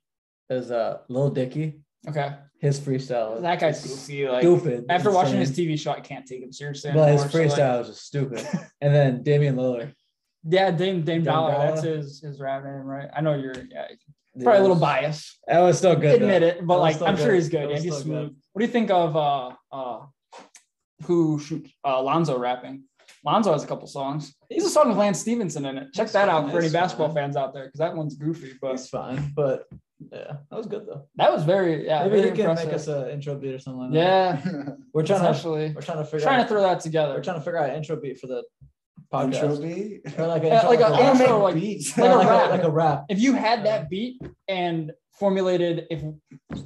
Is 0.50 0.70
uh, 0.70 0.98
Lil 1.08 1.30
Dicky. 1.30 1.80
Okay, 2.08 2.32
His 2.58 2.80
freestyle. 2.80 3.40
that 3.40 3.60
guy's 3.60 3.80
goofy. 3.86 4.28
Like 4.28 4.42
stupid. 4.42 4.86
after 4.88 5.12
watching 5.12 5.38
his. 5.38 5.52
TV 5.52 5.78
show, 5.78 5.92
I 5.92 6.00
can't 6.00 6.26
take 6.26 6.42
him 6.42 6.52
seriously. 6.52 6.90
But 6.92 7.12
his 7.12 7.22
anymore, 7.22 7.30
so, 7.30 7.38
like- 7.38 7.48
freestyle 7.48 7.80
is 7.82 7.86
just 7.86 8.04
stupid. 8.04 8.44
and 8.80 8.92
then 8.92 9.22
Damian 9.22 9.54
Lillard. 9.54 9.94
yeah, 10.42 10.72
Dame 10.72 11.02
Dame 11.02 11.22
Dollar. 11.22 11.52
That's 11.52 11.82
his 11.82 12.20
his 12.20 12.40
rap 12.40 12.64
name, 12.64 12.82
right? 12.82 13.08
I 13.14 13.20
know 13.20 13.34
you're 13.34 13.54
yeah, 13.70 13.86
probably 14.42 14.58
a 14.58 14.62
little 14.62 14.76
biased. 14.76 15.38
That 15.46 15.60
was 15.60 15.78
still 15.78 15.94
good. 15.94 16.20
Admit 16.20 16.40
though. 16.40 16.46
it, 16.48 16.66
but 16.66 16.80
like 16.80 17.00
I'm 17.00 17.16
sure 17.16 17.34
he's 17.34 17.48
good. 17.48 17.70
Yeah, 17.70 17.78
he's 17.78 17.94
smooth. 17.98 18.30
good. 18.30 18.36
What 18.52 18.60
do 18.60 18.66
you 18.66 18.72
think 18.72 18.90
of 18.90 19.16
uh 19.16 19.52
uh 19.70 20.00
who 21.04 21.38
shoot 21.38 21.68
uh 21.84 22.02
Lonzo 22.02 22.36
rapping? 22.36 22.82
Lonzo 23.24 23.52
has 23.52 23.62
a 23.62 23.66
couple 23.66 23.86
songs. 23.86 24.34
He's 24.48 24.64
a 24.64 24.68
song 24.70 24.88
with 24.88 24.98
Lance 24.98 25.20
Stephenson 25.20 25.64
in 25.64 25.76
it. 25.78 25.84
Check 25.92 26.06
That's 26.08 26.12
that 26.14 26.28
fine, 26.28 26.44
out 26.44 26.50
for 26.50 26.58
any 26.58 26.68
that's 26.68 26.72
basketball 26.72 27.14
fans 27.14 27.36
out 27.36 27.54
there 27.54 27.66
because 27.66 27.78
that 27.78 27.94
one's 27.96 28.16
goofy. 28.16 28.54
But 28.60 28.72
It's 28.74 28.88
fine, 28.88 29.32
but 29.36 29.66
yeah, 30.10 30.32
that 30.50 30.56
was 30.56 30.66
good 30.66 30.86
though. 30.86 31.06
that 31.16 31.32
was 31.32 31.44
very 31.44 31.86
yeah. 31.86 32.02
Maybe 32.04 32.16
he 32.16 32.22
very 32.22 32.36
can 32.36 32.40
impressive. 32.50 32.66
make 32.66 32.74
us 32.74 32.88
an 32.88 33.10
intro 33.10 33.36
beat 33.36 33.54
or 33.54 33.58
something. 33.60 33.82
Like 33.82 33.92
that. 33.92 34.44
yeah, 34.44 34.68
we're 34.92 35.04
trying 35.06 35.20
to 35.32 35.72
we're 35.74 35.80
trying 35.82 35.98
to 35.98 36.04
figure 36.04 36.20
trying 36.20 36.42
to 36.42 36.48
throw 36.48 36.62
that 36.62 36.80
together. 36.80 37.14
we're 37.14 37.22
trying 37.22 37.38
to 37.38 37.44
figure 37.44 37.58
out 37.58 37.70
an 37.70 37.76
intro 37.76 37.96
beat 37.96 38.18
for 38.18 38.26
the 38.26 38.42
Intro 39.12 39.56
podcast. 39.56 39.62
beat. 39.62 40.18
Or 40.18 40.26
like, 40.26 40.42
an 40.42 40.48
Yeah, 40.48 40.54
intro, 40.56 40.70
like 40.70 40.80
a- 40.80 40.86
I 40.86 41.10
intro, 41.12 41.38
like- 41.38 41.54
make 41.54 41.62
beats. 41.64 41.98
like 41.98 42.10
a 42.10 42.16
rap. 42.26 42.46
a, 42.46 42.50
like 42.50 42.62
a 42.64 42.70
rap. 42.70 43.04
if 43.10 43.18
you 43.20 43.34
had 43.34 43.64
that 43.66 43.90
beat 43.90 44.20
and 44.48 44.90
formulated, 45.22 45.86
if 45.88 46.00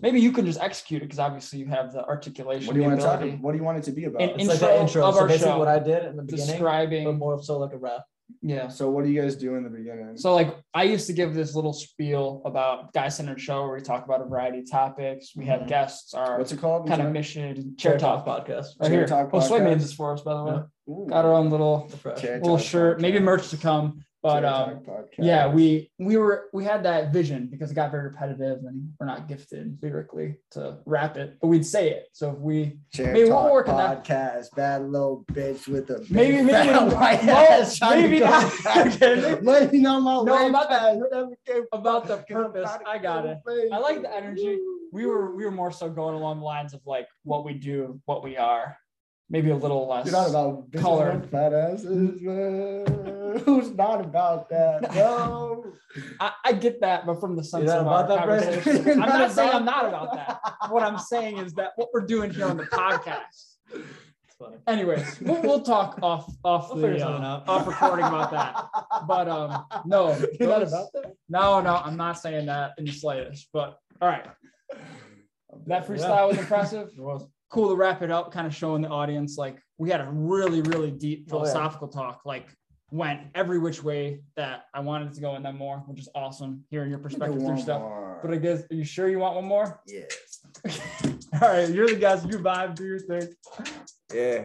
maybe 0.01 0.19
you 0.20 0.33
can 0.33 0.47
just 0.47 0.61
execute 0.61 1.03
it 1.03 1.07
because 1.07 1.19
obviously 1.19 1.59
you 1.59 1.66
have 1.66 1.93
the 1.93 2.03
articulation. 2.05 2.66
What 2.66 2.74
do 2.74 2.81
you 2.81 2.85
the 2.85 2.97
want 2.97 3.01
to 3.23 3.31
talk? 3.31 3.43
What 3.43 3.53
do 3.53 3.59
you 3.59 3.65
want 3.65 3.78
it 3.78 3.85
to 3.85 3.93
be 3.93 4.05
about? 4.05 4.23
And- 4.23 4.41
It's 4.41 4.49
like 4.49 4.61
the 4.61 4.70
intro 4.81 4.83
intro. 4.87 5.03
of 5.09 5.15
So 5.15 5.20
our 5.20 5.28
basically, 5.28 5.53
show. 5.53 5.59
what 5.59 5.69
I 5.69 5.78
did 5.78 6.05
in 6.07 6.16
the 6.16 6.23
beginning, 6.23 6.47
but 6.47 6.53
Describing, 6.53 7.19
more 7.19 7.43
so 7.43 7.59
like 7.59 7.74
a 7.74 7.77
rap. 7.77 8.03
yeah. 8.43 8.66
so 8.69 8.91
what 8.91 9.05
do 9.05 9.11
you 9.12 9.20
guys 9.20 9.37
do 9.37 9.55
in 9.59 9.62
the 9.69 9.70
beginning? 9.81 10.16
So 10.16 10.35
like 10.35 10.51
I 10.74 10.85
used 10.95 11.07
to 11.09 11.12
give 11.12 11.31
this 11.35 11.55
little 11.55 11.73
spiel 11.74 12.43
about 12.51 12.93
guy 12.99 13.09
centered 13.09 13.41
show 13.41 13.59
where 13.65 13.74
we 13.77 13.81
talk 13.93 14.05
about 14.09 14.20
a 14.23 14.24
variety 14.33 14.59
of 14.61 14.70
topics. 14.70 15.24
We 15.37 15.45
have 15.53 15.61
Mhm. 15.62 15.69
guests, 15.74 16.15
our 16.15 16.39
What's 16.39 16.53
it 16.53 16.61
called? 16.65 16.89
kind 16.89 17.03
of 17.03 17.12
mission 17.12 17.77
chair 17.77 17.99
talk. 17.99 18.24
podcast. 18.27 18.69
Right 18.81 18.89
Chair 18.89 18.99
here. 19.01 19.07
Talk 19.07 19.31
Oh, 19.33 19.41
Sway 19.41 19.61
podcast. 19.61 19.65
made 19.65 19.81
this 19.81 19.93
for 19.93 20.09
us, 20.15 20.23
by 20.23 20.35
the 20.39 20.45
way. 20.49 20.55
Yeah. 20.55 20.93
Ooh. 20.95 21.07
Got 21.12 21.24
our 21.27 21.35
own 21.41 21.51
little 21.51 21.77
Chair 22.23 22.39
little 22.41 22.57
Talk 22.59 22.66
shirt, 22.66 23.01
maybe 23.01 23.19
merch 23.20 23.51
to 23.51 23.57
come. 23.69 23.87
But 24.27 24.44
um, 24.44 24.81
yeah, 25.19 25.47
we 25.47 25.89
we 26.01 26.16
were 26.16 26.48
we 26.53 26.65
had 26.65 26.82
that 26.82 27.12
vision 27.12 27.47
because 27.48 27.70
it 27.70 27.74
got 27.74 27.93
very 27.93 28.09
repetitive 28.09 28.59
and 28.65 28.93
we're 28.98 29.07
not 29.07 29.28
gifted 29.28 29.78
lyrically 29.81 30.39
to 30.51 30.78
rap 30.85 31.16
it, 31.16 31.39
but 31.40 31.47
we'd 31.47 31.65
say 31.65 31.90
it. 31.90 32.09
So 32.12 32.32
if 32.32 32.39
we 32.39 32.78
Chair 32.93 33.12
maybe 33.12 33.28
we'll 33.31 33.43
Talk 33.43 33.53
work 33.53 33.69
on 33.69 33.77
that. 33.77 34.05
podcast. 34.05 34.47
Bad 34.57 34.82
little 34.89 35.24
bitch 35.32 35.69
with 35.69 35.90
a 35.90 36.05
Maybe- 36.11 36.39
maybe 36.39 36.51
fat 36.51 36.66
not- 36.66 36.93
white 36.94 37.24
no, 37.24 37.35
ass 37.36 37.81
maybe 37.81 38.19
not. 38.19 38.53
Okay. 38.77 39.40
Laying 39.43 39.86
on 39.86 40.03
my 40.03 40.23
No, 40.24 40.48
about 40.48 40.70
never 40.98 41.66
about 41.73 42.09
the 42.09 42.16
purpose, 42.28 42.70
I 42.85 42.98
got 42.98 43.27
it. 43.27 43.39
I 43.73 43.78
like 43.78 44.03
the 44.03 44.12
energy. 44.12 44.59
we 44.93 45.07
were 45.07 45.36
we 45.36 45.44
were 45.44 45.53
more 45.53 45.70
so 45.70 45.89
going 45.89 46.16
along 46.16 46.39
the 46.40 46.44
lines 46.44 46.74
of 46.74 46.81
like 46.85 47.07
what 47.23 47.44
we 47.44 47.55
do, 47.55 48.01
what 48.07 48.24
we 48.24 48.36
are, 48.36 48.77
maybe 49.28 49.51
a 49.51 49.57
little 49.57 49.89
less. 49.89 50.07
You're 50.07 50.12
not 50.12 50.31
about 50.31 50.73
color. 50.73 51.19
with 51.19 51.31
fat 51.31 51.53
asses, 51.53 52.20
man. 52.20 52.86
Who's 53.44 53.70
not 53.74 54.01
about 54.01 54.48
that? 54.51 54.94
No. 54.94 55.65
I, 56.20 56.32
I 56.44 56.53
get 56.53 56.81
that, 56.81 57.07
but 57.07 57.20
from 57.20 57.36
the 57.36 57.44
sense 57.44 57.70
of 57.70 57.86
about 57.86 58.11
our 58.11 58.39
that, 58.39 58.62
conversation, 58.65 58.93
I'm 58.93 59.09
not 59.09 59.19
not 59.19 59.32
saying 59.32 59.51
I'm 59.51 59.65
not 59.65 59.85
about 59.89 60.15
that. 60.15 60.40
What 60.70 60.82
I'm 60.82 60.98
saying 60.98 61.39
is 61.39 61.55
that 61.55 61.73
what 61.77 61.89
we're 61.93 62.07
doing 62.07 62.31
here 62.31 62.47
on 62.47 62.57
the 62.57 62.65
podcast. 62.65 63.57
Anyways, 64.66 65.20
we'll, 65.20 65.40
we'll 65.40 65.62
talk 65.62 65.98
off 66.03 66.31
off 66.44 66.70
We'll 66.70 66.82
the 66.82 67.07
uh, 67.07 67.43
off 67.47 67.66
recording 67.66 68.05
about 68.05 68.31
that. 68.32 68.66
But 69.07 69.28
um, 69.28 69.65
no, 69.86 70.15
You're 70.39 70.51
not 70.51 70.62
about 70.62 70.93
that. 70.93 71.15
No, 71.28 71.61
no, 71.61 71.77
I'm 71.77 71.97
not 71.97 72.19
saying 72.19 72.47
that 72.47 72.73
in 72.77 72.85
the 72.85 72.93
slightest. 72.93 73.48
But 73.53 73.78
all 74.03 74.09
right, 74.09 74.27
that 75.66 75.86
freestyle 75.86 76.28
was 76.28 76.39
impressive. 76.39 76.89
It 76.89 77.01
was. 77.01 77.27
Cool 77.48 77.68
to 77.68 77.74
wrap 77.77 78.02
it 78.02 78.10
up, 78.10 78.32
kind 78.32 78.47
of 78.47 78.55
showing 78.55 78.82
the 78.82 78.89
audience 78.89 79.39
like 79.39 79.59
we 79.78 79.90
had 79.90 80.01
a 80.01 80.09
really, 80.10 80.62
really 80.62 80.90
deep 80.90 81.20
Oh, 81.20 81.23
yeah. 81.27 81.31
philosophical 81.44 81.89
talk, 81.89 82.23
like 82.24 82.48
went 82.90 83.20
every 83.35 83.59
which 83.59 83.82
way 83.82 84.20
that 84.36 84.66
I 84.73 84.81
wanted 84.81 85.12
to 85.14 85.20
go 85.20 85.35
and 85.35 85.44
then 85.44 85.56
more, 85.59 85.78
which 85.86 86.01
is 86.01 86.09
awesome 86.14 86.64
hearing 86.70 86.90
your 86.90 86.98
perspective 87.01 87.40
through 87.43 87.59
stuff. 87.59 87.81
more. 87.82 88.18
But 88.23 88.32
I 88.32 88.36
guess, 88.36 88.62
are 88.70 88.74
you 88.74 88.85
sure 88.85 89.09
you 89.09 89.18
want 89.18 89.35
one 89.36 89.44
more? 89.44 89.81
yes. 89.86 90.40
All 91.42 91.48
right, 91.48 91.68
you're 91.68 91.88
the 91.88 91.96
guest. 91.96 92.26
You 92.26 92.38
vibe, 92.38 92.74
do 92.76 92.84
your 92.84 92.98
thing. 93.00 93.28
Yeah, 94.14 94.44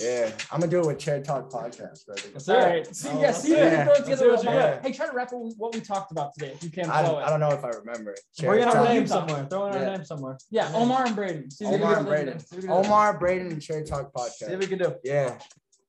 yeah. 0.00 0.30
I'm 0.50 0.60
gonna 0.60 0.70
do 0.70 0.80
it 0.80 0.86
with 0.86 0.98
Chair 0.98 1.20
Talk 1.22 1.50
podcast. 1.50 2.08
I 2.10 2.14
think. 2.20 2.34
Let's 2.34 2.48
All 2.48 2.56
hear 2.60 2.68
right. 2.68 2.96
See, 2.96 3.08
Oh, 3.10 3.20
yeah, 3.20 3.32
see 3.32 3.48
hear 3.48 3.58
you 3.58 3.70
it. 3.80 3.84
throw 3.84 3.92
it 3.94 3.96
together. 4.04 4.30
with 4.30 4.44
what 4.44 4.54
you 4.54 4.60
my- 4.60 4.78
Hey, 4.82 4.92
try 4.92 5.06
to 5.06 5.12
wrap 5.12 5.32
up 5.32 5.40
what 5.56 5.74
we 5.74 5.80
talked 5.80 6.12
about 6.12 6.32
today. 6.34 6.52
If 6.52 6.62
you 6.62 6.70
can't 6.70 6.88
I, 6.88 7.04
flow 7.04 7.16
I 7.16 7.28
don't 7.28 7.40
know 7.40 7.50
if 7.50 7.64
I 7.64 7.68
remember. 7.70 8.12
it. 8.12 8.20
Bring 8.38 8.62
in 8.62 8.68
Chair 8.70 8.76
our 8.78 8.84
name 8.88 9.06
somewhere. 9.06 9.46
Throw 9.50 9.66
in 9.66 9.72
Yeah. 9.74 9.78
our 9.90 9.96
name 9.96 10.04
somewhere. 10.04 10.38
Yeah, 10.50 10.70
Omar 10.74 11.06
and 11.06 11.16
Braden. 11.16 11.50
See 11.50 11.64
if 11.64 11.72
you 11.72 11.78
can 11.78 11.82
Omar 11.82 11.90
get 11.94 11.98
and 11.98 12.08
Braden. 12.08 12.28
in. 12.34 12.38
See 12.38 12.44
if 12.56 12.62
you 12.62 12.68
can 12.68 12.76
do 12.76 12.82
it. 12.82 12.86
Omar, 12.86 13.18
Braden, 13.18 13.46
and 13.48 13.62
Chair 13.62 13.84
Talk 13.84 14.12
podcast. 14.12 14.30
See 14.32 14.52
if 14.52 14.58
we 14.60 14.66
can 14.66 14.78
do. 14.78 14.94
Yeah. 15.04 15.38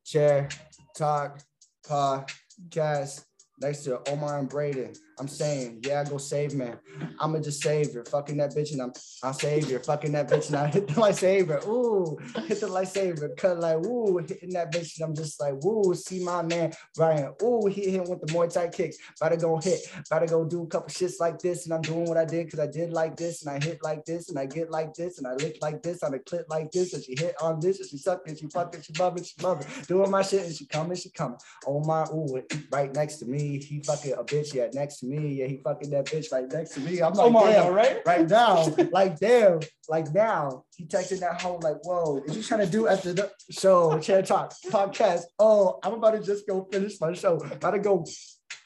Chair 0.03 0.49
Talk 0.97 1.39
podcast. 1.85 3.25
Next 3.61 3.83
to 3.83 4.01
Omar 4.09 4.39
and 4.39 4.49
Braden. 4.49 4.93
I'm 5.19 5.27
saying, 5.27 5.81
yeah, 5.85 6.03
go 6.03 6.17
save 6.17 6.55
man. 6.55 6.77
I'ma 7.19 7.39
just 7.39 7.61
save 7.61 7.93
her. 7.93 8.03
Fucking 8.05 8.37
that 8.37 8.55
bitch 8.55 8.71
and 8.71 8.81
I'm 8.81 8.93
I'll 9.21 9.33
save 9.33 9.69
her. 9.69 9.79
Fucking 9.79 10.11
that 10.13 10.29
bitch 10.29 10.47
and 10.47 10.55
I 10.55 10.67
hit 10.67 10.87
the 10.87 10.93
lightsaber. 11.01 11.65
Ooh, 11.67 12.17
hit 12.47 12.59
the 12.59 12.67
lightsaber. 12.67 13.35
Cut 13.37 13.59
like 13.59 13.77
ooh, 13.85 14.17
hitting 14.17 14.51
that 14.51 14.73
bitch 14.73 14.99
and 14.99 15.09
I'm 15.09 15.15
just 15.15 15.39
like, 15.39 15.53
woo, 15.63 15.93
see 15.93 16.23
my 16.23 16.41
man 16.41 16.73
Ryan. 16.97 17.33
Ooh, 17.43 17.65
hit 17.67 17.89
him 17.89 18.09
with 18.09 18.21
the 18.21 18.27
Muay 18.27 18.51
Thai 18.51 18.69
kicks. 18.69 18.97
About 19.19 19.29
to 19.29 19.37
go 19.37 19.57
hit. 19.57 19.79
About 20.07 20.19
to 20.19 20.25
go 20.27 20.45
do 20.45 20.63
a 20.63 20.67
couple 20.67 20.89
shits 20.89 21.19
like 21.19 21.39
this. 21.39 21.65
And 21.65 21.73
I'm 21.73 21.81
doing 21.81 22.05
what 22.05 22.17
I 22.17 22.25
did 22.25 22.45
because 22.45 22.59
I 22.59 22.67
did 22.67 22.91
like 22.91 23.15
this 23.15 23.45
and 23.45 23.55
I 23.55 23.63
hit 23.63 23.79
like 23.83 24.05
this 24.05 24.29
and 24.29 24.37
I 24.37 24.45
get 24.45 24.69
like 24.69 24.93
this 24.93 25.17
and 25.17 25.27
I 25.27 25.33
lick 25.33 25.57
like 25.61 25.81
this 25.83 26.03
on 26.03 26.13
a 26.13 26.19
clip 26.19 26.45
like 26.49 26.71
this. 26.71 26.93
And 26.93 27.03
she 27.03 27.15
hit 27.17 27.35
on 27.41 27.59
this 27.59 27.79
and 27.79 27.89
she 27.89 27.97
sucked 27.97 28.29
it. 28.29 28.39
She 28.39 28.47
fucked 28.47 28.75
it. 28.75 28.85
She 28.85 28.93
it. 28.93 29.25
She 29.25 29.35
it. 29.45 29.87
Doing 29.87 30.11
my 30.11 30.21
shit 30.21 30.45
and 30.45 30.55
she 30.55 30.65
coming. 30.65 30.97
She 30.97 31.09
coming. 31.09 31.37
Oh 31.65 31.79
my, 31.83 32.03
ooh, 32.13 32.41
right 32.71 32.93
next 32.93 33.17
to 33.17 33.25
me. 33.25 33.59
He 33.59 33.81
fucking 33.81 34.13
a 34.13 34.23
bitch. 34.23 34.53
Yeah, 34.53 34.67
next 34.73 34.99
to 34.99 35.02
me. 35.03 35.33
Yeah, 35.35 35.47
he 35.47 35.57
fucking 35.63 35.89
that 35.91 36.05
bitch 36.05 36.31
right 36.31 36.51
next 36.51 36.71
to 36.71 36.79
me. 36.79 37.01
I'm 37.01 37.13
like, 37.13 37.27
Omar, 37.27 37.47
damn, 37.47 37.73
right? 37.73 38.01
right 38.05 38.27
now, 38.27 38.65
like 38.91 39.19
damn, 39.19 39.59
like 39.89 40.13
now. 40.13 40.63
He 40.75 40.85
texted 40.85 41.19
that 41.19 41.41
whole 41.41 41.59
like, 41.61 41.77
whoa, 41.83 42.21
is 42.25 42.35
you 42.35 42.43
trying 42.43 42.65
to 42.65 42.71
do 42.71 42.87
after 42.87 43.13
the 43.13 43.31
show, 43.51 43.99
chair 43.99 44.21
talk, 44.21 44.53
podcast? 44.67 45.23
Oh, 45.39 45.79
I'm 45.83 45.93
about 45.93 46.11
to 46.11 46.19
just 46.19 46.47
go 46.47 46.67
finish 46.71 46.99
my 46.99 47.13
show. 47.13 47.37
About 47.37 47.71
to 47.71 47.79
go, 47.79 48.05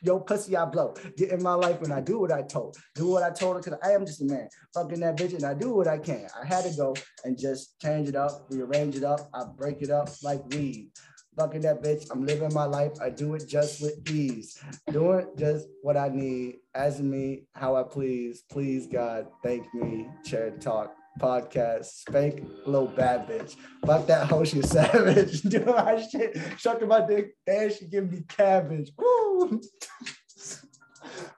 yo, 0.01 0.19
pussy, 0.19 0.55
I 0.55 0.65
blow. 0.65 0.93
Get 1.18 1.31
in 1.31 1.41
my 1.41 1.53
life 1.53 1.81
when 1.81 1.91
I 1.91 2.01
do 2.01 2.19
what 2.19 2.31
I 2.31 2.41
told. 2.43 2.77
Do 2.95 3.07
what 3.07 3.23
I 3.23 3.31
told 3.31 3.55
her 3.55 3.61
because 3.61 3.80
I 3.84 3.93
am 3.93 4.05
just 4.05 4.22
a 4.22 4.26
man. 4.26 4.47
Fucking 4.73 4.99
that 5.01 5.18
bitch 5.18 5.34
and 5.34 5.43
I 5.43 5.53
do 5.53 5.73
what 5.73 5.88
I 5.88 5.97
can. 5.97 6.27
I 6.39 6.45
had 6.45 6.64
to 6.65 6.76
go 6.76 6.95
and 7.23 7.38
just 7.38 7.80
change 7.81 8.09
it 8.09 8.15
up, 8.15 8.45
rearrange 8.49 8.95
it 8.95 9.03
up. 9.03 9.30
I 9.34 9.43
break 9.55 9.81
it 9.81 9.89
up 9.89 10.09
like 10.23 10.45
weed. 10.49 10.91
Fucking 11.38 11.61
that 11.61 11.84
bitch. 11.84 12.07
I'm 12.11 12.26
living 12.26 12.53
my 12.53 12.65
life. 12.65 12.93
I 12.99 13.09
do 13.11 13.35
it 13.35 13.47
just 13.47 13.81
with 13.81 14.09
ease. 14.09 14.59
Doing 14.91 15.27
just 15.38 15.68
what 15.84 15.95
I 15.95 16.09
need 16.09 16.57
as 16.73 16.99
me, 16.99 17.43
how 17.53 17.76
I 17.76 17.84
please. 17.84 18.43
Please, 18.49 18.88
God, 18.88 19.27
thank 19.43 19.72
me. 19.73 20.07
Chair 20.26 20.51
talk 20.51 20.95
podcast. 21.19 21.85
Spank 21.85 22.43
little 22.65 22.88
bad 22.88 23.27
bitch. 23.27 23.55
Fuck 23.85 24.07
that 24.07 24.27
hoe, 24.27 24.43
she 24.43 24.61
savage. 24.61 25.41
Doing 25.43 25.65
my 25.65 26.01
shit. 26.01 26.38
Sucking 26.57 26.88
my 26.88 27.05
dick. 27.05 27.35
And 27.45 27.72
she 27.72 27.85
give 27.85 28.11
me 28.11 28.23
cabbage. 28.27 28.91
Woo. 28.97 29.61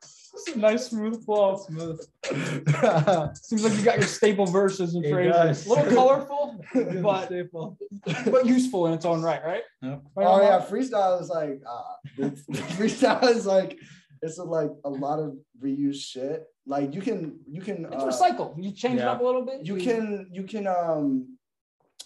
Nice 0.55 0.87
smooth 0.87 1.23
flow. 1.25 1.57
Smooth. 1.57 1.99
Seems 3.35 3.63
like 3.63 3.73
you 3.77 3.83
got 3.83 3.97
your 3.99 4.07
staple 4.07 4.45
verses 4.45 4.95
and 4.95 5.05
It 5.05 5.11
phrases. 5.11 5.65
A 5.65 5.69
little 5.69 5.85
colorful, 5.95 6.63
but 7.01 7.25
Staple. 7.25 7.77
but 8.05 8.45
useful 8.45 8.87
in 8.87 8.93
its 8.93 9.05
own 9.05 9.21
right, 9.21 9.43
right? 9.45 9.63
Yep. 9.81 10.01
Right, 10.15 10.25
oh 10.27 10.41
yeah, 10.41 10.59
freestyle 10.65 11.21
is 11.21 11.29
like 11.29 11.61
uh 11.67 11.93
freestyle 12.77 13.23
is 13.29 13.45
like 13.45 13.77
it's 14.21 14.37
a, 14.37 14.43
like 14.43 14.71
a 14.85 14.89
lot 14.89 15.19
of 15.19 15.35
reused 15.63 16.01
shit. 16.01 16.43
Like 16.65 16.93
you 16.93 17.01
can 17.01 17.39
you 17.47 17.61
can 17.61 17.85
It's 17.91 18.03
uh, 18.03 18.07
recycle. 18.07 18.53
You 18.61 18.71
change 18.71 18.99
it 18.99 19.07
up 19.07 19.21
a 19.21 19.23
little 19.23 19.45
bit. 19.45 19.65
you 19.65 19.77
can 19.77 20.27
you 20.31 20.43
can 20.43 20.67
um 20.67 21.37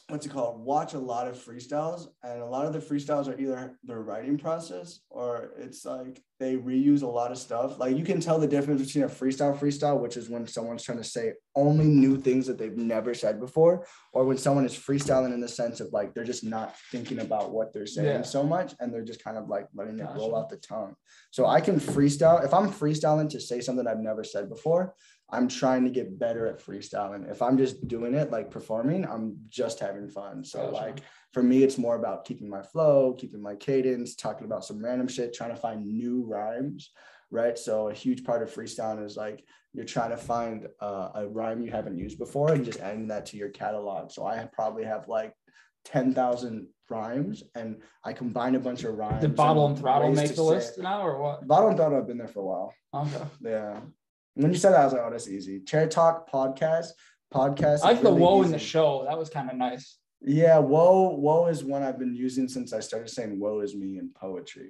what's 0.09 0.25
it 0.25 0.29
called 0.29 0.59
watch 0.59 0.93
a 0.93 0.99
lot 0.99 1.27
of 1.29 1.35
freestyles 1.37 2.07
and 2.23 2.41
a 2.41 2.45
lot 2.45 2.65
of 2.65 2.73
the 2.73 2.79
freestyles 2.79 3.27
are 3.27 3.39
either 3.39 3.77
their 3.85 4.01
writing 4.01 4.37
process 4.37 4.99
or 5.09 5.51
it's 5.57 5.85
like 5.85 6.21
they 6.41 6.57
reuse 6.57 7.03
a 7.03 7.07
lot 7.07 7.31
of 7.31 7.37
stuff 7.37 7.79
like 7.79 7.95
you 7.95 8.03
can 8.03 8.19
tell 8.19 8.37
the 8.37 8.47
difference 8.47 8.85
between 8.85 9.05
a 9.05 9.07
freestyle 9.07 9.57
freestyle 9.57 9.97
which 10.01 10.17
is 10.17 10.29
when 10.29 10.45
someone's 10.45 10.83
trying 10.83 10.97
to 10.97 11.03
say 11.05 11.31
only 11.55 11.85
new 11.85 12.17
things 12.17 12.45
that 12.45 12.57
they've 12.57 12.75
never 12.75 13.13
said 13.13 13.39
before 13.39 13.87
or 14.11 14.25
when 14.25 14.37
someone 14.37 14.65
is 14.65 14.73
freestyling 14.75 15.33
in 15.33 15.39
the 15.39 15.47
sense 15.47 15.79
of 15.79 15.87
like 15.93 16.13
they're 16.13 16.25
just 16.25 16.43
not 16.43 16.75
thinking 16.91 17.19
about 17.19 17.51
what 17.53 17.71
they're 17.71 17.85
saying 17.85 18.07
Yeah. 18.07 18.21
so 18.23 18.43
much 18.43 18.73
and 18.81 18.93
they're 18.93 19.05
just 19.05 19.23
kind 19.23 19.37
of 19.37 19.47
like 19.47 19.67
letting 19.73 19.99
it 19.99 20.07
roll 20.17 20.31
Gotcha. 20.31 20.35
out 20.43 20.49
the 20.49 20.57
tongue 20.57 20.95
so 21.31 21.45
i 21.45 21.61
can 21.61 21.79
freestyle 21.79 22.43
if 22.43 22.53
i'm 22.53 22.69
freestyling 22.69 23.29
to 23.29 23.39
say 23.39 23.61
something 23.61 23.87
i've 23.87 23.99
never 23.99 24.25
said 24.25 24.49
before 24.49 24.95
I'm 25.33 25.47
trying 25.47 25.83
to 25.83 25.89
get 25.89 26.19
better 26.19 26.45
at 26.45 26.63
freestyling. 26.63 27.29
If 27.29 27.41
I'm 27.41 27.57
just 27.57 27.87
doing 27.87 28.13
it 28.13 28.29
like 28.29 28.51
performing, 28.51 29.03
I'm 29.03 29.35
just 29.49 29.79
having 29.79 30.07
fun. 30.07 30.43
So 30.43 30.59
Gotcha. 30.59 30.73
like 30.75 30.99
for 31.31 31.41
me, 31.41 31.63
it's 31.63 31.79
more 31.79 31.95
about 31.95 32.23
keeping 32.23 32.47
my 32.47 32.61
flow, 32.61 33.13
keeping 33.17 33.41
my 33.41 33.55
cadence, 33.55 34.15
talking 34.15 34.45
about 34.45 34.63
some 34.63 34.83
random 34.83 35.07
shit, 35.07 35.33
trying 35.33 35.49
to 35.49 35.55
find 35.55 35.85
new 35.85 36.23
rhymes. 36.23 36.91
Right. 37.31 37.57
So 37.57 37.89
a 37.89 37.93
huge 37.93 38.23
part 38.23 38.43
of 38.43 38.53
freestyling 38.53 39.03
is 39.03 39.17
like 39.17 39.43
you're 39.73 39.85
trying 39.85 40.11
to 40.11 40.17
find 40.17 40.67
uh, 40.79 41.09
a 41.15 41.27
rhyme 41.27 41.63
you 41.63 41.71
haven't 41.71 41.97
used 41.97 42.19
before 42.19 42.51
and 42.51 42.63
just 42.63 42.79
adding 42.79 43.07
that 43.07 43.25
to 43.27 43.37
your 43.37 43.49
catalog. 43.49 44.11
So 44.11 44.27
I 44.27 44.47
probably 44.53 44.83
have 44.83 45.07
like 45.07 45.33
10,000 45.85 46.67
rhymes 46.91 47.41
and 47.55 47.81
I 48.03 48.13
combine 48.13 48.53
a 48.53 48.59
bunch 48.59 48.83
of 48.83 48.93
rhymes. 48.93 49.21
Did 49.21 49.35
Bottle 49.35 49.65
and 49.65 49.79
Throttle 49.79 50.11
make 50.13 50.35
the 50.35 50.43
list 50.43 50.77
now 50.77 51.01
or 51.01 51.19
what? 51.19 51.47
Bottle 51.47 51.69
and 51.69 51.77
Throttle 51.77 51.97
have 51.97 52.07
been 52.07 52.19
there 52.19 52.27
for 52.27 52.41
a 52.41 52.45
while. 52.45 52.73
Okay. 52.93 53.25
Yeah. 53.41 53.79
When 54.35 54.51
you 54.51 54.57
said 54.57 54.71
that, 54.71 54.81
I 54.81 54.83
was 54.85 54.93
like, 54.93 55.01
oh, 55.05 55.11
that's 55.11 55.29
easy. 55.29 55.59
Chair 55.59 55.87
Talk 55.87 56.29
podcast. 56.29 56.87
Podcast. 57.33 57.81
I 57.83 57.89
like 57.89 57.97
is 57.97 58.03
the 58.03 58.09
really 58.09 58.21
woe 58.21 58.43
in 58.43 58.51
the 58.51 58.59
show. 58.59 59.05
That 59.07 59.17
was 59.17 59.29
kind 59.29 59.49
of 59.49 59.55
nice. 59.57 59.97
Yeah, 60.21 60.59
woe, 60.59 61.15
woe 61.15 61.47
is 61.47 61.63
one 61.63 61.83
I've 61.83 61.99
been 61.99 62.15
using 62.15 62.47
since 62.47 62.73
I 62.73 62.79
started 62.79 63.09
saying 63.09 63.39
woe 63.39 63.59
is 63.59 63.75
me 63.75 63.97
in 63.97 64.09
poetry. 64.15 64.69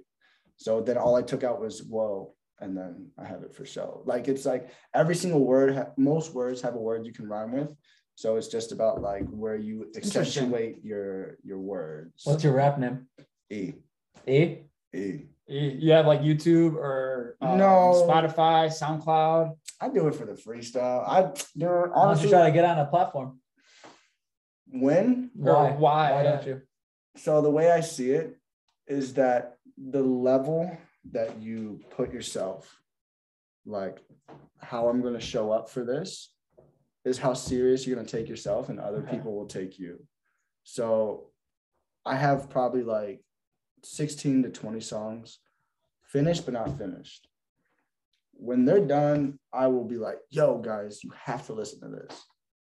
So 0.58 0.82
then 0.82 0.98
all 0.98 1.16
I 1.16 1.22
took 1.22 1.44
out 1.44 1.62
was 1.62 1.84
woe, 1.84 2.34
and 2.60 2.76
then 2.76 3.10
I 3.18 3.26
have 3.26 3.44
it 3.44 3.54
for 3.54 3.66
show. 3.66 4.04
Like 4.06 4.28
it's 4.28 4.46
like 4.46 4.70
every 4.94 5.16
single 5.16 5.46
word, 5.46 5.76
ha- 5.76 5.92
most 5.98 6.34
words 6.34 6.62
have 6.62 6.76
a 6.76 6.80
word 6.80 7.06
you 7.06 7.14
can 7.14 7.28
rhyme 7.28 7.52
with. 7.52 7.70
So 8.16 8.36
it's 8.36 8.48
just 8.48 8.72
about 8.72 9.02
like 9.02 9.26
where 9.30 9.56
you 9.56 9.92
accentuate 9.96 10.84
your 10.84 11.38
your 11.44 11.60
words. 11.60 12.22
What's 12.24 12.44
your 12.44 12.54
rap 12.54 12.80
name? 12.80 13.08
E 13.50 13.74
E. 14.28 14.58
E? 14.94 15.26
You 15.48 15.60
you 15.78 15.92
have 15.92 16.06
like 16.06 16.22
YouTube 16.22 16.76
or 16.76 17.36
uh, 17.42 17.56
No. 17.56 18.06
Spotify, 18.08 18.68
SoundCloud. 18.68 19.56
I 19.82 19.90
do 19.90 20.08
it 20.08 20.16
for 20.16 20.26
the 20.26 20.34
freestyle. 20.34 21.04
I 21.08 21.32
do 21.58 21.66
Why 21.68 21.72
don't 21.86 21.92
honestly 21.94 22.26
you 22.28 22.32
try 22.32 22.46
to 22.46 22.52
get 22.52 22.66
on 22.66 22.80
a 22.80 22.86
platform? 22.86 23.40
when 24.68 25.30
Or 25.44 25.72
why, 25.74 26.12
Why 26.12 26.24
don't 26.24 26.46
you? 26.46 26.62
So 27.18 27.42
the 27.42 27.50
way 27.52 27.70
I 27.72 27.82
see 27.82 28.12
it 28.12 28.38
is 28.88 29.14
that 29.16 29.58
the 29.78 30.02
level 30.02 30.76
that 31.12 31.40
you 31.40 31.82
put 31.92 32.12
yourself, 32.12 32.80
like 33.66 34.02
how 34.60 34.88
I'm 34.88 35.02
going 35.02 35.14
to 35.14 35.20
show 35.20 35.52
up 35.52 35.70
for 35.70 35.84
this, 35.84 36.34
is 37.06 37.18
how 37.18 37.34
serious 37.34 37.86
you're 37.86 37.96
going 37.96 38.08
to 38.08 38.18
take 38.18 38.30
yourself, 38.30 38.70
and 38.70 38.80
other 38.80 39.00
Okay. 39.00 39.18
people 39.18 39.36
will 39.36 39.46
take 39.46 39.78
you. 39.78 40.04
So 40.64 41.28
I 42.06 42.16
have 42.16 42.50
probably 42.50 42.84
like 42.84 43.22
16 43.86 44.44
to 44.44 44.50
20 44.50 44.80
songs 44.80 45.40
finished, 46.04 46.46
but 46.46 46.54
not 46.54 46.78
finished. 46.78 47.28
When 48.34 48.66
they're 48.66 48.86
done, 48.86 49.40
I 49.54 49.68
will 49.68 49.86
be 49.86 49.98
like, 49.98 50.18
yo, 50.30 50.58
guys, 50.58 51.04
you 51.04 51.12
have 51.16 51.46
to 51.48 51.54
listen 51.54 51.80
to 51.82 51.88
this. 51.88 52.24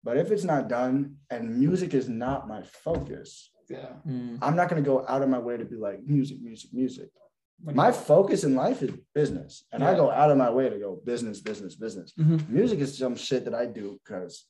But 0.04 0.18
if 0.18 0.32
it's 0.32 0.44
not 0.44 0.68
done 0.70 1.16
and 1.30 1.58
music 1.58 1.94
is 1.94 2.08
not 2.10 2.48
my 2.48 2.62
focus, 2.64 3.50
Yeah. 3.68 3.94
Mm. 4.08 4.38
I'm 4.44 4.56
not 4.56 4.70
going 4.70 4.84
to 4.84 4.88
go 4.88 5.04
out 5.08 5.24
of 5.24 5.30
my 5.30 5.40
way 5.40 5.58
to 5.58 5.66
be 5.66 5.76
like 5.76 6.04
music, 6.06 6.40
music, 6.40 6.70
music. 6.72 7.10
My 7.64 7.88
you- 7.88 7.94
focus 7.94 8.44
in 8.44 8.54
life 8.54 8.84
is 8.84 8.92
business, 9.16 9.64
and 9.72 9.84
I 9.84 9.96
go 9.96 10.12
out 10.12 10.30
of 10.30 10.38
my 10.38 10.52
way 10.52 10.70
to 10.70 10.78
go 10.78 11.00
business, 11.04 11.40
business, 11.42 11.74
business. 11.76 12.14
Mhm. 12.20 12.48
Music 12.50 12.80
is 12.80 12.96
some 12.98 13.16
shit 13.16 13.44
that 13.46 13.56
I 13.56 13.66
do 13.66 14.00
because 14.04 14.46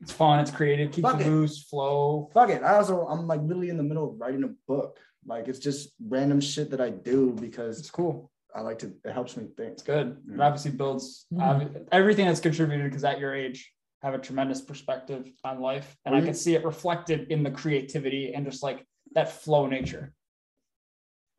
It's 0.00 0.12
fun. 0.12 0.38
It's 0.40 0.50
creative. 0.50 0.92
Keeps 0.92 1.08
Fuck 1.10 1.20
you 1.20 1.26
it. 1.26 1.30
loose, 1.30 1.62
flow. 1.64 2.30
fuck 2.32 2.50
it. 2.50 2.62
I 2.62 2.76
also 2.76 3.06
I'm 3.06 3.26
like 3.26 3.40
literally 3.42 3.68
in 3.70 3.76
the 3.76 3.82
middle 3.82 4.10
of 4.10 4.20
writing 4.20 4.44
a 4.44 4.48
book. 4.66 4.98
Like 5.26 5.48
it's 5.48 5.58
just 5.58 5.90
random 6.08 6.40
shit 6.40 6.70
that 6.70 6.80
I 6.80 6.90
do 6.90 7.32
because 7.40 7.80
It's 7.80 7.90
cool. 7.90 8.30
I 8.54 8.60
like 8.62 8.78
to. 8.80 8.92
It 9.04 9.12
helps 9.12 9.36
me 9.36 9.46
think. 9.56 9.72
It's 9.72 9.82
good. 9.82 10.16
It 10.32 10.40
obviously 10.40 10.70
builds 10.70 11.26
Mhm. 11.32 11.40
obvi- 11.40 11.88
everything 11.92 12.26
that's 12.26 12.40
contributed 12.40 12.86
because 12.90 13.04
at 13.04 13.18
your 13.18 13.34
age 13.34 13.72
have 14.02 14.14
a 14.14 14.18
tremendous 14.18 14.60
perspective 14.60 15.28
on 15.44 15.60
life, 15.60 15.96
and 16.04 16.14
I 16.14 16.18
Well, 16.18 16.26
can 16.26 16.34
see 16.34 16.54
it 16.54 16.64
reflected 16.64 17.30
in 17.32 17.42
the 17.42 17.50
creativity 17.50 18.32
and 18.32 18.46
just 18.46 18.62
like 18.62 18.86
that 19.14 19.28
flow 19.32 19.66
nature. 19.66 20.12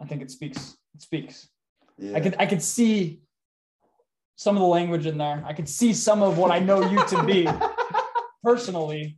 I 0.01 0.05
think 0.05 0.21
it 0.21 0.29
speaks. 0.31 0.77
It 0.95 1.01
speaks. 1.01 1.49
Yeah. 1.97 2.17
I 2.17 2.19
could 2.19 2.35
I 2.37 2.45
could 2.45 2.61
see 2.61 3.21
some 4.35 4.55
of 4.55 4.61
the 4.61 4.67
language 4.67 5.05
in 5.05 5.17
there. 5.17 5.43
I 5.45 5.53
could 5.53 5.67
see 5.69 5.93
some 5.93 6.21
of 6.21 6.37
what 6.37 6.51
I 6.51 6.59
know 6.59 6.81
you 6.89 7.05
to 7.07 7.23
be 7.23 7.45
personally. 8.43 9.17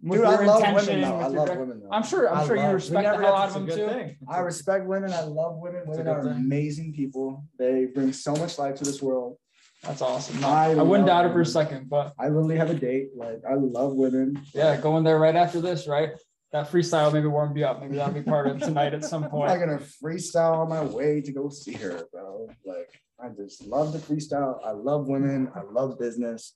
With 0.00 0.20
Dude, 0.20 0.28
I 0.28 0.32
your 0.34 0.46
love 0.46 0.60
intention, 0.62 0.86
women 0.86 1.00
though. 1.10 1.16
I 1.16 1.24
with 1.24 1.32
your 1.32 1.38
love 1.38 1.46
direct- 1.46 1.60
women 1.60 1.80
though. 1.82 1.88
I'm 1.90 2.02
sure. 2.04 2.30
I'm 2.30 2.38
I 2.38 2.46
sure 2.46 2.54
you 2.56 2.62
love- 2.62 2.68
we 2.70 2.74
respect 2.74 2.94
the 3.04 3.10
never 3.10 3.22
hell 3.22 3.34
out 3.34 3.48
of 3.48 3.54
them 3.54 3.66
too. 3.66 3.74
thing. 3.88 4.08
It's 4.20 4.30
I 4.30 4.38
a- 4.38 4.44
respect 4.44 4.86
women. 4.86 5.12
I 5.12 5.22
love 5.24 5.56
women. 5.58 5.80
It's 5.88 5.88
Women 5.98 6.06
are 6.08 6.22
thing. 6.22 6.32
amazing 6.32 6.92
people. 6.92 7.44
They 7.58 7.86
bring 7.86 8.12
so 8.12 8.32
much 8.36 8.58
life 8.58 8.76
to 8.76 8.84
this 8.84 9.02
world. 9.02 9.38
That's 9.82 10.00
awesome. 10.00 10.44
I 10.44 10.72
I 10.72 10.82
wouldn't 10.82 11.08
doubt 11.08 11.26
it 11.26 11.32
for 11.32 11.40
a 11.40 11.46
second, 11.46 11.88
but 11.88 12.12
I 12.18 12.28
literally 12.28 12.56
have 12.58 12.70
a 12.70 12.74
date. 12.74 13.10
Like 13.16 13.40
I 13.48 13.54
love 13.54 13.94
women. 13.94 14.40
yeah, 14.54 14.76
going 14.80 15.02
there 15.02 15.18
right 15.18 15.34
after 15.34 15.60
this, 15.60 15.88
right? 15.88 16.10
That 16.52 16.70
freestyle 16.70 17.12
maybe 17.12 17.26
warmed 17.26 17.56
you 17.58 17.66
up. 17.66 17.80
Maybe 17.82 17.96
that'll 17.96 18.14
be 18.14 18.22
part 18.22 18.46
of 18.46 18.60
tonight 18.60 18.94
at 18.94 19.04
some 19.04 19.24
point. 19.30 19.50
I'm 19.50 19.58
not 19.58 19.66
gonna 19.66 19.82
freestyle 20.02 20.58
on 20.58 20.68
my 20.68 20.82
way 20.82 21.20
to 21.22 21.32
go 21.32 21.48
see 21.48 21.72
her, 21.74 22.04
bro. 22.12 22.48
Like 22.64 22.88
I 23.20 23.30
just 23.30 23.66
love 23.66 23.92
the 23.92 23.98
freestyle. 23.98 24.58
I 24.64 24.70
love 24.70 25.08
women. 25.08 25.50
I 25.56 25.62
love 25.70 25.98
business. 25.98 26.54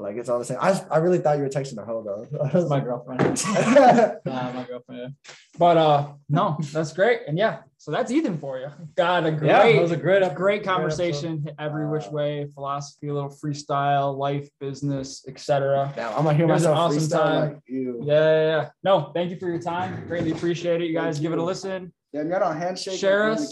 Like 0.00 0.16
it's 0.16 0.28
all 0.28 0.38
the 0.38 0.44
same. 0.44 0.58
I, 0.60 0.80
I 0.90 0.98
really 0.98 1.18
thought 1.18 1.36
you 1.36 1.42
were 1.42 1.48
texting 1.50 1.78
a 1.78 1.84
hoe 1.84 2.02
though. 2.02 2.48
That's 2.52 2.68
my 2.68 2.80
girlfriend. 2.80 3.20
Nah, 4.24 4.52
my 4.52 4.64
girlfriend. 4.64 5.14
yeah. 5.26 5.32
But 5.58 5.76
uh, 5.76 6.06
no, 6.28 6.56
that's 6.72 6.92
great. 6.92 7.20
And 7.28 7.36
yeah, 7.36 7.58
so 7.76 7.90
that's 7.90 8.10
Ethan 8.10 8.38
for 8.38 8.58
you. 8.58 8.68
Got 8.96 9.26
a 9.26 9.32
great, 9.32 9.48
Yeah, 9.48 9.64
it 9.64 9.82
was 9.82 9.90
a 9.90 9.96
great, 9.96 10.22
a 10.22 10.30
great 10.30 10.64
conversation. 10.64 11.42
hit 11.44 11.54
Every 11.58 11.86
which 11.88 12.06
way, 12.06 12.46
philosophy, 12.54 13.08
a 13.08 13.14
little 13.14 13.28
freestyle, 13.28 14.16
life, 14.16 14.48
business, 14.58 15.24
etc. 15.28 15.92
Damn, 15.94 16.14
I'm 16.16 16.24
gonna 16.24 16.34
hear 16.34 16.48
It 16.48 16.52
was 16.52 16.64
an 16.64 16.70
myself 16.72 16.92
awesome 16.96 17.08
time. 17.18 17.52
Like, 17.54 17.62
ew. 17.66 18.02
Yeah, 18.06 18.14
yeah, 18.14 18.46
yeah. 18.46 18.68
No, 18.82 19.10
thank 19.14 19.30
you 19.30 19.38
for 19.38 19.48
your 19.48 19.60
time. 19.60 20.06
Greatly 20.06 20.30
appreciate 20.30 20.80
it. 20.80 20.86
You 20.86 20.94
guys 20.94 21.16
Thank 21.16 21.22
give 21.22 21.32
it 21.32 21.38
a 21.38 21.42
listen. 21.42 21.92
Yeah, 22.12 22.22
you 22.22 22.28
got 22.28 22.42
a 22.42 22.54
handshake. 22.54 22.98
Share 22.98 23.30
us. 23.30 23.48